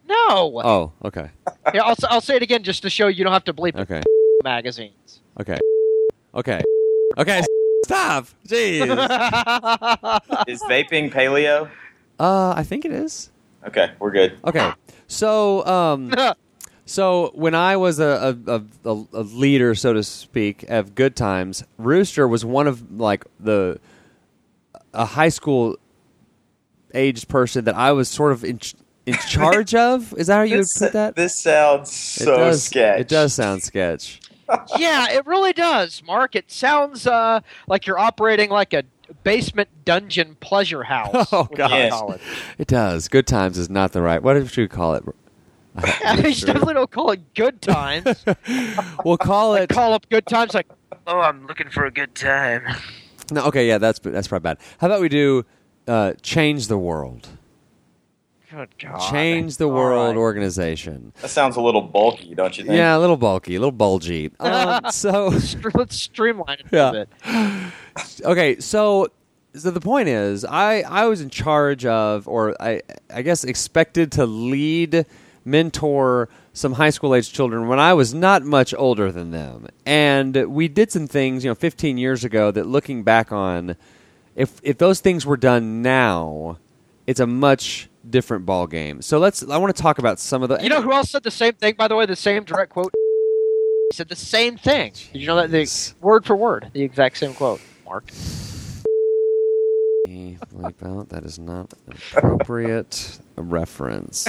No. 0.08 0.60
Oh, 0.64 0.92
okay. 1.04 1.30
Yeah, 1.74 1.82
I'll, 1.84 1.94
I'll 2.08 2.20
say 2.20 2.34
it 2.34 2.42
again 2.42 2.64
just 2.64 2.82
to 2.82 2.90
show 2.90 3.06
you 3.06 3.22
don't 3.22 3.32
have 3.32 3.44
to 3.44 3.54
bleep 3.54 3.76
Okay. 3.76 4.02
magazines. 4.42 5.20
Okay. 5.38 5.58
Okay. 6.34 6.60
Okay. 7.16 7.42
Stop. 7.84 8.26
Jeez. 8.48 8.82
is 10.48 10.60
vaping 10.64 11.12
paleo? 11.12 11.70
Uh, 12.20 12.52
I 12.54 12.64
think 12.64 12.84
it 12.84 12.92
is. 12.92 13.30
Okay, 13.66 13.92
we're 13.98 14.10
good. 14.10 14.38
Okay. 14.44 14.72
So, 15.08 15.64
um, 15.66 16.12
so 16.84 17.30
when 17.34 17.54
I 17.54 17.78
was 17.78 17.98
a, 17.98 18.36
a, 18.46 18.62
a, 18.84 19.04
a 19.14 19.22
leader, 19.22 19.74
so 19.74 19.94
to 19.94 20.02
speak, 20.02 20.64
of 20.68 20.94
Good 20.94 21.16
Times, 21.16 21.64
Rooster 21.78 22.28
was 22.28 22.44
one 22.44 22.66
of 22.66 22.92
like 22.92 23.24
the 23.40 23.80
a 24.92 25.06
high 25.06 25.30
school 25.30 25.76
aged 26.92 27.28
person 27.28 27.64
that 27.64 27.74
I 27.74 27.92
was 27.92 28.08
sort 28.08 28.32
of 28.32 28.44
in, 28.44 28.60
in 29.06 29.14
charge 29.28 29.74
of. 29.74 30.12
Is 30.18 30.26
that 30.26 30.36
how 30.36 30.42
you 30.42 30.56
would 30.56 30.64
this, 30.64 30.78
put 30.78 30.92
that? 30.92 31.16
this 31.16 31.40
sounds 31.40 31.88
it 31.90 32.24
so 32.24 32.36
does. 32.36 32.62
sketch. 32.62 33.00
It 33.00 33.08
does 33.08 33.32
sound 33.32 33.62
sketch. 33.62 34.20
yeah, 34.78 35.10
it 35.10 35.24
really 35.26 35.54
does, 35.54 36.02
Mark. 36.04 36.36
It 36.36 36.50
sounds 36.50 37.06
uh, 37.06 37.40
like 37.66 37.86
you're 37.86 37.98
operating 37.98 38.50
like 38.50 38.74
a 38.74 38.82
basement 39.24 39.68
dungeon 39.84 40.36
pleasure 40.40 40.82
house. 40.84 41.28
Oh, 41.32 41.44
when 41.50 41.56
gosh. 41.58 41.70
you're 41.70 41.78
in 41.80 41.84
Yes. 41.86 41.92
college. 41.92 42.20
It 42.58 42.66
does. 42.68 43.08
Good 43.08 43.26
Times 43.26 43.58
is 43.58 43.68
not 43.70 43.92
the 43.92 44.02
right. 44.02 44.22
What 44.22 44.36
should 44.48 44.62
we 44.62 44.68
call 44.68 44.94
it? 44.94 45.04
they 45.74 46.32
definitely 46.34 46.74
don't 46.74 46.90
call 46.90 47.10
it 47.12 47.34
good 47.34 47.62
times. 47.62 48.24
We'll 49.04 49.16
call 49.18 49.52
They 49.54 49.62
it. 49.62 49.68
call 49.70 49.92
up 49.92 50.08
good 50.10 50.26
times 50.26 50.52
like, 50.54 50.66
oh, 51.06 51.20
I'm 51.20 51.46
looking 51.46 51.70
for 51.70 51.84
a 51.86 51.90
good 51.90 52.14
time. 52.14 52.62
No, 53.32 53.44
okay, 53.44 53.68
yeah, 53.68 53.78
that's 53.78 54.00
that's 54.00 54.26
probably 54.26 54.42
bad. 54.42 54.58
How 54.78 54.88
about 54.88 55.00
we 55.00 55.08
do 55.08 55.44
uh, 55.86 56.14
change 56.20 56.66
the 56.66 56.76
world? 56.76 57.28
Good 58.50 58.70
God. 58.80 59.08
Change 59.12 59.56
the 59.58 59.66
All 59.68 59.74
world 59.76 60.16
right. 60.16 60.20
organization. 60.20 61.12
That 61.22 61.28
sounds 61.30 61.54
a 61.54 61.60
little 61.60 61.82
bulky, 61.82 62.34
don't 62.34 62.58
you 62.58 62.64
think? 62.64 62.76
Yeah, 62.76 62.96
a 62.96 62.98
little 62.98 63.16
bulky, 63.16 63.54
a 63.54 63.60
little 63.60 63.70
bulgy. 63.70 64.32
Um, 64.40 64.90
so 64.90 65.30
Str- 65.38 65.68
Let's 65.74 65.94
streamline 65.94 66.58
it 66.58 66.66
a 66.72 66.76
Yeah. 66.76 66.90
bit. 66.90 67.72
Okay, 68.24 68.60
so 68.60 69.08
so 69.54 69.70
the 69.70 69.80
point 69.80 70.08
is, 70.08 70.44
I 70.44 70.82
I 70.82 71.06
was 71.06 71.20
in 71.20 71.30
charge 71.30 71.84
of, 71.86 72.28
or 72.28 72.60
I 72.60 72.82
I 73.12 73.22
guess 73.22 73.44
expected 73.44 74.12
to 74.12 74.26
lead, 74.26 75.06
mentor 75.44 76.28
some 76.52 76.74
high 76.74 76.90
school 76.90 77.14
age 77.14 77.32
children 77.32 77.68
when 77.68 77.78
I 77.78 77.94
was 77.94 78.12
not 78.12 78.42
much 78.42 78.74
older 78.74 79.12
than 79.12 79.30
them, 79.30 79.68
and 79.86 80.34
we 80.46 80.68
did 80.68 80.90
some 80.90 81.06
things, 81.06 81.44
you 81.44 81.50
know, 81.50 81.54
15 81.54 81.98
years 81.98 82.24
ago 82.24 82.50
that 82.50 82.66
looking 82.66 83.02
back 83.02 83.32
on, 83.32 83.76
if 84.36 84.60
if 84.62 84.78
those 84.78 85.00
things 85.00 85.24
were 85.26 85.36
done 85.36 85.82
now, 85.82 86.58
it's 87.06 87.20
a 87.20 87.26
much 87.26 87.88
different 88.08 88.46
ball 88.46 88.66
game. 88.66 89.02
So 89.02 89.18
let's. 89.18 89.42
I 89.42 89.56
want 89.58 89.74
to 89.74 89.82
talk 89.82 89.98
about 89.98 90.18
some 90.18 90.42
of 90.42 90.48
the. 90.48 90.62
You 90.62 90.68
know 90.68 90.82
who 90.82 90.92
else 90.92 91.10
said 91.10 91.22
the 91.22 91.30
same 91.30 91.54
thing, 91.54 91.74
by 91.76 91.88
the 91.88 91.96
way? 91.96 92.06
The 92.06 92.16
same 92.16 92.44
direct 92.44 92.72
quote? 92.72 92.92
Said 93.92 94.08
the 94.08 94.16
same 94.16 94.56
thing. 94.56 94.92
Did 95.12 95.20
you 95.20 95.26
know 95.26 95.36
that? 95.36 95.50
The, 95.50 95.92
word 96.00 96.24
for 96.24 96.36
word, 96.36 96.70
the 96.72 96.82
exact 96.82 97.18
same 97.18 97.34
quote, 97.34 97.60
Mark. 97.90 98.04
Out. 100.82 101.08
That 101.08 101.24
is 101.24 101.40
not 101.40 101.74
an 101.88 101.94
appropriate 102.12 103.18
reference. 103.36 104.28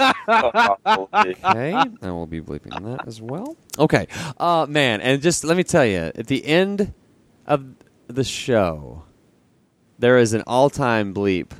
okay, 0.00 1.72
and 1.72 2.02
we'll 2.02 2.26
be 2.26 2.40
bleeping 2.40 2.82
that 2.84 3.06
as 3.06 3.20
well. 3.22 3.56
Okay, 3.78 4.08
uh, 4.38 4.66
man, 4.68 5.00
and 5.00 5.22
just 5.22 5.44
let 5.44 5.56
me 5.56 5.62
tell 5.62 5.86
you, 5.86 6.10
at 6.16 6.26
the 6.26 6.44
end 6.44 6.92
of 7.46 7.64
the 8.08 8.24
show, 8.24 9.04
there 10.00 10.18
is 10.18 10.32
an 10.32 10.42
all-time 10.46 11.14
bleep. 11.14 11.50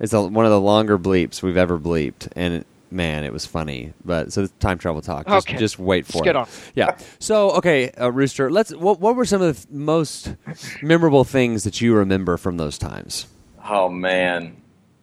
It's 0.00 0.12
a, 0.12 0.20
one 0.22 0.44
of 0.44 0.50
the 0.50 0.60
longer 0.60 0.98
bleeps 0.98 1.42
we've 1.42 1.56
ever 1.56 1.78
bleeped, 1.78 2.28
and 2.34 2.64
man, 2.94 3.24
it 3.24 3.32
was 3.32 3.44
funny. 3.44 3.92
But 4.04 4.32
so 4.32 4.46
time 4.60 4.78
travel 4.78 5.02
talk. 5.02 5.26
Just, 5.26 5.48
Okay. 5.48 5.58
just 5.58 5.78
wait 5.78 6.06
for 6.06 6.18
Let's 6.18 6.22
it. 6.22 6.24
get 6.24 6.36
on. 6.36 6.48
Yeah. 6.74 6.96
So 7.18 7.50
okay, 7.52 7.90
uh, 7.90 8.10
Rooster. 8.10 8.50
Let's. 8.50 8.74
What, 8.74 9.00
what 9.00 9.16
were 9.16 9.24
some 9.24 9.42
of 9.42 9.66
the 9.68 9.74
most 9.76 10.34
memorable 10.80 11.24
things 11.24 11.64
that 11.64 11.80
you 11.80 11.94
remember 11.94 12.36
from 12.36 12.56
those 12.56 12.78
times? 12.78 13.26
Oh 13.68 13.88
man, 13.88 14.56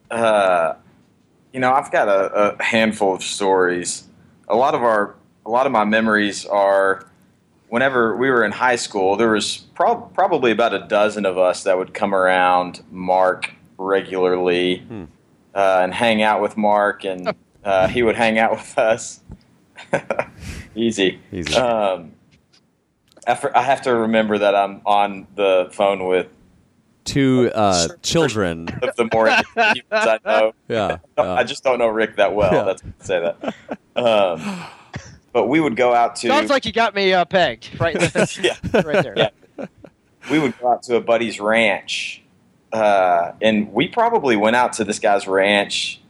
uh, 0.09 0.73
you 1.53 1.59
know 1.59 1.71
I've 1.73 1.91
got 1.91 2.07
a, 2.07 2.55
a 2.59 2.63
handful 2.63 3.13
of 3.13 3.21
stories. 3.23 4.05
A 4.47 4.55
lot 4.55 4.73
of 4.75 4.81
our, 4.83 5.15
a 5.45 5.49
lot 5.49 5.65
of 5.65 5.71
my 5.71 5.83
memories 5.85 6.45
are 6.45 7.05
whenever 7.69 8.15
we 8.17 8.29
were 8.29 8.43
in 8.43 8.51
high 8.51 8.75
school. 8.75 9.15
There 9.15 9.31
was 9.31 9.57
prob- 9.75 10.13
probably 10.13 10.51
about 10.51 10.73
a 10.73 10.85
dozen 10.87 11.25
of 11.25 11.37
us 11.37 11.63
that 11.63 11.77
would 11.77 11.93
come 11.93 12.13
around 12.13 12.81
Mark 12.91 13.51
regularly 13.77 14.79
Hmm. 14.79 15.03
uh, 15.55 15.79
and 15.83 15.93
hang 15.93 16.21
out 16.21 16.41
with 16.41 16.57
Mark, 16.57 17.03
and 17.05 17.33
uh, 17.64 17.88
he 17.88 18.03
would 18.03 18.16
hang 18.16 18.39
out 18.39 18.51
with 18.57 18.78
us. 18.78 19.22
Easy. 20.76 21.20
Easy. 21.32 21.55
Um, 21.55 22.14
after, 23.28 23.55
I 23.55 23.62
have 23.64 23.82
to 23.84 23.93
remember 23.93 24.38
that 24.39 24.55
I'm 24.55 24.82
on 24.86 25.28
the 25.36 25.70
phone 25.72 26.07
with 26.07 26.28
Two 27.03 27.51
uh, 27.53 27.88
children. 28.03 28.68
of 28.82 28.95
the 28.95 29.09
more 29.12 29.28
humans 29.55 29.84
I 29.91 30.20
know. 30.24 30.53
Yeah. 30.68 30.97
No, 31.18 31.24
yeah. 31.24 31.34
I 31.34 31.43
just 31.43 31.64
don't 31.64 31.80
know 31.80 31.88
Rick 31.88 32.18
that 32.18 32.36
well. 32.36 32.53
Yeah. 32.53 32.64
That's 32.64 32.82
to 32.82 32.93
say 32.99 33.20
that. 33.20 33.55
Um, 33.95 34.66
but 35.34 35.47
we 35.47 35.59
would 35.59 35.76
go 35.76 35.93
out 35.93 36.16
to 36.18 36.28
Sounds 36.28 36.49
like 36.49 36.66
you 36.66 36.72
got 36.72 36.93
me 36.93 37.14
uh, 37.14 37.26
pegged 37.26 37.80
right, 37.80 37.95
yeah, 38.41 38.55
right 38.74 39.03
there. 39.03 39.14
Yeah. 39.18 39.66
we 40.30 40.39
would 40.39 40.57
go 40.59 40.70
out 40.72 40.84
to 40.84 40.95
a 40.95 41.01
buddy's 41.01 41.39
ranch, 41.39 42.22
uh, 42.72 43.32
and 43.41 43.74
we 43.74 43.88
probably 43.88 44.36
went 44.36 44.55
out 44.55 44.74
to 44.74 44.84
this 44.84 44.99
guy's 44.99 45.28
ranch 45.28 46.00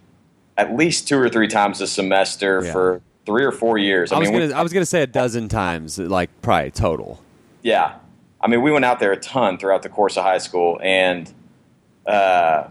at 0.58 0.76
least 0.76 1.08
two 1.08 1.18
or 1.18 1.30
three 1.30 1.48
times 1.48 1.82
a 1.82 1.88
semester 1.88 2.62
Yeah. 2.64 2.72
for 2.72 3.02
three 3.26 3.44
or 3.44 3.52
four 3.52 3.78
years. 3.78 4.12
I, 4.12 4.18
I, 4.18 4.20
was 4.20 4.30
mean, 4.30 4.40
gonna. 4.40 4.48
we, 4.48 4.54
I 4.54 4.62
was 4.62 4.74
gonna 4.74 4.86
say 4.86 5.02
a 5.04 5.08
dozen 5.08 5.48
times, 5.50 5.98
like 6.00 6.30
probably 6.42 6.72
total. 6.72 7.22
yeah. 7.62 7.96
I 8.44 8.48
mean, 8.48 8.64
we 8.64 8.72
went 8.72 8.86
out 8.86 9.00
there 9.00 9.12
a 9.12 9.18
ton 9.18 9.60
throughout 9.60 9.84
the 9.84 9.90
course 9.90 10.18
of 10.18 10.24
high 10.24 10.40
school, 10.40 10.80
and 10.82 11.32
uh, 12.08 12.64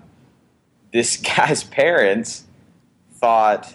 this 0.92 1.16
guy's 1.36 1.62
parents 1.62 2.44
thought, 3.14 3.72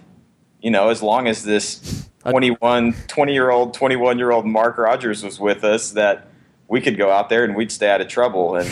you 0.61 0.69
know, 0.71 0.89
as 0.89 1.01
long 1.01 1.27
as 1.27 1.43
this 1.45 2.09
21, 2.27 2.93
20 3.07 3.33
year 3.33 3.49
old, 3.49 3.73
21 3.73 4.17
year 4.17 4.31
old 4.31 4.45
Mark 4.45 4.77
Rogers 4.77 5.23
was 5.23 5.39
with 5.39 5.63
us, 5.63 5.91
that 5.91 6.27
we 6.67 6.81
could 6.81 6.97
go 6.97 7.09
out 7.11 7.29
there 7.29 7.45
and 7.45 7.55
we'd 7.55 7.71
stay 7.71 7.89
out 7.89 8.01
of 8.01 8.09
trouble. 8.09 8.57
And 8.57 8.69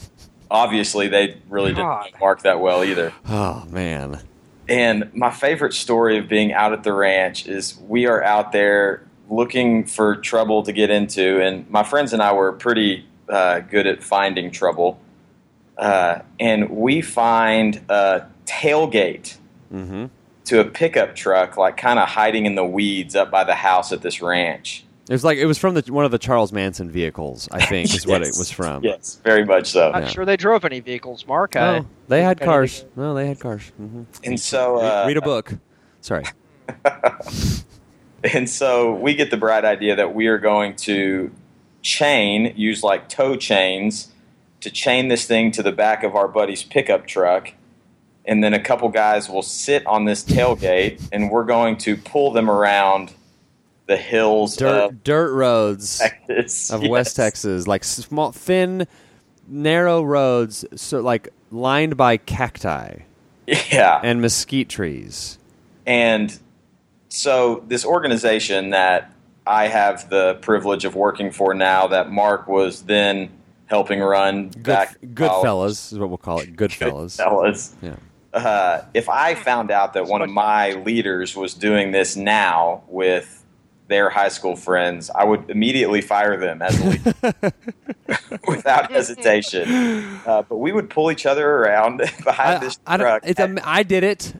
obviously, 0.50 1.08
they 1.08 1.36
really 1.50 1.72
didn't 1.72 1.84
God. 1.84 2.10
Mark 2.20 2.40
that 2.42 2.60
well 2.60 2.82
either. 2.84 3.12
Oh 3.28 3.66
man. 3.68 4.20
And 4.68 5.12
my 5.14 5.30
favorite 5.30 5.74
story 5.74 6.18
of 6.18 6.28
being 6.28 6.52
out 6.52 6.72
at 6.72 6.84
the 6.84 6.92
ranch 6.92 7.46
is 7.46 7.78
we 7.88 8.06
are 8.06 8.22
out 8.22 8.52
there 8.52 9.04
looking 9.28 9.84
for 9.86 10.16
trouble 10.16 10.62
to 10.62 10.72
get 10.72 10.90
into, 10.90 11.40
and 11.40 11.68
my 11.70 11.82
friends 11.82 12.12
and 12.12 12.22
I 12.22 12.32
were 12.32 12.52
pretty 12.52 13.06
uh, 13.28 13.60
good 13.60 13.86
at 13.86 14.02
finding 14.02 14.50
trouble. 14.50 15.00
Uh, 15.76 16.20
and 16.38 16.70
we 16.70 17.00
find 17.00 17.82
a 17.88 18.26
tailgate 18.46 19.36
Mm-hmm. 19.72 20.06
to 20.44 20.60
a 20.60 20.64
pickup 20.66 21.16
truck, 21.16 21.56
like 21.56 21.78
kind 21.78 21.98
of 21.98 22.06
hiding 22.06 22.44
in 22.44 22.56
the 22.56 22.64
weeds 22.64 23.16
up 23.16 23.30
by 23.30 23.42
the 23.42 23.54
house 23.54 23.90
at 23.90 24.02
this 24.02 24.20
ranch. 24.20 24.84
It 25.12 25.16
was 25.16 25.24
like 25.24 25.36
it 25.36 25.44
was 25.44 25.58
from 25.58 25.74
the, 25.74 25.92
one 25.92 26.06
of 26.06 26.10
the 26.10 26.16
Charles 26.18 26.52
Manson 26.54 26.90
vehicles. 26.90 27.46
I 27.52 27.66
think 27.66 27.94
is 27.94 28.06
what 28.06 28.22
it 28.22 28.32
was 28.38 28.50
from. 28.50 28.82
Yes, 28.82 29.20
very 29.22 29.44
much 29.44 29.66
so. 29.70 29.90
Not 29.90 30.04
Yeah. 30.04 30.08
sure 30.08 30.24
they 30.24 30.38
drove 30.38 30.64
any 30.64 30.80
vehicles, 30.80 31.26
Mark. 31.26 31.54
I- 31.54 31.80
Oh, 31.80 31.86
they 32.08 32.22
had 32.22 32.38
Anything- 32.38 32.46
cars. 32.46 32.84
No, 32.96 33.12
they 33.12 33.26
had 33.26 33.38
cars. 33.38 33.70
hmm 33.76 34.04
And 34.24 34.40
so, 34.40 34.78
uh, 34.78 35.04
read 35.06 35.18
a 35.18 35.20
book. 35.20 35.52
Sorry. 36.00 36.24
And 38.32 38.48
so 38.48 38.94
we 38.94 39.14
get 39.14 39.30
the 39.30 39.36
bright 39.36 39.64
idea 39.66 39.96
that 39.96 40.14
we 40.14 40.28
are 40.28 40.38
going 40.38 40.76
to 40.76 41.30
chain, 41.82 42.54
use 42.56 42.82
like 42.82 43.08
tow 43.10 43.34
chains 43.36 44.12
to 44.60 44.70
chain 44.70 45.08
this 45.08 45.26
thing 45.26 45.50
to 45.52 45.62
the 45.62 45.72
back 45.72 46.04
of 46.04 46.14
our 46.14 46.28
buddy's 46.28 46.62
pickup 46.62 47.06
truck. 47.06 47.52
And 48.24 48.42
then 48.42 48.54
a 48.54 48.60
couple 48.60 48.88
guys 48.90 49.28
will 49.28 49.42
sit 49.42 49.84
on 49.86 50.04
this 50.04 50.24
tailgate 50.24 51.06
and 51.12 51.30
we're 51.30 51.44
going 51.44 51.76
to 51.78 51.96
pull 51.96 52.30
them 52.32 52.48
around 52.48 53.12
the 53.92 53.96
hills 53.98 54.56
Dirt 54.56 54.84
of 54.84 55.04
dirt 55.04 55.32
roads 55.34 55.98
Texas. 55.98 56.70
of 56.70 56.82
Yes. 56.82 56.90
West 56.90 57.16
Texas, 57.16 57.66
like 57.66 57.84
small, 57.84 58.32
thin, 58.32 58.86
narrow 59.46 60.02
roads, 60.02 60.64
so 60.76 61.00
like 61.00 61.28
lined 61.50 61.96
by 61.96 62.16
cacti 62.16 63.00
Yeah. 63.46 64.00
and 64.02 64.20
mesquite 64.22 64.68
trees. 64.68 65.38
And 65.86 66.36
so 67.08 67.62
this 67.68 67.84
organization 67.84 68.70
that 68.70 69.12
I 69.46 69.66
have 69.68 70.08
the 70.08 70.38
privilege 70.40 70.84
of 70.84 70.94
working 70.94 71.30
for 71.32 71.52
now, 71.52 71.88
that 71.88 72.10
Mark 72.10 72.46
was 72.48 72.82
then 72.82 73.28
helping 73.66 74.00
run 74.00 74.48
Good, 74.48 74.62
back 74.62 75.00
Goodfellas 75.02 75.92
is 75.92 75.98
what 75.98 76.08
we'll 76.08 76.18
call 76.18 76.40
it. 76.40 76.56
Goodfellas. 76.56 77.18
Goodfellas. 77.20 77.72
Yeah. 77.82 77.96
Uh, 78.32 78.84
if 78.94 79.08
I 79.10 79.34
found 79.34 79.70
out 79.70 79.92
that 79.94 80.06
one 80.06 80.22
of 80.22 80.30
my 80.30 80.72
leaders 80.72 81.36
was 81.36 81.52
doing 81.52 81.90
this 81.90 82.16
now 82.16 82.82
with 82.88 83.41
their 83.92 84.10
high 84.10 84.28
school 84.28 84.56
friends, 84.56 85.10
I 85.14 85.22
would 85.24 85.48
immediately 85.50 86.00
fire 86.00 86.36
them 86.36 86.60
as 86.62 86.80
a 86.80 86.84
leader 86.88 87.14
without 88.48 88.90
hesitation. 88.90 89.68
Uh, 90.26 90.42
but 90.48 90.56
we 90.56 90.72
would 90.72 90.90
pull 90.90 91.10
each 91.12 91.26
other 91.26 91.48
around 91.48 91.98
behind 92.24 92.56
I, 92.56 92.58
this 92.58 92.78
I, 92.86 92.96
truck 92.96 93.22
it's 93.24 93.38
at, 93.40 93.50
am- 93.50 93.58
I 93.64 93.82
did 93.82 94.02
it. 94.04 94.34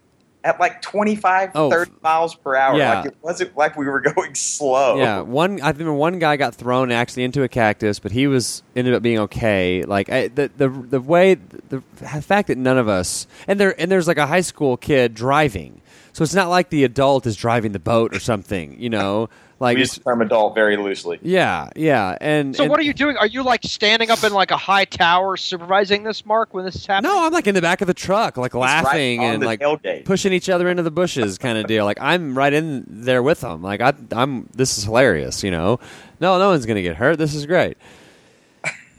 at 0.45 0.59
like 0.59 0.81
25, 0.83 1.51
Oh, 1.55 1.71
30 1.71 1.93
miles 2.03 2.35
per 2.35 2.57
hour. 2.57 2.77
yeah. 2.79 2.95
Like 3.01 3.07
it 3.13 3.17
wasn't 3.23 3.57
like 3.57 3.77
we 3.77 3.87
were 3.87 4.01
going 4.15 4.35
slow. 4.35 4.97
Yeah, 4.97 5.21
one. 5.21 5.61
I 5.61 5.71
remember 5.71 5.93
one 5.93 6.19
guy 6.19 6.37
got 6.37 6.55
thrown 6.55 6.91
actually 6.91 7.25
into 7.25 7.43
a 7.43 7.49
cactus, 7.49 7.99
but 7.99 8.13
he 8.13 8.27
was 8.27 8.63
ended 8.75 8.95
up 8.95 9.03
being 9.03 9.19
okay. 9.21 9.83
Like 9.85 10.11
I, 10.11 10.29
the 10.29 10.51
the 10.57 10.69
the 10.69 11.01
way 11.01 11.35
the 11.35 11.83
fact 12.23 12.49
that 12.49 12.59
none 12.59 12.79
of 12.79 12.89
us 12.89 13.27
and 13.47 13.61
there 13.61 13.79
and 13.81 13.91
there's 13.91 14.09
like 14.09 14.19
a 14.19 14.27
high 14.27 14.41
school 14.41 14.77
kid 14.77 15.15
driving, 15.15 15.81
so 16.13 16.23
it's 16.23 16.35
not 16.35 16.49
like 16.49 16.71
the 16.71 16.85
adult 16.85 17.27
is 17.27 17.37
driving 17.37 17.73
the 17.73 17.79
boat 17.79 18.15
or 18.15 18.21
something. 18.21 18.79
You 18.81 18.91
know, 18.91 19.29
like 19.61 19.77
We 19.77 19.81
use 19.83 19.95
the 19.95 20.01
term 20.01 20.21
adult 20.23 20.55
very 20.55 20.77
loosely. 20.77 21.19
yeah, 21.23 21.71
yeah. 21.77 22.19
And 22.21 22.55
So 22.57 22.65
and- 22.65 22.71
what 22.71 22.79
are 22.81 22.83
you 22.83 22.93
doing? 22.93 23.17
Are 23.17 23.27
you 23.27 23.43
like 23.43 23.63
standing 23.65 24.11
up 24.11 24.23
in 24.25 24.33
like 24.33 24.51
a 24.51 24.57
high 24.57 24.85
tower 24.85 25.37
supervising 25.37 26.03
this, 26.03 26.27
Mark, 26.27 26.53
when 26.53 26.65
this 26.65 26.75
is 26.75 26.85
happening? 26.87 27.11
No, 27.13 27.25
I'm 27.27 27.33
like 27.33 27.47
in 27.47 27.55
the 27.55 27.63
back 27.63 27.81
of 27.81 27.87
the 27.87 27.95
truck, 27.95 28.37
like 28.37 28.55
laughing 28.55 29.21
right 29.21 29.27
and 29.35 29.43
like 29.45 29.61
tailgate. 29.61 30.05
pushing 30.05 30.33
each 30.33 30.49
other 30.51 30.69
into 30.69 30.83
the 30.83 30.91
bushes, 30.91 31.39
kind 31.39 31.59
of 31.59 31.67
deal. 31.69 31.85
Like 31.85 31.99
I'm 32.01 32.37
right 32.37 32.53
in 32.53 32.85
there 32.89 33.23
with 33.23 33.41
them. 33.41 33.63
Like 33.63 33.81
I, 33.81 33.93
I'm. 34.13 34.49
This 34.55 34.77
is 34.79 34.85
hilarious, 34.85 35.43
you 35.45 35.51
know. 35.51 35.79
No, 36.21 36.39
no 36.39 36.49
one's 36.51 36.67
gonna 36.67 36.83
get 36.83 36.97
hurt. 36.97 37.19
This 37.19 37.35
is 37.35 37.47
great. 37.47 37.77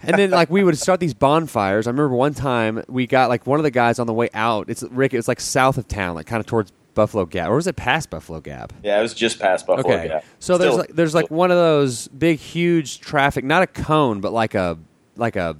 And 0.05 0.17
then 0.17 0.31
like 0.31 0.49
we 0.49 0.65
would 0.65 0.77
start 0.77 0.99
these 0.99 1.13
bonfires. 1.13 1.87
I 1.87 1.91
remember 1.91 2.13
one 2.13 2.33
time 2.33 2.83
we 2.89 3.07
got 3.07 3.29
like 3.29 3.47
one 3.47 3.57
of 3.59 3.63
the 3.63 3.71
guys 3.71 3.99
on 3.99 4.07
the 4.07 4.11
way 4.13 4.29
out. 4.33 4.69
It's 4.69 4.83
Rick. 4.83 5.13
It 5.13 5.17
was 5.17 5.29
like 5.29 5.39
south 5.39 5.77
of 5.77 5.87
town, 5.87 6.15
like 6.15 6.25
kind 6.25 6.41
of 6.41 6.45
towards 6.45 6.73
Buffalo 6.93 7.25
Gap, 7.25 7.49
or 7.49 7.55
was 7.55 7.67
it 7.67 7.75
past 7.75 8.09
Buffalo 8.09 8.39
Gap? 8.39 8.73
Yeah, 8.83 8.99
it 8.99 9.01
was 9.01 9.13
just 9.13 9.39
past 9.39 9.65
Buffalo. 9.67 9.87
Gap. 9.87 9.99
Okay. 9.99 10.07
Yeah. 10.09 10.21
So 10.39 10.57
there's 10.57 10.75
like 10.75 10.89
there's 10.89 11.15
like 11.15 11.29
one 11.31 11.51
of 11.51 11.57
those 11.57 12.07
big 12.09 12.39
huge 12.39 12.99
traffic, 12.99 13.43
not 13.43 13.63
a 13.63 13.67
cone, 13.67 14.21
but 14.21 14.31
like 14.33 14.55
a 14.55 14.77
like 15.15 15.35
a 15.35 15.55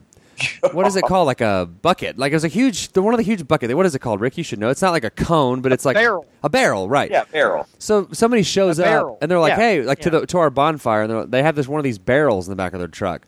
what 0.72 0.88
is 0.88 0.96
it 0.96 1.04
called? 1.04 1.28
Like 1.28 1.42
a 1.42 1.68
bucket. 1.82 2.18
Like 2.18 2.32
it 2.32 2.36
was 2.36 2.44
a 2.44 2.48
huge 2.50 2.90
the 2.94 3.02
one 3.02 3.14
of 3.14 3.18
the 3.18 3.24
huge 3.24 3.48
bucket. 3.48 3.74
What 3.76 3.86
is 3.86 3.94
it 3.96 4.00
called, 4.00 4.20
Rick? 4.20 4.38
You 4.38 4.44
should 4.44 4.60
know. 4.60 4.70
It's 4.70 4.82
not 4.82 4.92
like 4.92 5.04
a 5.04 5.10
cone, 5.10 5.62
but 5.62 5.72
it's 5.72 5.86
like 5.86 5.96
barrel. 5.96 6.26
A 6.44 6.50
barrel, 6.50 6.90
right? 6.90 7.10
yeah, 7.10 7.24
barrel. 7.26 7.68
So 7.80 8.08
somebody 8.12 8.44
shows 8.44 8.80
up 8.80 9.18
and 9.22 9.30
they're 9.32 9.40
like, 9.40 9.52
Yeah. 9.52 9.56
"Hey, 9.58 9.82
like 9.84 10.00
to 10.00 10.10
the 10.10 10.26
to 10.28 10.38
our 10.40 10.50
bonfire," 10.50 11.04
and 11.04 11.12
they're- 11.12 11.26
they 11.26 11.44
have 11.44 11.56
this 11.56 11.68
one 11.68 11.80
of 11.80 11.84
these 11.84 11.98
barrels 12.00 12.48
in 12.48 12.52
the 12.52 12.56
back 12.56 12.74
of 12.74 12.80
their 12.80 12.88
truck, 12.88 13.26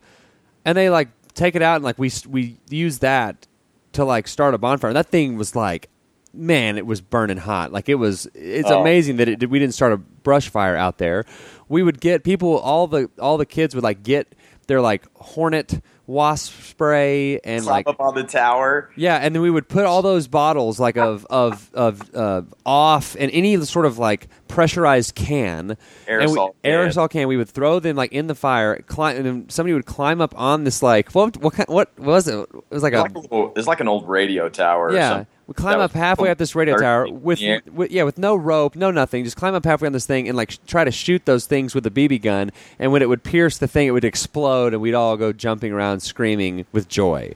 and 0.64 0.76
they 0.76 0.90
like 0.90 1.08
take 1.34 1.54
it 1.54 1.62
out 1.62 1.76
and 1.76 1.84
like 1.84 1.98
we 1.98 2.10
we 2.28 2.56
use 2.70 2.98
that 2.98 3.46
to 3.92 4.04
like 4.04 4.26
start 4.28 4.52
a 4.54 4.58
bonfire. 4.58 4.90
And 4.90 4.96
that 4.96 5.06
thing 5.06 5.36
was 5.36 5.54
like, 5.56 5.88
man, 6.36 6.76
it 6.78 6.86
was 6.86 7.00
burning 7.00 7.36
hot. 7.38 7.72
Like 7.72 7.88
it 7.88 7.96
was. 7.96 8.26
It's 8.34 8.70
Oh. 8.70 8.80
amazing 8.80 9.16
that 9.16 9.28
it, 9.28 9.50
we 9.50 9.58
didn't 9.58 9.74
start 9.74 9.92
a 9.92 9.96
brush 9.96 10.48
fire 10.48 10.76
out 10.76 10.98
there. 10.98 11.24
We 11.68 11.82
would 11.82 12.00
get 12.00 12.22
people. 12.24 12.58
All 12.58 12.86
the 12.86 13.10
all 13.20 13.38
the 13.38 13.46
kids 13.46 13.74
would 13.74 13.84
like 13.84 14.02
get 14.02 14.34
their 14.68 14.80
like 14.80 15.04
hornet 15.14 15.80
wasp 16.08 16.52
spray 16.62 17.40
and 17.40 17.62
Climb 17.64 17.72
like 17.72 17.88
up 17.88 18.00
on 18.00 18.14
the 18.14 18.22
tower. 18.22 18.90
yeah, 18.96 19.16
and 19.16 19.34
then 19.34 19.42
we 19.42 19.50
would 19.50 19.68
put 19.68 19.84
all 19.84 20.02
those 20.02 20.28
bottles 20.28 20.78
like 20.78 20.96
of 20.96 21.26
of 21.30 21.70
of 21.74 22.14
uh, 22.14 22.42
off 22.64 23.16
and 23.18 23.30
any 23.32 23.56
sort 23.64 23.86
of 23.86 23.98
like 23.98 24.28
pressurized 24.48 25.14
can, 25.14 25.76
and 26.08 26.30
we, 26.30 26.36
Aerosol 26.36 26.54
can. 26.62 26.72
aerosol 26.72 27.10
can. 27.10 27.28
We 27.28 27.36
would 27.36 27.48
throw 27.48 27.80
them 27.80 27.96
like 27.96 28.12
in 28.12 28.26
the 28.26 28.34
fire, 28.34 28.80
climb, 28.86 29.16
and 29.16 29.26
then 29.26 29.48
somebody 29.48 29.74
would 29.74 29.86
climb 29.86 30.20
up 30.20 30.34
on 30.38 30.64
this 30.64 30.82
like 30.82 31.10
what 31.12 31.36
what 31.38 31.54
kind, 31.54 31.68
what 31.68 31.96
was 31.98 32.28
it? 32.28 32.34
It 32.38 32.48
was 32.70 32.82
like 32.82 32.92
It's 32.94 33.00
a 33.14 33.18
like, 33.18 33.30
a 33.32 33.52
it's 33.58 33.66
like 33.68 33.80
an 33.80 33.88
old 33.88 34.08
radio 34.08 34.48
tower. 34.48 34.92
yeah. 34.92 35.24
We 35.48 35.54
climb 35.54 35.78
up 35.78 35.92
halfway 35.92 36.30
up 36.30 36.38
this 36.38 36.56
radio 36.56 36.76
tower 36.76 37.08
with, 37.08 37.40
in 37.40 37.44
the 37.46 37.52
air. 37.52 37.62
with 37.72 37.90
yeah 37.92 38.02
with 38.02 38.18
no 38.18 38.34
rope, 38.34 38.74
no 38.74 38.90
nothing. 38.90 39.22
Just 39.22 39.36
climb 39.36 39.54
up 39.54 39.64
halfway 39.64 39.86
on 39.86 39.92
this 39.92 40.04
thing 40.04 40.26
and 40.26 40.36
like 40.36 40.50
sh- 40.50 40.58
try 40.66 40.82
to 40.82 40.90
shoot 40.90 41.24
those 41.24 41.46
things 41.46 41.72
with 41.72 41.86
a 41.86 41.90
BB 41.90 42.20
gun. 42.22 42.50
And 42.80 42.90
when 42.90 43.00
it 43.00 43.08
would 43.08 43.22
pierce 43.22 43.56
the 43.56 43.68
thing, 43.68 43.86
it 43.86 43.92
would 43.92 44.04
explode, 44.04 44.72
and 44.72 44.82
we'd 44.82 44.94
all 44.94 45.16
go 45.16 45.32
jumping 45.32 45.72
around 45.72 46.00
screaming 46.00 46.66
with 46.72 46.88
joy. 46.88 47.34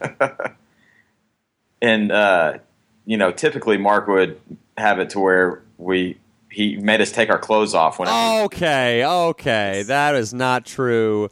and 1.82 2.12
uh, 2.12 2.58
you 3.06 3.16
know, 3.16 3.32
typically 3.32 3.76
Mark 3.76 4.06
would 4.06 4.40
have 4.76 4.98
it 5.00 5.10
to 5.10 5.20
where 5.20 5.62
we 5.78 6.18
he 6.50 6.76
made 6.76 7.00
us 7.00 7.12
take 7.12 7.30
our 7.30 7.38
clothes 7.38 7.74
off 7.74 7.98
when 7.98 8.08
Okay, 8.44 9.04
okay, 9.04 9.82
that 9.86 10.14
is 10.14 10.32
not 10.34 10.64
true. 10.66 11.28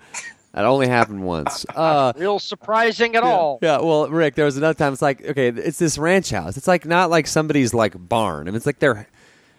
That 0.52 0.64
only 0.64 0.88
happened 0.88 1.22
once. 1.24 1.66
Uh, 1.76 2.12
Real 2.16 2.38
surprising 2.38 3.14
at 3.16 3.22
all. 3.22 3.58
yeah, 3.60 3.78
well, 3.80 4.08
Rick, 4.08 4.34
there 4.34 4.46
was 4.46 4.56
another 4.56 4.72
time. 4.74 4.92
It's 4.94 5.02
like, 5.02 5.22
okay, 5.24 5.48
it's 5.48 5.78
this 5.78 5.98
ranch 5.98 6.30
house. 6.30 6.56
It's 6.56 6.66
like 6.68 6.86
not 6.86 7.10
like 7.10 7.26
somebody's 7.26 7.74
like 7.74 7.94
barn. 8.08 8.42
I 8.48 8.50
mean, 8.50 8.54
it's 8.56 8.64
like 8.64 8.78
their, 8.78 9.06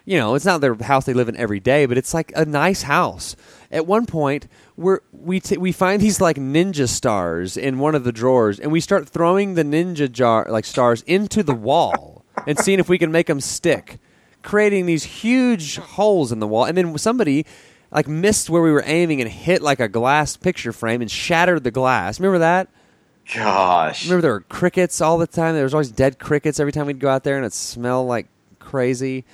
you 0.06 0.18
know, 0.18 0.34
it's 0.34 0.46
not 0.46 0.62
their 0.62 0.74
house 0.74 1.06
they 1.06 1.14
live 1.14 1.30
in 1.30 1.36
every 1.38 1.60
day, 1.60 1.86
but 1.86 1.98
it's 2.00 2.14
like 2.16 2.32
a 2.36 2.46
nice 2.46 2.82
house. 2.82 3.36
At 3.72 3.86
one 3.86 4.06
point, 4.08 4.48
we're, 4.76 5.02
we 5.12 5.40
t- 5.40 5.58
we 5.58 5.72
find 5.72 6.02
these 6.02 6.20
like 6.20 6.38
ninja 6.38 6.88
stars 6.88 7.58
in 7.58 7.78
one 7.78 7.94
of 7.94 8.04
the 8.04 8.12
drawers, 8.12 8.60
and 8.60 8.72
we 8.72 8.80
start 8.80 9.08
throwing 9.08 9.54
the 9.54 9.64
ninja 9.64 10.12
jar 10.12 10.48
like 10.50 10.66
stars 10.66 11.04
into 11.04 11.44
the 11.44 11.54
wall 11.54 12.26
and 12.48 12.58
seeing 12.58 12.80
if 12.80 12.90
we 12.90 12.98
can 12.98 13.12
make 13.12 13.28
them 13.28 13.42
stick, 13.42 14.00
creating 14.44 14.86
these 14.86 15.04
huge 15.04 15.78
holes 15.78 16.32
in 16.32 16.40
the 16.40 16.48
wall. 16.48 16.66
And 16.66 16.78
then 16.78 16.98
somebody 16.98 17.46
like 17.92 18.08
missed 18.08 18.50
where 18.50 18.62
we 18.62 18.72
were 18.72 18.84
aiming 18.86 19.22
and 19.22 19.30
hit 19.30 19.62
like 19.62 19.80
a 19.80 19.88
glass 19.88 20.38
picture 20.38 20.74
frame 20.74 21.02
and 21.02 21.10
shattered 21.10 21.64
the 21.64 21.72
glass. 21.72 22.20
Remember 22.20 22.40
that? 22.40 22.70
gosh, 23.34 24.06
Remember 24.06 24.22
there 24.22 24.32
were 24.32 24.40
crickets 24.42 25.02
all 25.02 25.18
the 25.18 25.28
time. 25.28 25.56
There 25.56 25.64
was 25.64 25.74
always 25.74 25.92
dead 25.92 26.20
crickets 26.20 26.60
every 26.60 26.72
time 26.72 26.88
we'd 26.88 27.00
go 27.00 27.10
out 27.10 27.24
there, 27.24 27.36
and 27.38 27.46
it 27.46 27.54
smelled 27.54 28.08
like 28.08 28.28
crazy. 28.60 29.26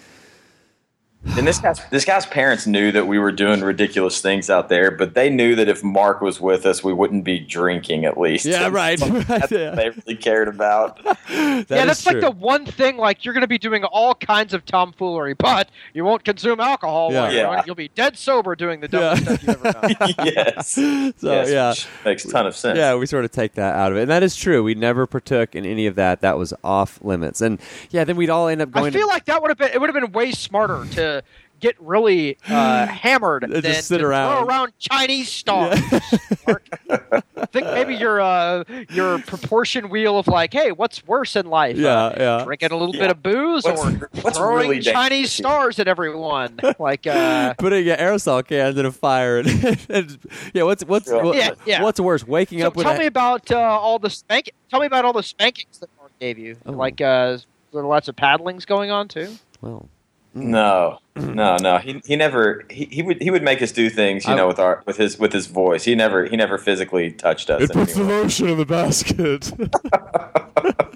And 1.26 1.48
this 1.48 1.60
guy's 1.60 1.82
this 1.90 2.06
guy's 2.06 2.26
parents 2.26 2.68
knew 2.68 2.92
that 2.92 3.08
we 3.08 3.18
were 3.18 3.32
doing 3.32 3.62
ridiculous 3.62 4.22
things 4.22 4.50
out 4.50 4.70
there, 4.70 4.92
but 4.92 5.14
they 5.14 5.30
knew 5.30 5.56
that 5.56 5.68
if 5.70 5.84
Mark 5.84 6.22
was 6.22 6.40
with 6.42 6.66
us, 6.66 6.84
we 6.84 6.94
wouldn't 6.94 7.24
be 7.24 7.40
drinking 7.40 8.06
at 8.06 8.18
least. 8.18 8.46
Yeah, 8.46 8.68
right, 8.70 9.00
right, 9.02 9.28
That's 9.28 9.52
yeah. 9.52 9.70
what 9.70 9.76
they 9.78 9.90
really 9.90 10.16
cared 10.16 10.48
about. 10.48 11.00
That 11.34 11.70
yeah, 11.70 11.82
is 11.84 12.04
that's 12.04 12.06
like 12.06 12.20
the 12.20 12.32
one 12.32 12.66
thing. 12.66 12.98
Like 12.98 13.24
you're 13.24 13.34
going 13.34 13.42
to 13.42 13.48
be 13.48 13.58
doing 13.58 13.84
all 13.86 14.16
kinds 14.16 14.54
of 14.54 14.66
tomfoolery, 14.66 15.34
but 15.34 15.70
you 15.94 16.04
won't 16.04 16.24
consume 16.24 16.60
alcohol. 16.60 17.12
Yeah. 17.12 17.22
While 17.22 17.34
You're 17.34 17.64
You'll 17.68 17.76
be 17.76 17.88
dead 17.90 18.18
sober 18.18 18.56
doing 18.56 18.80
the 18.82 18.88
dumbest 18.88 19.24
Yeah. 19.24 19.36
stuff 19.36 19.44
you've 19.44 19.66
ever 19.66 19.72
done. 19.72 20.14
yes, 20.26 20.68
So 20.70 20.82
yes, 21.22 21.50
yeah, 21.50 21.70
which 21.70 21.88
makes 22.06 22.26
a 22.26 22.30
ton 22.32 22.48
of 22.48 22.56
sense. 22.56 22.78
yeah, 22.78 22.96
we 22.96 23.06
sort 23.06 23.24
of 23.24 23.32
take 23.32 23.54
that 23.54 23.76
out 23.76 23.92
of 23.92 23.98
it, 23.98 24.02
and 24.02 24.12
that 24.12 24.24
is 24.24 24.36
true. 24.36 24.64
We 24.64 24.74
never 24.76 25.06
partook 25.06 25.56
in 25.56 25.66
any 25.66 25.86
of 25.86 25.96
that. 25.96 26.22
That 26.22 26.38
was 26.38 26.54
off 26.64 27.00
limits, 27.04 27.40
and 27.42 27.60
yeah, 27.92 28.04
then 28.04 28.16
we'd 28.16 28.30
all 28.30 28.48
end 28.48 28.62
up 28.62 28.72
going. 28.72 28.88
I 28.88 28.92
feel 28.92 29.08
to, 29.08 29.14
like 29.14 29.26
that 29.26 29.42
would 29.42 29.50
have 29.50 29.58
been. 29.58 29.70
It 29.74 29.80
would 29.80 29.94
have 29.94 30.02
been 30.02 30.12
way 30.12 30.32
smarter 30.32 30.86
to 30.94 31.13
get 31.60 31.80
really 31.80 32.38
uh, 32.50 32.86
hammered 32.88 33.46
Just 33.50 33.62
than 33.64 33.74
sit 33.82 33.98
to 34.00 34.06
around. 34.06 34.38
throw 34.38 34.48
around 34.48 34.74
Chinese 34.80 35.30
stars. 35.30 35.80
Mark. 36.48 36.68
I 36.90 37.46
think 37.48 37.68
maybe 37.68 37.96
your 37.96 38.20
uh, 38.20 38.64
your 38.90 39.20
proportion 39.20 39.90
wheel 39.90 40.18
of 40.18 40.28
like, 40.28 40.52
hey, 40.54 40.72
what's 40.72 41.06
worse 41.08 41.36
in 41.36 41.46
life? 41.48 41.78
Yeah, 41.78 41.90
Uh, 42.06 42.16
yeah. 42.40 42.46
Drinking 42.46 42.72
a 42.72 42.78
little 42.78 42.96
Yeah. 42.96 43.02
bit 43.02 43.12
of 43.12 43.24
booze 43.24 43.64
What's- 43.64 43.86
or 43.86 44.10
what's 44.22 44.38
throwing 44.38 44.70
really 44.70 44.82
Chinese 44.82 45.34
here? 45.36 45.44
stars 45.44 45.80
at 45.80 45.88
everyone? 45.88 46.60
Like, 46.80 47.06
uh, 47.08 47.54
Putting 47.58 47.88
an 47.88 47.98
aerosol 47.98 48.46
cans 48.46 48.78
in 48.78 48.86
a 48.86 48.92
fire, 48.92 49.38
and, 49.40 49.48
and- 49.90 50.18
yeah, 50.54 50.64
what's 50.64 50.84
what's 50.86 51.08
Yeah. 51.10 51.22
what- 51.22 51.36
Yeah, 51.38 51.52
yeah. 51.66 51.84
what's 51.84 52.00
worse, 52.00 52.28
waking 52.28 52.60
so 52.62 52.68
up 52.68 52.76
with 52.76 52.86
tell 52.86 52.96
a, 52.96 53.00
me 53.00 53.06
about 53.06 53.50
uh, 53.52 53.58
all 53.58 54.00
the 54.00 54.10
spank. 54.10 54.52
Tell 54.70 54.80
me 54.80 54.88
about 54.88 55.06
all 55.06 55.14
the 55.14 55.24
spankings 55.24 55.80
that 55.80 55.90
Mark 55.98 56.12
gave 56.20 56.38
you. 56.38 56.58
Oh. 56.66 56.72
Like, 56.74 57.00
uh, 57.00 57.38
there 57.72 57.82
were 57.82 57.88
lots 57.88 58.08
of 58.08 58.16
paddlings 58.16 58.66
going 58.66 58.92
on 58.92 59.08
too. 59.08 59.36
well, 59.62 59.88
No, 60.36 60.98
mm-hmm. 61.16 61.34
no, 61.36 61.58
no. 61.58 61.78
He 61.78 62.02
he 62.06 62.16
never 62.16 62.66
he, 62.70 62.86
he 62.86 63.04
would 63.04 63.22
he 63.22 63.30
would 63.30 63.44
make 63.44 63.62
us 63.62 63.72
do 63.72 63.88
things, 63.90 64.26
you 64.26 64.34
I- 64.34 64.36
know, 64.36 64.48
with 64.48 64.58
our 64.60 64.82
with 64.88 64.98
his 64.98 65.20
with 65.20 65.32
his 65.32 65.46
voice. 65.48 65.84
He 65.84 65.94
never 65.96 66.26
he 66.26 66.36
never 66.36 66.58
physically 66.58 67.12
touched 67.12 67.50
us. 67.52 67.70
in 67.70 67.78
any 67.80 67.94
way. 67.94 68.04
lotion 68.04 68.50
in 68.50 68.58
the 68.58 68.66
basket. 68.66 69.52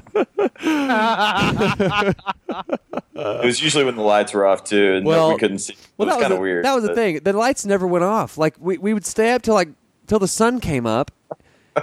It 3.19 3.45
was 3.45 3.61
usually 3.61 3.83
when 3.83 3.95
the 3.95 4.01
lights 4.03 4.33
were 4.33 4.45
off 4.45 4.63
too, 4.63 4.93
and 4.95 5.05
Well- 5.05 5.33
we 5.33 5.37
couldn't 5.39 5.59
see. 5.59 5.73
It 5.73 5.79
Well, 5.97 6.07
was 6.07 6.15
that 6.15 6.17
was 6.17 6.23
kind 6.23 6.33
of 6.33 6.37
the, 6.37 6.41
weird. 6.41 6.65
That 6.65 6.75
was 6.75 6.83
the 6.83 6.95
thing. 6.95 7.19
The 7.23 7.33
lights 7.33 7.65
never 7.65 7.87
went 7.87 8.03
off. 8.03 8.37
Like 8.37 8.55
we, 8.59 8.77
we 8.77 8.93
would 8.93 9.05
stay 9.05 9.33
up 9.33 9.41
till 9.41 9.55
like 9.55 9.69
till 10.05 10.19
the 10.19 10.27
sun 10.27 10.59
came 10.59 10.85
up, 10.85 11.11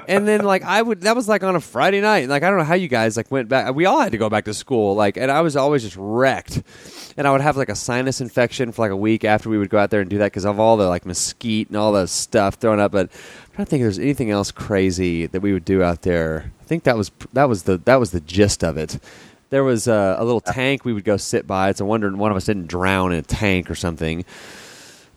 and 0.08 0.26
then 0.26 0.44
like 0.44 0.62
I 0.62 0.80
would. 0.80 1.02
That 1.02 1.16
was 1.16 1.28
like 1.28 1.42
on 1.42 1.56
a 1.56 1.60
Friday 1.60 2.00
night. 2.00 2.28
Like 2.28 2.42
I 2.42 2.50
don't 2.50 2.58
know 2.58 2.64
how 2.64 2.74
you 2.74 2.88
guys 2.88 3.16
like 3.16 3.30
went 3.30 3.48
back. 3.48 3.74
We 3.74 3.86
all 3.86 4.00
had 4.00 4.12
to 4.12 4.18
go 4.18 4.28
back 4.28 4.44
to 4.46 4.54
school. 4.54 4.94
Like 4.94 5.16
and 5.16 5.30
I 5.30 5.40
was 5.40 5.56
always 5.56 5.82
just 5.82 5.96
wrecked, 5.98 6.62
and 7.16 7.26
I 7.26 7.32
would 7.32 7.40
have 7.40 7.56
like 7.56 7.68
a 7.68 7.74
sinus 7.74 8.20
infection 8.20 8.72
for 8.72 8.82
like 8.82 8.90
a 8.90 8.96
week 8.96 9.24
after 9.24 9.48
we 9.48 9.58
would 9.58 9.70
go 9.70 9.78
out 9.78 9.90
there 9.90 10.00
and 10.00 10.10
do 10.10 10.18
that 10.18 10.26
because 10.26 10.44
of 10.44 10.58
all 10.58 10.76
the 10.76 10.88
like 10.88 11.06
mesquite 11.06 11.68
and 11.68 11.76
all 11.76 11.92
the 11.92 12.06
stuff 12.06 12.54
thrown 12.54 12.80
up. 12.80 12.92
But 12.92 13.10
I 13.10 13.56
trying 13.56 13.66
to 13.66 13.70
think 13.70 13.80
if 13.82 13.84
there's 13.84 13.98
anything 13.98 14.30
else 14.30 14.50
crazy 14.50 15.26
that 15.26 15.40
we 15.40 15.52
would 15.52 15.64
do 15.64 15.82
out 15.82 16.02
there. 16.02 16.52
I 16.60 16.64
think 16.64 16.84
that 16.84 16.96
was 16.96 17.10
that 17.32 17.48
was 17.48 17.64
the 17.64 17.78
that 17.78 17.96
was 17.96 18.10
the 18.10 18.20
gist 18.20 18.64
of 18.64 18.76
it. 18.76 18.98
There 19.50 19.62
was 19.62 19.86
a, 19.86 20.16
a 20.18 20.24
little 20.24 20.40
tank 20.40 20.84
we 20.84 20.92
would 20.92 21.04
go 21.04 21.16
sit 21.16 21.46
by. 21.46 21.70
It's 21.70 21.80
a 21.80 21.84
wonder 21.84 22.10
one 22.16 22.30
of 22.30 22.36
us 22.36 22.46
didn't 22.46 22.66
drown 22.66 23.12
in 23.12 23.18
a 23.20 23.22
tank 23.22 23.70
or 23.70 23.74
something. 23.74 24.24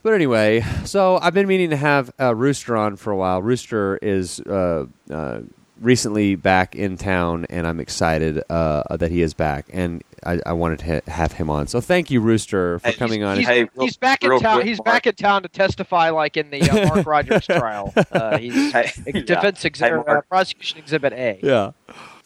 But 0.08 0.14
anyway, 0.14 0.64
so 0.86 1.18
I've 1.20 1.34
been 1.34 1.46
meaning 1.46 1.68
to 1.68 1.76
have 1.76 2.10
uh, 2.18 2.34
Rooster 2.34 2.74
on 2.78 2.96
for 2.96 3.10
a 3.10 3.16
while. 3.18 3.42
Rooster 3.42 3.98
is 4.00 4.40
uh, 4.40 4.86
uh, 5.10 5.40
recently 5.82 6.34
back 6.34 6.74
in 6.74 6.96
town, 6.96 7.44
and 7.50 7.66
I'm 7.66 7.78
excited 7.78 8.42
uh, 8.48 8.96
that 8.96 9.10
he 9.10 9.20
is 9.20 9.34
back. 9.34 9.66
And 9.70 10.02
I, 10.24 10.40
I 10.46 10.54
wanted 10.54 10.78
to 10.78 10.94
ha- 10.94 11.12
have 11.12 11.32
him 11.32 11.50
on. 11.50 11.66
So 11.66 11.82
thank 11.82 12.10
you, 12.10 12.22
Rooster, 12.22 12.78
for 12.78 12.88
Hey, 12.88 12.94
coming 12.94 13.22
on. 13.22 13.36
He's, 13.36 13.46
Hey, 13.46 13.64
real- 13.64 13.84
he's 13.84 13.98
back 13.98 14.24
in 14.24 14.30
town. 14.40 14.54
quick, 14.56 14.66
He's 14.66 14.78
Mark. 14.78 14.84
back 14.86 15.06
in 15.08 15.14
town 15.14 15.42
to 15.42 15.48
testify, 15.50 16.08
like 16.08 16.38
in 16.38 16.48
the 16.48 16.62
uh, 16.62 16.88
Mark 16.88 17.06
Rogers 17.06 17.44
trial. 17.44 17.92
Uh, 18.10 18.38
he's 18.38 18.72
Hey, 18.72 18.90
defense 19.26 19.60
Hey, 19.62 19.66
exhibit, 19.66 20.06
Mark. 20.06 20.08
uh, 20.08 20.20
prosecution 20.22 20.78
exhibit 20.78 21.12
A. 21.12 21.38
yeah. 21.42 21.72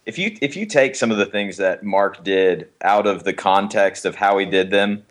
if 0.06 0.18
you 0.18 0.38
if 0.40 0.54
you 0.56 0.66
take 0.66 0.94
some 0.94 1.10
of 1.10 1.16
the 1.16 1.26
things 1.26 1.56
that 1.56 1.82
Mark 1.82 2.22
did 2.22 2.68
out 2.80 3.08
of 3.08 3.24
the 3.24 3.32
context 3.32 4.04
of 4.04 4.14
how 4.14 4.38
he 4.38 4.46
did 4.46 4.70
them, 4.70 5.02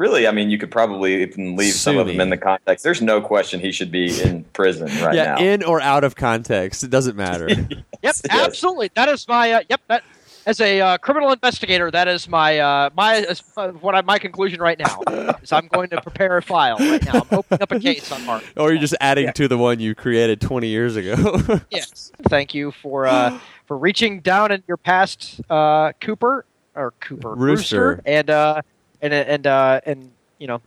really, 0.00 0.26
I 0.26 0.32
mean, 0.32 0.50
you 0.50 0.56
could 0.56 0.70
probably 0.70 1.22
even 1.22 1.56
leave 1.56 1.74
some 1.74 1.94
Sue 1.94 2.00
of 2.00 2.06
them 2.06 2.20
in 2.20 2.30
the 2.30 2.38
context. 2.38 2.82
There's 2.82 3.02
no 3.02 3.20
question 3.20 3.60
he 3.60 3.70
should 3.70 3.92
be 3.92 4.20
in 4.22 4.44
prison 4.44 4.86
right 5.04 5.14
yeah, 5.14 5.34
now. 5.34 5.38
in 5.38 5.62
or 5.62 5.80
out 5.80 6.04
of 6.04 6.16
context, 6.16 6.82
it 6.82 6.90
doesn't 6.90 7.16
matter. 7.16 7.48
Yep, 8.02 8.14
Yes. 8.24 8.30
absolutely. 8.30 8.90
That 8.94 9.10
is 9.10 9.28
my 9.28 9.52
uh, 9.52 9.60
yep. 9.68 9.82
That 9.88 10.02
as 10.46 10.58
a 10.58 10.80
uh, 10.80 10.96
criminal 10.96 11.32
investigator, 11.32 11.90
that 11.90 12.08
is 12.08 12.30
my 12.30 12.58
uh, 12.58 12.88
my 12.96 13.26
uh, 13.58 13.68
what 13.72 13.94
I, 13.94 14.00
my 14.00 14.18
conclusion 14.18 14.58
right 14.58 14.78
now. 14.78 15.02
is 15.42 15.52
I'm 15.52 15.66
going 15.68 15.90
to 15.90 16.00
prepare 16.00 16.38
a 16.38 16.42
file 16.42 16.78
right 16.78 17.04
now. 17.04 17.20
I'm 17.20 17.38
opening 17.38 17.60
up 17.60 17.72
a 17.72 17.78
case 17.78 18.10
on 18.10 18.24
Mark. 18.24 18.42
or 18.56 18.72
you're 18.72 18.80
just 18.80 18.96
adding 19.02 19.34
to 19.34 19.48
the 19.48 19.58
one 19.58 19.80
you 19.80 19.94
created 19.94 20.40
20 20.40 20.66
years 20.68 20.96
ago. 20.96 21.60
Yes. 21.70 22.10
Thank 22.28 22.54
you 22.54 22.72
for 22.72 23.06
uh, 23.06 23.38
for 23.66 23.76
reaching 23.76 24.20
down 24.20 24.50
in 24.50 24.62
your 24.66 24.78
past, 24.78 25.42
uh, 25.50 25.92
Cooper 26.00 26.46
or 26.74 26.92
Cooper 27.00 27.34
Rooster. 27.34 28.00
and 28.06 28.30
uh, 28.30 28.62
and 29.02 29.12
and 29.12 29.46
uh, 29.46 29.80
and 29.86 30.10
you 30.38 30.46
know. 30.46 30.60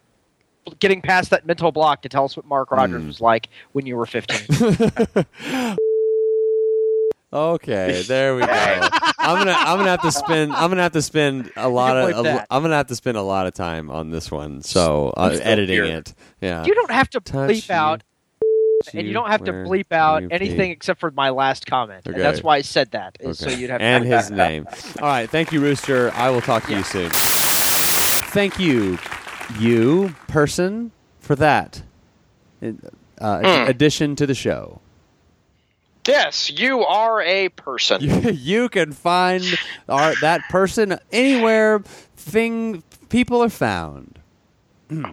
Getting 0.79 1.01
past 1.01 1.29
that 1.31 1.45
mental 1.45 1.73
block 1.73 2.03
to 2.03 2.09
tell 2.09 2.23
us 2.23 2.37
what 2.37 2.45
Mark 2.45 2.71
Rogers 2.71 3.01
Hmm. 3.01 3.07
was 3.07 3.19
like 3.19 3.49
when 3.73 3.85
you 3.85 3.97
were 3.97 4.05
15. 4.05 4.47
okay, 7.33 8.01
there 8.03 8.33
we 8.35 8.41
go. 8.43 8.47
I'm 8.49 9.39
gonna 9.39 9.51
I'm 9.51 9.77
gonna 9.77 9.89
have 9.89 10.01
to 10.03 10.11
spend 10.13 10.53
I'm 10.53 10.69
gonna 10.69 10.83
have 10.83 10.93
to 10.93 11.01
spend 11.01 11.51
a 11.57 11.67
lot 11.67 11.97
of 11.97 12.25
a. 12.25 12.45
I'm 12.49 12.61
gonna 12.61 12.75
have 12.77 12.87
to 12.87 12.95
spend 12.95 13.17
a 13.17 13.21
lot 13.21 13.45
of 13.45 13.53
time 13.53 13.91
on 13.91 14.09
this 14.11 14.31
one. 14.31 14.61
So 14.61 15.13
uh, 15.17 15.37
editing 15.41 15.83
here. 15.83 15.97
it, 15.97 16.13
yeah. 16.39 16.63
you 16.63 16.73
don't 16.73 16.91
have 16.91 17.09
to 17.09 17.19
Touch 17.19 17.49
bleep 17.49 17.67
you, 17.67 17.75
out 17.75 18.03
and 18.93 19.07
you 19.07 19.13
don't 19.13 19.29
have 19.29 19.43
to 19.45 19.51
bleep 19.51 19.91
out 19.91 20.23
anything 20.31 20.71
except 20.71 20.99
for 20.99 21.11
my 21.11 21.29
last 21.29 21.65
comment. 21.65 22.07
Okay. 22.07 22.15
And 22.15 22.23
that's 22.23 22.41
why 22.43 22.57
I 22.57 22.61
said 22.61 22.91
that. 22.91 23.17
Okay. 23.21 23.33
So 23.33 23.49
you'd 23.49 23.69
have 23.69 23.81
and 23.81 24.05
his 24.05 24.31
name. 24.31 24.67
All 25.01 25.07
right, 25.07 25.29
thank 25.29 25.51
you, 25.51 25.61
Rooster. 25.61 26.11
I 26.13 26.29
will 26.29 26.41
talk 26.41 26.65
to 26.67 26.75
you 26.75 26.83
soon. 26.83 27.11
Thank 28.33 28.59
you, 28.59 28.97
you 29.59 30.15
person, 30.27 30.91
for 31.19 31.35
that 31.35 31.83
uh, 32.61 33.39
Hmm. 33.39 33.69
addition 33.69 34.15
to 34.17 34.25
the 34.25 34.33
show. 34.35 34.81
Yes, 36.07 36.51
you 36.51 36.83
are 36.83 37.21
a 37.21 37.49
person. 37.49 38.01
You, 38.01 38.15
you 38.31 38.69
can 38.69 38.91
find 38.91 39.43
our, 39.87 40.15
that 40.21 40.41
person 40.49 40.97
anywhere 41.11 41.79
thing 42.17 42.83
people 43.09 43.41
are 43.43 43.49
found. 43.49 44.19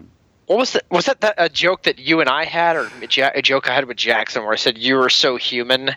What 0.47 0.57
was 0.57 0.73
that? 0.73 0.83
Was 0.91 1.05
that, 1.05 1.21
that 1.21 1.35
a 1.37 1.47
joke 1.47 1.83
that 1.83 1.97
you 1.97 2.19
and 2.19 2.27
I 2.27 2.43
had, 2.43 2.75
or 2.75 2.81
a, 3.01 3.07
ja- 3.09 3.31
a 3.33 3.41
joke 3.41 3.69
I 3.69 3.73
had 3.73 3.85
with 3.85 3.95
Jackson, 3.95 4.43
where 4.43 4.51
I 4.51 4.57
said 4.57 4.77
you 4.77 4.95
were 4.97 5.09
so 5.09 5.37
human? 5.37 5.91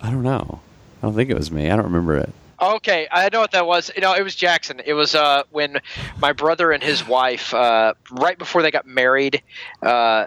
I 0.00 0.10
don't 0.12 0.22
know. 0.22 0.60
I 1.02 1.06
don't 1.06 1.16
think 1.16 1.30
it 1.30 1.36
was 1.36 1.50
me. 1.50 1.68
I 1.68 1.74
don't 1.74 1.86
remember 1.86 2.16
it. 2.16 2.30
Okay, 2.60 3.06
I 3.10 3.28
know 3.32 3.40
what 3.40 3.52
that 3.52 3.66
was. 3.66 3.90
You 3.94 4.02
know, 4.02 4.14
it 4.14 4.22
was 4.22 4.34
Jackson. 4.34 4.80
It 4.84 4.94
was 4.94 5.14
uh, 5.14 5.42
when 5.50 5.78
my 6.20 6.32
brother 6.32 6.72
and 6.72 6.82
his 6.82 7.06
wife, 7.06 7.52
uh, 7.52 7.94
right 8.10 8.38
before 8.38 8.62
they 8.62 8.70
got 8.70 8.86
married, 8.86 9.42
uh, 9.82 10.26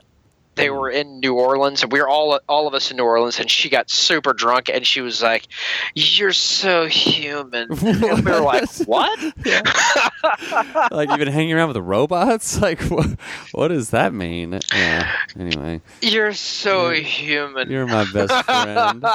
they 0.55 0.69
were 0.69 0.89
in 0.89 1.21
New 1.21 1.35
Orleans, 1.35 1.83
and 1.83 1.91
we 1.91 2.01
were 2.01 2.07
all 2.09 2.37
all 2.49 2.67
of 2.67 2.73
us 2.73 2.91
in 2.91 2.97
New 2.97 3.05
Orleans, 3.05 3.39
and 3.39 3.49
she 3.49 3.69
got 3.69 3.89
super 3.89 4.33
drunk, 4.33 4.69
and 4.69 4.85
she 4.85 4.99
was 4.99 5.23
like, 5.23 5.47
"You're 5.95 6.33
so 6.33 6.85
human," 6.85 7.71
and 7.81 8.25
we 8.25 8.31
were 8.31 8.41
like, 8.41 8.69
"What?" 8.85 9.17
like 10.91 11.09
you've 11.09 11.17
been 11.19 11.27
hanging 11.29 11.53
around 11.53 11.69
with 11.69 11.75
the 11.75 11.81
robots? 11.81 12.59
Like 12.69 12.81
what? 12.83 13.07
What 13.53 13.69
does 13.69 13.91
that 13.91 14.13
mean? 14.13 14.59
Yeah. 14.73 15.09
Anyway, 15.39 15.79
You're 16.01 16.33
so 16.33 16.89
human. 16.91 17.71
you're 17.71 17.87
my 17.87 18.05
best 18.11 18.45
friend. 18.45 19.05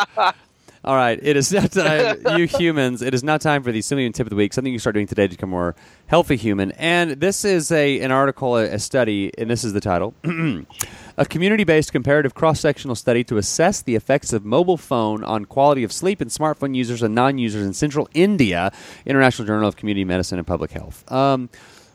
All 0.85 0.97
right, 0.97 1.19
it 1.23 1.35
is 1.35 1.51
now 1.51 1.67
time, 1.67 2.19
you 2.39 2.47
humans. 2.47 3.01
It 3.01 3.15
is 3.15 3.25
now 3.25 3.39
time 3.39 3.63
for 3.63 3.73
the 3.73 3.81
Simply 3.81 4.03
Human 4.03 4.13
tip 4.13 4.27
of 4.27 4.31
the 4.31 4.37
week. 4.37 4.53
Something 4.53 4.71
you 4.71 4.77
can 4.77 4.81
start 4.83 4.93
doing 4.93 5.07
today 5.07 5.27
to 5.27 5.31
become 5.31 5.49
more 5.49 5.75
healthy 6.09 6.37
human. 6.37 6.73
And 6.73 7.13
this 7.13 7.43
is 7.43 7.73
a 7.73 8.01
an 8.01 8.11
article, 8.11 8.59
a, 8.59 8.65
a 8.65 8.79
study, 8.79 9.33
and 9.39 9.49
this 9.49 9.65
is 9.65 9.73
the 9.73 9.81
title: 9.81 10.13
a 11.17 11.25
community-based 11.25 11.91
comparative 11.91 12.35
cross-sectional 12.35 12.97
study 12.97 13.25
to 13.25 13.39
assess 13.39 13.81
the 13.81 13.95
effects 13.95 14.35
of 14.35 14.45
mobile 14.45 14.77
phone 14.77 15.25
on 15.25 15.47
quality 15.47 15.85
of 15.85 15.93
sleep 15.93 16.21
in 16.21 16.29
smartphone 16.29 16.75
users 16.77 17.03
and 17.03 17.15
non-users 17.15 17.65
in 17.65 17.73
Central 17.73 18.07
India. 18.13 18.71
International 19.07 19.47
Journal 19.47 19.67
of 19.67 19.77
Community 19.77 20.05
Medicine 20.05 20.37
and 20.37 20.47
Public 20.47 20.71
Health. 20.71 21.11
Um, 21.11 21.49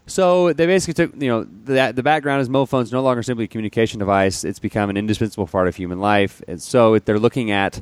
so 0.10 0.54
they 0.54 0.66
basically 0.66 0.96
took, 0.96 1.22
you 1.22 1.30
know, 1.30 1.44
the, 1.44 1.94
the 1.96 2.04
background 2.04 2.42
is 2.42 2.50
mobile 2.50 2.66
phones 2.66 2.92
no 2.92 3.02
longer 3.02 3.22
simply 3.22 3.46
a 3.46 3.48
communication 3.48 4.00
device. 4.00 4.44
It's 4.44 4.60
become 4.60 4.90
an 4.90 4.98
indispensable 4.98 5.48
part 5.48 5.68
of 5.68 5.76
human 5.76 6.00
life. 6.00 6.42
And 6.48 6.62
so 6.62 6.98
they're 7.00 7.20
looking 7.20 7.52
at, 7.52 7.82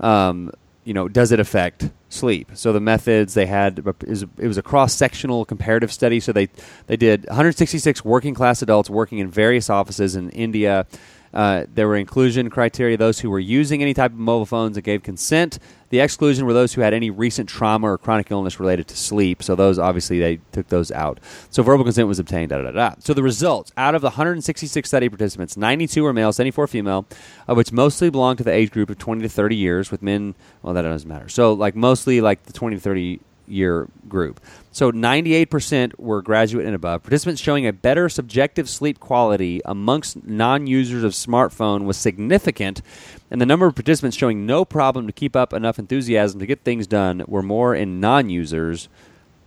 um, 0.00 0.52
you 0.84 0.94
know, 0.94 1.06
does 1.06 1.32
it 1.32 1.40
affect 1.40 1.90
sleep? 2.08 2.50
So 2.54 2.72
the 2.72 2.80
methods 2.80 3.34
they 3.34 3.46
had 3.46 3.78
it 3.86 4.46
was 4.46 4.56
a 4.56 4.62
cross 4.62 4.94
sectional 4.94 5.44
comparative 5.44 5.92
study. 5.92 6.18
So 6.20 6.32
they 6.32 6.48
they 6.86 6.96
did 6.96 7.26
166 7.26 8.04
working 8.04 8.34
class 8.34 8.62
adults 8.62 8.88
working 8.88 9.18
in 9.18 9.30
various 9.30 9.68
offices 9.68 10.16
in 10.16 10.30
India. 10.30 10.86
Uh, 11.32 11.64
there 11.72 11.88
were 11.88 11.96
inclusion 11.96 12.50
criteria: 12.50 12.96
those 12.96 13.20
who 13.20 13.30
were 13.30 13.38
using 13.38 13.82
any 13.82 13.94
type 13.94 14.12
of 14.12 14.18
mobile 14.18 14.46
phones 14.46 14.74
that 14.74 14.82
gave 14.82 15.02
consent. 15.02 15.58
The 15.90 16.00
exclusion 16.00 16.44
were 16.44 16.52
those 16.52 16.74
who 16.74 16.82
had 16.82 16.92
any 16.92 17.08
recent 17.08 17.48
trauma 17.48 17.90
or 17.90 17.96
chronic 17.96 18.30
illness 18.30 18.60
related 18.60 18.88
to 18.88 18.96
sleep. 18.96 19.42
So 19.42 19.54
those 19.54 19.78
obviously 19.78 20.18
they 20.18 20.40
took 20.52 20.68
those 20.68 20.92
out. 20.92 21.18
So 21.50 21.62
verbal 21.62 21.84
consent 21.84 22.08
was 22.08 22.18
obtained. 22.18 22.50
Da 22.50 22.60
da 22.60 22.70
da. 22.70 22.94
So 22.98 23.14
the 23.14 23.22
results: 23.22 23.72
out 23.76 23.94
of 23.94 24.02
the 24.02 24.08
166 24.10 24.88
study 24.88 25.08
participants, 25.08 25.56
92 25.56 26.02
were 26.02 26.12
male, 26.12 26.32
74 26.32 26.66
female, 26.66 27.06
of 27.46 27.56
which 27.56 27.72
mostly 27.72 28.10
belong 28.10 28.36
to 28.36 28.44
the 28.44 28.52
age 28.52 28.70
group 28.70 28.90
of 28.90 28.98
20 28.98 29.22
to 29.22 29.28
30 29.28 29.56
years. 29.56 29.90
With 29.90 30.02
men, 30.02 30.34
well, 30.62 30.74
that 30.74 30.82
doesn't 30.82 31.08
matter. 31.08 31.28
So 31.28 31.52
like 31.52 31.74
mostly 31.74 32.20
like 32.20 32.44
the 32.44 32.52
20 32.52 32.76
to 32.76 32.80
30 32.80 33.20
year 33.48 33.88
group. 34.08 34.40
So 34.72 34.92
98% 34.92 35.98
were 35.98 36.22
graduate 36.22 36.66
and 36.66 36.74
above. 36.74 37.02
Participants 37.02 37.40
showing 37.40 37.66
a 37.66 37.72
better 37.72 38.08
subjective 38.08 38.68
sleep 38.68 39.00
quality 39.00 39.60
amongst 39.64 40.24
non 40.24 40.66
users 40.66 41.04
of 41.04 41.12
smartphone 41.12 41.84
was 41.84 41.96
significant, 41.96 42.82
and 43.30 43.40
the 43.40 43.46
number 43.46 43.66
of 43.66 43.74
participants 43.74 44.16
showing 44.16 44.46
no 44.46 44.64
problem 44.64 45.06
to 45.06 45.12
keep 45.12 45.34
up 45.34 45.52
enough 45.52 45.78
enthusiasm 45.78 46.40
to 46.40 46.46
get 46.46 46.60
things 46.60 46.86
done 46.86 47.24
were 47.26 47.42
more 47.42 47.74
in 47.74 48.00
non 48.00 48.30
users 48.30 48.88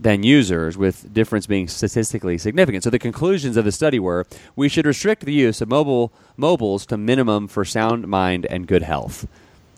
than 0.01 0.23
users, 0.23 0.77
with 0.77 1.13
difference 1.13 1.45
being 1.45 1.67
statistically 1.67 2.37
significant. 2.37 2.83
So 2.83 2.89
the 2.89 2.97
conclusions 2.97 3.55
of 3.55 3.65
the 3.65 3.71
study 3.71 3.99
were 3.99 4.25
we 4.55 4.67
should 4.67 4.87
restrict 4.87 5.25
the 5.25 5.33
use 5.33 5.61
of 5.61 5.69
mobile 5.69 6.11
mobiles 6.35 6.87
to 6.87 6.97
minimum 6.97 7.47
for 7.47 7.63
sound 7.63 8.07
mind 8.07 8.47
and 8.47 8.67
good 8.67 8.81
health. 8.81 9.27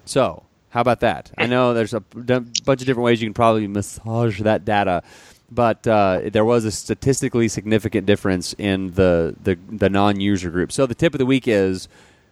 So, 0.06 0.44
how 0.74 0.82
about 0.82 1.02
that? 1.02 1.32
I 1.38 1.46
know 1.46 1.76
there's 1.76 1.94
a 1.94 2.00
bunch 2.00 2.58
of 2.66 2.78
different 2.80 3.04
ways 3.04 3.22
you 3.22 3.28
can 3.28 3.36
probably 3.36 3.68
massage 3.68 4.42
that 4.42 4.66
data, 4.66 5.04
but 5.52 5.86
uh, 5.86 6.22
there 6.32 6.44
was 6.44 6.66
a 6.66 6.72
statistically 6.72 7.48
significant 7.48 8.08
difference 8.08 8.56
in 8.58 8.90
the, 8.94 9.36
the, 9.44 9.54
the 9.70 9.88
non 9.88 10.20
user 10.20 10.50
group. 10.50 10.72
So, 10.72 10.88
the 10.88 10.96
tip 10.96 11.14
of 11.14 11.20
the 11.20 11.28
week 11.28 11.48
is 11.48 11.88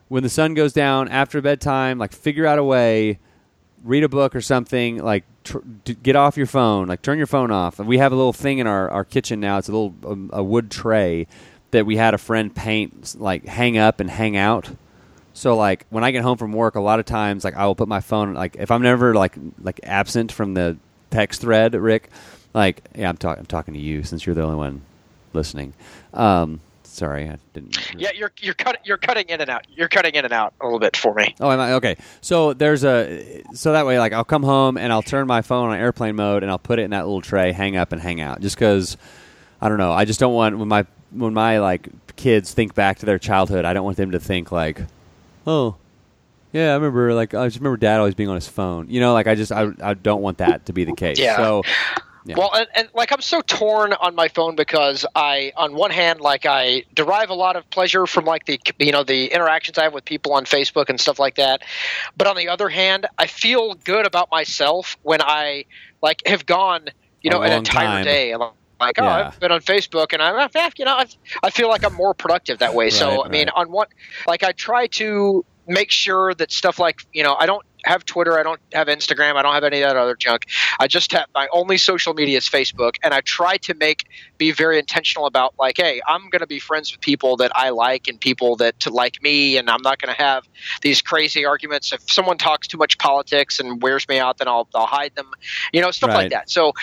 when 0.07 0.23
the 0.23 0.29
sun 0.29 0.55
goes 0.55 0.73
down 0.73 1.07
after 1.09 1.39
bedtime, 1.39 1.99
like 1.99 2.13
figure 2.13 2.47
out 2.47 2.57
a 2.57 2.63
way, 2.63 3.19
read 3.83 4.03
a 4.03 4.09
book 4.09 4.35
or 4.35 4.41
something, 4.41 4.97
like 4.97 5.23
tr- 5.43 5.59
get 6.01 6.15
off 6.15 6.35
your 6.35 6.47
phone, 6.47 6.87
like 6.87 7.03
turn 7.03 7.19
your 7.19 7.27
phone 7.27 7.51
off. 7.51 7.77
And 7.77 7.87
we 7.87 7.99
have 7.99 8.11
a 8.11 8.15
little 8.15 8.33
thing 8.33 8.57
in 8.57 8.65
our, 8.65 8.89
our 8.89 9.05
kitchen 9.05 9.39
now, 9.39 9.59
it's 9.59 9.69
a 9.69 9.71
little 9.71 9.93
um, 10.03 10.31
a 10.33 10.43
wood 10.43 10.71
tray 10.71 11.27
that 11.69 11.85
we 11.85 11.95
had 11.95 12.15
a 12.15 12.17
friend 12.17 12.55
paint, 12.55 13.13
like 13.19 13.45
hang 13.45 13.77
up 13.77 13.99
and 13.99 14.09
hang 14.09 14.35
out. 14.35 14.71
So 15.33 15.55
like 15.55 15.85
when 15.89 16.03
I 16.03 16.11
get 16.11 16.23
home 16.23 16.37
from 16.37 16.51
work, 16.51 16.75
a 16.75 16.81
lot 16.81 16.99
of 16.99 17.05
times 17.05 17.43
like 17.43 17.55
I 17.55 17.65
will 17.65 17.75
put 17.75 17.87
my 17.87 18.01
phone 18.01 18.33
like 18.33 18.55
if 18.57 18.71
I'm 18.71 18.81
never 18.81 19.13
like 19.13 19.35
like 19.61 19.79
absent 19.83 20.31
from 20.31 20.53
the 20.53 20.77
text 21.09 21.41
thread, 21.41 21.73
Rick, 21.73 22.09
like 22.53 22.83
yeah, 22.95 23.09
I'm 23.09 23.17
talking 23.17 23.39
I'm 23.39 23.45
talking 23.45 23.73
to 23.73 23.79
you 23.79 24.03
since 24.03 24.25
you're 24.25 24.35
the 24.35 24.43
only 24.43 24.57
one 24.57 24.81
listening. 25.33 25.73
Um, 26.13 26.59
sorry, 26.83 27.29
I 27.29 27.37
didn't. 27.53 27.77
Yeah, 27.97 28.11
you're 28.13 28.31
you're 28.39 28.53
cut, 28.53 28.85
you're 28.85 28.97
cutting 28.97 29.29
in 29.29 29.41
and 29.41 29.49
out. 29.49 29.65
You're 29.75 29.87
cutting 29.87 30.15
in 30.15 30.25
and 30.25 30.33
out 30.33 30.53
a 30.59 30.65
little 30.65 30.79
bit 30.79 30.97
for 30.97 31.13
me. 31.13 31.35
Oh, 31.39 31.49
am 31.49 31.59
I 31.59 31.73
okay? 31.73 31.97
So 32.19 32.53
there's 32.53 32.83
a 32.83 33.43
so 33.53 33.71
that 33.71 33.85
way 33.85 33.99
like 33.99 34.13
I'll 34.13 34.25
come 34.25 34.43
home 34.43 34.77
and 34.77 34.91
I'll 34.91 35.01
turn 35.01 35.27
my 35.27 35.41
phone 35.41 35.69
on 35.69 35.77
airplane 35.77 36.15
mode 36.15 36.43
and 36.43 36.51
I'll 36.51 36.59
put 36.59 36.79
it 36.79 36.83
in 36.83 36.91
that 36.91 37.05
little 37.05 37.21
tray, 37.21 37.51
hang 37.51 37.77
up 37.77 37.91
and 37.91 38.01
hang 38.01 38.21
out. 38.21 38.41
Just 38.41 38.55
because 38.55 38.97
I 39.61 39.69
don't 39.69 39.77
know, 39.77 39.91
I 39.93 40.05
just 40.05 40.19
don't 40.19 40.33
want 40.33 40.57
when 40.57 40.67
my 40.67 40.85
when 41.11 41.33
my 41.33 41.59
like 41.59 41.87
kids 42.15 42.53
think 42.53 42.75
back 42.75 42.99
to 42.99 43.05
their 43.05 43.19
childhood, 43.19 43.65
I 43.65 43.73
don't 43.73 43.83
want 43.83 43.97
them 43.97 44.11
to 44.11 44.19
think 44.19 44.51
like, 44.51 44.81
oh, 45.47 45.75
Yeah, 46.51 46.71
I 46.71 46.75
remember. 46.75 47.13
Like 47.13 47.33
I 47.33 47.47
just 47.47 47.57
remember 47.57 47.77
Dad 47.77 47.99
always 47.99 48.15
being 48.15 48.29
on 48.29 48.35
his 48.35 48.47
phone. 48.47 48.89
You 48.89 48.99
know, 48.99 49.13
like 49.13 49.27
I 49.27 49.35
just 49.35 49.51
I, 49.51 49.69
I 49.81 49.93
don't 49.93 50.21
want 50.21 50.39
that 50.39 50.65
to 50.67 50.73
be 50.73 50.83
the 50.83 50.95
case. 50.95 51.19
Yeah. 51.19 51.37
So 51.37 51.63
Yeah. 52.23 52.35
Well, 52.37 52.51
and, 52.53 52.67
and 52.75 52.89
like 52.93 53.11
I'm 53.11 53.21
so 53.21 53.41
torn 53.41 53.93
on 53.93 54.13
my 54.13 54.27
phone 54.27 54.55
because 54.55 55.05
I, 55.15 55.53
on 55.57 55.73
one 55.73 55.89
hand, 55.89 56.21
like 56.21 56.45
I 56.45 56.83
derive 56.93 57.31
a 57.31 57.33
lot 57.33 57.55
of 57.55 57.67
pleasure 57.71 58.05
from 58.05 58.25
like 58.25 58.45
the 58.45 58.59
you 58.77 58.91
know 58.91 59.03
the 59.03 59.27
interactions 59.27 59.77
I 59.77 59.83
have 59.83 59.93
with 59.93 60.05
people 60.05 60.33
on 60.33 60.45
Facebook 60.45 60.89
and 60.89 60.99
stuff 60.99 61.17
like 61.17 61.35
that, 61.35 61.63
but 62.15 62.27
on 62.27 62.35
the 62.35 62.47
other 62.47 62.69
hand, 62.69 63.07
I 63.17 63.25
feel 63.25 63.73
good 63.73 64.05
about 64.05 64.29
myself 64.29 64.97
when 65.01 65.21
I 65.21 65.65
like 66.03 66.21
have 66.27 66.45
gone 66.45 66.89
you 67.21 67.31
know 67.31 67.41
an 67.41 67.53
entire 67.53 67.87
time. 67.87 68.03
day. 68.03 68.35
Like 68.81 68.99
oh, 68.99 69.03
Yeah. 69.03 69.27
I've 69.27 69.39
been 69.39 69.51
on 69.51 69.61
Facebook 69.61 70.13
and 70.13 70.21
I'm, 70.21 70.49
you 70.77 70.85
know, 70.85 70.97
I've, 70.97 71.15
I 71.43 71.49
feel 71.49 71.69
like 71.69 71.85
I'm 71.85 71.93
more 71.93 72.13
productive 72.13 72.59
that 72.59 72.73
way. 72.73 72.89
so 72.89 73.23
I 73.23 73.29
mean, 73.29 73.47
right. 73.47 73.53
on 73.55 73.71
what, 73.71 73.89
like 74.27 74.43
I 74.43 74.51
try 74.51 74.87
to 74.87 75.45
make 75.67 75.91
sure 75.91 76.33
that 76.33 76.51
stuff 76.51 76.79
like 76.79 77.01
you 77.13 77.23
know 77.23 77.35
I 77.39 77.45
don't 77.45 77.63
have 77.85 78.05
Twitter, 78.05 78.37
I 78.37 78.43
don't 78.43 78.59
have 78.73 78.87
Instagram, 78.87 79.35
I 79.35 79.41
don't 79.41 79.55
have 79.55 79.63
any 79.63 79.81
of 79.81 79.89
that 79.89 79.97
other 79.97 80.15
junk. 80.15 80.45
I 80.79 80.87
just 80.87 81.11
have 81.13 81.25
my 81.33 81.47
only 81.51 81.77
social 81.77 82.13
media 82.13 82.37
is 82.37 82.47
Facebook, 82.47 82.95
and 83.03 83.13
I 83.13 83.21
try 83.21 83.57
to 83.57 83.73
make 83.73 84.05
be 84.37 84.51
very 84.51 84.77
intentional 84.77 85.25
about 85.25 85.55
like, 85.57 85.77
hey, 85.77 86.01
I'm 86.07 86.29
going 86.29 86.41
to 86.41 86.47
be 86.47 86.59
friends 86.59 86.91
with 86.91 87.01
people 87.01 87.37
that 87.37 87.51
I 87.55 87.69
like 87.69 88.07
and 88.07 88.19
people 88.19 88.55
that 88.57 88.79
to 88.81 88.91
like 88.91 89.21
me, 89.23 89.57
and 89.57 89.69
I'm 89.69 89.81
not 89.81 89.99
going 89.99 90.13
to 90.13 90.21
have 90.21 90.47
these 90.81 91.01
crazy 91.01 91.45
arguments. 91.45 91.91
If 91.91 92.11
someone 92.11 92.37
talks 92.37 92.67
too 92.67 92.77
much 92.77 92.97
politics 92.97 93.59
and 93.59 93.81
wears 93.81 94.07
me 94.07 94.19
out, 94.19 94.37
then 94.37 94.47
I'll 94.47 94.67
I'll 94.75 94.85
hide 94.85 95.15
them, 95.15 95.31
you 95.73 95.81
know, 95.81 95.91
stuff 95.91 96.09
Right. 96.09 96.23
like 96.23 96.31
that. 96.31 96.49
So. 96.49 96.73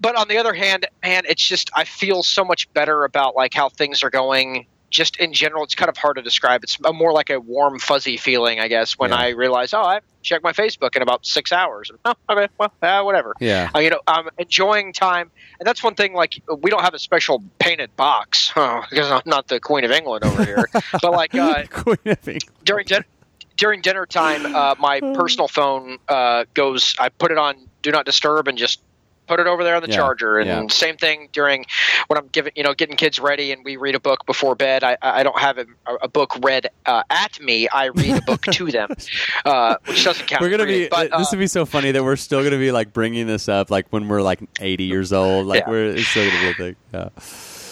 But, 0.00 0.14
but 0.14 0.16
on 0.20 0.28
the 0.28 0.38
other 0.38 0.54
hand, 0.54 0.86
man, 1.02 1.22
it's 1.28 1.42
just 1.46 1.70
I 1.74 1.84
feel 1.84 2.22
so 2.22 2.44
much 2.44 2.72
better 2.72 3.04
about 3.04 3.34
like 3.36 3.54
how 3.54 3.68
things 3.68 4.02
are 4.02 4.10
going. 4.10 4.66
Just 4.90 5.16
in 5.16 5.32
general, 5.32 5.64
it's 5.64 5.74
kind 5.74 5.88
of 5.88 5.96
hard 5.96 6.16
to 6.16 6.22
describe. 6.22 6.62
It's 6.62 6.78
more 6.80 7.12
like 7.12 7.28
a 7.28 7.40
warm, 7.40 7.80
fuzzy 7.80 8.16
feeling, 8.16 8.60
I 8.60 8.68
guess, 8.68 8.92
when 8.96 9.10
Yeah. 9.10 9.16
I 9.16 9.28
realize, 9.30 9.74
oh, 9.74 9.80
I 9.82 9.98
checked 10.22 10.44
my 10.44 10.52
Facebook 10.52 10.94
in 10.94 11.02
about 11.02 11.26
six 11.26 11.50
hours. 11.50 11.90
And, 11.90 11.98
Oh, 12.04 12.14
okay, 12.30 12.46
well, 12.58 12.72
uh, 12.80 13.02
whatever. 13.02 13.34
yeah, 13.40 13.70
Uh, 13.74 13.80
you 13.80 13.90
know, 13.90 13.98
I'm 14.06 14.28
enjoying 14.38 14.92
time, 14.92 15.32
and 15.58 15.66
that's 15.66 15.82
one 15.82 15.96
thing. 15.96 16.12
Like, 16.14 16.40
we 16.60 16.70
don't 16.70 16.82
have 16.82 16.94
a 16.94 17.00
special 17.00 17.42
painted 17.58 17.96
box 17.96 18.50
huh, 18.54 18.82
because 18.88 19.10
I'm 19.10 19.22
not 19.26 19.48
the 19.48 19.58
Queen 19.58 19.82
of 19.82 19.90
England 19.90 20.24
over 20.24 20.44
here. 20.44 20.68
but 21.02 21.10
like 21.10 21.34
uh, 21.34 21.64
Queen 21.70 21.96
of 22.06 22.28
England. 22.28 22.44
during 22.62 22.86
din- 22.86 23.04
during 23.56 23.80
dinner 23.80 24.06
time, 24.06 24.46
uh, 24.54 24.76
my 24.78 25.00
personal 25.00 25.48
phone 25.48 25.98
uh, 26.08 26.44
goes. 26.54 26.94
I 27.00 27.08
put 27.08 27.32
it 27.32 27.38
on 27.38 27.56
do 27.82 27.90
not 27.90 28.04
disturb 28.06 28.46
and 28.46 28.56
just 28.56 28.80
put 29.26 29.40
it 29.40 29.46
over 29.46 29.64
there 29.64 29.76
on 29.76 29.82
the 29.82 29.88
Yeah, 29.88 29.96
charger. 29.96 30.38
And 30.38 30.48
yeah. 30.48 30.66
same 30.68 30.96
thing 30.96 31.28
during 31.32 31.64
when 32.08 32.18
I'm 32.18 32.28
giving 32.28 32.52
you 32.56 32.62
know 32.62 32.74
getting 32.74 32.96
kids 32.96 33.18
ready 33.18 33.52
and 33.52 33.64
we 33.64 33.76
read 33.76 33.94
a 33.94 34.00
book 34.00 34.26
before 34.26 34.54
bed. 34.54 34.84
I 34.84 34.96
I 35.02 35.22
don't 35.22 35.38
have 35.38 35.58
a, 35.58 35.66
a 36.02 36.08
book 36.08 36.32
read 36.42 36.68
uh, 36.86 37.02
at 37.10 37.40
me. 37.40 37.68
I 37.68 37.86
read 37.86 38.18
a 38.18 38.22
book 38.22 38.42
to 38.52 38.70
them, 38.70 38.90
uh, 39.44 39.76
which 39.86 40.04
doesn't 40.04 40.26
count. 40.26 40.42
We're 40.42 40.50
gonna 40.50 40.66
be. 40.66 40.88
But, 40.88 41.10
uh, 41.12 41.18
this 41.18 41.30
would 41.30 41.40
be 41.40 41.46
so 41.46 41.64
funny 41.66 41.90
that 41.92 42.02
we're 42.04 42.16
still 42.16 42.42
gonna 42.42 42.58
be 42.58 42.72
like 42.72 42.92
bringing 42.92 43.26
this 43.26 43.48
up 43.48 43.70
like 43.70 43.86
when 43.90 44.08
we're 44.08 44.22
like 44.22 44.40
80 44.60 44.84
years 44.84 45.12
old. 45.12 45.46
Like 45.46 45.60
Yeah. 45.64 45.70
we're 45.70 45.86
it's 45.90 46.06
still 46.08 46.28
gonna 46.30 46.40
be 46.40 46.48
a 46.50 46.54
thing. 46.54 46.76
Yeah. 46.92 47.08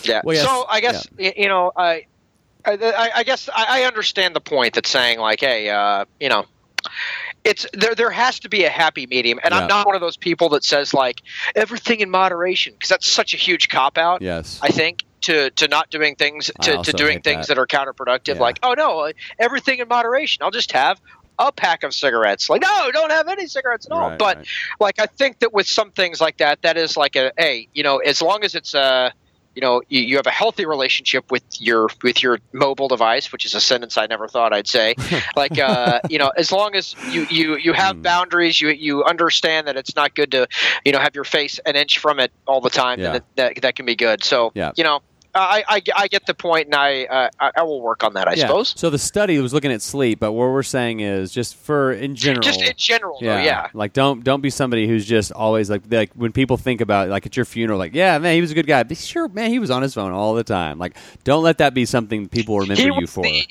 Yeah. 0.05 0.21
Well, 0.25 0.35
yes, 0.37 0.45
So 0.45 0.67
I 0.69 0.81
guess 0.81 1.07
you 1.19 1.49
know 1.49 1.71
I, 1.77 2.07
I, 2.65 2.73
I 2.73 3.11
I 3.17 3.23
guess 3.23 3.49
I, 3.55 3.83
I 3.83 3.85
understand 3.85 4.35
the 4.35 4.41
point 4.41 4.75
that 4.75 4.87
saying 4.87 5.19
like, 5.21 5.41
hey, 5.41 5.71
uh, 5.71 6.05
you 6.19 6.29
know, 6.29 6.45
it's 7.45 7.67
there. 7.73 7.95
There 7.95 8.11
has 8.11 8.41
to 8.41 8.49
be 8.49 8.65
a 8.65 8.71
happy 8.71 9.07
medium, 9.07 9.41
and 9.43 9.53
Yeah. 9.53 9.61
I'm 9.61 9.69
not 9.69 9.87
one 9.87 9.95
of 9.95 10.01
those 10.01 10.17
people 10.17 10.51
that 10.51 10.65
says 10.65 10.95
like 10.95 11.21
everything 11.55 12.01
in 12.01 12.11
moderation 12.11 12.73
because 12.73 12.89
that's 12.89 13.09
such 13.09 13.35
a 13.35 13.37
huge 13.37 13.69
cop 13.69 13.99
out. 13.99 14.23
Yes. 14.23 14.59
I 14.63 14.69
think 14.69 15.05
to 15.23 15.51
to 15.51 15.69
not 15.69 15.91
doing 15.91 16.17
things 16.17 16.51
to, 16.63 16.83
to 16.83 16.93
doing 16.93 17.21
things 17.21 17.49
that. 17.49 17.57
that. 17.57 17.61
are 17.61 17.67
counterproductive. 17.67 18.37
Yeah. 18.37 18.41
Like, 18.41 18.59
oh 18.63 18.75
no, 18.75 19.01
uh, 19.01 19.13
everything 19.39 19.79
in 19.79 19.89
moderation. 19.89 20.43
I'll 20.43 20.51
just 20.51 20.73
have. 20.73 21.01
A 21.39 21.51
pack 21.51 21.83
of 21.83 21.95
cigarettes. 21.95 22.51
Like, 22.51 22.61
no, 22.61 22.91
don't 22.93 23.11
have 23.11 23.27
any 23.27 23.47
cigarettes 23.47 23.87
at 23.87 23.93
all. 23.93 24.11
Right, 24.11 24.19
but 24.19 24.37
right. 24.37 24.47
like 24.79 25.01
I 25.01 25.07
think 25.07 25.39
that 25.41 25.53
with 25.53 25.67
some 25.67 25.91
things 25.91 26.21
like 26.21 26.37
that, 26.37 26.61
that 26.63 26.77
is 26.77 26.95
like 26.97 27.17
a 27.17 27.33
hey, 27.37 27.69
you 27.73 27.83
know, 27.83 27.99
as 27.99 28.21
long 28.21 28.45
as 28.45 28.55
it's 28.55 28.75
a 28.75 29.13
you 29.55 29.63
know 29.63 29.83
you, 29.89 30.01
you 30.01 30.17
have 30.17 30.27
a 30.27 30.31
healthy 30.31 30.67
relationship 30.67 31.31
with 31.31 31.43
your 31.59 31.89
with 32.03 32.23
your 32.23 32.39
mobile 32.53 32.89
device, 32.89 33.33
which 33.33 33.45
is 33.45 33.55
a 33.55 33.61
sentence 33.61 33.97
I 33.99 34.07
never 34.07 34.29
thought 34.29 34.53
I'd 34.53 34.69
say. 34.69 34.95
like 35.37 35.59
uh, 35.59 36.01
you 36.09 36.19
know, 36.19 36.33
as 36.37 36.53
long 36.53 36.75
as 36.75 36.97
you 37.03 37.27
you 37.29 37.57
you 37.57 37.73
have 37.73 37.97
Hmm. 37.97 38.03
boundaries, 38.03 38.61
you 38.61 38.69
you 38.71 39.05
understand 39.05 39.67
that 39.67 39.77
it's 39.77 39.95
not 39.97 40.15
good 40.15 40.31
to 40.33 40.47
you 40.85 40.93
know 40.93 40.99
have 40.99 41.15
your 41.15 41.25
face 41.25 41.59
an 41.67 41.77
inch 41.77 41.99
from 41.99 42.19
it 42.21 42.33
all 42.47 42.61
the 42.61 42.71
time. 42.71 43.01
Yeah. 43.01 43.13
That, 43.13 43.25
that 43.37 43.63
that 43.63 43.77
can 43.77 43.87
be 43.87 43.97
good. 43.97 44.25
So 44.25 44.53
Yeah. 44.55 44.73
you 44.77 44.85
know. 44.85 45.01
I, 45.35 45.65
I, 45.67 45.83
I 45.97 46.09
get 46.09 46.27
the 46.27 46.35
point, 46.35 46.67
and 46.67 46.75
I, 46.75 47.05
uh, 47.05 47.51
I 47.57 47.63
will 47.63 47.81
work 47.81 48.05
on 48.05 48.15
that. 48.15 48.29
I 48.29 48.35
yeah. 48.35 48.47
suppose. 48.47 48.75
So 48.77 48.91
the 48.91 48.99
study 48.99 49.39
was 49.39 49.55
looking 49.55 49.73
at 49.73 49.81
sleep, 49.81 50.21
but 50.21 50.33
what 50.33 50.51
we're 50.51 50.63
saying 50.63 51.01
is 51.01 51.33
just 51.33 51.57
for 51.57 51.93
in 51.93 52.17
general. 52.17 52.43
Just 52.43 52.61
in 52.61 52.75
general, 52.77 53.19
though, 53.21 53.39
yeah. 53.39 53.69
Like 53.73 53.93
don't 53.93 54.23
don't 54.23 54.43
be 54.43 54.51
somebody 54.51 54.87
who's 54.87 55.07
just 55.07 55.33
always 55.33 55.71
like 55.71 55.83
like 55.91 56.13
when 56.15 56.33
people 56.33 56.57
think 56.57 56.81
about 56.81 57.09
like 57.09 57.25
at 57.25 57.37
your 57.37 57.47
funeral, 57.47 57.79
like 57.79 57.95
yeah, 57.95 58.19
man, 58.19 58.35
he 58.35 58.41
was 58.41 58.51
a 58.51 58.55
good 58.55 58.67
guy. 58.67 58.83
But 58.83 58.99
sure, 58.99 59.29
man, 59.29 59.51
he 59.51 59.59
was 59.59 59.71
on 59.71 59.83
his 59.83 59.95
phone 59.95 60.13
all 60.13 60.35
the 60.35 60.45
time. 60.45 60.79
Like 60.79 60.97
don't 61.25 61.43
let 61.43 61.59
that 61.59 61.73
be 61.73 61.87
something 61.87 62.29
people 62.29 62.59
remember 62.59 62.83
He 62.83 63.01
you 63.01 63.07
for. 63.07 63.23
the- 63.23 63.47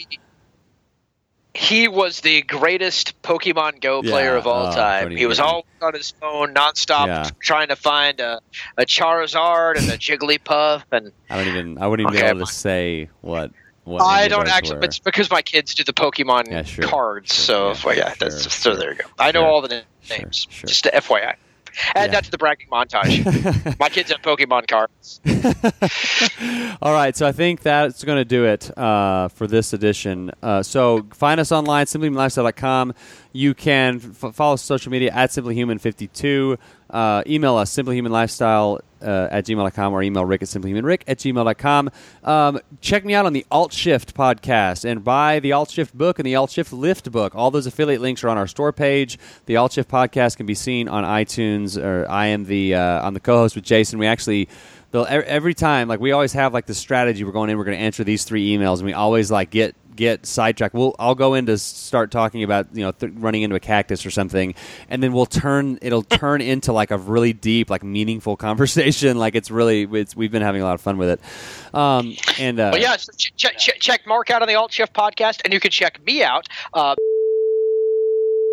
he 1.53 1.87
was 1.87 2.21
the 2.21 2.41
greatest 2.43 3.21
Pokemon 3.23 3.81
Go 3.81 4.01
player 4.01 4.33
Yeah, 4.33 4.37
of 4.37 4.47
all 4.47 4.67
oh, 4.67 4.75
time. 4.75 5.11
He 5.11 5.25
was 5.25 5.39
all 5.39 5.65
on 5.81 5.93
his 5.93 6.11
phone 6.11 6.53
nonstop, 6.53 7.07
Yeah. 7.07 7.29
trying 7.41 7.67
to 7.69 7.75
find 7.75 8.19
a, 8.19 8.39
a 8.77 8.85
Charizard 8.85 9.77
and 9.77 9.89
a 9.89 9.97
Jigglypuff. 9.97 10.83
And 10.91 11.11
I 11.29 11.35
don't 11.37 11.47
even. 11.47 11.77
I 11.77 11.87
wouldn't 11.87 12.07
even 12.07 12.17
Okay, 12.17 12.27
be 12.31 12.37
able 12.37 12.45
to 12.45 12.51
say 12.51 13.09
what. 13.21 13.51
what 13.83 14.01
I 14.01 14.27
don't 14.29 14.47
actually. 14.47 14.77
were. 14.77 14.83
It's 14.83 14.99
because 14.99 15.29
my 15.29 15.41
kids 15.41 15.73
do 15.75 15.83
the 15.83 15.93
Pokemon 15.93 16.49
Yeah, 16.51 16.63
sure. 16.63 16.85
cards. 16.85 17.33
Sure, 17.33 17.75
So 17.75 17.91
yeah, 17.91 18.13
sure, 18.13 18.15
that's, 18.19 18.53
so 18.53 18.75
there 18.75 18.91
you 18.93 18.99
go. 18.99 19.05
I 19.19 19.31
know 19.31 19.43
all 19.45 19.61
the 19.61 19.83
names. 20.09 20.47
Just 20.49 20.85
a 20.85 20.91
FYI. 20.91 21.35
Add 21.95 22.05
Yeah. 22.05 22.07
that 22.07 22.23
to 22.25 22.31
the 22.31 22.37
bragging 22.37 22.67
montage. 22.69 23.79
my 23.79 23.89
kids 23.89 24.11
have 24.11 24.21
Pokemon 24.21 24.67
cards. 24.67 25.21
All 26.81 26.93
right, 26.93 27.15
so 27.15 27.27
I 27.27 27.31
think 27.31 27.61
that's 27.61 28.03
going 28.03 28.17
to 28.17 28.25
do 28.25 28.45
it 28.45 28.75
uh, 28.77 29.27
for 29.29 29.47
this 29.47 29.73
edition. 29.73 30.31
Uh, 30.41 30.63
so 30.63 31.05
find 31.13 31.39
us 31.39 31.51
online, 31.51 31.85
simplyhumanlifestyle.com. 31.85 32.93
You 33.33 33.53
can 33.53 34.01
f- 34.23 34.35
follow 34.35 34.55
social 34.57 34.91
media 34.91 35.11
at 35.13 35.29
simplyhuman52. 35.29 36.57
Uh, 36.91 37.23
email 37.25 37.55
us, 37.55 37.73
simplyhumanlifestyle 37.73 38.81
uh, 39.01 39.27
at 39.31 39.45
gmail.com 39.45 39.93
or 39.93 40.03
email 40.03 40.25
rick 40.25 40.41
at 40.41 40.47
simplyhumanrick 40.47 41.03
at 41.07 41.17
gmail.com. 41.17 41.89
Um, 42.23 42.59
check 42.81 43.05
me 43.05 43.13
out 43.13 43.25
on 43.25 43.33
the 43.33 43.45
Alt 43.49 43.73
Shift 43.73 44.13
podcast 44.13 44.85
and 44.85 45.03
buy 45.03 45.39
the 45.39 45.53
Alt 45.53 45.71
Shift 45.71 45.97
book 45.97 46.19
and 46.19 46.25
the 46.25 46.35
Alt 46.35 46.51
Shift 46.51 46.73
Lift 46.73 47.11
book. 47.11 47.33
All 47.35 47.49
those 47.49 47.65
affiliate 47.65 48.01
links 48.01 48.23
are 48.23 48.29
on 48.29 48.37
our 48.37 48.47
store 48.47 48.73
page. 48.73 49.17
The 49.45 49.55
Alt 49.55 49.73
Shift 49.73 49.89
podcast 49.89 50.37
can 50.37 50.45
be 50.45 50.55
seen 50.55 50.87
on 50.87 51.03
iTunes, 51.03 51.81
or 51.81 52.05
I 52.09 52.27
am 52.27 52.45
the 52.45 52.75
uh, 52.75 53.05
I'm 53.05 53.13
the 53.13 53.19
co-host 53.19 53.55
with 53.55 53.63
Jason. 53.63 53.97
We 53.97 54.07
actually 54.07 54.49
every 54.93 55.53
time 55.53 55.87
like 55.87 55.99
we 55.99 56.11
always 56.11 56.33
have 56.33 56.53
like 56.53 56.65
the 56.65 56.73
strategy 56.75 57.23
we're 57.23 57.31
going 57.31 57.49
in 57.49 57.57
we're 57.57 57.63
going 57.63 57.77
to 57.77 57.83
answer 57.83 58.03
these 58.03 58.25
three 58.25 58.49
emails 58.49 58.79
and 58.79 58.85
we 58.85 58.91
always 58.93 59.31
like 59.31 59.49
get 59.49 59.73
get 59.95 60.25
sidetracked. 60.25 60.73
We'll 60.73 60.95
i'll 60.99 61.15
go 61.15 61.33
in 61.33 61.45
to 61.47 61.57
start 61.57 62.11
talking 62.11 62.43
about 62.43 62.67
you 62.73 62.83
know 62.83 62.91
th- 62.91 63.11
running 63.15 63.41
into 63.41 63.55
a 63.55 63.59
cactus 63.59 64.05
or 64.05 64.11
something 64.11 64.55
and 64.89 65.01
then 65.03 65.13
we'll 65.13 65.25
turn 65.25 65.77
it'll 65.81 66.03
turn 66.03 66.41
into 66.41 66.71
like 66.73 66.91
a 66.91 66.97
really 66.97 67.33
deep 67.33 67.69
like 67.69 67.83
meaningful 67.83 68.35
conversation. 68.47 69.17
Like 69.17 69.35
it's 69.35 69.51
really 69.51 69.83
it's, 69.83 70.15
we've 70.15 70.31
been 70.31 70.41
having 70.41 70.61
a 70.61 70.65
lot 70.65 70.75
of 70.75 70.81
fun 70.81 70.97
with 70.97 71.09
it. 71.09 71.75
Um 71.75 72.15
and 72.39 72.59
uh 72.59 72.71
But 72.71 72.81
yeah, 72.81 72.95
so 72.97 73.11
ch- 73.17 73.33
ch- 73.35 73.57
ch- 73.57 73.79
check 73.79 74.07
Mark 74.07 74.29
out 74.29 74.41
on 74.41 74.47
the 74.47 74.55
Alt 74.55 74.71
Shift 74.71 74.93
podcast, 74.93 75.41
and 75.43 75.53
you 75.53 75.59
can 75.59 75.71
check 75.71 76.03
me 76.05 76.23
out 76.23 76.47
uh, 76.73 76.95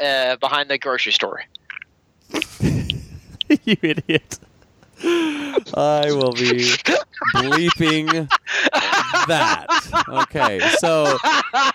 uh, 0.02 0.36
behind 0.36 0.68
the 0.70 0.78
grocery 0.78 1.12
store. 1.12 1.42
you 3.64 3.76
idiot 3.82 4.38
i 5.04 6.06
will 6.10 6.32
be 6.32 6.70
bleeping 7.36 8.28
that. 9.26 9.66
Okay 10.08 10.60
so 10.78 11.16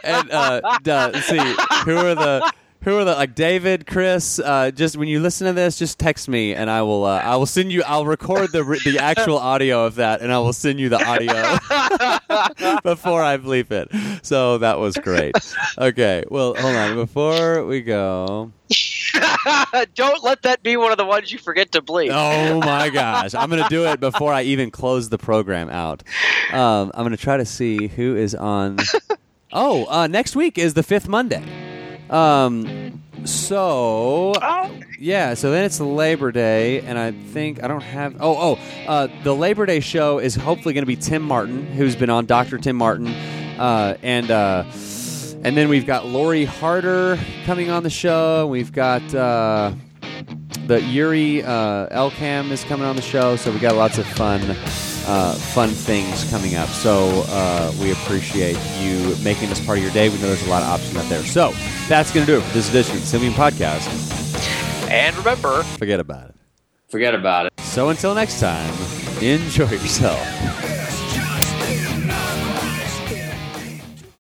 and 0.03 0.29
uh, 0.31 0.61
duh, 0.83 1.11
see 1.21 1.37
who 1.85 1.97
are 1.97 2.15
the 2.15 2.51
who 2.83 2.97
are 2.97 3.05
the 3.05 3.13
like 3.13 3.35
David, 3.35 3.85
Chris? 3.87 4.39
Uh, 4.39 4.71
just 4.71 4.97
when 4.97 5.07
you 5.07 5.19
listen 5.19 5.47
to 5.47 5.53
this, 5.53 5.77
just 5.77 5.99
text 5.99 6.27
me 6.27 6.53
and 6.53 6.69
I 6.69 6.81
will. 6.81 7.05
Uh, 7.05 7.19
I 7.19 7.35
will 7.35 7.45
send 7.45 7.71
you. 7.71 7.83
I'll 7.83 8.05
record 8.05 8.51
the 8.51 8.63
the 8.83 8.99
actual 8.99 9.37
audio 9.37 9.85
of 9.85 9.95
that, 9.95 10.21
and 10.21 10.31
I 10.31 10.39
will 10.39 10.53
send 10.53 10.79
you 10.79 10.89
the 10.89 11.03
audio 11.03 11.33
before 12.83 13.21
I 13.23 13.37
bleep 13.37 13.71
it. 13.71 14.25
So 14.25 14.57
that 14.59 14.79
was 14.79 14.95
great. 14.97 15.35
Okay, 15.77 16.23
well, 16.29 16.55
hold 16.55 16.75
on. 16.75 16.95
Before 16.95 17.65
we 17.65 17.81
go, 17.81 18.51
Don't 19.95 20.23
let 20.23 20.41
that 20.43 20.63
be 20.63 20.77
one 20.77 20.91
of 20.91 20.97
the 20.97 21.05
ones 21.05 21.31
you 21.31 21.37
forget 21.37 21.71
to 21.73 21.81
bleep. 21.81 22.09
oh 22.11 22.59
my 22.59 22.89
gosh, 22.89 23.33
I'm 23.33 23.49
gonna 23.49 23.69
do 23.69 23.85
it 23.85 23.99
before 23.99 24.33
I 24.33 24.43
even 24.43 24.71
close 24.71 25.09
the 25.09 25.17
program 25.17 25.69
out. 25.69 26.03
Um, 26.51 26.91
I'm 26.93 27.03
gonna 27.03 27.17
try 27.17 27.37
to 27.37 27.45
see 27.45 27.87
who 27.87 28.15
is 28.15 28.35
on. 28.35 28.77
Oh, 29.55 29.85
uh, 29.87 30.07
next 30.07 30.35
week 30.35 30.57
is 30.57 30.73
the 30.73 30.81
fifth 30.81 31.07
Monday. 31.07 31.43
Um, 32.09 33.01
so 33.25 34.33
yeah, 34.99 35.33
so 35.33 35.51
then 35.51 35.65
it's 35.65 35.79
Labor 35.79 36.31
Day, 36.31 36.81
and 36.81 36.97
I 36.99 37.11
think 37.11 37.63
I 37.63 37.67
don't 37.67 37.83
have. 37.83 38.15
Oh, 38.19 38.57
oh, 38.57 38.59
uh, 38.87 39.07
the 39.23 39.33
Labor 39.33 39.65
Day 39.65 39.79
show 39.79 40.19
is 40.19 40.35
hopefully 40.35 40.73
going 40.73 40.83
to 40.83 40.87
be 40.87 40.95
Tim 40.95 41.21
Martin, 41.21 41.65
who's 41.65 41.95
been 41.95 42.09
on 42.09 42.25
Doctor 42.25 42.57
Tim 42.57 42.75
Martin, 42.75 43.07
uh, 43.07 43.97
and 44.03 44.29
uh, 44.29 44.63
And 45.43 45.57
then 45.57 45.67
we've 45.67 45.85
got 45.85 46.05
Lori 46.05 46.45
Harder 46.45 47.19
coming 47.45 47.69
on 47.69 47.83
the 47.83 47.89
show. 47.89 48.47
We've 48.47 48.71
got 48.71 49.01
uh, 49.13 49.73
the 50.67 50.81
Yuri 50.81 51.43
uh, 51.43 51.87
Elkaim 51.89 52.49
is 52.49 52.63
coming 52.63 52.85
on 52.85 52.95
the 52.95 53.01
show. 53.01 53.35
So 53.35 53.51
we 53.51 53.59
got 53.59 53.75
lots 53.75 53.97
of 53.97 54.07
fun, 54.07 54.55
uh, 55.05 55.33
fun 55.35 55.69
things 55.69 56.23
coming 56.29 56.55
up. 56.55 56.69
So 56.69 57.23
uh, 57.27 57.71
we 57.81 57.91
appreciate 57.91 58.57
you 58.79 59.15
making 59.23 59.49
this 59.49 59.63
part 59.65 59.77
of 59.77 59.83
your 59.83 59.93
day. 59.93 60.09
We 60.09 60.15
know 60.15 60.27
there's 60.27 60.45
a 60.45 60.49
lot 60.49 60.63
of 60.63 60.69
options 60.69 60.95
out 60.97 61.09
there. 61.09 61.23
So 61.23 61.51
that's 61.87 62.11
going 62.13 62.25
to 62.25 62.31
do 62.31 62.37
it 62.39 62.41
for 62.43 62.53
this 62.53 62.69
edition 62.69 62.95
of 62.95 63.01
the 63.01 63.07
Simply 63.07 63.29
Human 63.29 63.51
Podcast. 63.51 63.87
And 64.89 65.15
remember, 65.17 65.63
Forget 65.63 65.99
about 65.99 66.29
it. 66.29 66.35
Forget 66.89 67.15
about 67.15 67.47
it. 67.47 67.53
So 67.61 67.89
until 67.89 68.13
next 68.13 68.39
time, 68.39 68.73
enjoy 69.21 69.69
yourself. 69.69 70.62